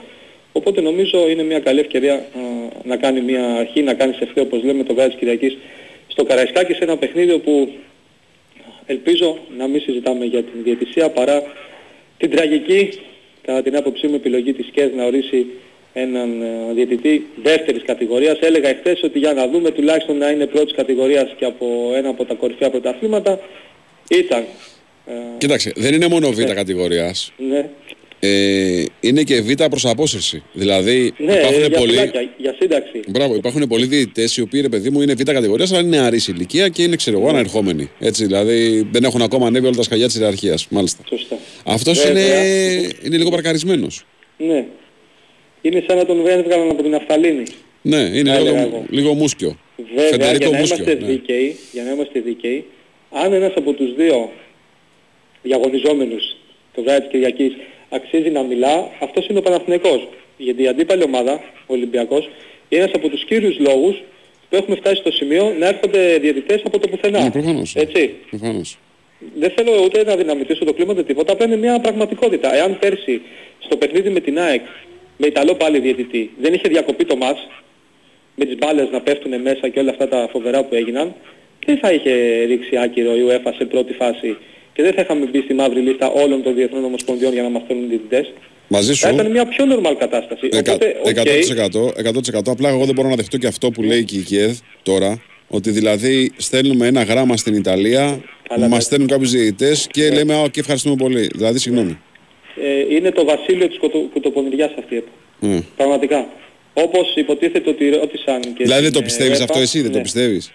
Οπότε 0.53 0.81
νομίζω 0.81 1.29
είναι 1.31 1.43
μια 1.43 1.59
καλή 1.59 1.81
ευκαιρία 1.81 2.15
α, 2.15 2.21
να 2.85 2.97
κάνει 2.97 3.21
μια 3.21 3.45
αρχή, 3.55 3.83
να 3.83 3.95
κάνεις 3.95 4.17
σε 4.17 4.25
ευθύ 4.25 4.41
όπως 4.41 4.63
λέμε 4.63 4.83
το 4.83 4.95
βράδυ 4.95 5.11
της 5.11 5.19
Κυριακής 5.19 5.57
στο 6.07 6.25
Καραϊσκάκι 6.25 6.73
σε 6.73 6.85
ένα 6.85 6.97
παιχνίδι 6.97 7.33
όπου 7.33 7.69
ελπίζω 8.93 9.39
να 9.59 9.67
μην 9.67 9.81
συζητάμε 9.81 10.25
για 10.25 10.43
την 10.43 10.63
διαιτησία 10.63 11.11
παρά 11.11 11.43
την 12.19 12.31
τραγική 12.31 12.83
κατά 13.47 13.63
την 13.63 13.77
άποψή 13.77 14.07
μου 14.07 14.15
επιλογή 14.15 14.53
της 14.53 14.67
ΚΕΔ 14.75 14.95
να 14.95 15.05
ορίσει 15.05 15.47
έναν 15.93 16.43
ε, 16.43 16.73
διαιτητή 16.75 17.27
δεύτερης 17.43 17.83
κατηγορίας. 17.83 18.39
Έλεγα 18.41 18.69
εχθές 18.69 19.03
ότι 19.03 19.19
για 19.19 19.33
να 19.33 19.49
δούμε 19.49 19.71
τουλάχιστον 19.71 20.17
να 20.17 20.31
είναι 20.31 20.47
πρώτης 20.47 20.75
κατηγορίας 20.75 21.35
και 21.39 21.45
από 21.45 21.93
ένα 21.95 22.09
από 22.09 22.25
τα 22.25 22.35
κορυφαία 22.35 22.71
πρωταθλήματα 22.71 23.41
ήταν. 24.11 24.45
ε, 25.07 25.13
Κοίταξε, 25.39 25.73
δεν 25.77 25.95
είναι 25.95 26.09
μόνο 26.09 26.31
β' 26.31 26.43
κατηγορίας. 26.45 27.33
Ναι, 27.37 27.69
Ε, 28.25 28.85
είναι 29.01 29.23
και 29.23 29.41
β' 29.41 29.65
προς 29.71 29.87
απόσυρση. 29.87 30.43
Δηλαδή 30.53 31.13
ναι 31.17 31.33
υπάρχουν 31.33 31.61
για, 31.61 31.71
πολλοί... 31.79 31.91
φυλάκια, 31.91 32.31
για 32.37 32.55
σύνταξη. 32.61 33.01
Μπράβο, 33.09 33.35
υπάρχουν 33.35 33.67
πολλοί 33.69 33.87
διαιτητές 33.87 34.37
οι 34.37 34.41
οποίοι 34.41 34.61
ρε 34.61 34.69
παιδί 34.69 34.91
μου 34.91 35.01
είναι 35.03 35.15
β' 35.15 35.23
κατηγορίας, 35.23 35.73
αλλά 35.73 35.81
είναι 35.81 35.97
νεαρή 35.97 36.21
ηλικία 36.29 36.69
και 36.69 36.83
είναι 36.83 36.97
ξέρω 36.97 37.19
εγώ 37.19 37.29
ανερχόμενοι. 37.29 37.91
Έτσι, 37.99 38.25
δηλαδή 38.25 38.89
δεν 38.91 39.05
έχουν 39.05 39.23
ακόμα 39.23 39.47
ανέβει 39.47 39.67
όλα 39.67 39.77
τα 39.77 39.83
σκαλιά 39.83 40.07
της 40.07 40.17
ιεραρχίας. 40.17 40.67
Μάλιστα. 40.71 41.03
Σωστά. 41.09 41.39
Αυτός 41.65 42.05
είναι, 42.05 42.13
Βέβαια. 42.13 42.45
είναι 43.03 43.17
λίγο 43.17 43.31
παρκαρισμένος. 43.31 44.05
Ναι. 44.39 44.65
Είναι 45.61 45.85
σαν 45.87 45.97
να 45.97 46.07
τον 46.07 46.27
έβγαλαν 46.27 46.71
από 46.71 46.83
την 46.83 46.95
Αφθαλήνη. 46.95 47.43
Ναι, 47.83 47.97
είναι 47.97 48.31
Θα 48.31 48.37
έλεγα 48.37 48.61
λίγο, 48.65 48.67
εγώ. 48.77 48.85
λίγο 48.91 49.15
μούσκιο. 49.15 49.59
Βέβαια, 49.95 50.11
Φεντερίκο 50.11 50.37
για 50.45 50.51
να 50.51 50.59
μούσκιο. 50.59 50.85
είμαστε 50.85 51.05
ναι. 51.07 51.13
δίκαιοι, 51.13 51.57
για 51.73 51.83
να 51.83 51.91
είμαστε 51.91 52.21
δίκαιοι, 52.21 52.65
αν 53.11 53.33
ένας 53.33 53.53
από 53.57 53.73
τους 53.73 53.95
δύο 53.95 54.31
διαγωνιζόμενους 55.43 56.37
το 56.75 56.83
βράδυ 56.83 57.01
της 57.01 57.11
Κυριακής 57.11 57.53
αξίζει 57.97 58.31
να 58.31 58.43
μιλά, 58.43 58.89
αυτός 59.01 59.27
είναι 59.27 59.39
ο 59.39 59.43
Παναθηναϊκός. 59.43 60.09
Γιατί 60.37 60.63
η 60.63 60.69
αντίπαλη 60.69 61.03
ομάδα, 61.03 61.33
ο 61.67 61.73
Ολυμπιακός, 61.77 62.29
είναι 62.69 62.83
ένας 62.83 62.95
από 62.95 63.09
τους 63.09 63.25
κύριους 63.25 63.59
λόγους 63.59 64.03
που 64.49 64.57
έχουμε 64.57 64.77
φτάσει 64.77 64.97
στο 64.97 65.13
σημείο 65.13 65.55
να 65.59 65.67
έρχονται 65.67 66.19
διαιτητές 66.19 66.63
από 66.65 66.79
το 66.79 66.89
πουθενά. 66.89 67.23
Ναι, 67.23 67.31
προφανώς. 67.31 67.75
Έτσι. 67.77 68.15
Προφανώς. 68.31 68.79
Δεν 69.35 69.51
θέλω 69.51 69.83
ούτε 69.85 70.05
να 70.05 70.17
δυναμητήσω 70.17 70.65
το 70.65 70.73
κλίμα 70.73 70.93
ούτε 70.93 71.03
τίποτα, 71.03 71.33
απλά 71.33 71.47
είναι 71.47 71.57
μια 71.57 71.81
πραγματικότητα. 71.81 72.55
Εάν 72.55 72.79
πέρσι 72.79 73.21
στο 73.59 73.77
παιχνίδι 73.77 74.11
με 74.11 74.21
την 74.21 74.39
ΑΕΚ, 74.39 74.63
με 75.17 75.27
Ιταλό 75.27 75.55
πάλι 75.55 75.79
διαιτητή, 75.79 76.31
δεν 76.41 76.55
είχε 76.55 76.69
διακοπεί 76.69 77.05
το 77.05 77.17
μάτς, 77.17 77.47
με 78.35 78.45
τις 78.45 78.57
μπάλες 78.57 78.91
να 78.91 79.01
πέφτουν 79.01 79.41
μέσα 79.41 79.69
και 79.69 79.81
όλα 79.81 79.91
αυτά 79.91 80.09
τα 80.09 80.29
φοβερά 80.33 80.65
που 80.65 80.75
έγιναν, 80.75 81.15
δεν 81.67 81.79
θα 81.79 81.93
είχε 81.93 82.45
ρίξει 82.45 82.77
άκυρο 82.77 83.17
η 83.17 83.23
UEFA 83.29 83.53
σε 83.57 83.65
πρώτη 83.65 83.93
φάση 83.93 84.37
και 84.73 84.83
δεν 84.83 84.93
θα 84.93 85.01
είχαμε 85.03 85.27
μπει 85.27 85.41
στη 85.41 85.55
μαύρη 85.55 85.81
λίστα 85.81 86.11
όλων 86.11 86.43
των 86.43 86.55
διεθνών 86.55 86.85
ομοσπονδιών 86.85 87.33
για 87.33 87.43
να 87.43 87.49
μας 87.49 87.63
φέρουν 87.67 87.89
διαιτητές. 87.89 88.33
Μαζί 88.69 88.93
σου. 88.95 89.01
Θα 89.01 89.11
ήταν 89.11 89.31
μια 89.31 89.47
πιο 89.47 89.65
normal 89.71 89.95
κατάσταση. 89.99 90.49
Εκα- 90.53 90.73
Οπότε, 90.75 90.97
οκ, 91.03 91.17
100%, 91.17 91.93
100%. 91.97 92.51
Απλά 92.51 92.69
εγώ 92.69 92.85
δεν 92.85 92.95
μπορώ 92.95 93.09
να 93.09 93.15
δεχτώ 93.15 93.37
και 93.39 93.47
αυτό 93.47 93.71
που 93.71 93.83
λέει 93.83 94.05
και 94.05 94.17
η 94.17 94.21
ΚΕΔ 94.21 94.59
τώρα. 94.83 95.23
Ότι 95.49 95.71
δηλαδή 95.71 96.33
στέλνουμε 96.37 96.87
ένα 96.87 97.03
γράμμα 97.03 97.37
στην 97.37 97.55
Ιταλία, 97.55 98.21
Αλλά 98.49 98.63
μας 98.69 98.77
ναι. 98.77 98.81
στέλνουν 98.81 99.09
κάποιους 99.09 99.31
διαιτητές 99.31 99.87
και 99.91 100.11
λέμε 100.11 100.35
Α, 100.35 100.49
και 100.51 100.61
ευχαριστούμε 100.61 100.95
πολύ. 100.97 101.29
Δηλαδή, 101.35 101.59
συγγνώμη. 101.59 101.99
ε, 102.63 102.95
είναι 102.95 103.11
το 103.11 103.25
βασίλειο 103.25 103.69
της 103.69 103.79
κοτο- 103.79 104.09
κουτοπονηριάς 104.13 104.71
αυτή. 104.79 104.95
η 104.95 104.97
ΕΠΟ. 104.97 105.47
Ε. 105.55 105.61
Πραγματικά. 105.77 106.29
Όπως 106.75 107.13
υποτίθεται 107.17 107.71
ότι 107.71 107.89
ρώτησαν 107.91 108.41
και 108.41 108.63
Δηλαδή 108.65 108.81
δεν 108.83 108.91
στην, 108.91 108.93
το 108.93 108.99
ε, 108.99 109.03
πιστεύεις 109.03 109.39
UEFA, 109.39 109.43
αυτό 109.49 109.59
εσύ, 109.59 109.81
δεν 109.81 109.91
το 109.91 109.97
ναι. 109.97 110.03
πιστεύεις; 110.03 110.53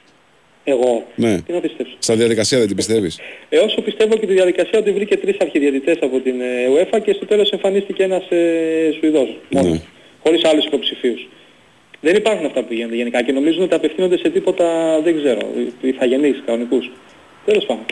Εγώ. 0.70 1.08
Ναι. 1.16 1.42
Τι 1.42 1.54
να 1.54 1.60
πιστέψω. 1.60 1.96
Στα 2.00 2.16
διαδικασία 2.16 2.58
δεν 2.58 2.68
την 2.68 2.76
πιστεύεις; 2.76 3.20
Ε, 3.50 3.58
όσο 3.58 3.82
πιστεύω 3.82 4.16
και 4.18 4.26
τη 4.26 4.34
διαδικασία 4.34 4.80
ότι 4.80 4.92
βρήκε 4.92 5.18
τρεις 5.18 5.36
αρχιδιαιτητές 5.40 5.98
από 6.02 6.20
την 6.20 6.42
ε, 6.42 6.46
UEFA 6.74 7.00
και 7.04 7.14
στο 7.14 7.26
τέλος 7.26 7.50
εμφανίστηκε 7.50 8.04
ένας 8.04 8.24
ε, 8.30 8.92
Σουηδός 9.00 9.38
μόνος, 9.50 9.72
Ναι. 9.72 9.82
χωρίς 10.24 10.44
άλλους 10.46 10.66
υποψηφίους. 10.66 11.28
Δεν 12.02 12.16
υπάρχουν 12.16 12.46
αυτά 12.46 12.64
που 12.64 12.74
γίνονται 12.74 12.96
γενικά 12.96 13.24
και 13.24 13.32
νομίζουν 13.32 13.64
ότι 13.64 13.76
απευθύνονται 13.76 14.18
σε 14.18 14.30
τίποτα, 14.30 15.00
δεν 15.04 15.18
ξέρω, 15.18 15.40
ηθαγενείς, 15.82 16.44
κανονικούς. 16.46 16.92
Τέλος 17.46 17.66
πάντων. 17.66 17.86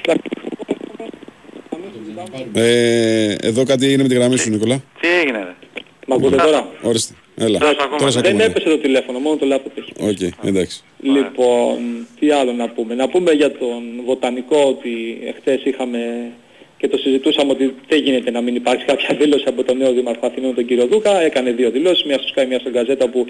Ε, 2.53 3.35
εδώ 3.41 3.63
κάτι 3.63 3.85
έγινε 3.85 4.03
με 4.03 4.09
τη 4.09 4.15
γραμμή 4.15 4.37
σου, 4.37 4.49
Νικόλα. 4.49 4.83
Τι 5.01 5.07
έγινε 5.21 5.37
ρε. 5.37 5.53
Μ' 6.07 6.13
ακούτε 6.13 6.35
τώρα; 6.35 6.69
Ορίστε. 6.81 7.13
Έλα. 7.37 7.59
Τώρα 7.59 7.71
σε 7.71 7.77
ακούμε. 7.81 7.97
Τώρα 7.97 8.11
σε 8.11 8.19
Δεν 8.21 8.29
ακούμε. 8.29 8.43
έπεσε 8.45 8.69
το 8.69 8.77
τηλέφωνο, 8.77 9.19
μόνο 9.19 9.35
το 9.35 9.45
λάπτοπ 9.45 9.77
έχει. 9.77 9.91
Οκ, 9.99 10.33
εντάξει. 10.45 10.83
Λοιπόν, 11.01 12.07
τι 12.19 12.31
άλλο 12.31 12.51
να 12.53 12.69
πούμε. 12.69 12.95
Να 12.95 13.07
πούμε 13.09 13.31
για 13.31 13.51
τον 13.51 13.83
Βοτανικό 14.05 14.63
ότι 14.67 15.21
εχθές 15.25 15.63
είχαμε 15.63 16.31
και 16.77 16.87
το 16.87 16.97
συζητούσαμε 16.97 17.51
ότι 17.51 17.75
δεν 17.87 17.99
γίνεται 18.01 18.31
να 18.31 18.41
μην 18.41 18.55
υπάρξει 18.55 18.85
κάποια 18.85 19.15
δήλωση 19.15 19.43
από 19.47 19.63
τον 19.63 19.77
νέο 19.77 19.91
Δήμαρχο 19.93 20.25
Αθηνών 20.25 20.55
τον 20.55 20.65
κύριο 20.65 20.87
Δούκα. 20.87 21.21
Έκανε 21.21 21.51
δύο 21.51 21.69
δηλώσεις, 21.71 22.03
μία 22.03 22.17
στο 22.17 22.27
ΣΚΑΪ, 22.35 22.45
μία 22.47 22.59
στο 22.59 22.71
Gazzetta 22.71 23.07
που 23.07 23.25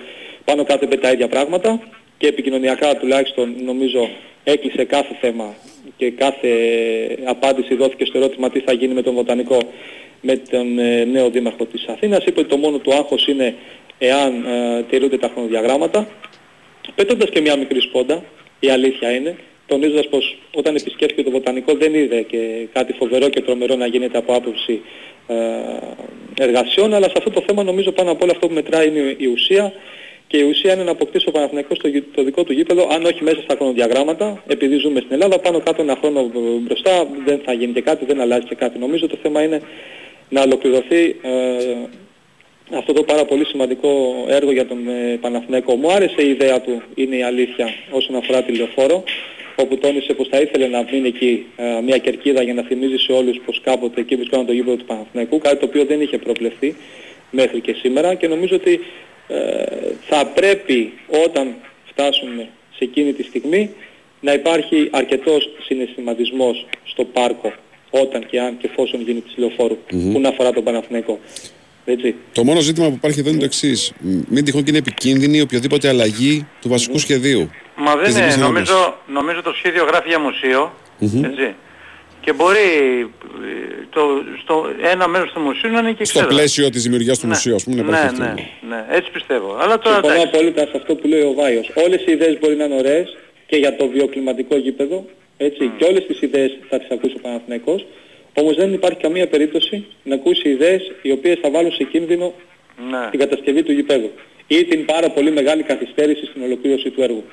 πάνω 0.46 0.64
κάτω 0.64 0.86
είπε 0.86 0.96
τα 0.98 1.12
ίδια 1.12 1.28
πράγματα 1.28 1.80
και 2.18 2.28
επικοινωνιακά 2.28 2.96
τουλάχιστον 2.98 3.56
νομίζω 3.66 4.10
έκλεισε 4.44 4.84
κάθε 4.84 5.18
θέμα 5.22 5.56
και 5.98 6.12
κάθε 6.12 6.50
απάντηση 7.24 7.76
δόθηκε 7.76 8.06
στο 8.06 8.18
ερώτημα 8.18 8.50
τι 8.50 8.60
θα 8.60 8.74
γίνει 8.74 8.94
με 8.94 9.02
τον 9.02 9.14
βοτανικό 9.14 9.58
με 10.22 10.36
τον 10.50 10.80
ε, 10.80 11.04
νέο 11.04 11.30
Δήμαρχο 11.30 11.66
της 11.66 11.86
Αθήνας. 11.88 12.26
Είπε 12.26 12.40
ότι 12.40 12.50
το 12.50 12.58
μόνο 12.58 12.78
του 12.78 12.94
άγχος 12.94 13.28
είναι 13.28 13.56
εάν 13.98 14.46
ε, 14.46 14.84
τηρούνται 14.90 15.18
τα 15.18 15.30
χρονοδιαγράμματα. 15.34 16.08
Πετώντας 16.96 17.30
και 17.30 17.42
μια 17.42 17.58
μικρή 17.58 17.80
σπόντα, 17.80 18.24
η 18.60 18.70
αλήθεια 18.70 19.12
είναι, 19.12 19.36
τονίζοντας 19.68 20.08
πως 20.08 20.38
όταν 20.54 20.76
επισκέφθηκε 20.76 21.24
το 21.24 21.32
βοτανικό 21.32 21.74
δεν 21.74 21.94
είδε 21.94 22.22
και 22.22 22.68
κάτι 22.74 22.94
φοβερό 22.94 23.30
και 23.30 23.42
τρομερό 23.42 23.76
να 23.76 23.86
γίνεται 23.86 24.18
από 24.18 24.34
άποψη 24.34 24.82
ε, 25.28 25.36
εργασιών, 26.40 26.94
αλλά 26.94 27.06
σε 27.06 27.14
αυτό 27.18 27.30
το 27.30 27.44
θέμα 27.48 27.64
νομίζω 27.64 27.92
πάνω 27.92 28.12
απ' 28.12 28.22
όλα 28.22 28.32
αυτό 28.32 28.48
που 28.48 28.54
μετράει 28.54 28.88
είναι 28.88 29.16
η 29.18 29.26
ουσία. 29.26 29.74
Και 30.28 30.38
η 30.38 30.44
ουσία 30.44 30.74
είναι 30.74 30.84
να 30.84 30.92
αποκτήσει 30.92 31.26
ο 31.30 31.32
Παναθηναϊκός 31.32 31.78
το, 31.78 31.88
γη- 31.88 32.14
το 32.16 32.24
δικό 32.24 32.44
του 32.44 32.54
γήπεδο, 32.54 32.88
αν 32.92 33.06
όχι 33.06 33.24
μέσα 33.24 33.42
στα 33.42 33.56
χρονοδιαγράμματα, 33.56 34.44
επειδή 34.48 34.78
ζούμε 34.78 35.00
στην 35.00 35.14
Ελλάδα, 35.14 35.40
πάνω 35.40 35.60
κάτω 35.60 35.82
ένα 35.82 35.98
χρόνο 36.02 36.32
μπροστά 36.62 37.08
δεν 37.26 37.42
θα 37.46 37.54
γίνει 37.54 37.74
και 37.74 37.82
κάτι, 37.82 38.06
δεν 38.06 38.22
αλλάζει 38.22 38.46
και 38.46 38.56
κάτι. 38.56 38.80
Νομίζω 38.80 39.08
το 39.08 39.18
θέμα 39.22 39.42
είναι 39.44 39.62
να 40.30 40.42
ολοκληρωθεί 40.42 41.16
ε, 41.22 41.32
αυτό 42.72 42.94
το 42.94 43.04
πάρα 43.04 43.26
πολύ 43.26 43.46
σημαντικό 43.46 43.90
έργο 44.28 44.52
για 44.52 44.68
τον 44.68 44.88
ε, 44.88 45.18
Παναθηναϊκό. 45.22 45.76
Μου 45.76 45.92
άρεσε 45.92 46.22
η 46.22 46.30
ιδέα 46.30 46.62
του, 46.62 46.82
είναι 46.96 47.16
η 47.16 47.24
αλήθεια, 47.24 47.68
όσον 47.90 48.16
αφορά 48.16 48.44
τη 48.44 48.52
λεωφόρο, 48.52 49.04
όπου 49.56 49.78
τόνισε 49.78 50.14
πως 50.14 50.28
θα 50.28 50.40
ήθελε 50.42 50.68
να 50.68 50.86
μείνει 50.92 51.08
εκεί 51.08 51.46
ε, 51.56 51.82
μια 51.84 51.98
κερκίδα 51.98 52.42
για 52.42 52.54
να 52.54 52.62
θυμίζει 52.62 52.98
σε 52.98 53.12
όλους 53.12 53.42
πως 53.46 53.62
κάποτε 53.64 54.02
εκεί 54.02 54.16
βρισκόταν 54.16 54.46
το 54.46 54.52
γήπεδο 54.52 54.76
του 54.76 54.86
Παναθηναϊκού, 54.86 55.38
κάτι 55.38 55.58
το 55.58 55.66
οποίο 55.66 55.86
δεν 55.86 56.02
είχε 56.02 56.18
προβλεφθεί 56.18 56.76
μέχρι 57.32 57.60
και 57.62 57.74
σήμερα 57.74 58.14
και 58.14 58.28
νομίζω 58.28 58.56
ότι 58.56 58.80
ε, 59.28 59.64
θα 60.08 60.26
πρέπει 60.26 60.94
όταν 61.26 61.56
φτάσουμε 61.86 62.50
σε 62.78 62.84
εκείνη 62.84 63.14
τη 63.14 63.24
στιγμή 63.24 63.70
να 64.22 64.34
υπάρχει 64.34 64.90
αρκετός 64.92 65.50
συναισθηματισμός 65.66 66.66
στο 66.84 67.04
πάρκο 67.04 67.54
όταν 67.90 68.26
και 68.26 68.40
αν 68.40 68.58
και 68.58 68.68
εφόσον 68.72 69.02
γίνει 69.02 69.22
της 69.22 69.34
λεωφόρου 69.38 69.78
Μμμ. 69.92 70.14
που 70.14 70.20
να 70.20 70.30
αφορά 70.30 70.52
τον 70.52 70.64
Παναθηναϊκό. 70.64 71.20
Έτσι. 71.86 72.16
Το 72.34 72.44
μόνο 72.44 72.60
ζήτημα 72.60 72.88
που 72.88 72.94
υπάρχει 72.94 73.20
εδώ 73.20 73.30
είναι 73.30 73.40
το 73.40 73.46
εξής. 73.46 73.92
Μην 74.30 74.44
τυχόν 74.46 74.64
και 74.64 74.70
είναι 74.70 74.78
επικίνδυνη 74.78 75.42
οποιοδήποτε 75.42 75.88
αλλαγή 75.88 76.48
του 76.62 76.70
βασικού 76.70 76.98
σχεδίου. 76.98 77.50
Μα 77.76 77.92
Της 77.92 78.02
δεν 78.02 78.04
είναι, 78.04 78.20
Δυτικής 78.20 78.36
Ευρώπης. 78.36 78.70
νομίζω, 78.70 78.98
νομίζω 79.08 79.42
το 79.42 79.54
σχέδιο 79.58 79.84
γράφει 79.84 80.08
για 80.08 80.20
μουσείο, 80.20 80.74
Μμμ. 81.00 81.24
έτσι. 81.24 81.56
Και 82.22 82.34
μπορεί 82.34 82.68
ε, 83.00 83.86
το, 83.90 84.02
στο, 84.42 84.66
ένα 84.94 85.08
μέρος 85.08 85.32
του 85.34 85.40
μουσείου 85.40 85.72
να 85.72 85.80
είναι 85.80 85.92
και 85.92 86.06
Στο 86.06 86.20
εξέδρα. 86.20 86.28
πλαίσιο 86.38 86.70
της 86.70 86.84
δημιουργίας 86.84 87.20
του 87.20 87.26
Ναι. 87.28 87.32
μουσείου, 87.34 87.56
ας 87.56 87.64
πούμε, 87.64 87.76
να 87.76 87.82
Ναι, 87.82 87.88
υπάρχει 87.98 88.18
ναι, 88.20 88.26
αυτό. 88.28 88.42
ναι, 88.70 88.86
έτσι 88.98 89.12
πιστεύω. 89.12 89.58
Αλλά 89.62 89.80
τώρα 89.80 89.96
Συμφωνώ 89.96 90.14
εντάξει. 90.14 90.32
απόλυτα 90.38 90.62
σε 90.62 90.72
αυτό 90.76 90.96
που 90.96 91.08
λέει 91.08 91.22
ο 91.22 91.34
Βάιος. 91.34 91.72
Όλες 91.86 92.02
οι 92.06 92.12
ιδέες 92.12 92.38
μπορεί 92.40 92.56
να 92.56 92.64
είναι 92.64 92.76
ωραίες 92.76 93.18
και 93.48 93.56
για 93.58 93.76
το 93.76 93.88
βιοκλιματικό 93.88 94.56
γήπεδο, 94.58 95.06
έτσι, 95.38 95.72
και 95.78 95.84
όλες 95.90 96.06
τις 96.06 96.22
ιδέες 96.22 96.52
θα 96.70 96.80
τις 96.80 96.88
ακούσει 96.92 97.14
ο 97.18 97.20
Παναθηναϊκός, 97.22 97.86
όμως 98.38 98.56
δεν 98.56 98.74
υπάρχει 98.74 99.00
καμία 99.00 99.28
περίπτωση 99.28 99.86
να 100.04 100.16
ακούσει 100.16 100.50
ιδέες 100.50 100.92
οι 101.02 101.12
οποίες 101.12 101.38
θα 101.42 101.50
βάλουν 101.50 101.72
σε 101.72 101.84
κίνδυνο 101.84 102.34
Ναι. 102.92 103.10
την 103.10 103.20
κατασκευή 103.20 103.64
του 103.64 103.72
γηπέδου 103.72 104.12
ή 104.48 104.64
την 104.66 104.86
πάρα 104.86 105.10
πολύ 105.10 105.32
μεγάλη 105.32 105.64
καθυστέρηση 105.64 106.26
στην 106.26 106.44
ολοκλήρωση 106.44 106.90
του 106.90 107.02
έργου. 107.02 107.24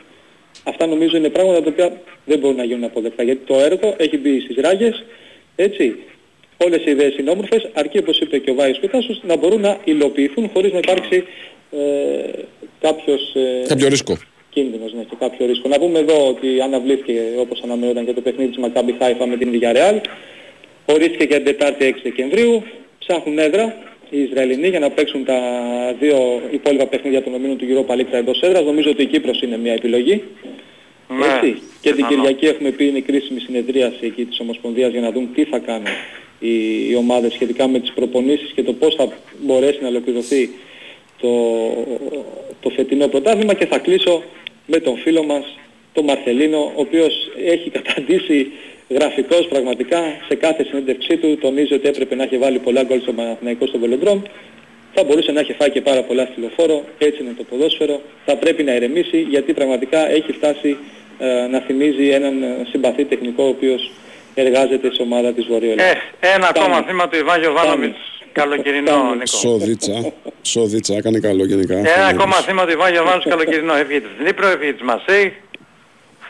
Αυτά 0.65 0.87
νομίζω 0.87 1.17
είναι 1.17 1.29
πράγματα 1.29 1.63
τα 1.63 1.69
οποία 1.71 2.01
δεν 2.25 2.39
μπορούν 2.39 2.57
να 2.57 2.65
γίνουν 2.65 2.85
αποδεκτά 2.85 3.23
γιατί 3.23 3.41
το 3.47 3.55
έργο 3.59 3.95
έχει 3.99 4.19
μπει 4.19 4.41
στις 4.41 4.57
ράγες, 4.57 5.05
έτσι. 5.57 5.97
Όλες 6.65 6.85
οι 6.87 6.91
ιδέες 6.91 7.17
είναι 7.17 7.31
όμορφες, 7.31 7.69
αρκεί 7.73 7.99
όπως 7.99 8.19
είπε 8.21 8.39
και 8.39 8.51
ο 8.51 8.55
Βάιος 8.55 8.79
Πετάσος 8.79 9.21
να 9.23 9.37
μπορούν 9.37 9.61
να 9.61 9.79
υλοποιηθούν 9.85 10.51
χωρίς 10.53 10.73
να 10.73 10.79
υπάρξει 10.79 11.25
ε, 11.71 12.43
κάποιος 12.81 13.35
ε, 13.35 13.65
Κάποιο 13.69 13.89
ρίσκο. 13.89 14.17
κίνδυνος 14.51 14.93
ναι, 14.93 15.03
και 15.03 15.17
κάποιο 15.19 15.47
ρίσκο. 15.47 15.69
Να 15.69 15.79
πούμε 15.79 15.99
εδώ 15.99 16.29
ότι 16.29 16.61
αναβλήθηκε 16.61 17.21
όπως 17.39 17.61
αναμενόταν 17.65 18.05
και 18.05 18.13
το 18.13 18.21
παιχνίδι 18.21 18.49
της 18.51 18.59
Μακάμπι 18.59 18.95
Χάιφα 18.99 19.27
με 19.27 19.37
την 19.37 19.51
Villarreal. 19.53 20.01
Ορίστηκε 20.87 21.25
για 21.25 21.37
την 21.37 21.45
Τετάρτη 21.45 21.95
6 21.97 22.01
Δεκεμβρίου. 22.03 22.63
Ψάχνουν 22.99 23.39
έδρα 23.39 23.77
οι 24.11 24.23
Ισραηλινοί 24.23 24.69
για 24.69 24.79
να 24.79 24.91
παίξουν 24.91 25.25
τα 25.25 25.39
δύο 26.01 26.43
υπόλοιπα 26.51 26.87
παιχνίδια 26.87 27.23
των 27.23 27.35
ομίλων 27.35 27.57
του 27.57 27.67
Europa 27.69 27.95
League 27.95 28.13
εντός 28.13 28.41
έδρας. 28.41 28.65
Νομίζω 28.65 28.91
ότι 28.91 29.03
η 29.03 29.07
Κύπρος 29.07 29.43
είναι 29.43 29.59
μια 29.59 29.73
επιλογή. 29.73 30.23
Ναι, 31.09 31.27
Έτσι. 31.27 31.63
Και 31.81 31.93
την 31.93 31.97
πιθανό. 31.97 32.15
Κυριακή 32.15 32.47
έχουμε 32.47 32.71
πει 32.71 32.87
είναι 32.87 32.99
η 32.99 33.03
κρίσιμη 33.03 33.41
συνεδρίαση 33.41 33.99
εκεί 34.01 34.25
της 34.25 34.41
Ομοσπονδίας 34.41 34.91
για 34.91 35.01
να 35.01 35.13
δουν 35.13 35.29
τι 35.35 35.45
θα 35.45 35.59
κάνουν 35.59 35.87
οι, 36.39 36.89
οι 36.89 36.95
ομάδες 36.95 37.33
σχετικά 37.33 37.69
με 37.69 37.79
τις 37.79 37.93
προπονήσεις 37.93 38.53
και 38.55 38.63
το 38.63 38.73
πώς 38.73 38.95
θα 38.95 39.09
μπορέσει 39.41 39.79
να 39.83 39.89
ολοκληρωθεί 39.89 40.51
το, 41.21 41.31
το 42.61 42.71
φετινό 42.71 43.07
πρωτάθλημα 43.07 43.55
και 43.55 43.67
θα 43.67 43.79
κλείσω 43.79 44.23
με 44.67 44.79
τον 44.79 44.97
φίλο 44.97 45.23
μας, 45.23 45.59
τον 45.93 46.05
Μαρθελίνο, 46.05 46.59
ο 46.59 46.81
οποίος 46.81 47.31
έχει 47.47 47.71
καταντήσει 47.71 48.51
γραφικός 48.95 49.49
πραγματικά 49.49 50.01
σε 50.29 50.35
κάθε 50.35 50.65
συνέντευξή 50.65 51.17
του, 51.17 51.39
τονίζει 51.41 51.75
ότι 51.75 51.89
έπρεπε 51.89 52.15
να 52.15 52.23
έχει 52.23 52.39
βάλει 52.39 52.59
πολλά 52.59 52.83
γκολ 52.83 53.01
στο 53.01 53.13
Παναθηναϊκό 53.13 53.67
στο 53.67 53.79
Βελοντρόμ, 53.79 54.23
θα 54.95 55.05
μπορούσε 55.05 55.33
να 55.33 55.41
έχει 55.41 55.53
φάει 55.53 55.71
και 55.71 55.81
πάρα 55.81 56.03
πολλά 56.03 56.25
στη 56.31 56.41
λεωφόρο, 56.41 56.85
έτσι 56.99 57.23
είναι 57.23 57.35
το 57.37 57.45
ποδόσφαιρο, 57.51 58.01
θα 58.27 58.37
πρέπει 58.37 58.63
να 58.63 58.75
ηρεμήσει 58.75 59.21
γιατί 59.21 59.53
πραγματικά 59.53 60.11
έχει 60.11 60.33
φτάσει 60.33 60.77
ε, 61.19 61.47
να 61.47 61.59
θυμίζει 61.59 62.09
έναν 62.09 62.43
ε, 62.43 62.67
συμπαθή 62.71 63.05
τεχνικό 63.05 63.45
ο 63.45 63.49
οποίος 63.49 63.91
εργάζεται 64.35 64.95
σε 64.95 65.03
ομάδα 65.03 65.33
της 65.33 65.47
Βορείου 65.47 65.71
Ε, 65.71 65.93
ένα 66.35 66.49
ακόμα 66.49 66.83
θύμα 66.83 67.09
του 67.09 67.17
Ιβάν 67.17 67.41
Γιωβάνοβιτς. 67.41 67.99
Καλοκαιρινό, 68.33 69.15
Νίκο. 69.15 69.27
Σοδίτσα. 69.27 70.13
Σοδίτσα, 70.43 70.95
έκανε 70.97 71.19
καλό 71.19 71.45
γενικά. 71.45 71.77
Ένα 71.79 72.07
ακόμα 72.11 72.35
θύμα 72.37 72.65
του 72.65 72.73
Ιβάν 72.73 72.93
Γιωβάνοβιτς 72.93 73.29
καλοκαιρινό. 73.29 73.75
Έφυγε 73.75 74.01
της 74.01 74.11
Δνήπρο, 74.19 74.49
έφυγε 74.49 74.73
της 74.73 74.83
Μασέη. 74.83 75.35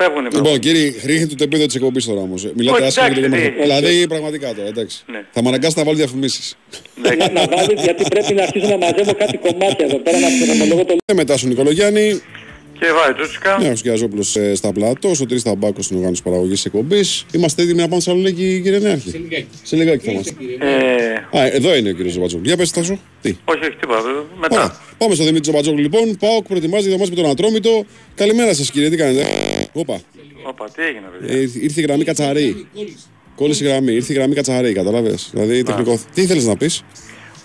Φεύγουν 0.02 0.24
οι 0.26 0.28
Λοιπόν, 0.34 0.58
κύριε, 0.58 0.92
ρίχνετε 1.04 1.34
το 1.34 1.44
επίπεδο 1.44 1.66
της 1.66 1.74
εκπομπής 1.74 2.04
τώρα 2.04 2.20
όμως. 2.20 2.50
Μιλάτε 2.56 2.76
Όχι, 2.78 2.86
άσχημα 2.86 3.08
για 3.08 3.14
το 3.20 3.26
εντάξει, 3.26 3.50
κομμάτι. 3.50 3.56
τι. 3.56 3.62
Δηλαδή, 3.62 4.06
πραγματικά 4.08 4.54
τώρα, 4.54 4.68
εντάξει. 4.68 5.02
Ναι. 5.06 5.20
Θα 5.30 5.42
με 5.42 5.48
αναγκάσετε 5.48 5.80
να 5.80 5.86
βάλω 5.86 5.96
διαφημίσεις. 5.96 6.56
να, 7.18 7.30
να 7.30 7.44
βάλεις 7.56 7.82
γιατί 7.82 8.04
πρέπει 8.08 8.34
να 8.34 8.42
αρχίσω 8.42 8.66
να 8.68 8.76
μαζεύω 8.76 9.12
κάτι 9.14 9.36
κομμάτια 9.36 9.84
εδώ 9.86 9.96
πέρα 9.98 10.18
να 10.18 10.26
ψυχομολογώ 10.26 10.84
το 10.84 10.96
Και 11.04 11.14
μετά 11.14 11.36
στον 11.36 11.48
Νικολογιάννη, 11.48 12.22
Και 12.82 12.92
βάει 12.92 13.12
Τζούτσικα. 13.14 13.58
ναι, 13.58 13.68
ο 13.68 13.76
Σκιαζόπουλο 13.76 14.22
στα 14.54 14.72
πλατό, 14.72 15.10
ο 15.22 15.26
Τρει 15.26 15.42
Ταμπάκο 15.42 15.82
στην 15.82 15.96
οργάνωση 15.96 16.22
παραγωγής 16.22 16.64
εκπομπής. 16.64 17.26
Είμαστε 17.32 17.62
έτοιμοι 17.62 17.80
να 17.80 17.88
πάμε 17.88 18.00
σε 18.00 18.10
Θεσσαλονίκη, 18.10 18.60
κύριε 18.62 18.78
Νέαρχη; 18.78 19.10
Σε 19.10 19.18
λιγάκι. 19.18 19.46
Σε 19.62 19.76
λιγάκι 19.76 20.04
θα 20.06 20.12
είμαστε. 20.12 20.34
Ε, 21.32 21.38
Α, 21.38 21.46
εδώ 21.46 21.74
είναι 21.76 21.90
ο 21.90 21.92
κύριος 21.92 22.12
Ζωπατζόγλου. 22.12 22.46
Για 22.46 22.56
πες, 22.56 22.70
Τάσο. 22.70 22.98
Τι; 23.22 23.36
όχι, 23.44 23.58
όχι, 23.64 23.76
τίποτα. 23.76 24.02
Μετά. 24.40 24.54
Ωραία. 24.56 24.76
Πάμε 24.98 25.14
στο 25.14 25.24
Δημήτρη 25.24 25.50
Ζωπατζόγλου 25.50 25.80
λοιπόν. 25.80 26.16
Πάω, 26.16 26.42
προετοιμάζει 26.42 26.88
για 26.88 26.98
μας 26.98 27.08
με 27.10 27.14
τον 27.14 27.26
Ατρόμητο. 27.30 27.84
Καλημέρα 28.14 28.54
σας, 28.54 28.70
κύριε, 28.70 28.88
τι 28.90 28.96
κάνετε; 28.96 29.26
Όπα. 29.72 30.00
Όπα, 30.42 30.70
τι 30.74 30.82
έγινε, 30.82 31.06
παιδιά; 31.18 31.36
Ε, 31.36 31.40
ήρθε 31.40 31.80
η 31.80 31.84
γραμμή 31.84 32.04
κατσαρή. 32.04 32.66
Κόλλησε 33.36 33.64
η 33.64 33.66
γραμμή, 33.68 33.92
ήρθε 33.92 34.12
η 34.12 34.16
γραμμή 34.16 34.34
κατσαρή, 34.34 34.72
κατάλαβες; 34.72 35.30
Δηλαδή 35.32 35.62
τεχνικό. 35.62 36.00
Τι 36.14 36.22
ήθελε 36.22 36.42
να 36.42 36.56
πεις; 36.56 36.84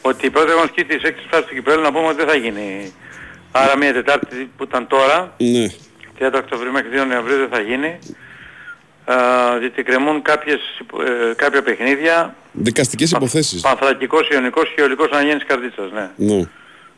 Ότι 0.01 0.25
η 0.25 0.29
πρώτη 0.29 0.51
αγωνιστική 0.51 0.83
της 0.83 1.03
έκτης 1.03 1.25
φάσης 1.29 1.45
του 1.47 1.53
Κυπέλλου 1.53 1.81
να 1.81 1.91
πούμε 1.91 2.07
ότι 2.07 2.15
δεν 2.15 2.27
θα 2.27 2.35
γίνει. 2.35 2.91
Άρα 3.51 3.77
μια 3.77 3.93
Τετάρτη 3.93 4.49
που 4.57 4.63
ήταν 4.63 4.87
τώρα, 4.87 5.33
Ναι. 5.37 5.67
30 6.19 6.37
Οκτωβρίου 6.39 6.71
μέχρι 6.71 6.89
2 6.89 7.05
Νοεμβρίου 7.05 7.37
δεν 7.37 7.47
θα 7.51 7.59
γίνει. 7.59 7.99
Α, 9.05 9.15
διότι 9.59 9.83
κρεμούν 9.83 10.21
κάποιες, 10.21 10.59
υπο- 10.79 11.01
ε, 11.01 11.33
κάποια 11.35 11.61
παιχνίδια. 11.61 12.35
Δικαστικές 12.51 13.11
υποθέσεις. 13.11 13.61
Πανθρακικός, 13.61 14.29
Ιωνικός 14.29 14.73
και 14.75 14.81
Ιωλικός 14.81 15.09
Αναγέννης 15.11 15.45
Καρδίτσας, 15.45 15.91
ναι. 15.91 16.09
Ναι. 16.15 16.43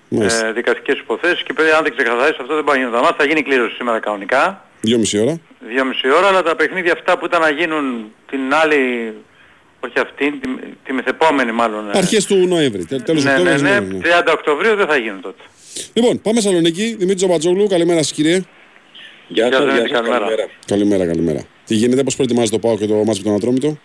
Μάλιστα. 0.10 0.46
Ε, 0.48 0.52
δικαστικές 0.52 0.98
υποθέσεις 1.00 1.44
και 1.44 1.54
πρέπει 1.54 1.72
αν 1.72 1.84
δεν 1.84 1.96
ξεκαθαρίσει 1.96 2.38
αυτό 2.42 2.56
δεν 2.56 2.64
πάει 2.64 2.76
να 2.78 2.82
γίνει 2.84 2.96
δαμάς. 2.96 3.12
Θα 3.18 3.24
γίνει 3.26 3.42
κλήρωση 3.44 3.76
σήμερα 3.76 4.00
κανονικά. 4.00 4.66
Δυόμιση 4.82 5.20
ώρα. 5.20 5.40
Δυόμιση 5.60 6.10
ώρα, 6.12 6.28
αλλά 6.28 6.42
τα 6.44 6.56
παιχνίδια 6.56 6.94
αυτά 6.94 7.18
που 7.18 7.26
ήταν 7.26 7.42
να 7.42 7.50
γίνουν 7.50 8.14
την 8.30 8.54
άλλη, 8.54 9.14
όχι 9.80 10.00
αυτή, 10.00 10.32
τη, 10.32 10.50
τη 10.86 10.94
μεθεπόμενη 10.94 11.52
μάλλον. 11.52 11.90
ε, 11.90 11.98
Αρχές 11.98 12.26
του 12.26 12.36
Νοέμβρη. 12.36 12.86
Τέλος 12.86 13.24
ναι, 13.24 13.32
ναι, 13.32 13.40
Οκτώβρη. 13.40 13.62
ναι, 13.62 13.80
ναι, 13.80 13.80
ναι. 13.80 14.00
30 14.26 14.34
Οκτωβρίου 14.34 14.76
δεν 14.76 14.88
θα 14.88 14.98
γίνουν 14.98 15.22
τότε. 15.22 15.42
Λοιπόν, 15.94 16.22
πάμε 16.22 16.42
Θεσσαλονίκη. 16.42 16.96
Δημήτρη 17.00 17.18
Ζωπατζόγλου, 17.20 17.68
καλημέρα 17.68 18.04
σας, 18.04 18.12
κύριε. 18.12 18.42
Γεια 19.28 19.46
σας, 19.46 19.56
σας, 19.56 19.64
Δημήτρη, 19.66 19.88
γεια 19.88 19.98
σας, 19.98 20.06
καλημέρα. 20.08 20.20
καλημέρα. 20.26 20.50
Καλημέρα, 20.66 21.06
καλημέρα. 21.06 21.44
Τι 21.66 21.76
γίνεται, 21.76 22.04
πώς 22.04 22.16
προετοιμάζεις 22.16 22.50
το 22.50 22.60
Πάο 22.60 22.78
και 22.78 22.86
το 22.86 22.94
μάτς 22.94 23.18
με 23.18 23.24
τον 23.24 23.34
Ατρόμητο; 23.34 23.78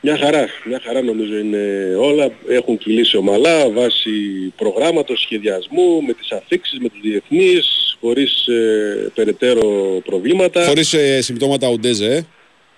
Μια 0.00 0.16
χαρά, 0.18 0.46
μια 0.64 0.80
χαρά 0.84 1.02
νομίζω 1.02 1.36
είναι 1.38 1.94
όλα. 1.98 2.30
Έχουν 2.48 2.78
κυλήσει 2.78 3.16
ομαλά 3.16 3.70
βάσει 3.70 4.10
προγράμματος, 4.56 5.20
σχεδιασμού, 5.20 6.02
με 6.06 6.12
τις 6.12 6.32
αφήξεις, 6.32 6.78
με 6.78 6.88
τους 6.88 7.00
διεθνείς, 7.00 7.96
χωρίς 8.00 8.46
ε, 8.46 9.10
περαιτέρω 9.14 10.00
προβλήματα. 10.04 10.64
Χωρίς 10.64 10.92
ε, 10.92 11.20
συμπτώματα 11.20 11.68
ουντέζε, 11.68 12.06
ε. 12.14 12.22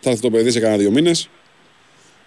Θα 0.01 0.11
έρθει 0.11 0.23
το 0.23 0.31
παιδί 0.31 0.51
σε 0.51 0.61
κανένα 0.61 0.79
δύο 0.81 0.91
μήνες. 0.91 1.29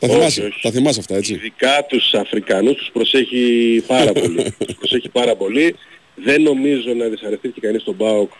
Τα 0.08 0.10
Όχι, 0.10 0.18
θυμάσαι, 0.18 0.42
όχι. 0.46 0.60
τα 0.62 0.72
θυμάσαι 0.72 1.00
αυτά, 1.00 1.16
έτσι; 1.16 1.34
Ειδικά 1.34 1.86
τους 1.90 2.14
Αφρικανούς 2.14 2.76
τους 2.76 2.90
προσέχει 2.94 3.84
πάρα 3.88 4.12
πολύ. 4.22 4.54
τους 4.66 4.76
προσέχει 4.78 5.10
πάρα 5.10 5.36
πολύ. 5.36 5.76
Δεν 6.16 6.42
νομίζω 6.42 6.94
να 6.94 7.06
δυσαρεστήθηκε 7.08 7.60
κανείς 7.60 7.82
στον 7.82 7.98
ΠΑΟΚ 7.98 8.32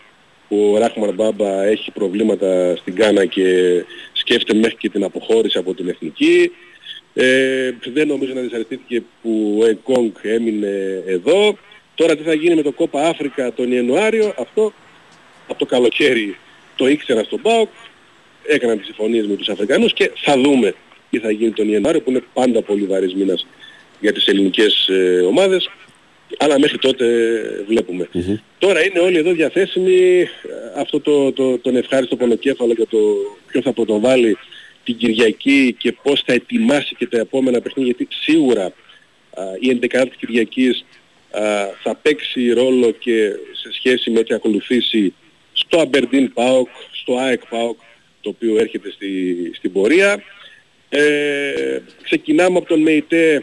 που 0.48 0.70
ο 0.74 0.78
Ράχμαν 0.78 1.14
Μπάμπα 1.14 1.64
έχει 1.64 1.90
προβλήματα 1.90 2.76
στην 2.76 2.94
Κάνα 2.94 3.24
και 3.26 3.44
σκέφτεται 4.12 4.58
μέχρι 4.58 4.76
και 4.76 4.88
την 4.90 5.04
αποχώρηση 5.04 5.58
από 5.58 5.74
την 5.74 5.88
Εθνική. 5.88 6.50
Ε, 7.14 7.70
δεν 7.92 8.06
νομίζω 8.08 8.32
να 8.34 8.40
δυσαρεστήθηκε 8.40 9.02
που 9.22 9.58
ο 9.62 9.66
Εκόνγκ 9.66 10.10
έμεινε 10.22 11.02
εδώ. 11.06 11.58
Τώρα 11.94 12.16
τι 12.16 12.22
θα 12.22 12.34
γίνει 12.34 12.54
με 12.54 12.62
το 12.62 12.72
Κόπα 12.72 13.08
Αφρικα 13.08 13.52
τον 13.52 13.72
Ιανουάριο, 13.72 14.34
αυτό 14.38 14.72
από 15.48 15.58
το 15.58 15.64
καλοκαίρι 15.66 16.36
το 16.76 16.88
ήξερα 16.88 17.24
στον 17.24 17.40
ΠΑΟΚ, 17.42 17.68
έκαναν 18.46 18.76
τις 18.76 18.86
συμφωνίες 18.86 19.26
με 19.26 19.34
τους 19.36 19.48
Αφρικανούς 19.48 19.92
και 19.92 20.10
θα 20.14 20.38
δούμε 20.40 20.74
τι 21.14 21.20
θα 21.20 21.30
γίνει 21.30 21.50
τον 21.50 21.68
Ιανουάριο 21.68 22.00
που 22.00 22.10
είναι 22.10 22.22
πάντα 22.32 22.62
πολύ 22.62 22.84
βαρύς 22.84 23.14
μήνας 23.14 23.46
για 24.00 24.12
τις 24.12 24.26
ελληνικές 24.26 24.88
ε, 24.88 25.20
ομάδες 25.20 25.70
αλλά 26.38 26.58
μέχρι 26.58 26.78
τότε 26.78 27.04
βλέπουμε. 27.68 28.08
Τώρα 28.58 28.84
είναι 28.84 28.98
όλοι 28.98 29.16
εδώ 29.16 29.32
διαθέσιμοι 29.32 30.20
ε, 30.20 30.28
αυτό 30.76 31.00
το, 31.00 31.32
το, 31.32 31.58
τον 31.58 31.76
ευχάριστο 31.76 32.16
πονοκέφαλο 32.16 32.72
για 32.72 32.86
το 32.86 32.98
ποιο 33.46 33.62
θα 33.62 33.72
πρωτοβάλει 33.72 34.38
την 34.84 34.96
Κυριακή 34.96 35.74
και 35.78 35.92
πώς 36.02 36.22
θα 36.26 36.32
ετοιμάσει 36.32 36.94
και 36.94 37.06
τα 37.06 37.18
επόμενα 37.18 37.60
παιχνίδια 37.60 37.94
γιατί 37.96 38.14
σίγουρα 38.20 38.64
α, 38.64 38.72
η 39.60 39.78
11η 39.82 40.06
της 40.08 40.16
Κυριακής 40.18 40.84
α, 41.30 41.40
θα 41.82 41.94
παίξει 41.94 42.52
ρόλο 42.52 42.90
και 42.90 43.30
σε 43.52 43.72
σχέση 43.72 44.10
με 44.10 44.18
ό,τι 44.18 44.34
ακολουθήσει 44.34 45.14
στο 45.52 45.80
Αμπερντίν 45.80 46.32
ΠΑΟΚ, 46.32 46.68
στο 46.92 47.16
ΑΕΚ 47.16 47.40
ΠΑΟΚ 47.48 47.78
το 48.20 48.28
οποίο 48.28 48.58
έρχεται 48.58 48.90
στη, 48.90 49.50
στην 49.54 49.72
πορεία. 49.72 50.22
Ε, 50.96 51.82
ξεκινάμε 52.02 52.58
από 52.58 52.68
τον 52.68 52.80
ΜΕΙΤΕ 52.80 53.42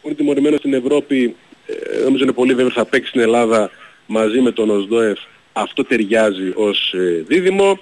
που 0.00 0.08
είναι 0.08 0.16
τιμωρημένος 0.16 0.58
στην 0.58 0.74
Ευρώπη. 0.74 1.36
Ε, 1.66 2.02
νομίζω 2.02 2.22
είναι 2.22 2.32
πολύ 2.32 2.54
βέβαιος 2.54 2.74
θα 2.74 2.84
παίξει 2.84 3.08
στην 3.08 3.20
Ελλάδα 3.20 3.70
μαζί 4.06 4.40
με 4.40 4.52
τον 4.52 4.70
Οσδόεφ. 4.70 5.18
Αυτό 5.52 5.84
ταιριάζει 5.84 6.52
ως 6.54 6.92
ε, 6.94 7.24
δίδυμο. 7.26 7.78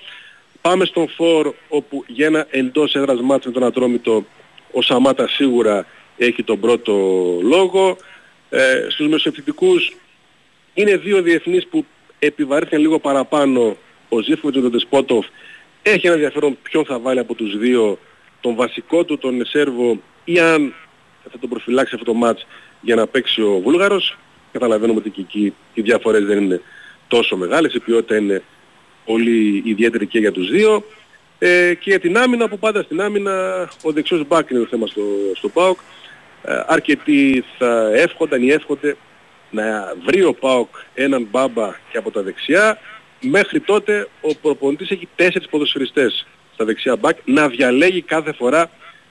Πάμε 0.60 0.84
στον 0.84 1.08
Φορ 1.08 1.54
όπου 1.68 2.04
για 2.06 2.26
ένα 2.26 2.46
εντός 2.50 2.94
έδρας 2.94 3.20
μάτς 3.20 3.46
με 3.46 3.52
τον 3.52 3.64
Ατρόμητο 3.64 4.24
ο 4.72 4.82
Σαμάτα 4.82 5.28
σίγουρα 5.28 5.86
έχει 6.16 6.42
τον 6.42 6.60
πρώτο 6.60 6.92
λόγο. 7.42 7.96
Ε, 8.50 8.86
στους 8.88 9.08
μεσοεπιθετικούς 9.08 9.96
είναι 10.74 10.96
δύο 10.96 11.22
διεθνείς 11.22 11.66
που 11.66 11.84
επιβαρύνθηκαν 12.18 12.80
λίγο 12.80 12.98
παραπάνω. 12.98 13.76
Ο 14.08 14.20
Ζήφκοβιτς 14.20 14.56
με 14.56 14.62
τον 14.62 14.72
Τεσπότοφ 14.72 15.26
έχει 15.82 16.06
ένα 16.06 16.14
ενδιαφέρον 16.14 16.58
ποιον 16.62 16.84
θα 16.84 16.98
βάλει 16.98 17.18
από 17.18 17.34
τους 17.34 17.58
δύο 17.58 17.98
τον 18.40 18.54
βασικό 18.54 19.04
του 19.04 19.18
τον 19.18 19.46
Σέρβο 19.46 20.00
ή 20.24 20.38
αν 20.38 20.74
θα 21.30 21.38
τον 21.38 21.48
προφυλάξει 21.48 21.94
αυτό 21.94 22.06
το 22.12 22.14
μάτς 22.14 22.46
για 22.80 22.94
να 22.94 23.06
παίξει 23.06 23.42
ο 23.42 23.60
Βούλγαρος. 23.60 24.18
Καταλαβαίνουμε 24.52 24.98
ότι 24.98 25.10
και 25.10 25.20
εκεί 25.20 25.54
οι 25.74 25.80
διαφορές 25.80 26.24
δεν 26.24 26.42
είναι 26.42 26.60
τόσο 27.08 27.36
μεγάλες, 27.36 27.74
η 27.74 27.80
ποιότητα 27.80 28.16
είναι 28.16 28.42
πολύ 29.04 29.62
ιδιαίτερη 29.64 30.06
και 30.06 30.18
για 30.18 30.32
τους 30.32 30.50
δύο. 30.50 30.84
Ε, 31.38 31.74
και 31.74 31.90
για 31.90 32.00
την 32.00 32.18
άμυνα 32.18 32.48
που 32.48 32.58
πάντα 32.58 32.82
στην 32.82 33.00
άμυνα 33.00 33.68
ο 33.82 33.92
δεξιός 33.92 34.26
μπακ 34.26 34.50
είναι 34.50 34.60
το 34.60 34.66
θέμα 34.66 34.86
στο, 34.86 35.02
στο 35.34 35.48
ΠΑΟΚ. 35.48 35.78
Ε, 36.42 36.62
αρκετοί 36.66 37.44
θα 37.58 37.90
εύχονταν 37.94 38.42
ή 38.42 38.48
εύχονται 38.48 38.96
να 39.50 39.94
βρει 40.04 40.24
ο 40.24 40.34
ΠΑΟΚ 40.34 40.68
έναν 40.94 41.28
μπάμπα 41.30 41.74
και 41.90 41.98
από 41.98 42.10
τα 42.10 42.22
δεξιά. 42.22 42.78
Μέχρι 43.20 43.60
τότε 43.60 44.08
ο 44.20 44.34
προπονητής 44.34 44.90
έχει 44.90 45.08
τέσσερις 45.14 45.48
ποδοσφαιριστές 45.48 46.26
στα 46.56 46.64
δεξιά 46.64 46.96
μπακ 46.96 47.16
να 47.24 47.48
διαλέγει 47.48 48.02
κάθε 48.02 48.32
φορά 48.32 48.70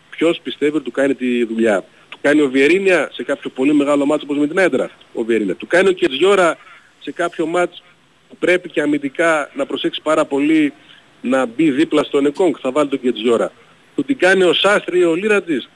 ποιος 0.10 0.40
πιστεύει 0.44 0.76
ότι 0.76 0.86
του 0.86 0.92
κάνει 0.92 1.16
τη 1.16 1.46
δουλειά. 1.46 1.84
Του 2.10 2.18
κάνει 2.22 2.42
ο 2.42 2.50
Βιερίνια 2.50 3.10
σε 3.14 3.24
κάποιο 3.24 3.50
πολύ 3.50 3.74
μεγάλο 3.74 4.06
μάτσο 4.06 4.26
όπως 4.30 4.38
με 4.42 4.48
την 4.48 4.58
Έντρα. 4.58 4.90
Ο 5.14 5.24
Βιερίνια. 5.24 5.56
Του 5.56 5.68
κάνει 5.68 5.90
ο 5.90 5.92
Κετζιόρα 5.92 6.58
σε 7.00 7.12
κάποιο 7.12 7.46
μάτς 7.46 7.84
που 8.30 8.36
πρέπει 8.38 8.70
και 8.70 8.82
αμυντικά 8.82 9.50
να 9.54 9.66
προσέξει 9.66 10.02
πάρα 10.02 10.26
πολύ 10.26 10.74
να 11.22 11.46
μπει 11.46 11.72
δίπλα 11.72 12.04
στον 12.04 12.26
Εκόνγκ. 12.26 12.54
Θα 12.62 12.72
βάλει 12.72 12.90
τον 12.90 13.00
Κετζιόρα. 13.02 13.52
Του 13.96 14.04
την 14.04 14.18
κάνει 14.18 14.44
ο 14.44 14.54
Σάστρη 14.54 15.00
ή 15.00 15.04
ο 15.04 15.16
Λίρατζης. 15.16 15.70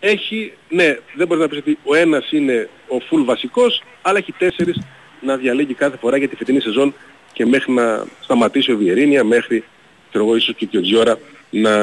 Έχει, 0.00 0.52
ναι, 0.68 0.98
δεν 1.14 1.26
μπορείς 1.26 1.42
να 1.42 1.48
πεις 1.48 1.58
ότι 1.58 1.78
ο 1.84 1.94
ένας 1.94 2.32
είναι 2.32 2.68
ο 2.88 2.98
φουλ 2.98 3.22
βασικός, 3.22 3.82
αλλά 4.02 4.18
έχει 4.18 4.32
τέσσερις 4.32 4.82
να 5.20 5.36
διαλέγει 5.36 5.74
κάθε 5.74 5.96
φορά 5.96 6.16
για 6.16 6.28
τη 6.28 6.36
φετινή 6.36 6.60
σεζόν 6.60 6.94
και 7.32 7.46
μέχρι 7.46 7.72
να 7.72 8.04
σταματήσει 8.20 8.72
ο 8.72 8.76
Βιερίνια, 8.76 9.24
μέχρι 9.24 9.64
ξέρω 10.12 10.24
εγώ 10.24 10.36
ίσως 10.36 10.54
και 10.54 10.64
ο 10.64 10.68
Κετζιόρα 10.68 11.18
να, 11.50 11.76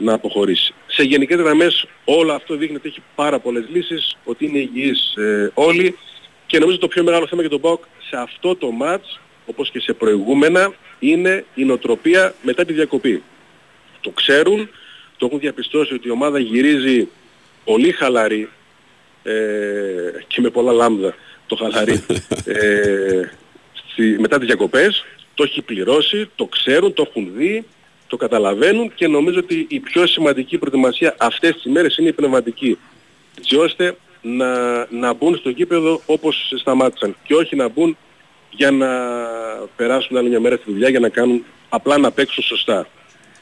να 0.00 0.12
αποχωρήσει. 0.12 0.74
Σε 0.86 1.02
γενικές 1.02 1.38
γραμμές 1.38 1.86
όλο 2.04 2.32
αυτό 2.32 2.56
δείχνει 2.56 2.76
ότι 2.76 2.88
έχει 2.88 3.02
πάρα 3.14 3.38
πολλές 3.38 3.64
λύσεις, 3.72 4.16
ότι 4.24 4.44
είναι 4.44 4.58
υγιείς 4.58 5.14
ε, 5.16 5.50
όλοι 5.54 5.96
και 6.46 6.58
νομίζω 6.58 6.78
το 6.78 6.88
πιο 6.88 7.02
μεγάλο 7.02 7.26
θέμα 7.26 7.40
για 7.40 7.50
τον 7.50 7.60
ΠΑΟΚ 7.60 7.82
σε 8.08 8.16
αυτό 8.16 8.56
το 8.56 8.70
μάτς, 8.70 9.20
όπως 9.46 9.70
και 9.70 9.80
σε 9.80 9.92
προηγούμενα, 9.92 10.72
είναι 10.98 11.44
η 11.54 11.64
νοοτροπία 11.64 12.34
μετά 12.42 12.64
τη 12.64 12.72
διακοπή. 12.72 13.22
Το 14.00 14.10
ξέρουν, 14.10 14.70
το 15.16 15.26
έχουν 15.26 15.38
διαπιστώσει 15.38 15.94
ότι 15.94 16.08
η 16.08 16.10
ομάδα 16.10 16.38
γυρίζει 16.38 17.08
πολύ 17.64 17.92
χαλαρή 17.92 18.48
ε, 19.22 19.32
και 20.26 20.40
με 20.40 20.50
πολλά 20.50 20.72
λάμδα 20.72 21.14
το 21.46 21.56
χαλαρή 21.56 22.04
ε, 22.44 23.22
στη, 23.72 24.16
μετά 24.18 24.38
τις 24.38 24.46
διακοπές, 24.46 25.04
το 25.34 25.42
έχει 25.42 25.62
πληρώσει, 25.62 26.30
το 26.34 26.46
ξέρουν, 26.46 26.92
το 26.92 27.04
έχουν 27.08 27.30
δει 27.34 27.64
το 28.06 28.16
καταλαβαίνουν 28.16 28.94
και 28.94 29.08
νομίζω 29.08 29.38
ότι 29.38 29.66
η 29.68 29.80
πιο 29.80 30.06
σημαντική 30.06 30.58
προετοιμασία 30.58 31.14
αυτές 31.18 31.52
τις 31.52 31.72
μέρες 31.72 31.96
είναι 31.96 32.08
η 32.08 32.12
πνευματική. 32.12 32.78
Έτσι 33.38 33.56
ώστε 33.56 33.96
να, 34.22 34.78
να 34.90 35.12
μπουν 35.12 35.36
στο 35.36 35.48
γήπεδο 35.50 36.00
όπως 36.06 36.52
σταμάτησαν 36.58 37.16
και 37.22 37.34
όχι 37.34 37.56
να 37.56 37.68
μπουν 37.68 37.96
για 38.50 38.70
να 38.70 38.88
περάσουν 39.76 40.16
άλλη 40.16 40.28
μια 40.28 40.40
μέρα 40.40 40.56
στη 40.56 40.72
δουλειά 40.72 40.88
για 40.88 41.00
να 41.00 41.08
κάνουν 41.08 41.44
απλά 41.68 41.98
να 41.98 42.10
παίξουν 42.10 42.42
σωστά. 42.42 42.86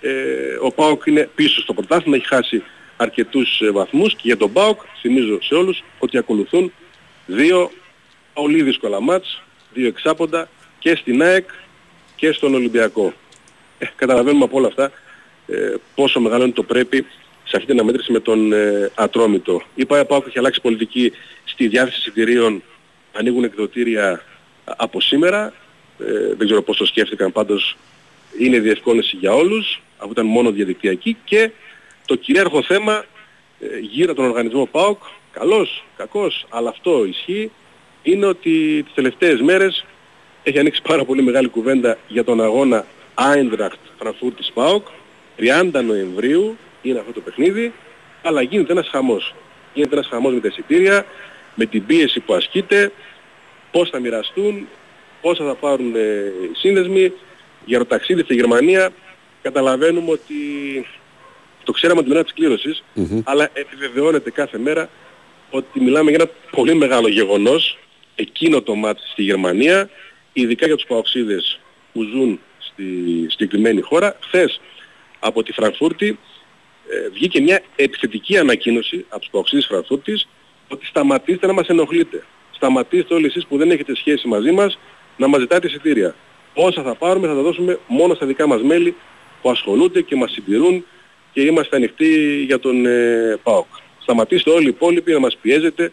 Ε, 0.00 0.12
ο 0.60 0.70
ΠΑΟΚ 0.70 1.06
είναι 1.06 1.30
πίσω 1.34 1.60
στο 1.60 1.74
πρωτάθλημα, 1.74 2.16
έχει 2.16 2.26
χάσει 2.26 2.62
αρκετούς 2.96 3.60
ε, 3.60 3.70
βαθμούς 3.70 4.14
και 4.14 4.22
για 4.22 4.36
τον 4.36 4.52
ΠΑΟΚ 4.52 4.80
θυμίζω 5.00 5.38
σε 5.42 5.54
όλους 5.54 5.82
ότι 5.98 6.18
ακολουθούν 6.18 6.72
δύο 7.26 7.70
πολύ 8.32 8.62
δύσκολα 8.62 9.00
μάτς, 9.00 9.42
δύο 9.72 9.86
εξάποντα 9.86 10.48
και 10.78 10.96
στην 10.96 11.22
ΑΕΚ 11.22 11.48
και 12.22 12.32
στον 12.32 12.54
Ολυμπιακό. 12.54 13.12
Ε, 13.78 13.86
καταλαβαίνουμε 13.96 14.44
από 14.44 14.56
όλα 14.56 14.66
αυτά 14.66 14.90
ε, 15.46 15.74
πόσο 15.94 16.20
μεγάλο 16.20 16.44
είναι 16.44 16.52
το 16.52 16.62
πρέπει 16.62 17.06
σε 17.44 17.56
αυτή 17.56 17.66
την 17.66 17.74
αναμέτρηση 17.74 18.12
με 18.12 18.20
τον 18.20 18.52
ε, 18.52 18.90
Ατρόμητο. 18.94 19.62
Η 19.74 19.84
ΠΑΕ 19.86 20.06
έχει 20.26 20.38
αλλάξει 20.38 20.60
πολιτική 20.60 21.12
στη 21.44 21.68
διάθεση 21.68 21.98
εισιτηρίων, 21.98 22.62
ανοίγουν 23.12 23.44
εκδοτήρια 23.44 24.24
από 24.64 25.00
σήμερα. 25.00 25.52
Ε, 25.98 26.34
δεν 26.34 26.46
ξέρω 26.46 26.62
πώς 26.62 26.76
το 26.76 26.86
σκέφτηκαν, 26.86 27.32
πάντως 27.32 27.76
είναι 28.38 28.58
διευκόλυνση 28.58 29.16
για 29.16 29.32
όλους, 29.32 29.82
αφού 29.96 30.10
ήταν 30.10 30.26
μόνο 30.26 30.50
διαδικτυακή 30.50 31.16
και 31.24 31.50
το 32.06 32.14
κυρίαρχο 32.14 32.62
θέμα 32.62 33.04
ε, 33.60 33.78
γύρω 33.78 34.12
από 34.12 34.20
τον 34.20 34.30
οργανισμό 34.30 34.66
ΠΑΟΚ, 34.66 35.02
καλός, 35.32 35.84
κακός, 35.96 36.46
αλλά 36.48 36.68
αυτό 36.68 37.04
ισχύει, 37.04 37.50
είναι 38.02 38.26
ότι 38.26 38.82
τις 38.82 38.94
τελευταίες 38.94 39.40
μέρες 39.40 39.84
έχει 40.42 40.58
ανοίξει 40.58 40.82
πάρα 40.82 41.04
πολύ 41.04 41.22
μεγάλη 41.22 41.48
κουβέντα 41.48 41.98
για 42.08 42.24
τον 42.24 42.42
αγώνα 42.42 42.86
Άιντραχτ 43.14 43.78
Φραγκφούρτη 43.98 44.44
ΠΑΟΚ 44.54 44.86
30 45.38 45.84
Νοεμβρίου 45.84 46.56
είναι 46.82 46.98
αυτό 46.98 47.12
το 47.12 47.20
παιχνίδι 47.20 47.72
αλλά 48.22 48.42
γίνεται 48.42 48.72
ένας 48.72 48.88
χαμός. 48.88 49.34
Γίνεται 49.74 49.94
ένας 49.94 50.06
χαμός 50.06 50.32
με 50.32 50.40
τα 50.40 50.48
εισιτήρια, 50.48 51.06
με 51.54 51.64
την 51.66 51.86
πίεση 51.86 52.20
που 52.20 52.34
ασκείται, 52.34 52.92
πώς 53.70 53.90
θα 53.90 53.98
μοιραστούν, 53.98 54.68
πόσα 55.20 55.44
θα 55.44 55.54
πάρουν 55.54 55.94
ε, 55.94 56.00
οι 56.00 56.56
σύνδεσμοι. 56.56 57.12
Για 57.64 57.78
το 57.78 57.84
ταξίδι 57.84 58.22
στη 58.22 58.34
Γερμανία 58.34 58.90
καταλαβαίνουμε 59.42 60.10
ότι 60.10 60.34
το 61.64 61.72
ξέραμε 61.72 62.02
την 62.02 62.12
ώρα 62.12 62.22
της 62.22 62.32
κλήρωσης, 62.32 62.82
αλλά 63.24 63.50
επιβεβαιώνεται 63.52 64.30
κάθε 64.30 64.58
μέρα 64.58 64.88
ότι 65.50 65.80
μιλάμε 65.80 66.10
για 66.10 66.18
ένα 66.22 66.30
πολύ 66.50 66.74
μεγάλο 66.74 67.08
γεγονός 67.08 67.78
εκείνο 68.14 68.62
το 68.62 68.74
μάτι 68.74 69.00
στη 69.12 69.22
Γερμανία, 69.22 69.90
ειδικά 70.32 70.66
για 70.66 70.76
τους 70.76 70.86
παοξίδες 70.86 71.60
που 71.92 72.02
ζουν 72.02 72.40
στη 72.58 72.84
συγκεκριμένη 73.28 73.80
χώρα. 73.80 74.16
Χθες 74.20 74.60
από 75.18 75.42
τη 75.42 75.52
Φραγκφούρτη 75.52 76.18
ε, 76.88 77.08
βγήκε 77.08 77.40
μια 77.40 77.62
επιθετική 77.76 78.38
ανακοίνωση 78.38 79.04
από 79.08 79.20
τους 79.20 79.30
παοξίδες 79.30 79.66
Φραγκφούρτης 79.66 80.28
ότι 80.68 80.86
σταματήστε 80.86 81.46
να 81.46 81.52
μας 81.52 81.66
ενοχλείτε. 81.66 82.24
Σταματήστε 82.50 83.14
όλοι 83.14 83.26
εσείς 83.26 83.46
που 83.46 83.56
δεν 83.56 83.70
έχετε 83.70 83.94
σχέση 83.96 84.28
μαζί 84.28 84.50
μας 84.50 84.78
να 85.16 85.26
μας 85.26 85.40
ζητάτε 85.40 85.66
εισιτήρια. 85.66 86.14
Όσα 86.54 86.82
θα 86.82 86.94
πάρουμε 86.94 87.26
θα 87.26 87.34
τα 87.34 87.42
δώσουμε 87.42 87.78
μόνο 87.86 88.14
στα 88.14 88.26
δικά 88.26 88.46
μας 88.46 88.62
μέλη 88.62 88.94
που 89.42 89.50
ασχολούνται 89.50 90.02
και 90.02 90.16
μας 90.16 90.32
συντηρούν 90.32 90.84
και 91.32 91.40
είμαστε 91.40 91.76
ανοιχτοί 91.76 92.42
για 92.46 92.58
τον 92.58 92.86
ε, 92.86 93.38
ΠΑΟΚ. 93.42 93.66
Σταματήστε 93.98 94.50
όλοι 94.50 94.64
οι 94.64 94.68
υπόλοιποι 94.68 95.12
να 95.12 95.18
μας 95.18 95.36
πιέζετε, 95.36 95.92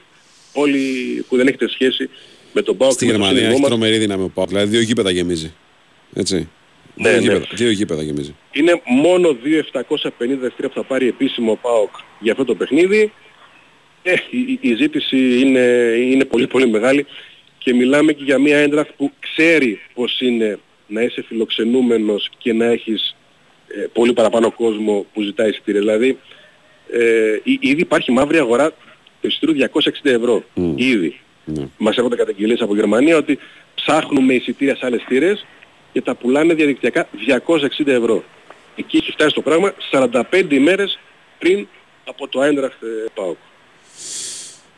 όλοι 0.54 0.80
που 1.28 1.38
δεν 1.38 1.48
έχετε 1.48 1.70
σχέση 1.70 2.10
με 2.54 2.62
τον 2.62 2.78
ΠΑΟΚ. 2.78 2.92
Στη 2.92 3.06
Γερμανία 3.06 3.48
έχει 3.50 3.62
τρομερή 3.62 3.98
δύναμη 3.98 4.24
ο 4.24 4.32
ΠΑΟΚ, 4.34 4.48
δηλαδή 4.48 4.70
δύο 4.70 4.82
γήπεδα 4.82 5.12
γεμίζει. 5.12 5.54
Έτσι. 6.14 6.50
Ναι, 6.96 7.10
δύο, 7.10 7.18
ναι. 7.18 7.22
γήπεδα, 7.22 7.46
δύο 7.56 7.70
γήπεδα 7.72 8.04
γεμίζει. 8.04 8.36
Είναι 8.52 8.82
μόνο 8.86 9.38
2.750 9.44 10.10
εστία 10.44 10.68
που 10.68 10.74
θα 10.74 10.84
πάρει 10.84 11.08
επίσημο 11.08 11.52
ο 11.52 11.56
ΠΑΟΚ 11.56 11.90
για 12.20 12.32
αυτό 12.32 12.46
το 12.46 12.56
παιχνίδι. 12.56 13.12
Ε, 14.04 14.14
η, 14.30 14.58
η 14.62 14.76
ζήτηση 14.76 15.40
είναι, 15.40 15.60
είναι 16.12 16.26
πολύ 16.26 16.48
πολύ 16.48 16.68
μεγάλη 16.68 17.06
και 17.58 17.74
μιλάμε 17.74 18.14
και 18.14 18.24
για 18.24 18.38
μια 18.40 18.58
έντραφ 18.58 18.88
που 18.98 19.12
ξέρει 19.20 19.80
πως 19.94 20.20
είναι 20.22 20.60
να 20.88 21.02
είσαι 21.02 21.24
φιλοξενούμενος 21.28 22.30
και 22.38 22.54
να 22.54 22.66
έχεις 22.66 23.16
ε, 23.68 23.86
πολύ 23.94 24.14
παραπάνω 24.14 24.52
κόσμο 24.52 25.06
που 25.14 25.22
ζητάει 25.22 25.50
εισιτήρια. 25.50 25.80
Δηλαδή 25.80 26.18
ε, 26.92 27.40
εί- 27.44 27.58
ήδη 27.62 27.82
υπάρχει 27.82 28.12
μαύρη 28.12 28.38
αγορά 28.38 28.70
το 29.22 29.28
εισιτήριο 29.28 29.70
260 29.74 29.90
ευρώ. 30.04 30.44
Ήδη. 30.76 31.20
Μας 31.78 31.96
έρχονται 31.98 32.16
καταγγελίες 32.16 32.62
από 32.62 32.76
Γερμανία 32.76 33.18
ότι 33.18 33.40
ψάχνουμε 33.76 34.34
εισιτήρια 34.34 34.76
σε 34.76 34.86
άλλες 34.86 35.04
θύρες 35.08 35.46
και 35.94 36.02
τα 36.02 36.16
πουλάνε 36.16 36.54
διαδικτυακά 36.54 37.08
260 37.80 37.88
ευρώ. 37.88 38.24
Εκεί 38.76 38.98
έχει 38.98 39.12
φτάσει 39.12 39.34
το 39.36 39.42
πράγμα 39.42 39.74
45 39.92 40.22
ημέρες 40.50 41.00
πριν 41.40 41.68
από 42.06 42.28
το 42.28 42.40
Eintracht 42.42 42.82
ε, 42.82 43.06
ΠΑΟΚ. 43.14 43.38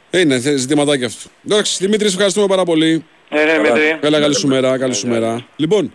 Ε, 0.10 0.20
Είναι 0.20 0.40
θε- 0.40 0.58
ζητηματάκι 0.58 1.04
αυτό. 1.04 1.30
Εντάξει, 1.46 1.78
Δημήτρη, 1.86 2.08
σε 2.08 2.14
ευχαριστούμε 2.14 2.48
πάρα 2.48 2.64
πολύ. 2.64 3.06
Ε, 3.30 3.44
ναι, 3.44 3.52
Δημήτρη. 3.54 3.98
Καλά, 4.02 4.20
καλή 4.20 4.36
σου 4.36 4.48
μέρα, 4.48 4.78
καλή 4.78 4.94
σου 4.94 5.08
μέρα. 5.08 5.48
Λοιπόν, 5.56 5.94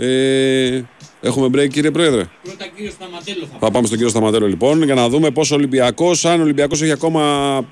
ε, 0.00 0.82
έχουμε 1.20 1.46
break 1.46 1.68
κύριε 1.68 1.90
Πρόεδρε. 1.90 2.22
Πρώτα 2.42 2.66
κύριο 2.76 2.90
Σταματέλο 2.90 3.46
θα 3.52 3.56
Θα 3.60 3.70
πάμε 3.70 3.86
στον 3.86 3.96
κύριο 3.96 4.08
Σταματέλο 4.08 4.46
λοιπόν 4.46 4.82
για 4.82 4.94
να 4.94 5.08
δούμε 5.08 5.30
πώς 5.30 5.50
ο 5.50 5.54
Ολυμπιακός, 5.54 6.24
αν 6.24 6.40
ο 6.40 6.42
Ολυμπιακός 6.42 6.82
έχει 6.82 6.92
ακόμα 6.92 7.22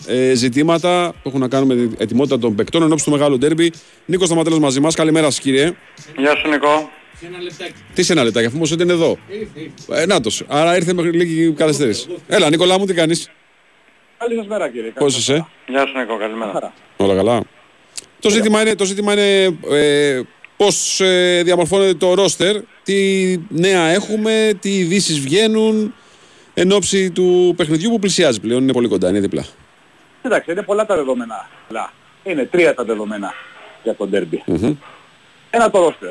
ε, 0.07 0.35
ζητήματα 0.35 1.15
που 1.23 1.29
έχουν 1.29 1.41
να 1.41 1.49
κάνουν 1.49 1.67
με 1.69 1.75
την 1.75 1.95
ετοιμότητα 1.99 2.39
των 2.39 2.55
παικτών 2.55 2.83
ενώπιση 2.83 3.05
του 3.05 3.11
μεγάλου 3.11 3.39
ντέρμπι. 3.39 3.73
Νίκος 4.07 4.27
Σταματέλος 4.27 4.59
μαζί 4.59 4.81
μας. 4.81 4.95
Καλημέρα 4.95 5.31
σας 5.31 5.41
κύριε. 5.41 5.73
Γεια 6.17 6.37
σου 6.37 6.49
Νικό. 6.49 6.91
σε 7.21 7.27
ένα 7.27 7.43
λεπτάκι. 7.43 7.73
Τι 7.95 8.03
σε 8.03 8.13
ένα 8.13 8.25
λεπτάκι, 8.25 8.47
αφού 8.47 8.57
όμως 8.57 8.71
είναι 8.71 8.93
εδώ. 8.93 9.19
Ήρθε, 9.29 9.61
ήρθε. 9.61 10.03
Ε, 10.03 10.07
νάτος. 10.07 10.43
Άρα 10.47 10.77
ήρθε 10.77 10.93
με 10.93 11.03
λίγη 11.03 11.53
καθυστέρηση. 11.53 12.07
Έλα, 12.27 12.51
Νικολά 12.51 12.79
μου, 12.79 12.85
τι 12.87 12.95
κάνεις; 12.95 13.31
Καλή 14.19 14.35
σας 14.35 14.47
μέρα 14.47 14.71
κύριε. 14.71 14.91
Πώς 14.91 15.19
είσαι; 15.19 15.47
Γεια 15.67 15.87
σου 15.87 15.99
Νικό, 15.99 16.17
καλημέρα. 16.19 16.73
Όλα 16.97 17.15
καλά. 17.15 17.41
Το 18.21 18.31
ζήτημα 18.31 18.61
είναι, 18.61 18.75
το 18.75 18.85
ζήτημα 18.85 19.13
είναι 19.13 19.59
ε, 19.71 20.21
πώς 20.57 21.01
ε, 21.01 21.43
διαμορφώνεται 21.45 21.95
το 21.95 22.15
ρόστερ, 22.15 22.57
τι 22.83 22.95
νέα 23.49 23.87
έχουμε, 23.87 24.53
τι 24.61 24.79
ειδήσεις 24.79 25.21
βγαίνουν 25.21 25.95
εν 26.55 26.73
όψει 26.73 27.11
του 27.11 27.55
παιχνιδιού 27.57 27.91
που 27.91 27.99
πλησιάζει 27.99 28.41
πλέον. 28.41 28.63
Είναι 28.63 28.73
πολύ 28.73 28.89
κοντά, 28.89 29.09
είναι 29.09 29.21
δίπλα. 29.21 29.45
Εντάξει, 30.23 30.53
είναι 30.53 30.63
πολλά 30.63 30.87
τα 30.87 30.97
δεδομένα. 30.97 31.49
Αλλά 31.71 31.93
είναι 32.23 32.45
τρία 32.45 32.75
τα 32.75 32.85
δεδομένα 32.85 33.35
για 33.83 33.95
το 33.95 34.09
ντέρμπι. 34.09 34.43
Ένα 35.51 35.71
το 35.71 35.79
ρόστερ. 35.79 36.11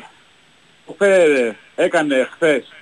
Ο 0.86 0.94
Φρέιρε 0.98 1.56
έκανε 1.76 2.30
χθες 2.32 2.74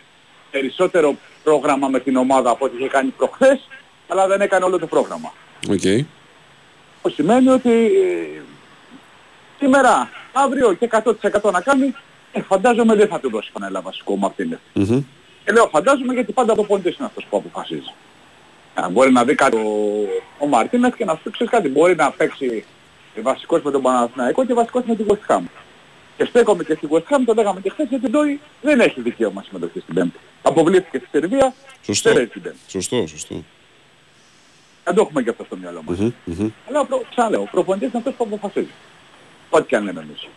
περισσότερο 0.52 1.16
πρόγραμμα 1.44 1.88
με 1.88 2.00
την 2.00 2.16
ομάδα 2.16 2.50
από 2.50 2.66
ό,τι 2.66 2.78
είχε 2.78 2.88
κάνει 2.88 3.10
προχθές, 3.10 3.68
αλλά 4.08 4.28
δεν 4.28 4.42
έκανε 4.42 4.66
όλο 4.66 4.80
το 4.80 4.88
πρόγραμμα. 4.88 5.34
Οκ. 5.70 6.06
Αυτό 6.96 7.10
σημαίνει 7.10 7.50
ότι 7.50 7.70
ε, 7.70 8.42
σήμερα, 9.60 10.10
αύριο 10.34 10.74
και 10.74 10.90
100% 10.92 11.52
να 11.52 11.62
κάνει, 11.62 11.94
ε, 12.32 12.42
φαντάζομαι 12.42 12.96
δεν 12.96 13.08
θα 13.08 13.20
του 13.20 13.30
δώσει 13.30 13.52
πανέλα 13.52 13.82
βασικό 13.82 14.14
ο 14.14 14.18
Μαρτίνεθ. 14.18 14.60
Μμμ. 14.74 15.04
Και 15.46 15.52
λέω 15.52 15.68
φαντάζομαι 15.68 16.14
γιατί 16.14 16.32
πάντα 16.32 16.56
το 16.56 16.64
πόντες 16.64 16.96
είναι 16.96 17.06
αυτός 17.06 17.26
που 17.30 17.38
αποφασίζει. 17.38 17.94
Αν 18.74 18.92
μπορεί 18.92 19.12
να 19.12 19.24
δει 19.24 19.36
κάτι 19.36 19.58
ο, 19.58 20.08
ο 20.40 20.48
Μαρτίνεθ 20.48 20.96
και 20.96 21.06
να 21.06 21.14
σου 21.16 21.22
πει 21.24 21.32
ξέρεις 21.32 21.52
κάτι, 21.54 21.70
μπορεί 21.70 21.96
να 21.96 22.12
παίξει 22.12 22.66
βασικός 23.22 23.62
με 23.62 23.72
τον 23.72 23.82
Παναθηναϊκό 23.82 24.46
και 24.46 24.54
βασικός 24.54 24.84
με 24.86 24.96
την 24.96 25.06
West 25.10 25.36
Ham. 25.36 25.42
Και 26.18 26.26
στέκομαι 26.26 26.64
και 26.64 26.74
στη 26.74 26.88
West 26.92 27.16
Ham, 27.16 27.20
το 27.26 27.34
λέγαμε 27.34 27.60
και 27.62 27.70
χθες, 27.70 27.88
γιατί 27.90 28.06
ο 28.06 28.10
Ντόι 28.10 28.40
δεν 28.62 28.80
έχει 28.80 29.02
δικαίωμα 29.02 29.44
συμμετοχή 29.48 29.80
στην 29.80 29.94
Πέμπτη. 29.94 30.20
Αποβλήθηκε 30.42 30.98
στη 30.98 31.08
Σερβία, 31.12 31.54
Σωστό. 31.82 32.14
δεν 32.14 32.22
έχει 32.22 32.32
την 32.32 32.42
Πέμπτη. 32.42 32.60
Σωστό, 32.68 33.08
σωστό. 33.08 33.44
Δεν 34.84 34.96
το 34.96 35.02
έχουμε 35.02 35.24
και 35.24 35.30
αυτό 35.30 35.44
στο 35.44 35.58
μυαλό 35.58 35.82
μας. 35.86 35.98
Μμμ, 35.98 36.12
μμμ. 36.26 36.50
Αλλά 36.70 36.80
ο 36.80 36.86
προ... 36.86 37.04
ξαναλέω, 37.10 37.42
ο 37.42 37.48
προπονητής 37.52 37.90
είναι 37.90 37.98
αυτός 37.98 38.14
που 38.14 38.24
αποφασίζει. 38.24 38.72
Ό,τι 39.56 39.68
και 39.68 39.76
αν 39.76 39.84
λέμε 39.84 40.02
εμείς. 40.02 40.28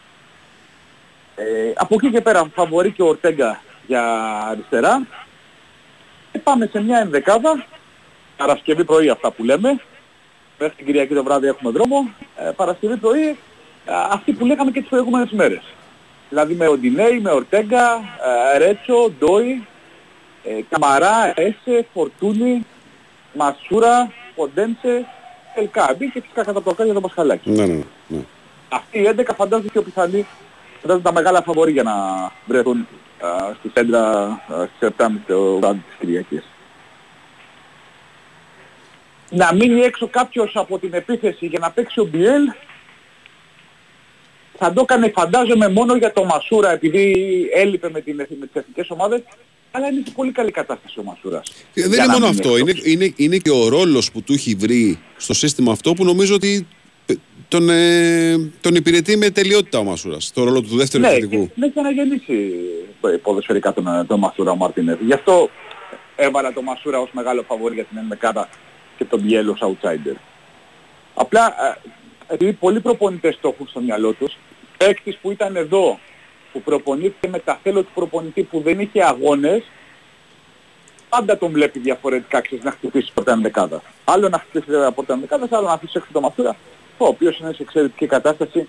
Ε, 1.36 1.72
από 1.74 1.94
εκεί 1.94 2.10
και 2.10 2.20
πέρα 2.20 2.50
φαβορεί 2.54 2.92
και 2.92 3.02
ο 3.02 3.06
Ορτέγκα 3.06 3.60
για 3.86 4.02
αριστερά. 4.50 5.06
Και 6.32 6.38
πάμε 6.38 6.68
σε 6.72 6.82
μια 6.82 6.98
ενδεκάδα. 6.98 7.64
Παρασκευή 8.36 8.84
πρωί 8.84 9.08
αυτά 9.08 9.30
που 9.30 9.44
λέμε. 9.44 9.80
Μέχρι 10.58 10.76
την 10.76 10.86
Κυριακή 10.86 11.14
το 11.14 11.22
βράδυ 11.22 11.46
έχουμε 11.46 11.70
δρόμο. 11.70 12.08
Ε, 12.36 12.50
Παρασκευή 12.56 12.96
πρωί 12.96 13.28
ε, 13.28 13.92
αυτή 14.10 14.32
που 14.32 14.46
λέγαμε 14.46 14.70
και 14.70 14.80
τις 14.80 14.88
προηγούμενες 14.88 15.30
μέρες. 15.30 15.62
Δηλαδή 16.28 16.54
με 16.54 16.66
Οντινέη, 16.68 17.20
με 17.20 17.30
Ορτέγκα, 17.30 18.00
ε, 18.54 18.58
Ρέτσο, 18.58 19.12
Ντόι, 19.18 19.66
ε, 20.44 20.60
Καμαρά, 20.68 21.32
Έσε, 21.34 21.86
Φορτούνη, 21.92 22.66
Μασούρα, 23.34 24.12
Ποντένσε, 24.34 25.06
Ελκάμπη 25.54 26.10
και 26.10 26.20
φυσικά 26.20 26.44
κατά 26.44 26.62
το 26.62 26.74
κάτω 26.74 26.92
το 26.92 27.00
Πασχαλάκι. 27.00 27.50
Ναι, 27.50 27.66
ναι, 27.66 27.74
ναι. 27.74 27.84
Αυτοί 28.68 28.98
οι 28.98 29.08
11 29.16 29.22
φαντάζομαι 29.36 29.68
πιο 29.72 29.82
πιθανοί, 29.82 30.26
φαντάζομαι 30.80 31.04
τα 31.04 31.12
μεγάλα 31.12 31.42
φαβορή 31.42 31.72
για 31.72 31.82
να 31.82 31.94
βρεθούν 32.46 32.86
α, 33.20 33.54
στη 33.58 33.70
σέντρα 33.74 34.00
α, 34.02 34.68
στις 34.76 34.88
7.30 34.98 35.06
το 35.26 35.58
βράδυ 35.58 35.78
της 35.78 35.96
Κυριακής. 35.98 36.42
Να 39.30 39.54
μείνει 39.54 39.80
έξω 39.80 40.08
κάποιος 40.08 40.52
από 40.54 40.78
την 40.78 40.94
επίθεση 40.94 41.46
για 41.46 41.58
να 41.58 41.70
παίξει 41.70 42.00
ο 42.00 42.04
Μπιέλ 42.04 42.42
θα 44.58 44.72
το 44.72 44.80
έκανε 44.80 45.10
φαντάζομαι 45.14 45.68
μόνο 45.68 45.96
για 45.96 46.12
το 46.12 46.24
Μασούρα 46.24 46.70
επειδή 46.72 47.14
έλειπε 47.54 47.90
με, 47.90 48.00
την, 48.00 48.14
με 48.14 48.26
τις 48.26 48.50
εθνικές 48.52 48.90
ομάδες 48.90 49.22
αλλά 49.70 49.86
είναι 49.88 50.02
σε 50.06 50.12
πολύ 50.14 50.32
καλή 50.32 50.50
κατάσταση 50.50 50.98
ο 50.98 51.02
Μασούρας. 51.02 51.48
Ε, 51.74 51.80
Δεν 51.80 51.92
Για 51.92 52.04
είναι 52.04 52.06
να 52.06 52.12
μόνο 52.12 52.26
μείνει 52.28 52.38
αυτό. 52.40 52.56
εκτός. 52.56 52.84
Είναι, 52.84 53.04
είναι, 53.04 53.12
είναι 53.16 53.36
και 53.36 53.50
ο 53.50 53.68
ρόλος 53.68 54.12
που 54.12 54.22
του 54.22 54.32
έχει 54.32 54.54
βρει 54.54 54.98
στο 55.16 55.34
σύστημα 55.34 55.72
αυτό 55.72 55.92
που 55.92 56.04
νομίζω 56.04 56.34
ότι 56.34 56.54
ε, 56.56 56.85
τον, 57.48 57.68
ε, 57.70 58.50
τον 58.60 58.74
υπηρετεί 58.74 59.16
με 59.16 59.30
τελειότητα 59.30 59.78
ο 59.78 59.84
Μασούρας. 59.84 60.32
Το 60.32 60.44
ρόλο 60.44 60.60
του 60.60 60.76
δεύτερου 60.76 61.02
ναι, 61.02 61.08
επιθετικού. 61.08 61.46
και 61.46 61.52
δεν 61.54 61.68
έχει 61.68 61.78
αναγεννήσει 61.78 62.54
ε, 63.00 63.08
ποδοσφαιρικά 63.08 63.72
τον, 63.72 64.06
τον 64.06 64.18
Μασούρα 64.18 64.50
ο 64.50 64.56
Μαρτίνez. 64.60 64.98
Γι' 65.00 65.12
αυτό 65.12 65.50
έβαλα 66.16 66.52
τον 66.52 66.64
Μασούρα 66.64 67.00
ως 67.00 67.08
μεγάλο 67.12 67.42
φαβόρι 67.42 67.74
για 67.74 67.84
την 67.84 67.98
ενδεκάδα 67.98 68.48
και 68.96 69.04
τον 69.04 69.20
Μπιέλ 69.20 69.48
ως 69.48 69.58
outsider. 69.62 70.16
Απλά 71.14 71.46
ε, 71.46 72.34
επειδή 72.34 72.52
πολλοί 72.52 72.80
προπονητές 72.80 73.38
το 73.40 73.48
έχουν 73.48 73.66
στο 73.68 73.80
μυαλό 73.80 74.12
τους, 74.12 74.36
παίκτης 74.76 75.16
που 75.16 75.30
ήταν 75.30 75.56
εδώ, 75.56 75.98
που 76.52 76.62
προπονήθηκε 76.62 77.28
με 77.28 77.38
τα 77.38 77.60
θέλω 77.62 77.82
του 77.82 77.90
προπονητή 77.94 78.42
που 78.42 78.60
δεν 78.60 78.80
είχε 78.80 79.04
αγώνες, 79.04 79.62
πάντα 81.08 81.38
τον 81.38 81.50
βλέπει 81.50 81.78
διαφορετικά 81.78 82.40
ξέρεις 82.40 82.64
να 82.64 82.70
χτυπήσει 82.70 83.10
πρώτα 83.14 83.32
ενδεκάδα. 83.32 83.82
Άλλο 84.04 84.28
να 84.28 84.38
χτυπήσει 84.38 84.70
βέβαια 84.70 84.90
πρώτα 84.90 85.12
ενδεκάδα, 85.12 85.48
άλλο 85.50 85.66
να 85.66 85.72
αφήσει 85.72 85.92
έξω 85.96 86.08
το 86.12 86.20
Μασούρα, 86.20 86.56
ο 86.98 87.06
οποίος 87.06 87.38
είναι 87.38 87.52
σε 87.52 87.62
εξαιρετική 87.62 88.06
κατάσταση 88.06 88.68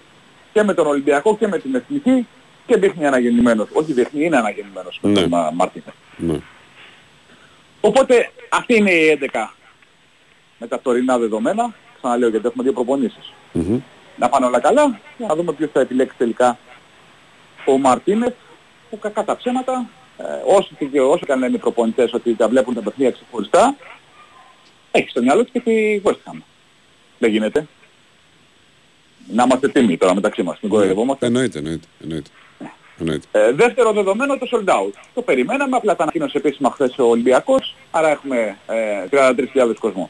και 0.54 0.64
με 0.64 0.74
τον 0.74 0.88
Ολυμπιακό 0.88 1.38
και 1.38 1.48
με 1.48 1.60
την 1.60 1.76
Εθνική 1.76 2.28
και 2.66 2.78
δείχνει 2.78 3.06
αναγεννημένος. 3.06 3.68
Όχι 3.74 3.94
δείχνει, 3.94 4.26
είναι 4.26 4.38
αναγεννημένος 4.38 5.00
με 5.02 5.10
Ναι. 5.10 5.20
τον 5.20 5.30
Μα- 5.30 5.52
Μάρτινε. 5.54 5.94
Ναι. 6.18 6.40
Οπότε 7.82 8.32
αυτή 8.50 8.76
είναι 8.76 8.92
η 8.92 9.08
11 9.10 9.54
με 10.58 10.68
τα 10.68 10.80
τωρινά 10.82 11.18
δεδομένα. 11.18 11.74
Ξαναλέω 11.98 12.30
γιατί 12.30 12.48
έχουμε 12.48 12.64
δύο 12.64 12.74
προπονήσεις. 12.74 13.34
Μμμ. 13.54 13.80
Να 14.18 14.30
πάνε 14.30 14.46
όλα 14.46 14.60
καλά 14.60 15.00
και 15.18 15.26
να 15.28 15.36
δούμε 15.36 15.54
ποιος 15.54 15.70
θα 15.74 15.80
επιλέξει 15.80 16.18
τελικά 16.18 16.58
ο 17.66 17.78
Μαρτίνες 17.78 18.34
που 18.90 19.00
κακά 19.00 19.24
τα 19.24 19.36
ψέματα 19.36 19.90
ε, 20.18 20.24
όσο, 20.46 20.70
και, 20.92 21.02
όσο 21.02 21.26
και 21.26 21.32
αν 21.32 21.40
λένε 21.40 21.56
οι 21.56 21.60
προπονητές 21.60 22.14
ότι 22.14 22.36
τα 22.36 22.48
βλέπουν 22.48 22.74
τα 22.74 22.82
παιχνίδια 22.82 23.12
ξεχωριστά 23.12 23.76
έχει 24.92 25.10
στο 25.10 25.22
μυαλό 25.22 25.42
τους 25.44 25.52
και 25.52 25.60
τη 25.60 26.02
West 26.04 26.32
Ham. 26.32 26.38
Δεν 27.20 27.30
γίνεται. 27.32 27.68
Να 29.34 29.44
είμαστε 29.44 29.70
τίμοι 29.70 29.98
τώρα 29.98 30.14
μεταξύ 30.14 30.44
μας. 30.44 30.58
Μην 30.62 30.72
κοροϊδευόμαστε. 30.72 31.26
Εννοείται, 31.26 31.58
εννοείται. 31.58 31.88
εννοείται. 32.04 32.30
εννοείται. 33.00 33.28
Ε, 33.32 33.52
δεύτερο 33.52 33.92
δεδομένο 33.92 34.38
το 34.38 34.48
sold 34.52 34.70
out. 34.70 34.94
Το 35.14 35.22
περιμέναμε, 35.22 35.76
απλά 35.76 35.96
τα 35.96 36.04
ανακοίνωσε 36.04 36.38
επίσημα 36.38 36.72
χθες 36.72 36.98
ο 36.98 37.04
Ολυμπιακός, 37.04 37.76
άρα 37.92 38.10
έχουμε 38.10 38.58
ε, 38.68 39.34
33.000 39.56 39.76
κόσμο. 39.80 40.10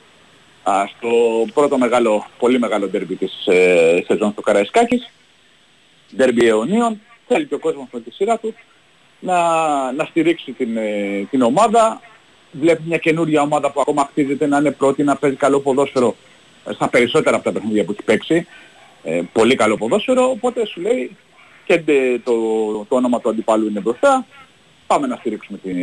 Α, 0.63 0.83
στο 0.97 1.09
πρώτο 1.53 1.77
μεγάλο, 1.77 2.25
πολύ 2.39 2.59
μεγάλο 2.59 2.87
ντέρμπι 2.87 3.15
της 3.15 3.45
ε, 3.45 4.03
σεζόν 4.07 4.31
στο 4.31 4.41
Καραϊσκάκης, 4.41 5.11
ντέρμπι 6.15 6.47
αιωνίων, 6.47 7.01
θέλει 7.27 7.45
και 7.45 7.53
ο 7.53 7.59
κόσμος 7.59 7.87
με 7.91 7.99
τη 7.99 8.11
σειρά 8.11 8.37
του 8.37 8.53
να, 9.19 9.37
να 9.91 10.05
στηρίξει 10.05 10.51
την, 10.51 10.77
ε, 10.77 11.27
την 11.29 11.41
ομάδα. 11.41 12.01
Βλέπει 12.51 12.81
μια 12.85 12.97
καινούργια 12.97 13.41
ομάδα 13.41 13.71
που 13.71 13.81
ακόμα 13.81 14.07
χτίζεται 14.09 14.47
να 14.47 14.57
είναι 14.57 14.71
πρώτη, 14.71 15.03
να 15.03 15.15
παίζει 15.15 15.35
καλό 15.35 15.59
ποδόσφαιρο 15.59 16.15
ε, 16.65 16.73
στα 16.73 16.89
περισσότερα 16.89 17.35
από 17.35 17.45
τα 17.45 17.51
παιχνίδια 17.51 17.85
που 17.85 17.91
έχει 17.91 18.03
παίξει. 18.03 18.47
Ε, 19.03 19.21
πολύ 19.33 19.55
καλό 19.55 19.77
ποδόσφαιρο, 19.77 20.29
οπότε 20.29 20.65
σου 20.65 20.81
λέει 20.81 21.15
και 21.65 21.77
ντε- 21.77 22.23
το, 22.23 22.33
το 22.89 22.95
όνομα 22.95 23.19
του 23.21 23.29
αντιπάλου 23.29 23.67
είναι 23.67 23.79
μπροστά. 23.79 24.25
Πάμε 24.87 25.07
να 25.07 25.15
στηρίξουμε 25.15 25.57
την, 25.57 25.75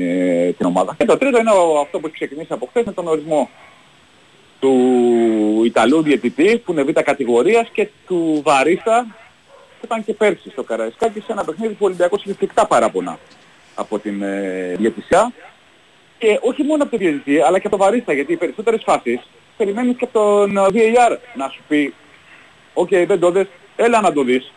την 0.56 0.66
ομάδα. 0.66 0.94
Και 0.98 1.04
το 1.04 1.16
τρίτο 1.18 1.38
είναι 1.38 1.50
ο- 1.50 1.78
αυτό 1.80 1.98
που 2.00 2.06
έχει 2.06 2.14
ξεκινήσει 2.14 2.52
από 2.52 2.66
χθες 2.66 2.84
με 2.84 2.92
τον 2.92 3.06
ορισμό 3.08 3.50
του 4.60 5.62
Ιταλού 5.64 6.02
διαιτητή 6.02 6.58
που 6.64 6.72
είναι 6.72 6.82
β' 6.82 6.90
κατηγορίας 7.00 7.68
και 7.72 7.88
του 8.06 8.40
Βαρίστα 8.44 9.06
που 9.80 9.84
ήταν 9.84 10.04
και 10.04 10.14
πέρσι 10.14 10.50
στο 10.50 10.62
Καραϊσκάκι 10.62 11.20
σε 11.20 11.32
ένα 11.32 11.44
παιχνίδι 11.44 11.72
που 11.72 11.78
ο 11.82 11.86
Ολυμπιακός 11.86 12.24
είχε 12.24 12.34
φρικτά 12.34 12.66
παράπονα 12.66 13.18
από 13.74 13.98
την 13.98 14.22
ε, 14.22 14.74
διαιτησιά 14.78 15.32
και 16.18 16.38
όχι 16.42 16.62
μόνο 16.62 16.82
από 16.82 16.90
τον 16.90 16.98
διαιτητή 16.98 17.40
αλλά 17.40 17.58
και 17.58 17.66
από 17.66 17.76
τον 17.76 17.86
Βαρίστα 17.86 18.12
γιατί 18.12 18.32
οι 18.32 18.36
περισσότερες 18.36 18.82
φάσεις 18.84 19.20
περιμένεις 19.56 19.96
και 19.96 20.04
από 20.04 20.12
τον 20.12 20.56
ε, 20.56 20.60
VAR 20.72 21.16
να 21.34 21.48
σου 21.48 21.62
πει 21.68 21.94
οκ 22.74 22.88
δεν 22.88 23.20
το 23.20 23.30
είδες, 23.30 23.46
έλα 23.76 24.00
να 24.00 24.12
το 24.12 24.22
δεις 24.22 24.52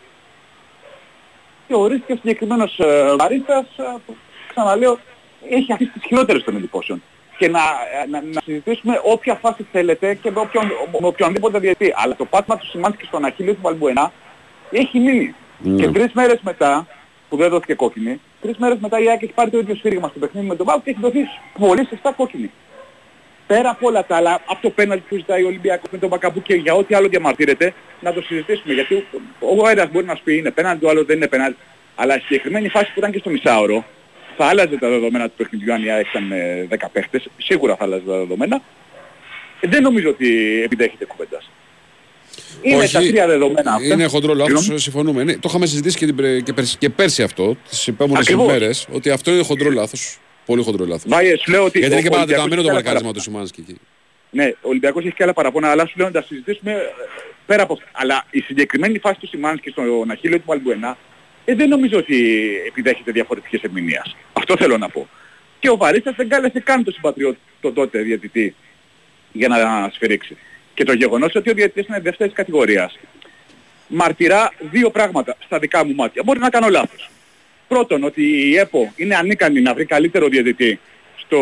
και 1.66 1.74
ορίστηκε 1.74 2.12
ο 2.12 2.16
συγκεκριμένος 2.16 2.78
ε, 2.78 3.14
Βαρίστας 3.18 3.66
ε, 3.76 3.82
που 4.06 4.16
ξαναλέω 4.48 4.98
έχει 5.50 5.72
αφήσει 5.72 5.90
τις 5.90 6.02
χειρότερες 6.06 6.44
των 6.44 6.56
εντυπώσεων 6.56 7.02
και 7.38 7.48
να, 7.48 7.60
ε, 8.02 8.06
να, 8.10 8.22
να 8.22 8.40
συζητήσουμε 8.44 9.00
όποια 9.04 9.34
φάση 9.34 9.66
θέλετε 9.72 10.14
και 10.14 10.30
με, 10.30 10.40
όποιον, 10.40 10.64
με 11.00 11.06
οποιονδήποτε 11.06 11.58
διαιτή. 11.58 11.92
Αλλά 11.96 12.16
το 12.16 12.24
πάτημα 12.24 12.56
του 12.56 12.66
σημάνθηκε 12.66 13.04
στον 13.04 13.24
Αχίλιο 13.24 13.54
του 13.54 13.60
Βαλμπουενά 13.62 14.12
έχει 14.70 14.98
μείνει. 14.98 15.34
Ναι. 15.58 15.82
Και 15.82 15.88
τρεις 15.90 16.12
μέρες 16.12 16.40
μετά, 16.40 16.86
που 17.28 17.36
δεν 17.36 17.48
δόθηκε 17.48 17.74
κόκκινη, 17.74 18.20
τρεις 18.40 18.56
μέρες 18.56 18.78
μετά 18.78 18.98
η 19.00 19.10
Άκη 19.10 19.24
έχει 19.24 19.32
πάρει 19.32 19.50
το 19.50 19.58
ίδιο 19.58 19.74
σφύριγμα 19.74 20.08
στο 20.08 20.18
παιχνίδι 20.18 20.46
με 20.46 20.56
τον 20.56 20.66
Πάου 20.66 20.82
και 20.82 20.90
έχει 20.90 21.00
δοθεί 21.00 21.20
πολύ 21.58 21.86
σωστά 21.86 22.12
κόκκινη. 22.12 22.50
Πέρα 23.48 23.70
από 23.70 23.86
όλα 23.86 24.04
τα 24.06 24.16
άλλα, 24.16 24.34
από 24.46 24.62
το 24.62 24.70
πέναλτι 24.70 25.04
που 25.08 25.16
ζητάει 25.16 25.42
ο 25.42 25.46
Ολυμπιακός 25.46 25.90
με 25.90 25.98
τον 25.98 26.08
Μπακαμπού 26.08 26.42
και 26.42 26.54
για 26.54 26.74
ό,τι 26.74 26.94
άλλο 26.94 27.08
διαμαρτύρεται, 27.08 27.74
να 28.00 28.12
το 28.12 28.20
συζητήσουμε. 28.22 28.74
Γιατί 28.74 28.94
ο- 29.40 29.62
ο 29.64 29.68
ένας 29.68 29.90
μπορεί 29.90 30.06
να 30.06 30.14
σου 30.14 30.22
πει 30.24 30.36
είναι 30.36 30.50
πέναλτι, 30.50 30.84
ο 30.84 30.88
άλλος 30.88 31.04
δεν 31.06 31.16
είναι 31.16 31.28
πέναλτι. 31.28 31.58
Αλλά 31.94 32.16
η 32.16 32.20
συγκεκριμένη 32.20 32.68
φάση 32.68 32.84
που 32.92 32.98
ήταν 32.98 33.10
και 33.12 33.18
στο 33.18 33.30
μισάωρο, 33.30 33.84
θα 34.36 34.44
άλλαζε 34.46 34.76
τα 34.76 34.88
δεδομένα 34.88 35.24
του 35.28 35.34
παιχνιδιού 35.36 35.72
αν 35.72 35.84
η 35.84 35.90
ΑΕΚ 35.90 36.06
ήταν 36.08 36.22
με 36.22 36.66
10 36.70 36.88
παίχτες, 36.92 37.28
σίγουρα 37.38 37.76
θα 37.76 37.84
άλλαζε 37.84 38.02
τα 38.06 38.16
δεδομένα. 38.18 38.62
Ε, 39.60 39.68
δεν 39.68 39.82
νομίζω 39.82 40.08
ότι 40.08 40.60
επιδέχεται 40.64 41.04
κουβέντας. 41.04 41.50
Είναι 42.62 42.76
Όχι, 42.82 42.92
τα 42.92 43.00
τρία 43.00 43.26
δεδομένα 43.26 43.72
αυτά. 43.72 43.94
Είναι 43.94 44.06
χοντρό 44.06 44.34
λάθος, 44.34 44.56
Συγγνώμη. 44.58 44.80
συμφωνούμε. 44.80 45.24
Ναι, 45.24 45.32
το 45.32 45.40
είχαμε 45.48 45.66
συζητήσει 45.66 45.96
και, 45.98 46.06
την 46.06 46.16
πρε- 46.16 46.42
και, 46.42 46.52
πέρσι, 46.52 46.76
και 46.78 46.90
πέρσι 46.90 47.22
αυτό, 47.22 47.56
τις 47.68 47.88
επόμενες 47.88 48.20
Ακριβώς. 48.22 48.46
ημέρες, 48.48 48.86
ότι 48.92 49.10
αυτό 49.10 49.30
είναι 49.32 49.42
χοντρό 49.42 49.70
λάθος. 49.70 50.18
Πολύ 50.48 50.62
χοντρό 50.62 50.84
λάθος. 50.86 51.10
Βάγε, 51.12 51.36
σου 51.36 51.50
λέω 51.50 51.64
ότι 51.64 51.78
Γιατί 51.78 51.94
είναι 51.94 52.06
ο 52.06 52.10
και 52.10 52.16
Ολυμπιακός 52.16 52.48
παραδεκαμένο 52.48 52.62
το 52.62 52.68
έχει 52.68 52.70
άλλα 52.70 52.78
μαρκάρισμα 52.78 53.12
του 53.12 53.20
παράπονα. 53.20 53.46
Σιμάνσκι 53.46 53.60
εκεί. 53.60 53.80
Ναι, 54.30 54.46
ο 54.60 54.68
Ολυμπιακός 54.68 55.04
έχει 55.04 55.14
και 55.14 55.22
άλλα 55.22 55.32
παραπόνα, 55.32 55.70
αλλά 55.70 55.86
σου 55.86 55.94
λέω 55.96 56.06
να 56.06 56.12
τα 56.12 56.22
συζητήσουμε 56.22 56.72
ε, 56.72 56.78
πέρα 57.46 57.62
από 57.62 57.72
αυτά. 57.72 57.86
Αλλά 57.92 58.24
η 58.30 58.40
συγκεκριμένη 58.40 58.98
φάση 58.98 59.18
του 59.20 59.26
Σιμάνσκι 59.26 59.70
στον 59.70 60.10
Αχίλιο 60.10 60.38
του 60.38 60.44
Βαλμπουενά 60.46 60.96
ε, 61.44 61.54
δεν 61.54 61.68
νομίζω 61.68 61.98
ότι 61.98 62.16
επιδέχεται 62.66 63.12
διαφορετικές 63.12 63.62
ερμηνείας. 63.62 64.16
Αυτό 64.32 64.56
θέλω 64.56 64.78
να 64.78 64.88
πω. 64.88 65.08
Και 65.58 65.70
ο 65.70 65.76
Βαρίστας 65.76 66.14
δεν 66.14 66.28
κάλεσε 66.28 66.60
καν 66.60 66.84
τον 66.84 66.92
συμπατριώτη 66.92 67.38
τον 67.60 67.74
τότε 67.74 67.98
διαιτητή 67.98 68.54
για 69.32 69.48
να 69.48 69.90
σφυρίξει. 69.94 70.36
Και 70.74 70.84
το 70.84 70.92
γεγονός 70.92 71.34
ότι 71.34 71.50
ο 71.50 71.54
διαιτητής 71.54 71.86
είναι 71.86 72.00
δεύτερης 72.00 72.32
κατηγορίας 72.32 72.98
μαρτυρά 73.88 74.52
δύο 74.70 74.90
πράγματα 74.90 75.36
στα 75.44 75.58
δικά 75.58 75.84
μου 75.84 75.94
μάτια. 75.94 76.22
Μπορεί 76.24 76.38
να 76.38 76.48
κάνω 76.48 76.68
λάθος. 76.68 77.10
Πρώτον, 77.68 78.04
ότι 78.04 78.22
η 78.48 78.56
ΕΠΟ 78.56 78.92
είναι 78.96 79.16
ανίκανη 79.16 79.60
να 79.60 79.74
βρει 79.74 79.84
καλύτερο 79.84 80.28
διαιτητή 80.28 80.80
στο, 81.16 81.40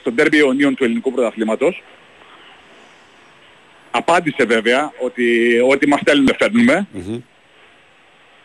στο 0.00 0.12
ντέρμπι 0.12 0.38
αιωνίων 0.38 0.74
του 0.74 0.84
ελληνικού 0.84 1.12
πρωταθλήματος. 1.12 1.82
Απάντησε 3.90 4.44
βέβαια 4.44 4.92
ότι 4.98 5.58
ό,τι 5.70 5.88
μας 5.88 6.00
στέλνουν 6.00 6.34
φέρνουμε. 6.38 6.86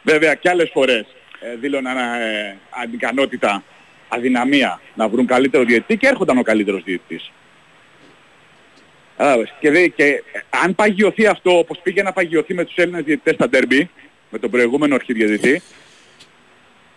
Βέβαια 0.04 0.34
και 0.36 0.50
άλλες 0.50 0.70
φορές 0.74 1.06
ε, 1.40 1.56
δήλωναν 1.56 1.98
ε, 1.98 2.58
ανικανότητα, 2.70 3.64
αδυναμία 4.10 4.82
να 4.96 5.08
βρουν 5.08 5.26
καλύτερο 5.26 5.64
διαιτητή 5.64 5.98
και 5.98 6.08
έρχονταν 6.08 6.38
ο 6.38 6.42
καλύτερος 6.42 6.84
διαιτητής. 6.84 7.32
Κατάλαβες. 9.18 9.54
Και, 9.60 9.72
δε- 9.72 9.88
και 9.88 10.04
ε, 10.06 10.40
αν 10.64 10.76
παγιωθεί 10.76 11.26
αυτό 11.28 11.58
όπως 11.58 11.80
πήγε 11.84 12.04
να 12.04 12.12
παγιωθεί 12.14 12.54
με 12.54 12.66
τους 12.66 12.76
Έλληνες 12.76 13.04
διαιτητές 13.04 13.34
στα 13.36 13.50
ντέρμπι, 13.50 13.90
με 14.30 14.40
τον 14.40 14.50
προηγούμενο 14.50 14.96
αρχιδιαιτητή, 14.96 15.62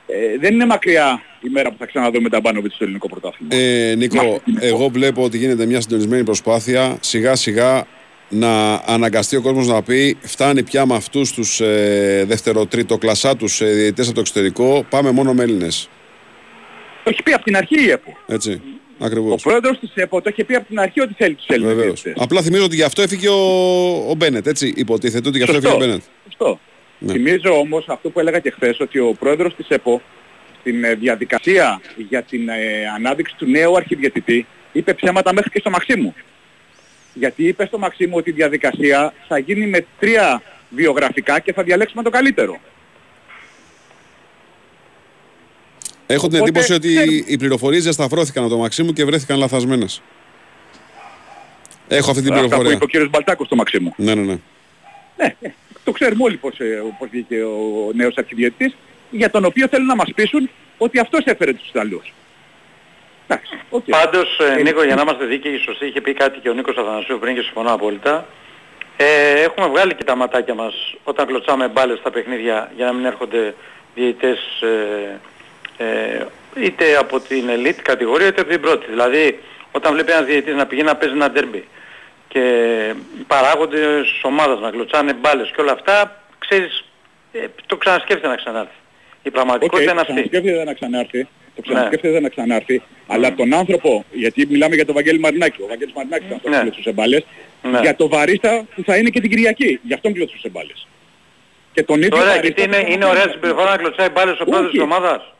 ε, 0.06 0.38
δεν 0.40 0.54
είναι 0.54 0.66
μακριά 0.66 1.22
η 1.40 1.48
μέρα 1.48 1.70
που 1.70 1.76
θα 1.78 1.86
ξαναδούμε 1.86 2.28
τα 2.28 2.40
Μπάνοβιτς 2.40 2.74
στο 2.74 2.84
ελληνικό 2.84 3.08
πρωτάθλημα. 3.08 3.54
Ε, 3.54 3.94
Νίκο, 3.94 4.40
εγώ 4.60 4.88
βλέπω 4.88 5.22
ότι 5.22 5.38
γίνεται 5.38 5.66
μια 5.66 5.80
συντονισμένη 5.80 6.24
προσπάθεια 6.24 6.96
σιγά 7.00 7.34
σιγά 7.36 7.86
να 8.28 8.74
αναγκαστεί 8.74 9.36
ο 9.36 9.40
κόσμος 9.42 9.66
να 9.66 9.82
πει 9.82 10.16
φτάνει 10.20 10.62
πια 10.62 10.86
με 10.86 10.94
αυτούς 10.94 11.32
τους 11.32 11.60
ε, 11.60 12.24
δεύτερο-τρίτο 12.26 12.98
κλασσάτους 12.98 13.60
ε, 13.60 13.64
διαιτητές 13.66 14.06
από 14.06 14.14
το 14.14 14.20
εξωτερικό, 14.20 14.86
πάμε 14.90 15.10
μόνο 15.10 15.32
με 15.34 15.42
Έλληνες. 15.42 15.88
Το 17.04 17.10
έχει 17.10 17.22
πει 17.22 17.32
από 17.32 17.44
την 17.44 17.56
αρχή 17.56 17.84
η 17.84 17.90
ΕΠΟ. 17.90 18.16
Έτσι, 18.26 18.60
Ο 18.98 19.04
ακριβώς. 19.04 19.42
πρόεδρος 19.42 19.78
της 19.78 19.90
ΕΠΟ 19.94 20.20
το 20.20 20.30
είχε 20.32 20.44
πει 20.44 20.54
από 20.54 20.66
την 20.68 20.80
αρχή 20.80 21.00
ότι 21.00 21.14
θέλει 21.18 21.34
τους 21.34 21.46
Έλληνες 21.46 21.74
Βεβαίως. 21.74 22.02
διαιτητές. 22.02 22.24
Απλά 22.24 22.42
θυμίζω 22.42 22.64
ότι 22.64 22.74
γι' 22.76 22.82
αυτό 22.82 23.02
έφυγε 23.02 23.28
ο, 23.28 23.40
ο 24.10 24.14
Μπένετ, 24.16 24.46
έτσι. 24.46 24.72
Υποτίθεται 24.76 25.28
ότι 25.28 25.36
γι' 25.36 25.42
αυτό 25.44 25.54
Σωστό. 25.54 25.68
έφυγε 25.68 25.84
ο 25.84 25.86
Μπένετ. 25.86 26.02
Σωστό. 26.24 26.60
Ναι. 26.98 27.12
Θυμίζω 27.12 27.58
όμως 27.58 27.88
αυτό 27.88 28.10
που 28.10 28.20
έλεγα 28.20 28.38
και 28.38 28.50
χθες 28.50 28.80
ότι 28.80 28.98
ο 28.98 29.14
πρόεδρος 29.18 29.54
της 29.54 29.68
ΕΠΟ 29.68 30.02
στην 30.60 30.84
ε, 30.84 30.94
διαδικασία 30.94 31.80
για 32.08 32.22
την 32.22 32.48
ε, 32.48 32.54
ανάδειξη 32.96 33.34
του 33.38 33.46
νέου 33.46 33.76
αρχιδιαιτητή 33.76 34.46
είπε 34.72 34.94
ψέματα 34.94 35.32
μέχρι 35.32 35.50
και 35.50 35.58
στο 35.58 35.70
Μαξίμου. 35.70 36.14
Γιατί 37.14 37.44
είπε 37.46 37.66
στο 37.66 37.78
Μαξίμου 37.78 38.16
ότι 38.16 38.30
η 38.30 38.32
διαδικασία 38.32 39.12
θα 39.28 39.38
γίνει 39.38 39.66
με 39.66 39.86
τρία 39.98 40.42
βιογραφικά 40.70 41.38
και 41.40 41.52
θα 41.52 41.62
διαλέξουμε 41.62 42.02
το 42.02 42.10
καλύτερο. 42.10 42.58
Έχω 46.06 46.28
την 46.28 46.36
Οπότε, 46.36 46.50
εντύπωση 46.50 46.72
ότι 46.72 46.94
ξέρουμε. 46.94 47.22
οι 47.26 47.36
πληροφορίες 47.38 47.82
διασταυρώθηκαν 47.82 48.44
από 48.44 48.52
το 48.52 48.58
Μαξίμου 48.58 48.92
και 48.92 49.04
βρέθηκαν 49.04 49.38
λαθασμένες. 49.38 50.02
Έχω 51.88 52.10
αυτή 52.10 52.22
την 52.22 52.32
Αυτά 52.32 52.42
που 52.42 52.48
πληροφορία. 52.48 52.76
είπε 52.76 52.84
ο 52.84 52.86
κύριος 52.88 53.10
Μπαλτάκος 53.10 53.46
στο 53.46 53.56
Μαξίμου. 53.56 53.92
Ναι, 53.96 54.14
ναι, 54.14 54.22
ναι. 54.22 54.38
Ναι, 55.16 55.34
ε, 55.40 55.48
το 55.86 55.92
ξέρουμε 55.92 56.22
όλοι 56.22 56.36
πώς, 56.36 56.58
ε, 56.58 56.82
πώς 56.98 57.08
βγήκε 57.10 57.42
ο 57.42 57.90
νέος 57.94 58.16
αρχιδιαιτητής, 58.16 58.76
για 59.10 59.30
τον 59.30 59.44
οποίο 59.44 59.68
θέλουν 59.68 59.86
να 59.86 59.94
μας 59.94 60.12
πείσουν 60.14 60.50
ότι 60.78 60.98
αυτός 60.98 61.24
έφερε 61.24 61.52
τους 61.52 61.68
Ιταλούς. 61.68 62.12
Εντάξει, 63.26 63.58
οκ. 63.70 63.84
Πάντως, 63.84 64.38
ε, 64.58 64.62
Νίκο, 64.62 64.82
για 64.84 64.94
να 64.94 65.02
είμαστε 65.02 65.24
δίκαιοι, 65.24 65.58
σωστοί, 65.58 65.86
είχε 65.86 66.00
πει 66.00 66.12
κάτι 66.12 66.38
και 66.38 66.48
ο 66.48 66.52
Νίκος 66.52 66.76
Αθανασίου 66.76 67.18
πριν 67.18 67.34
και 67.34 67.40
συμφωνώ 67.40 67.72
απόλυτα. 67.72 68.26
Ε, 68.96 69.42
έχουμε 69.42 69.66
βγάλει 69.66 69.94
και 69.94 70.04
τα 70.04 70.14
ματάκια 70.16 70.54
μας 70.54 70.94
όταν 71.04 71.26
κλωτσάμε 71.26 71.68
μπάλες 71.68 71.98
στα 71.98 72.10
παιχνίδια 72.10 72.70
για 72.76 72.86
να 72.86 72.92
μην 72.92 73.04
έρχονται 73.04 73.54
διαιτητές 73.94 74.38
ε, 74.60 75.84
ε, 75.84 76.26
είτε 76.54 76.96
από 76.96 77.20
την 77.20 77.44
elite 77.56 77.80
κατηγορία 77.82 78.26
είτε 78.26 78.40
από 78.40 78.50
την 78.50 78.60
πρώτη. 78.60 78.86
Δηλαδή, 78.88 79.38
όταν 79.72 79.92
βλέπει 79.92 80.12
ένας 80.12 80.24
διαιτητής 80.24 80.54
να 80.54 80.66
πηγαίνει 80.66 80.88
να 80.88 80.96
παίζει 80.96 81.14
ένα 81.14 81.32
derby 81.34 81.62
και 82.36 82.44
οι 83.20 83.22
παράγοντες 83.26 84.00
της 84.12 84.20
ομάδας 84.22 84.60
να 84.60 84.70
κλωτσάνε 84.70 85.12
μπάλες 85.12 85.50
και 85.54 85.60
όλα 85.60 85.72
αυτά, 85.72 86.22
ξέρεις, 86.38 86.84
ε, 87.32 87.38
το 87.66 87.76
ξανασκέφτεται 87.76 88.28
να 88.28 88.36
ξανάρθει. 88.36 88.74
Η 89.22 89.30
πραγματικότητα 89.30 89.90
είναι 89.90 90.00
αυτή. 90.00 90.12
ξανασκέφτεται 90.12 90.64
να 90.64 90.74
ξανάρθει. 90.74 91.22
Το 91.22 91.28
Ναι. 91.54 91.62
ξανασκέφτεται 91.62 92.20
να 92.20 92.28
ξανάρθει. 92.28 92.82
Αλλά 93.06 93.34
τον 93.34 93.54
άνθρωπο, 93.54 94.04
γιατί 94.12 94.46
μιλάμε 94.46 94.74
για 94.74 94.84
τον 94.84 94.94
Βαγγέλη 94.94 95.18
Μαρινάκη. 95.18 95.62
Ο 95.62 95.66
Βαγγέλης 95.66 95.94
Μαρινάκης 95.94 96.26
ήταν 96.26 96.36
αυτός 96.36 96.50
Ναι. 96.50 96.56
που 96.56 96.62
κλωτσούσε 96.62 96.92
μπάλες. 96.92 97.24
Ναι. 97.62 97.78
Για 97.80 97.96
το 97.96 98.08
βαρίστα 98.08 98.64
που 98.74 98.82
θα 98.86 98.96
είναι 98.96 99.08
και 99.10 99.20
την 99.20 99.30
Κυριακή. 99.30 99.80
Γι' 99.82 99.94
αυτόν 99.94 100.12
κλωτσούσε 100.12 100.48
μπάλες. 100.48 100.86
Και 101.72 101.82
τον 101.82 102.02
ίδιο 102.02 102.16
Ωραία, 102.18 102.34
βαρίστα 102.34 102.46
γιατί 102.46 102.62
είναι, 102.62 102.76
που 102.76 102.82
θα 102.86 102.92
είναι 102.92 103.00
τον 103.00 103.10
ωραία 103.10 103.22
φέρνει. 103.22 103.32
συμπεριφορά 103.34 103.70
να 103.70 103.76
κλωτσάει 103.76 104.08
μπάλες 104.08 104.40
ο 104.40 104.44
πρόεδρος 104.44 104.70
της 104.70 104.80
Όχι. 104.80 104.92
ομάδας. 104.92 105.32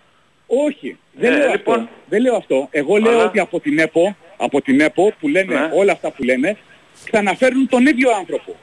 Όχι. 0.46 0.98
Δεν, 1.12 1.32
Ε, 1.32 1.36
λέω 1.36 1.50
λοιπόν. 1.50 1.74
αυτό. 1.74 1.88
δεν 2.08 2.20
λέω 2.20 2.36
αυτό. 2.36 2.68
Εγώ 2.70 2.96
λέω 2.96 3.12
Αλλά- 3.12 3.24
ότι 3.24 3.38
από 3.40 3.60
την 3.60 3.78
ΕΠΟ, 3.78 4.16
από 4.36 4.60
την 4.62 4.80
ΕΠΟ 4.80 5.12
που 5.20 5.28
λένε 5.28 5.54
Ναι. 5.54 5.70
όλα 5.74 5.92
αυτά 5.92 6.10
που 6.10 6.22
λένε, 6.22 6.56
ξαναφέρουν 7.04 7.68
τον 7.68 7.86
ίδιο 7.86 8.10
άνθρωπο. 8.10 8.56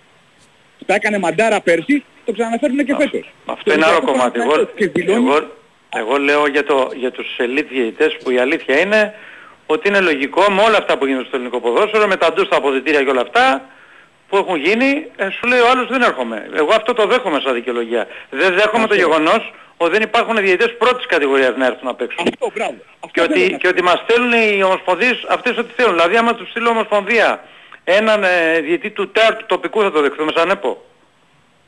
Τα 0.85 0.93
έκανε 0.93 1.17
μαντάρα 1.17 1.61
πέρσι, 1.61 2.03
το 2.25 2.31
ξαναφέρουν 2.31 2.85
και 2.85 2.95
φέτος. 2.95 3.31
Αυτό 3.45 3.73
είναι 3.73 3.85
άλλο 3.85 4.01
κομμάτι. 4.01 4.39
Εγώ, 4.39 4.65
Και 4.75 4.87
δηλώνει 4.87 5.25
εγώ, 5.27 5.51
εγώ 5.89 6.17
λέω 6.17 6.47
για, 6.47 6.63
το, 6.63 6.91
για 6.95 7.11
τους 7.11 7.27
elite 7.37 7.67
διαιτητές 7.69 8.17
που 8.23 8.31
η 8.31 8.37
αλήθεια 8.39 8.79
είναι 8.79 9.13
ότι 9.65 9.87
είναι 9.87 9.99
λογικό 9.99 10.51
με 10.51 10.61
όλα 10.61 10.77
αυτά 10.77 10.97
που 10.97 11.05
γίνονται 11.05 11.25
στο 11.25 11.35
ελληνικό 11.35 11.59
ποδόσφαιρο, 11.59 12.07
με 12.07 12.15
τα 12.15 12.33
ντους 12.33 12.45
στα 12.45 12.55
αποδητήρια 12.55 13.03
και 13.03 13.09
όλα 13.09 13.21
αυτά 13.21 13.69
που 14.29 14.37
έχουν 14.37 14.55
γίνει, 14.55 15.05
ε, 15.15 15.29
σου 15.29 15.47
λέει 15.47 15.59
ο 15.59 15.69
άλλος 15.69 15.87
δεν 15.87 16.01
έρχομαι. 16.01 16.49
Εγώ 16.55 16.71
αυτό 16.73 16.93
το 16.93 17.05
δέχομαι 17.07 17.39
σαν 17.43 17.53
δικαιολογία. 17.53 18.07
Δεν 18.29 18.53
δέχομαι 18.53 18.87
το 18.87 18.95
γεγονός 18.95 19.53
ότι 19.77 19.91
δεν 19.91 20.01
υπάρχουν 20.01 20.35
διαιτητές 20.35 20.75
πρώτης 20.77 21.05
κατηγορίας 21.05 21.55
να 21.57 21.65
έρθουν 21.65 21.87
να 21.87 21.95
παίξουν. 21.95 22.27
Αυτό, 22.27 22.51
μπράβο. 22.55 22.75
Και 23.11 23.21
ότι, 23.21 23.55
και 23.59 23.67
ότι 23.67 23.83
μας 23.83 24.03
στέλνουν 24.03 24.31
οι 24.33 24.63
ομοσπονδίες 24.63 25.25
αυτές 25.29 25.57
ό,τι 25.57 25.73
θέλουν. 25.75 25.93
Δηλαδή 25.93 26.17
άμα 26.17 26.35
τους 26.35 26.49
στείλω 26.49 26.69
ομοσπονδία 26.69 27.43
έναν 27.83 28.23
ε, 28.23 28.59
διαιτητή 28.61 28.89
του 28.89 29.11
τέταρτου 29.11 29.45
τοπικού 29.45 29.81
θα 29.81 29.91
το 29.91 30.01
δεχθούμε 30.01 30.31
σαν 30.35 30.49
ΕΠΟ. 30.49 30.85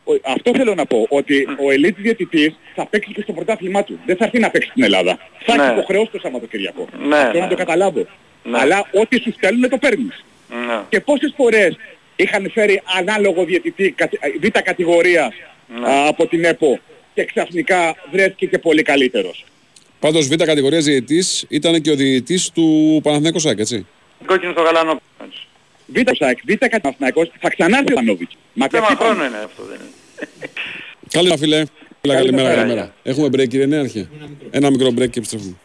Ο- 0.04 0.14
Αυτό 0.32 0.52
θέλω 0.56 0.76
να 0.76 0.86
πω, 0.86 1.06
ότι 1.10 1.48
ο 1.66 1.72
ελίτ 1.72 1.98
διαιτητής 2.00 2.56
θα 2.76 2.86
παίξει 2.86 3.12
και 3.14 3.22
στο 3.22 3.34
πρωτάθλημά 3.34 3.84
του. 3.84 4.00
Δεν 4.06 4.16
θα 4.18 4.26
έρθει 4.26 4.40
να 4.40 4.50
παίξει 4.50 4.70
στην 4.70 4.84
Ελλάδα. 4.84 5.18
Θα 5.46 5.56
Ναι. 5.56 5.64
έχει 5.64 5.72
υποχρεώσει 5.72 6.10
το 6.12 6.20
Σαββατοκυριακό. 6.20 6.88
Ναι, 7.08 7.16
Αυτό 7.18 7.34
ναι. 7.38 7.40
να 7.44 7.48
το 7.48 7.56
καταλάβω. 7.56 8.06
Ναι. 8.44 8.58
Αλλά 8.60 8.90
ό,τι 8.94 9.20
σου 9.22 9.32
στέλνουν 9.32 9.70
το 9.70 9.78
παίρνεις. 9.78 10.24
Ναι. 10.68 10.80
Και 10.90 11.00
πόσες 11.00 11.34
φορές 11.38 11.78
είχαν 12.16 12.52
φέρει 12.54 12.82
ανάλογο 12.98 13.44
διαιτητή 13.46 13.92
κατη- 13.92 14.20
β' 14.42 14.60
κατηγορίας 14.64 15.34
Ναι. 15.80 15.88
α, 15.90 16.08
από 16.08 16.28
την 16.28 16.44
ΕΠΟ 16.44 16.80
και 17.14 17.26
ξαφνικά 17.26 17.96
βρέθηκε 18.12 18.46
και 18.46 18.58
πολύ 18.60 18.82
καλύτερος. 18.82 19.46
Πάντως 20.00 20.28
β' 20.28 20.36
κατηγορίας 20.44 20.84
διαιτητής 20.84 21.46
ήταν 21.50 21.82
και 21.82 21.92
ο 21.92 21.96
διαιτητής 21.96 22.50
του 22.54 23.00
Παναθηναϊκού 23.04 23.40
ΣΑΚ, 23.40 23.60
έτσι. 23.60 23.86
Κόκκινο 24.26 24.52
στο 24.52 24.62
γαλάνο. 24.62 25.02
Έτσι. 25.94 26.04
Β' 26.12 26.16
ΣΑΚ, 26.26 26.38
Β' 26.48 26.54
Καταναθηναϊκός, 26.70 27.32
θα 27.40 27.50
ξανάρθει 27.50 27.92
ο 27.92 27.96
Πανόβιτς. 27.96 28.38
Μα 28.54 28.68
Θέμα 28.72 28.88
τι 28.88 28.94
πάμε. 28.96 29.06
χρόνο 29.10 29.26
είναι 29.26 29.38
αυτό 29.46 29.64
δεν 29.64 29.80
είναι. 29.80 30.50
Καλή 31.10 31.38
φίλε. 31.38 31.64
Καλημέρα, 32.02 32.20
καλημέρα. 32.24 32.48
μέρα. 32.48 32.62
καλημέρα. 32.62 32.94
Έχουμε 33.04 33.28
break 33.28 33.48
κύριε 33.48 33.66
Νέαρχε. 33.66 34.10
Ένα 34.52 34.70
μικρό 34.70 34.88
break 34.88 35.10
και 35.10 35.20
επιστρέφουμε. 35.20 35.56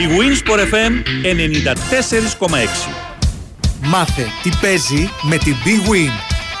Η 0.00 0.06
Winsport 0.18 0.58
FM 0.58 0.92
94,6. 1.22 2.90
Μάθε 3.82 4.26
τι 4.42 4.50
παίζει 4.60 5.10
με 5.22 5.36
την 5.36 5.54
Big 5.64 5.90
Win. 5.90 6.10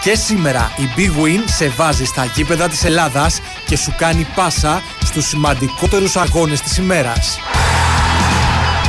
Και 0.04 0.14
σήμερα 0.14 0.72
η 0.78 0.82
Big 0.96 1.24
Win 1.24 1.42
σε 1.46 1.68
βάζει 1.68 2.04
στα 2.04 2.24
γήπεδα 2.24 2.68
της 2.68 2.84
Ελλάδας 2.84 3.40
και 3.66 3.76
σου 3.76 3.94
κάνει 3.98 4.26
πάσα 4.34 4.82
στους 5.04 5.26
σημαντικότερους 5.26 6.16
αγώνες 6.16 6.60
της 6.60 6.76
ημέρας. 6.76 7.38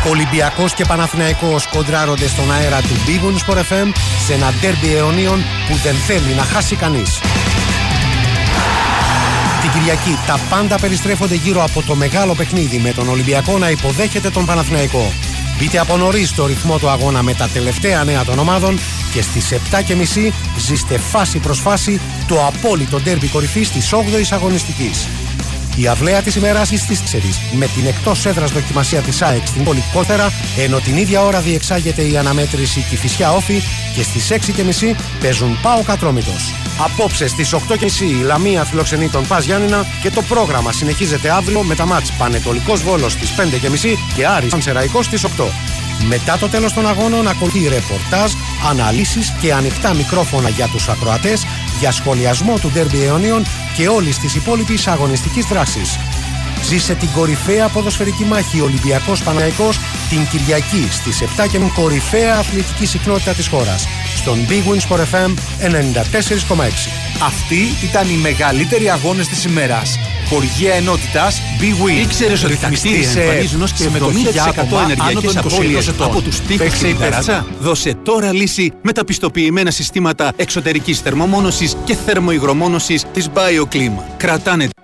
Ολυμπιακός 0.10 0.74
και 0.74 0.86
Παναθηναϊκός 0.86 1.68
κοντράρονται 1.68 2.28
στον 2.28 2.52
αέρα 2.52 2.82
του 2.82 2.96
Big 3.08 3.26
Win 3.26 3.54
Sport 3.54 3.58
FM 3.58 3.92
σε 4.26 4.34
ένα 4.34 4.54
ντέρμπι 4.60 4.96
αιωνίων 4.96 5.44
που 5.68 5.76
δεν 5.84 5.96
θέλει 5.96 6.34
να 6.34 6.44
χάσει 6.44 6.76
κανείς. 6.76 7.20
Την 9.62 9.72
Κυριακή 9.72 10.18
τα 10.28 10.40
πάντα 10.50 10.80
περιστρέφονται 10.80 11.36
γύρω 11.36 11.64
από 11.64 11.84
το 11.84 11.96
μεγάλο 11.96 12.36
παιχνίδι 12.36 12.78
με 12.78 12.92
τον 12.92 13.10
Ολυμπιακό 13.10 13.58
να 13.58 13.70
υποδέχεται 13.70 14.30
τον 14.30 14.46
Παναθηναϊκό. 14.46 15.14
Μπείτε 15.58 15.80
από 15.80 15.98
νωρίς 15.98 16.30
στο 16.30 16.46
ρυθμό 16.46 16.78
του 16.78 16.90
αγώνα 16.90 17.24
με 17.24 17.34
τα 17.34 17.48
τελευταία 17.48 18.04
νέα 18.04 18.24
των 18.24 18.40
ομάδων 18.40 18.80
και 19.14 19.22
στις 19.22 19.54
7.30 19.72 20.32
ζήστε 20.58 20.98
φάση 20.98 21.38
προς 21.38 21.60
φάση 21.60 22.02
το 22.28 22.46
απόλυτο 22.46 23.00
ντέρμπι 23.00 23.28
κορυφής 23.28 23.72
της 23.72 23.94
8ης 23.94 24.28
αγωνιστικής. 24.32 25.08
Η 25.76 25.88
αυλαία 25.88 26.22
της 26.22 26.36
ημέρας 26.36 26.70
είναι 26.70 26.80
στις 26.80 27.02
4 27.02 27.56
με 27.56 27.66
την 27.66 27.86
εκτός 27.86 28.26
έδρας 28.26 28.52
δοκιμασία 28.52 29.02
της 29.02 29.22
ΑΕΚ 29.22 29.48
στην 29.48 29.64
πόλη 29.64 29.84
Κότερα 29.94 30.32
ενώ 30.58 30.80
την 30.80 30.98
ίδια 30.98 31.22
ώρα 31.22 31.40
διεξάγεται 31.40 32.02
η 32.02 32.18
αναμέτρηση 32.18 32.86
Κηφισιά 32.90 33.32
Όφη 33.32 33.62
και 33.96 34.04
στις 34.04 34.32
6.30 34.32 34.96
παίζουν 35.20 35.60
Πάο 35.62 35.82
Κατρόμητος. 35.84 36.54
Απόψε 36.78 37.28
στις 37.28 37.54
8.30 37.54 38.02
η 38.02 38.24
Λαμία 38.24 38.64
φιλοξενεί 38.64 39.10
τον 39.10 39.28
Πας 39.28 39.46
Γιάννηνα 39.46 39.86
και 40.02 40.10
το 40.10 40.22
πρόγραμμα 40.22 40.72
συνεχίζεται 40.72 41.30
αύριο 41.30 41.62
με 41.62 41.76
τα 41.76 41.86
μάτς 41.86 42.12
Πανετολικός 42.12 42.84
Βόλος 42.84 43.12
στις 43.12 43.34
5.30 43.38 43.98
και 44.16 44.28
Άρης 44.28 44.52
Πανσεραϊκός 44.52 45.06
στις 45.06 45.26
8. 45.26 45.28
Μετά 46.08 46.38
το 46.38 46.48
τέλος 46.48 46.74
των 46.74 46.88
αγώνων 46.88 47.28
ακολουθεί 47.28 47.68
ρεπορτάζ, 47.68 48.32
αναλύσεις 48.70 49.34
και 49.42 49.54
ανοιχτά 49.54 49.94
μικρόφωνα 49.94 50.50
για 50.50 50.68
τους 50.68 50.88
ακροατές 50.90 51.46
για 51.82 51.92
σχολιασμό 51.92 52.58
του 52.60 52.72
ντέρμπι 52.74 53.04
αιωνίων 53.04 53.44
και 53.76 53.88
όλης 53.88 54.18
της 54.18 54.36
υπόλοιπης 54.36 54.88
αγωνιστικής 54.88 55.46
δράσης. 55.46 55.98
Ζήσε 56.64 56.94
την 56.94 57.12
κορυφαία 57.12 57.68
ποδοσφαιρική 57.68 58.24
μάχη 58.24 58.62
Ολυμπιακός 58.62 59.24
Παναϊκός 59.24 59.80
Την 60.10 60.28
Κυριακή 60.28 60.88
στις 60.92 61.22
7 61.22 61.48
και 61.48 61.60
κορυφαία 61.76 62.38
αθλητική 62.38 62.86
συχνότητα 62.86 63.34
της 63.34 63.48
χώρας. 63.48 63.88
Στον 64.22 64.40
Big 64.50 64.72
Wins 64.72 64.96
for 64.96 65.00
FM 65.00 65.30
94,6. 65.60 66.90
Αυτοί 67.24 67.88
ήταν 67.90 68.10
οι 68.10 68.18
μεγαλύτεροι 68.22 68.90
αγώνες 68.90 69.28
της 69.28 69.44
ημέρας. 69.44 70.00
Χοργία 70.30 70.74
ενότητας 70.74 71.42
Big 71.60 71.86
Win. 71.86 72.02
Ήξερες 72.02 72.44
ότι 72.44 72.58
τα 72.58 72.70
κτίρια 72.70 73.10
εμφανίζουν 73.22 73.62
ως 73.62 73.72
και 73.72 73.84
70% 73.84 74.78
ενεργειακές 74.84 75.38
απώλειες 75.38 75.90
από 76.00 76.22
τους 76.22 76.40
τοίχους 76.40 76.58
Παίξε 76.58 76.78
και 76.78 76.86
την 76.86 76.96
υπέρτσα. 76.96 77.22
ταράτσα. 77.22 77.46
Δώσε 77.60 77.94
τώρα 78.04 78.34
λύση 78.34 78.72
με 78.82 78.92
τα 78.92 79.06
πιστοποιημένα 79.06 79.72
συστήματα 79.72 80.32
εξωτερικής 80.36 81.00
θερμομόνωσης 81.00 81.76
και 81.84 81.96
θερμοϊγρομόνωσης 82.06 83.06
της 83.14 83.28
BioClima. 83.34 84.04
Κρατάνε. 84.18 84.70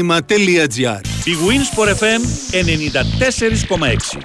bioclima.gr 0.00 1.00
Η 1.24 1.32
Winsport 1.48 1.88
FM 1.88 2.20
94,6. 2.52 4.20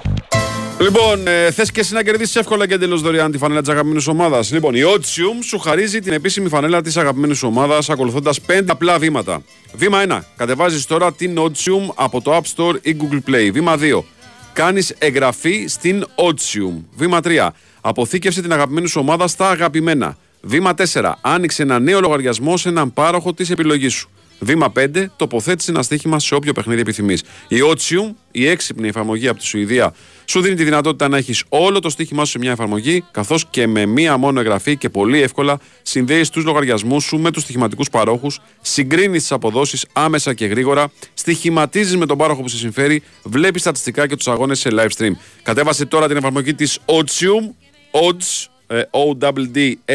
Λοιπόν, 0.80 1.26
ε, 1.26 1.50
θες 1.50 1.70
και 1.70 1.80
εσύ 1.80 1.94
να 1.94 2.02
κερδίσεις 2.02 2.36
εύκολα 2.36 2.66
και 2.66 2.74
εντελώς 2.74 3.00
δωρεάν 3.02 3.30
τη 3.30 3.38
φανέλα 3.38 3.60
της 3.60 3.68
αγαπημένης 3.68 4.06
ομάδας. 4.06 4.52
Λοιπόν, 4.52 4.74
η 4.74 4.80
Otium 4.84 5.44
σου 5.44 5.58
χαρίζει 5.58 6.00
την 6.00 6.12
επίσημη 6.12 6.48
φανέλα 6.48 6.82
της 6.82 6.96
αγαπημένης 6.96 7.38
σου 7.38 7.46
ομάδας 7.48 7.90
ακολουθώντας 7.90 8.40
5 8.40 8.72
απλά 8.72 8.98
βήματα. 8.98 9.42
Βήμα 9.72 10.00
1. 10.00 10.24
Κατεβάζεις 10.36 10.86
τώρα 10.86 11.12
την 11.12 11.38
Otium 11.38 11.92
από 11.94 12.20
το 12.20 12.36
App 12.36 12.42
Store 12.56 12.74
ή 12.82 12.96
Google 13.00 13.30
Play. 13.30 13.50
Βήμα 13.52 13.76
2. 13.76 14.04
Κάνεις 14.52 14.94
εγγραφή 14.98 15.66
στην 15.68 16.04
Otium. 16.14 16.84
Βήμα 16.96 17.20
3. 17.20 17.48
Αποθήκευσε 17.80 18.42
την 18.42 18.52
αγαπημένη 18.52 18.88
σου 18.88 19.00
ομάδα 19.00 19.28
στα 19.28 19.50
αγαπημένα. 19.50 20.16
Βήμα 20.40 20.74
4. 20.92 21.12
Άνοιξε 21.20 21.62
ένα 21.62 21.78
νέο 21.78 22.00
λογαριασμό 22.00 22.56
σε 22.56 22.68
έναν 22.68 22.92
πάροχο 22.92 23.34
της 23.34 23.50
επιλογής 23.50 23.92
σου. 23.92 24.10
Βήμα 24.38 24.72
5. 24.78 25.06
Τοποθέτησε 25.16 25.70
ένα 25.70 25.82
στοίχημα 25.82 26.18
σε 26.18 26.34
όποιο 26.34 26.52
παιχνίδι 26.52 26.80
επιθυμείς. 26.80 27.22
Η 27.48 27.56
Otium, 27.72 28.14
η 28.30 28.46
έξυπνη 28.46 28.88
εφαρμογή 28.88 29.28
από 29.28 29.38
τη 29.38 29.44
Σουηδία, 29.44 29.94
σου 30.24 30.40
δίνει 30.40 30.54
τη 30.54 30.64
δυνατότητα 30.64 31.08
να 31.08 31.16
έχεις 31.16 31.44
όλο 31.48 31.80
το 31.80 31.90
στοίχημά 31.90 32.24
σου 32.24 32.30
σε 32.30 32.38
μια 32.38 32.50
εφαρμογή, 32.50 33.04
καθώς 33.10 33.46
και 33.50 33.66
με 33.66 33.86
μία 33.86 34.16
μόνο 34.16 34.40
εγγραφή 34.40 34.76
και 34.76 34.88
πολύ 34.88 35.22
εύκολα 35.22 35.58
συνδέεις 35.82 36.30
τους 36.30 36.44
λογαριασμούς 36.44 37.04
σου 37.04 37.18
με 37.18 37.30
τους 37.30 37.42
στοιχηματικούς 37.42 37.90
παρόχους, 37.90 38.40
συγκρίνεις 38.60 39.20
τις 39.20 39.32
αποδόσεις 39.32 39.86
άμεσα 39.92 40.34
και 40.34 40.46
γρήγορα, 40.46 40.90
στοιχηματίζεις 41.14 41.96
με 41.96 42.06
τον 42.06 42.18
πάροχο 42.18 42.42
που 42.42 42.48
σε 42.48 42.56
συμφέρει, 42.56 43.02
βλέπεις 43.22 43.60
στατιστικά 43.60 44.06
και 44.06 44.16
τους 44.16 44.28
αγώνες 44.28 44.58
σε 44.58 44.68
live 44.72 44.88
stream. 44.96 45.12
Κατέβασε 45.42 45.86
τώρα 45.86 46.08
την 46.08 46.16
εφαρμογή 46.16 46.54
της 46.54 46.78
Otium, 46.86 47.54
Odds, 47.90 48.46
ε, 48.66 48.82
O-W-D-S-I-U-M, 48.90 49.88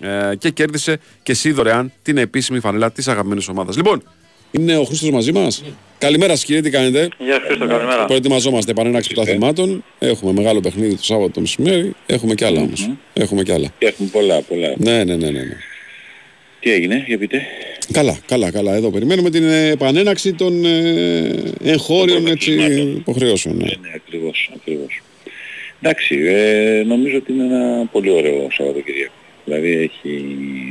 ε, 0.00 0.36
και 0.38 0.50
κέρδισε 0.50 0.98
και 1.22 1.32
εσύ 1.32 1.52
δωρεάν 1.52 1.92
την 2.02 2.18
επίσημη 2.18 2.60
φανελά 2.60 2.92
της 2.92 3.08
αγαπημένης 3.08 3.48
ομάδας. 3.48 3.76
Λοιπόν, 3.76 4.02
είναι 4.50 4.76
ο 4.76 4.84
Χρήστος 4.84 5.10
μαζί 5.10 5.32
μας. 5.32 5.64
Καλημέρα 5.98 6.36
σα, 6.36 6.46
κύριε, 6.46 6.60
τι 6.60 6.70
κάνετε; 6.70 7.08
Γεια 7.18 7.34
σου, 7.34 7.46
Χρήστο, 7.46 7.66
καλημέρα. 7.66 8.04
Προετοιμαζόμαστε 8.04 8.70
επανέναξη 8.70 9.14
των 9.14 9.22
αθλημάτων. 9.22 9.84
Έχουμε 9.98 10.32
μεγάλο 10.32 10.60
παιχνίδι 10.60 10.94
το 10.96 11.04
Σάββατο 11.04 11.30
το 11.30 11.40
μεσημέρι. 11.40 11.94
Έχουμε 12.06 12.34
και 12.34 12.44
άλλα 12.44 12.60
όμως. 12.60 12.90
Έχουμε 13.12 13.42
και 13.42 13.52
άλλα. 13.52 13.72
Και 13.78 13.86
έχουμε 13.86 14.08
πολλά, 14.12 14.42
πολλά. 14.42 14.74
Ναι, 14.76 15.04
ναι, 15.04 15.16
ναι, 15.16 15.30
ναι. 15.30 15.30
ναι. 15.30 15.56
Τι 16.60 16.72
έγινε, 16.72 17.04
για 17.06 17.18
πείτε. 17.18 17.42
Καλά, 17.92 18.18
καλά, 18.26 18.50
καλά. 18.50 18.74
Εδώ 18.74 18.90
περιμένουμε 18.90 19.30
την 19.30 19.44
ε, 19.48 19.68
επανέναξη 19.68 20.32
των 20.32 20.64
ε, 20.64 21.42
εγχώριων 21.64 22.26
έτσι, 22.26 22.52
υποχρεώσεων. 22.96 23.56
Ναι. 23.56 23.64
Ναι, 23.64 23.90
ακριβώς, 23.94 24.50
ακριβώς. 24.56 25.02
Εντάξει, 25.80 26.18
ε, 26.26 26.82
νομίζω 26.86 27.16
ότι 27.16 27.32
είναι 27.32 27.44
ένα 27.44 27.86
πολύ 27.92 28.10
ωραίο 28.10 28.48
Σαββατοκυριακό. 28.52 29.12
Δηλαδή 29.48 29.70
έχει 29.70 30.24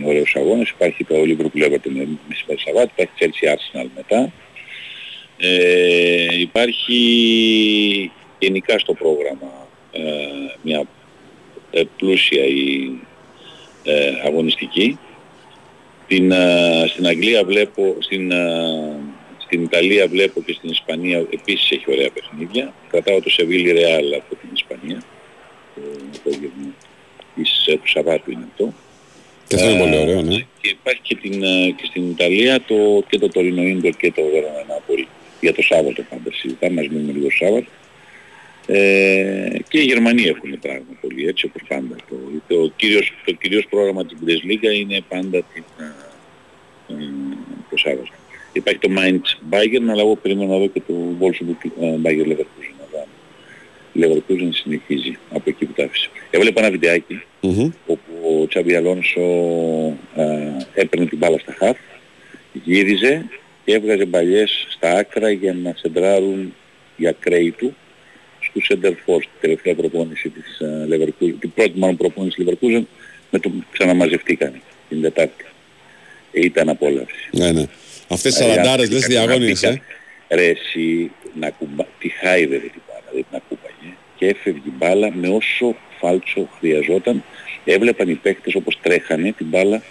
ωραίους 0.05 0.35
αγώνες, 0.35 0.69
υπάρχει 0.69 1.03
το 1.03 1.15
Liverpool 1.15 1.63
Everton 1.65 1.89
με 1.89 2.07
μεσημέρι 2.27 2.59
Σαββάτου, 2.59 2.91
υπάρχει 2.95 3.13
Chelsea 3.19 3.47
Arsenal 3.53 3.87
μετά. 3.95 4.31
Ε, 5.37 6.39
υπάρχει 6.39 8.11
γενικά 8.39 8.79
στο 8.79 8.93
πρόγραμμα 8.93 9.67
ε, 9.91 10.01
μια 10.61 10.83
ε, 11.71 11.83
πλούσια 11.97 12.45
η, 12.45 12.91
ε, 13.83 14.13
αγωνιστική. 14.25 14.99
Την, 16.07 16.31
ε, 16.31 16.85
στην 16.87 17.07
Αγγλία 17.07 17.43
βλέπω, 17.43 17.95
στην, 17.99 18.31
ε, 18.31 18.99
στην 19.37 19.63
Ιταλία 19.63 20.07
βλέπω 20.07 20.41
και 20.41 20.53
στην 20.53 20.69
Ισπανία 20.69 21.17
επίσης 21.17 21.71
έχει 21.71 21.85
ωραία 21.87 22.09
παιχνίδια. 22.09 22.73
Κρατάω 22.89 23.21
το 23.21 23.29
Σεβίλη 23.29 23.71
Ρεάλ 23.71 24.13
από 24.13 24.35
την 24.35 24.49
Ισπανία. 24.53 25.03
Το 25.75 25.81
απόγευμα 26.17 26.73
της, 27.37 27.67
ε, 27.67 27.73
του 27.77 27.89
Σαββάτου 27.89 28.31
είναι 28.31 28.45
αυτό. 28.51 28.73
Και 29.47 29.55
αυτό 29.55 29.69
είναι 29.69 29.79
Ε, 29.79 29.83
πολύ 29.83 29.97
ωραίο, 29.97 30.21
ναι. 30.21 30.35
Και 30.35 30.69
υπάρχει 30.69 31.01
και, 31.01 31.15
την, 31.15 31.43
ε, 31.43 31.69
και 31.77 31.85
στην 31.85 32.09
Ιταλία 32.09 32.61
το, 32.61 33.03
και 33.09 33.17
το 33.17 33.27
Τωρινό 33.29 33.61
Ίντορ 33.61 33.91
και 33.91 34.11
το 34.11 34.21
Βερόνα 34.23 34.63
Νάπολη. 34.67 35.07
Για 35.41 35.53
το 35.53 35.61
Σάββατο 35.61 36.03
πάντα 36.09 36.29
συζητάμε, 36.33 36.81
ας 36.81 36.87
μείνουμε 36.87 37.11
λίγο 37.11 37.27
Σάββατο. 37.31 37.67
Ε, 38.69 39.49
και 39.69 39.79
οι 39.79 39.83
Γερμανοί 39.83 40.23
έχουν 40.23 40.59
πράγμα 40.59 40.93
πολύ 41.01 41.27
έτσι 41.27 41.45
όπως 41.45 41.61
πάντα. 41.67 41.95
Το, 42.09 42.15
το, 42.47 42.71
κύριος, 42.75 43.13
το 43.25 43.31
κυρίως 43.31 43.65
πρόγραμμα 43.69 44.05
της 44.05 44.17
Bundesliga 44.21 44.79
είναι 44.79 45.01
πάντα 45.09 45.43
την, 45.53 45.63
ε, 45.79 45.83
ε, 46.93 46.95
το 47.69 47.77
Σάββατο. 47.77 48.09
Υπάρχει 48.53 48.79
το 48.79 48.89
Mainz 48.97 49.53
Bayern, 49.53 49.89
αλλά 49.89 50.01
εγώ 50.01 50.15
περιμένω 50.15 50.51
να 50.53 50.57
δω 50.57 50.67
και 50.67 50.81
το 50.87 50.93
Wolfsburg 51.19 51.69
ε, 51.81 51.95
Bayern 52.03 52.27
Leverkusen. 52.31 52.76
Να 53.99 54.07
δω. 54.07 54.15
Η 54.15 54.23
Leverkusen 54.27 54.49
συνεχίζει 54.51 55.17
από 55.31 55.43
εκεί 55.45 55.65
που 55.65 55.73
τα 55.73 55.83
άφησε. 55.83 56.09
Έβλεπα 56.29 56.61
ένα 56.61 56.71
βιντεάκι 56.71 57.21
όπου 57.85 58.41
ο 58.41 58.47
Τσάμπι 58.47 58.75
Αλόνσο 58.75 59.21
ε, 60.15 60.81
έπαιρνε 60.81 61.05
την 61.05 61.17
μπάλα 61.17 61.37
στα 61.39 61.55
χαφ, 61.57 61.77
γύριζε 62.63 63.25
και 63.65 63.73
έβγαζε 63.73 64.05
μπαλιές 64.05 64.65
στα 64.69 64.91
άκρα 64.91 65.31
για 65.31 65.53
να 65.53 65.73
σεντράρουν 65.77 66.53
οι 66.95 67.07
ακραίοι 67.07 67.51
του 67.51 67.75
στους 68.39 68.69
center 68.69 68.91
force, 68.91 69.21
την 69.21 69.39
τελευταία 69.41 69.75
προπόνηση 69.75 70.29
της 70.29 70.59
ε, 70.59 70.87
Leverkusen, 70.89 71.33
την 71.39 71.51
πρώτη 71.53 71.79
μάλλον 71.79 71.97
προπόνηση 71.97 72.43
της 72.43 72.53
Leverkusen, 72.53 72.83
με 73.29 73.39
το 73.39 73.49
που 73.49 73.63
ξαναμαζευτήκανε 73.71 74.61
την 74.89 75.01
Τετάρτη. 75.01 75.45
Ε, 76.31 76.39
ήταν 76.39 76.69
απόλαυση. 76.69 77.29
ναι, 77.31 77.51
ναι. 77.51 77.65
Αυτές 78.07 78.33
τις 78.33 78.41
Δηλαδή, 78.43 78.53
σαραντάρες 78.53 78.87
αν 78.87 78.93
λες 78.93 79.05
πήγανε 79.07 79.25
να 79.25 79.31
διαγώνιες, 79.31 79.63
ε. 79.63 79.67
πήγανε, 79.67 79.81
Ρε 80.29 80.45
εσύ 80.45 81.11
να 81.39 81.49
κουμπά, 81.49 81.83
τη 81.99 82.09
χάιδευε 82.09 82.67
την 82.67 82.81
μπάλα, 82.87 83.09
δεν 83.13 83.25
την 83.29 83.35
ακούμπαγε 83.41 83.66
και 84.17 84.25
έφευγε 84.25 84.61
η 84.65 84.73
μπάλα 84.77 85.11
με 85.13 85.27
όσο 85.27 85.75
φάλτσο 85.99 86.49
χρειαζόταν. 86.59 87.23
Έβλεπαν 87.65 88.09
οι 88.09 88.15
παίκτες 88.15 88.55
όπως 88.55 88.79
τρέχανε 88.81 89.31
την 89.31 89.45
μπάλα 89.45 89.81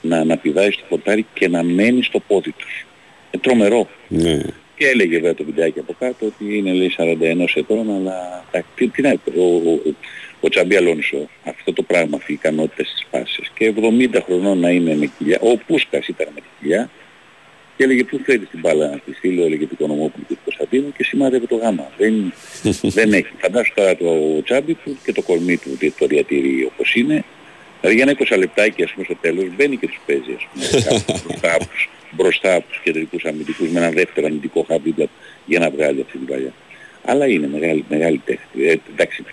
να 0.00 0.18
αναπηδάει 0.18 0.70
στο 0.70 0.84
ποτάρι 0.88 1.26
και 1.34 1.48
να 1.48 1.62
μένει 1.62 2.02
στο 2.02 2.20
πόδι 2.20 2.50
τους. 2.50 2.86
Ε, 3.30 3.38
τρομερό. 3.38 3.88
Ναι. 4.08 4.40
Και 4.76 4.86
έλεγε 4.86 5.14
βέβαια 5.14 5.34
το 5.34 5.44
βιντεάκι 5.44 5.78
από 5.78 5.94
κάτω 5.98 6.26
ότι 6.26 6.56
είναι 6.56 6.72
λέει 6.72 6.94
41 6.98 7.46
ετών, 7.54 7.94
αλλά 7.94 8.44
τα, 8.50 8.64
τι, 8.74 8.88
τι 8.88 9.02
να, 9.02 9.10
ο, 9.36 9.42
ο, 9.42 9.94
ο 10.40 10.48
Τσαμπί 10.48 10.76
Αλόνσο 10.76 11.28
αυτό 11.44 11.72
το 11.72 11.82
πράγμα, 11.82 12.16
αυτή 12.16 12.32
η 12.32 12.34
ικανότητα 12.34 12.84
στις 12.84 13.06
πάσες 13.10 13.50
και 13.54 13.74
70 14.14 14.20
χρονών 14.24 14.58
να 14.58 14.70
είναι 14.70 14.96
με 14.96 15.10
κοιλιά, 15.18 15.38
ο 15.40 15.56
Πούσκας 15.66 16.08
ήταν 16.08 16.28
με 16.34 16.40
κοιλιά 16.60 16.90
και 17.76 17.84
έλεγε 17.84 18.04
πού 18.04 18.20
θέλεις 18.24 18.48
την 18.48 18.60
μπάλα 18.60 18.88
να 18.88 18.98
τη 18.98 19.12
στείλω, 19.12 19.44
έλεγε 19.44 19.66
του 19.66 19.72
Οικονομόπουλου 19.72 20.24
και 20.28 20.34
του 20.34 20.40
Κωνσταντίνου 20.44 20.92
και 20.96 21.04
σημάδευε 21.04 21.46
το 21.46 21.56
γάμα. 21.56 21.90
Δεν, 21.98 22.32
δεν 22.98 23.12
έχει. 23.12 23.32
Φαντάσου 23.38 23.72
τώρα 23.74 23.96
το 23.96 24.42
τσάμπι 24.42 24.74
του 24.74 24.98
και 25.04 25.12
το 25.12 25.22
κορμί 25.22 25.56
του, 25.56 25.70
ότι 25.74 25.94
το 25.98 26.06
διατηρεί 26.06 26.64
όπως 26.72 26.94
είναι. 26.94 27.24
Δηλαδή 27.80 28.02
για 28.02 28.14
ένα 28.18 28.34
20 28.34 28.38
λεπτάκι 28.38 28.82
ας 28.82 28.92
πούμε 28.92 29.04
στο 29.04 29.16
τέλος 29.20 29.44
μπαίνει 29.56 29.76
και 29.76 29.86
τους 29.86 30.00
παίζει 30.06 30.36
ας 30.36 30.46
πούμε 30.52 30.82
κάπου 30.88 31.20
μπροστά 31.26 31.54
από 31.54 31.66
τους, 31.66 31.88
μπροστά 32.10 32.54
από 32.54 32.68
τους 32.68 32.80
κεντρικούς 32.84 33.24
αμυντικούς 33.24 33.68
με 33.68 33.78
ένα 33.80 33.90
δεύτερο 33.90 34.26
αμυντικό 34.26 34.64
χαβ 34.68 34.82
δίπλα 34.82 35.04
του 35.04 35.10
για 35.46 35.58
να 35.58 35.70
βγάλει 35.70 36.00
αυτή 36.00 36.18
την 36.18 36.26
παλιά. 36.26 36.52
Αλλά 37.04 37.26
είναι 37.26 37.48
μεγάλη, 37.48 37.84
μεγάλη 37.88 38.20
τέχνη. 38.24 38.64
Ε, 38.66 38.74
εντάξει, 38.92 39.24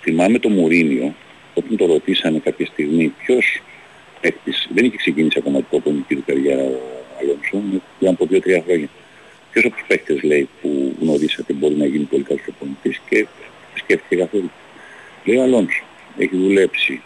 θυμάμαι 0.00 0.38
το 0.38 0.48
Μουρίνιο 0.48 1.14
όταν 1.54 1.76
το 1.76 1.86
ρωτήσανε 1.86 2.38
κάποια 2.38 2.66
στιγμή 2.66 3.14
ποιος 3.24 3.62
παίκτης, 4.20 4.68
δεν 4.74 4.84
είχε 4.84 4.96
ξεκινήσει 4.96 5.38
ακόμα 5.38 5.58
το 5.58 5.66
προπονητική 5.70 6.14
του 6.14 6.24
καριέρα 6.26 6.62
ο 6.62 6.98
Αλόνσο, 7.20 7.82
ήταν 8.00 8.14
από 8.14 8.26
2-3 8.30 8.62
χρόνια. 8.64 8.88
Ποιος 9.52 9.64
από 9.64 9.74
τους 9.74 9.84
παίκτες 9.86 10.22
λέει 10.22 10.48
που 10.62 10.94
γνωρίσατε 11.00 11.52
μπορεί 11.52 11.74
να 11.74 11.86
γίνει 11.86 12.04
πολύ 12.04 12.22
καλός 12.22 12.42
προπονητής 12.42 13.00
και 13.08 13.26
σκέφτηκε 13.74 14.16
καθόλου. 14.16 14.50
Λέει 15.24 15.36
ο 15.36 15.42
Αλόνσο, 15.42 15.84
έχει 16.18 16.36
δουλέψει, 16.36 17.02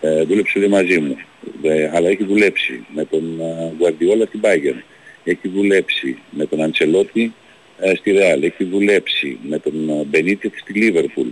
ε, 0.00 0.22
δούλεψε 0.22 0.58
λέει 0.58 0.68
μαζί 0.68 0.98
μου, 0.98 1.16
ε, 1.62 1.90
αλλά 1.94 2.08
έχει 2.08 2.24
δουλέψει 2.24 2.86
με 2.94 3.04
τον 3.04 3.40
ε, 3.40 3.72
Guardiola 3.80 4.26
στην 4.26 4.40
Bayern, 4.42 4.82
έχει 5.24 5.48
δουλέψει 5.48 6.18
με 6.30 6.46
τον 6.46 6.62
Αντσελότη 6.62 7.32
ε, 7.78 7.94
στη 7.94 8.10
Ρεάλ, 8.10 8.42
έχει 8.42 8.64
δουλέψει 8.64 9.38
με 9.42 9.58
τον 9.58 9.88
ε, 9.88 10.04
Μπενίτες 10.04 10.50
στη 10.60 10.72
Λίβερπουλ. 10.72 11.28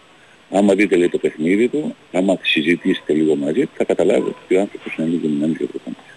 Άμα 0.50 0.74
δείτε 0.74 0.96
λέει 0.96 1.08
το 1.08 1.18
παιχνίδι 1.18 1.68
του, 1.68 1.96
άμα 2.12 2.38
συζητήσετε 2.42 3.12
λίγο 3.12 3.36
μαζί 3.36 3.60
του, 3.60 3.70
θα 3.76 3.84
καταλάβετε 3.84 4.34
ότι 4.44 4.56
ο 4.56 4.60
άνθρωπος 4.60 4.94
είναι 4.98 5.06
λίγο 5.06 5.20
γεννημένος 5.22 5.56
για 5.56 5.66
προπονητής. 5.66 6.14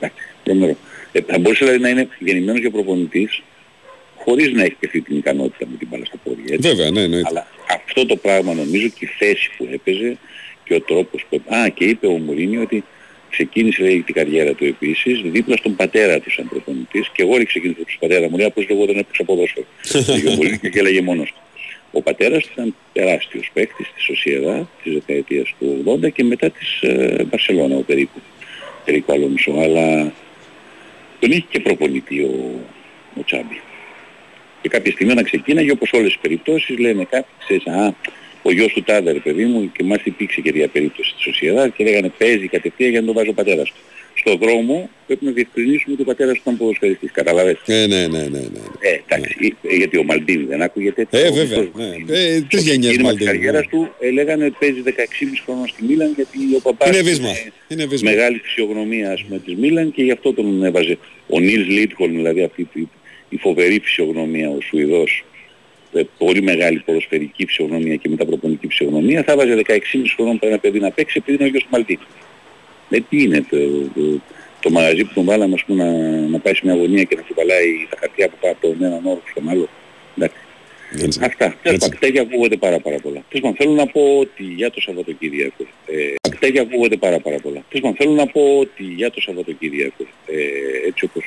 Εντάξει, 0.00 0.26
τρομερό. 0.42 0.76
Ε, 1.16 1.20
θα 1.26 1.38
μπορούσε 1.38 1.64
δηλαδή 1.64 1.82
να 1.82 1.88
είναι 1.88 2.08
γεννημένος 2.18 2.60
για 2.60 2.70
προπονητής 2.70 3.42
χωρίς 4.16 4.52
να 4.52 4.62
έχει 4.62 4.76
και 4.80 4.86
αυτή 4.86 5.00
την 5.00 5.16
ικανότητα 5.16 5.66
με 5.70 5.76
την 5.76 5.88
μπάλα 5.90 6.04
στα 6.04 6.16
πόδια. 6.24 6.54
Έτσι. 6.54 6.68
Βέβαια, 6.68 6.90
ναι, 6.90 7.00
εννοείται. 7.00 7.28
Αλλά 7.28 7.46
αυτό 7.70 8.06
το 8.06 8.16
πράγμα 8.16 8.54
νομίζω 8.54 8.88
και 8.88 9.04
η 9.04 9.10
θέση 9.18 9.50
που 9.56 9.68
έπαιζε 9.72 10.16
και 10.64 10.74
ο 10.74 10.80
τρόπος 10.80 11.24
που... 11.28 11.42
Α, 11.54 11.68
και 11.68 11.84
είπε 11.84 12.06
ο 12.06 12.18
Μουρίνιο 12.18 12.62
ότι 12.62 12.84
ξεκίνησε 13.30 13.82
λέει, 13.82 14.02
την 14.02 14.14
καριέρα 14.14 14.52
του 14.52 14.64
επίσης 14.64 15.20
δίπλα 15.20 15.56
στον 15.56 15.76
πατέρα 15.76 16.20
του 16.20 16.30
σαν 16.30 16.48
προπονητής 16.48 17.10
και 17.12 17.22
εγώ 17.22 17.32
όλοι 17.32 17.44
ξεκίνησα 17.44 17.80
από 17.80 17.90
τον 17.90 18.08
πατέρα 18.08 18.30
μου, 18.30 18.36
λέει 18.36 18.46
απλώς 18.46 18.66
εγώ 18.68 18.86
δεν 18.86 18.98
έπαιξα 18.98 19.24
ποδόσφαιρο. 19.24 19.66
Πήγε 19.92 20.28
ο 20.32 20.32
Μουρίνιο 20.32 20.56
και 20.56 20.68
γέλαγε 20.68 21.00
μόνος 21.00 21.28
του. 21.28 21.40
Ο 21.92 22.02
πατέρας 22.02 22.42
του 22.42 22.50
ήταν 22.52 22.74
τεράστιος 22.92 23.50
παίκτης 23.52 23.92
της 23.94 24.04
Σοσιαδά 24.04 24.68
της 24.82 24.92
δεκαετίας 24.92 25.54
του 25.58 25.98
80 26.04 26.12
και 26.12 26.24
μετά 26.24 26.50
της 26.50 26.80
ε, 26.80 27.24
Μπαρσελώνα 27.30 27.76
ο 27.76 27.80
περίπου. 27.80 28.20
Περίπου 28.84 29.12
άλλο 29.12 29.26
μισό, 29.26 29.52
αλλά 29.52 30.12
τον 31.20 31.30
είχε 31.30 31.44
και 31.50 31.60
προπονητή 31.60 32.20
ο, 32.20 32.60
ο 33.18 33.24
Τσάμπη. 33.24 33.60
Και 34.62 34.68
κάποια 34.68 34.92
στιγμή 34.92 35.14
να 35.14 35.22
ξεκίναγε 35.22 35.70
όπως 35.70 35.92
όλες 35.92 36.06
τις 36.06 36.18
περιπτώσεις 36.20 36.78
λένε 36.78 37.04
κάτι, 37.04 37.28
ξέρεις, 37.38 37.66
α, 37.66 37.94
ο 38.42 38.52
γιος 38.52 38.72
του 38.72 38.82
τάδε 38.82 39.12
ρε 39.12 39.18
παιδί 39.18 39.44
μου 39.44 39.72
και 39.72 39.84
μας 39.84 39.98
υπήρξε 40.04 40.40
και 40.40 40.52
μια 40.54 40.68
περίπτωση 40.68 41.10
στη 41.10 41.22
Σοσιαδά 41.22 41.68
και 41.68 41.84
λέγανε 41.84 42.12
παίζει 42.18 42.48
κατευθείαν 42.48 42.90
για 42.90 43.00
να 43.00 43.06
τον 43.06 43.14
βάζει 43.14 43.28
ο 43.28 43.32
πατέρας 43.32 43.68
του. 43.68 43.80
Στο 44.28 44.36
δρόμο 44.36 44.90
πρέπει 45.06 45.24
να 45.24 45.30
διευκρινίσουμε 45.30 45.92
ότι 45.92 46.02
ο 46.02 46.04
πατέρας 46.04 46.34
του 46.34 46.40
ήταν 46.42 46.56
ποδοσφαιριστής, 46.56 47.10
καταλαβαίνεις. 47.12 47.60
Ε, 47.66 47.86
ναι, 47.86 48.06
ναι, 48.06 48.18
ναι, 48.18 48.38
ναι. 48.38 48.60
Ε, 48.78 49.00
εντάξει, 49.06 49.56
ε, 49.62 49.74
γιατί 49.76 49.98
ο 49.98 50.04
Μαλντίνη 50.04 50.44
δεν 50.44 50.62
άκουγεται 50.62 51.00
έτσι. 51.00 51.26
Ε, 51.26 51.30
βέβαια. 51.30 51.58
Ναι. 51.74 51.84
Ε, 52.16 52.40
τις 52.40 52.62
γενιές 52.62 52.68
Εκείνη 52.68 52.92
της 52.92 53.02
Μαλτίνης. 53.02 53.32
καριέρας 53.32 53.66
του 53.66 53.88
ε, 54.00 54.10
λέγανε 54.10 54.44
ότι 54.44 54.56
παίζει 54.60 54.82
16,5 54.86 55.42
χρόνων 55.44 55.66
στη 55.68 55.84
Μίλαν 55.84 56.12
γιατί 56.14 56.38
ο 56.56 56.60
παπάς 56.60 56.88
Είναι 56.88 56.98
του 56.98 57.04
βίσμα. 57.04 57.28
Είναι 57.68 57.86
βίσμα. 57.86 58.10
μεγάλη 58.10 58.38
φυσιογνωμία 58.38 59.12
ας 59.12 59.22
πούμε 59.24 59.38
της 59.38 59.54
Μίλαν 59.54 59.92
και 59.92 60.02
γι' 60.02 60.10
αυτό 60.10 60.32
τον 60.34 60.64
έβαζε. 60.64 60.98
Ο 61.26 61.40
Νίλς 61.40 61.66
Λίτχολm 61.68 62.10
δηλαδή 62.10 62.42
αυτή 62.42 62.68
η, 62.72 62.88
η 63.28 63.36
φοβερή 63.36 63.80
φυσιογνωμία, 63.84 64.48
ο 64.50 64.58
Σουηδός, 64.60 65.24
ε, 65.92 66.02
πολύ 66.18 66.42
μεγάλη 66.42 66.78
ποδοσφαιρική 66.84 67.46
φυσιογνωμία 67.46 67.96
και 67.96 68.08
μεταπροπονική 68.08 68.66
φυσιογνωμία, 68.66 69.22
θα 69.22 69.36
βάζε 69.36 69.62
16,5 69.66 69.76
χρόνων 70.16 70.38
ένα 70.42 70.58
παιδί 70.58 70.78
να 70.80 70.90
παίξει 70.90 71.16
επειδή 71.18 71.36
είναι 71.36 71.46
ο 71.46 71.50
γιος 71.50 71.62
του 71.62 71.68
Μαλτίνη. 71.72 71.98
Ε, 72.90 73.00
τι 73.00 73.22
είναι 73.22 73.44
το, 73.50 73.56
το, 73.94 74.20
το 74.60 74.70
μαγαζί 74.70 75.04
που 75.04 75.12
τον 75.14 75.24
βάλαμε 75.24 75.54
ας 75.54 75.64
πούμε, 75.64 75.84
να, 75.84 76.28
να 76.28 76.38
πάει 76.38 76.54
σε 76.54 76.60
μια 76.64 76.74
γωνία 76.74 77.02
και 77.02 77.16
να 77.16 77.22
κουβαλάει 77.22 77.86
τα 77.90 77.96
χαρτιά 78.00 78.28
που 78.28 78.36
πάει 78.40 78.50
από 78.50 78.60
τον 78.60 78.76
έναν 78.84 79.06
όροφο 79.06 79.28
στον 79.30 79.48
άλλο. 79.48 79.68
Εντάξει. 80.16 80.40
Αυτά. 81.22 81.54
Τέλος 81.62 81.78
πάντων, 81.78 81.98
τέτοια 81.98 82.22
ακούγονται 82.22 82.56
πάρα 82.56 82.78
πάρα 82.78 82.96
πολλά. 82.96 83.24
Τέλος 83.28 83.42
πάντων, 83.42 83.54
θέλω 83.56 83.72
να 83.72 83.86
πω 83.86 84.18
ότι 84.18 84.42
για 84.42 84.70
το 84.70 84.80
Σαββατοκύριακο. 84.80 85.64
Ε, 85.86 86.14
τέτοια 86.38 86.62
ακούγονται 86.62 86.96
πάρα 86.96 87.18
πάρα 87.18 87.36
πολλά. 87.36 87.64
Τέλος 87.68 87.82
πάντων, 87.82 87.96
θέλω 87.96 88.12
να 88.12 88.26
πω 88.26 88.58
ότι 88.58 88.82
για 88.82 89.10
το 89.10 89.20
Σαββατοκύριακο. 89.20 90.04
Ε, 90.26 90.88
έτσι 90.88 91.04
όπως 91.04 91.24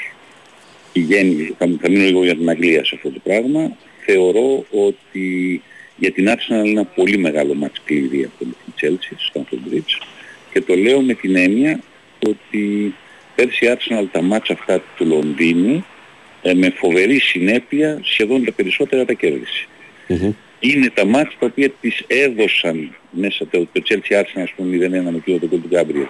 πηγαίνει, 0.94 1.56
θα, 1.57 1.69
θα 1.81 1.90
μείνω 1.90 2.03
λίγο 2.03 2.23
για 2.23 2.36
την 2.36 2.49
Αγγλία 2.49 2.86
σε 2.86 2.95
αυτό 2.95 3.10
το 3.10 3.19
πράγμα, 3.23 3.72
θεωρώ 4.06 4.65
ότι 4.69 5.61
για 5.98 6.11
την 6.11 6.30
Arsenal 6.30 6.65
είναι 6.65 6.69
ένα 6.69 6.86
πολύ 6.86 7.18
μεγάλο 7.18 7.53
μάτς 7.53 7.81
κλειδί 7.84 8.23
αυτό 8.23 8.45
με 8.45 8.53
την 8.65 8.73
Chelsea, 8.81 9.15
στο 9.18 9.45
Stamford 9.49 9.73
Bridge. 9.73 10.03
Και 10.53 10.61
το 10.61 10.76
λέω 10.76 11.01
με 11.01 11.13
την 11.13 11.35
έννοια 11.35 11.80
ότι 12.27 12.93
πέρσι 13.35 13.65
η 13.65 13.69
Arsenal 13.71 14.05
τα 14.11 14.21
μάτς 14.21 14.49
αυτά 14.49 14.84
του 14.95 15.05
Λονδίνου 15.05 15.85
ε, 16.41 16.53
με 16.53 16.69
φοβερή 16.69 17.19
συνέπεια 17.19 17.99
σχεδόν 18.03 18.45
τα 18.45 18.51
περισσότερα 18.51 19.05
τα 19.05 19.13
κέρδισε. 19.13 19.67
Είναι 20.59 20.89
τα 20.89 21.05
μάτς 21.05 21.35
τα 21.39 21.45
οποία 21.45 21.69
τις 21.69 22.03
έδωσαν 22.07 22.95
μέσα 23.11 23.47
το, 23.47 23.67
το 23.71 23.81
Chelsea 23.89 24.19
Arsenal 24.19 24.41
ας 24.41 24.51
πούμε 24.55 24.77
0-1 24.77 24.89
με 24.89 25.21
κύριο 25.26 25.39
τον 25.39 25.49
του 25.49 25.67
Γκάμπριελ. 25.67 26.05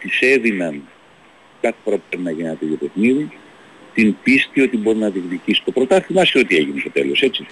Τις 0.00 0.20
έδιναν 0.20 0.82
κάθε 1.60 1.76
φορά 1.84 1.96
που 1.96 2.02
πρέπει 2.08 2.24
να 2.24 2.30
γίνει 2.30 2.48
ένα 2.48 2.56
τέτοιο 2.56 2.76
παιχνίδι 2.76 3.30
την 3.94 4.16
πίστη 4.22 4.60
ότι 4.60 4.76
μπορεί 4.76 4.98
να 4.98 5.10
διεκδικήσει 5.10 5.62
το 5.64 5.70
πρωτάθλημα 5.70 6.24
σε 6.24 6.38
ό,τι 6.38 6.56
έγινε 6.56 6.80
στο 6.80 6.90
τέλος, 6.90 7.22
έτσι. 7.22 7.46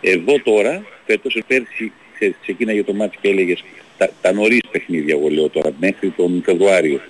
Εδώ 0.00 0.40
τώρα, 0.40 0.82
φέτος, 1.06 1.42
πέρσι 1.46 1.92
ξέρεις, 2.14 2.36
ξεκίναγε 2.42 2.84
το 2.84 2.92
μάτι 2.92 3.16
και 3.20 3.28
έλεγες 3.28 3.64
τα, 3.98 4.10
τα 4.20 4.32
νωρίς 4.32 4.60
παιχνίδια, 4.70 5.14
εγώ 5.18 5.28
λέω 5.28 5.48
τώρα, 5.48 5.70
μέχρι 5.80 6.10
τον 6.10 6.42
Φεβρουάριο. 6.44 7.00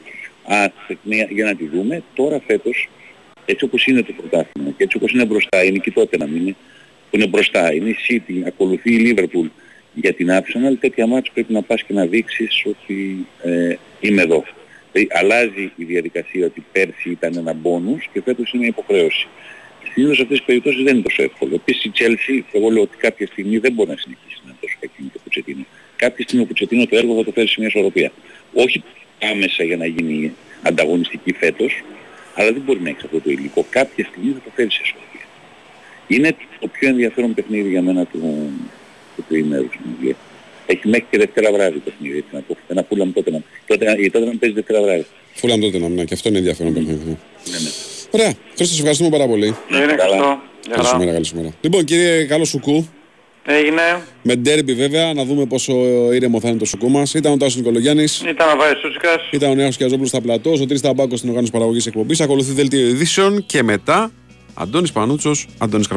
Α, 0.44 0.70
παιχνίδια, 0.86 1.28
για 1.30 1.44
να 1.44 1.54
τη 1.54 1.66
δούμε, 1.66 2.02
τώρα 2.14 2.40
φέτος, 2.46 2.88
έτσι 3.44 3.64
όπως 3.64 3.86
είναι 3.86 4.02
το 4.02 4.12
πρωτάθλημα 4.12 4.70
και 4.76 4.84
έτσι 4.84 4.96
όπως 4.96 5.12
είναι 5.12 5.24
μπροστά, 5.24 5.64
είναι 5.64 5.78
και 5.78 5.90
τότε 5.90 6.16
να 6.16 6.26
μην 6.26 6.42
είναι, 6.42 6.56
που 7.10 7.16
είναι 7.16 7.26
μπροστά, 7.26 7.74
είναι 7.74 7.88
η 7.88 7.96
City, 8.08 8.42
ακολουθεί 8.46 8.94
η 8.94 9.14
Liverpool 9.16 9.48
για 9.94 10.12
την 10.12 10.28
Arsenal, 10.30 10.76
τέτοια 10.80 11.06
μάτς 11.06 11.30
πρέπει 11.30 11.52
να 11.52 11.62
πας 11.62 11.82
και 11.82 11.92
να 11.92 12.06
δείξεις 12.06 12.62
ότι 12.66 13.26
ε, 13.42 13.74
είμαι 14.00 14.22
εδώ. 14.22 14.44
Δηλαδή 14.92 15.08
αλλάζει 15.14 15.72
η 15.76 15.84
διαδικασία 15.84 16.46
ότι 16.46 16.64
πέρσι 16.72 17.10
ήταν 17.10 17.36
ένα 17.36 17.52
μπόνους 17.52 18.08
και 18.12 18.22
φέτος 18.24 18.52
είναι 18.52 18.62
μια 18.62 18.74
υποχρέωση. 18.76 19.28
Συνήθως 19.92 20.16
σε 20.16 20.22
αυτές 20.22 20.38
τις 20.38 20.46
περιπτώσεις 20.46 20.82
δεν 20.82 20.94
είναι 20.94 21.02
τόσο 21.02 21.22
εύκολο. 21.22 21.54
Επίσης 21.54 21.84
η 21.84 21.90
Chelsea, 21.98 22.42
εγώ 22.52 22.70
λέω 22.70 22.82
ότι 22.82 22.96
κάποια 22.96 23.26
στιγμή 23.26 23.58
δεν 23.58 23.72
μπορεί 23.72 23.90
να 23.90 23.96
συνεχίσει 23.96 24.36
να 24.44 24.48
είναι 24.48 24.58
τόσο 24.60 24.76
κακή 24.80 25.02
με 25.02 25.10
το 25.12 25.18
Πουτσετίνο. 25.24 25.64
Κάποια 25.96 26.24
στιγμή 26.24 26.42
ο 26.44 26.46
Πουτσετίνο 26.46 26.86
το 26.86 26.96
έργο 26.96 27.16
θα 27.16 27.24
το 27.24 27.32
φέρει 27.32 27.48
σε 27.48 27.54
μια 27.58 27.68
ισορροπία. 27.68 28.12
Όχι 28.54 28.82
άμεσα 29.32 29.62
για 29.64 29.76
να 29.76 29.86
γίνει 29.86 30.32
ανταγωνιστική 30.62 31.32
φέτος, 31.32 31.82
αλλά 32.34 32.52
δεν 32.52 32.62
μπορεί 32.64 32.80
να 32.80 32.88
έχει 32.88 32.98
αυτό 33.04 33.20
το 33.20 33.30
υλικό. 33.30 33.66
Κάποια 33.70 34.04
στιγμή 34.10 34.32
θα 34.32 34.40
το 34.44 34.50
φέρει 34.54 34.70
σε 34.70 34.80
ισορροπία. 34.84 35.26
Είναι 36.06 36.36
το 36.60 36.66
πιο 36.66 36.88
ενδιαφέρον 36.88 37.34
παιχνίδι 37.34 37.68
για 37.68 37.82
μένα 37.82 38.04
του, 38.04 38.50
του 39.16 39.24
τριημέρου 39.28 39.66
στην 39.66 39.80
Αγγλία. 39.94 40.16
Έχει 40.66 40.88
μέχρι 40.88 41.06
και 41.10 41.18
Δευτέρα 41.18 41.52
βράδυ 41.52 41.78
το 41.78 41.90
παιχνίδι, 41.90 42.16
έτσι 42.18 42.30
να 42.32 42.40
πω. 42.40 42.56
Ένα 42.68 42.82
φούλαμ 42.88 43.12
τότε 43.12 43.30
να 43.30 43.42
τότε, 43.66 43.96
η 43.98 44.10
τότε 44.10 44.24
να 44.24 44.36
παίζει 44.36 44.54
Δευτέρα 44.54 44.82
βράδυ. 44.82 45.06
Φούλαμ 45.34 45.60
τότε 45.60 45.78
να 45.78 46.04
και 46.04 46.14
αυτό 46.14 46.28
είναι 46.28 46.38
ενδιαφέρον 46.38 46.74
παιχνίδι. 46.74 47.04
Ναι, 47.04 47.58
ναι. 47.58 47.97
Ωραία. 48.10 48.32
Χρήστο, 48.56 48.64
σε 48.74 48.78
ευχαριστούμε 48.80 49.10
πάρα 49.10 49.26
πολύ. 49.26 49.46
Είναι 49.70 49.82
ευχαριστώ. 49.92 50.40
Γεια 50.66 50.74
Καλή 50.74 50.82
σου 50.84 50.90
χαρά. 50.90 50.98
μέρα, 50.98 51.12
καλή 51.12 51.24
σου 51.24 51.36
μέρα. 51.36 51.50
Λοιπόν, 51.60 51.84
κύριε 51.84 52.24
Καλό 52.24 52.44
Σουκού, 52.44 52.88
Έγινε. 53.46 53.82
με 54.22 54.34
ντέρμπι 54.36 54.74
βέβαια, 54.74 55.12
να 55.12 55.24
δούμε 55.24 55.46
πόσο 55.46 55.72
ήρεμο 56.12 56.40
θα 56.40 56.48
είναι 56.48 56.58
το 56.58 56.64
σουκού 56.64 56.90
μας. 56.90 57.14
Ήταν 57.14 57.32
ο 57.32 57.36
Τάσος 57.36 57.56
Νικολογιάννης, 57.56 58.20
Ήταν 58.28 58.48
ο 58.54 58.56
Βάης 58.56 58.78
Σούτσικας. 58.78 59.28
ήταν 59.30 59.50
ο 59.50 59.54
Νέος 59.54 59.76
Κιαζόπουλος 59.76 60.08
στα 60.08 60.20
πλατό, 60.20 60.50
ο 60.52 60.66
Τρεις 60.66 60.80
Ταμπάκος 60.80 61.16
στην 61.18 61.28
οργάνωση 61.28 61.52
παραγωγής 61.52 61.86
εκπομπής, 61.86 62.20
ακολουθεί 62.20 62.52
δελτίο 62.52 62.86
ειδήσεων 62.88 63.46
και 63.46 63.62
μετά 63.62 64.10
Αντώνης 64.54 64.92
Πανούτσος, 64.92 65.46
Αντώνης 65.58 65.86
Καρπετός. 65.86 65.96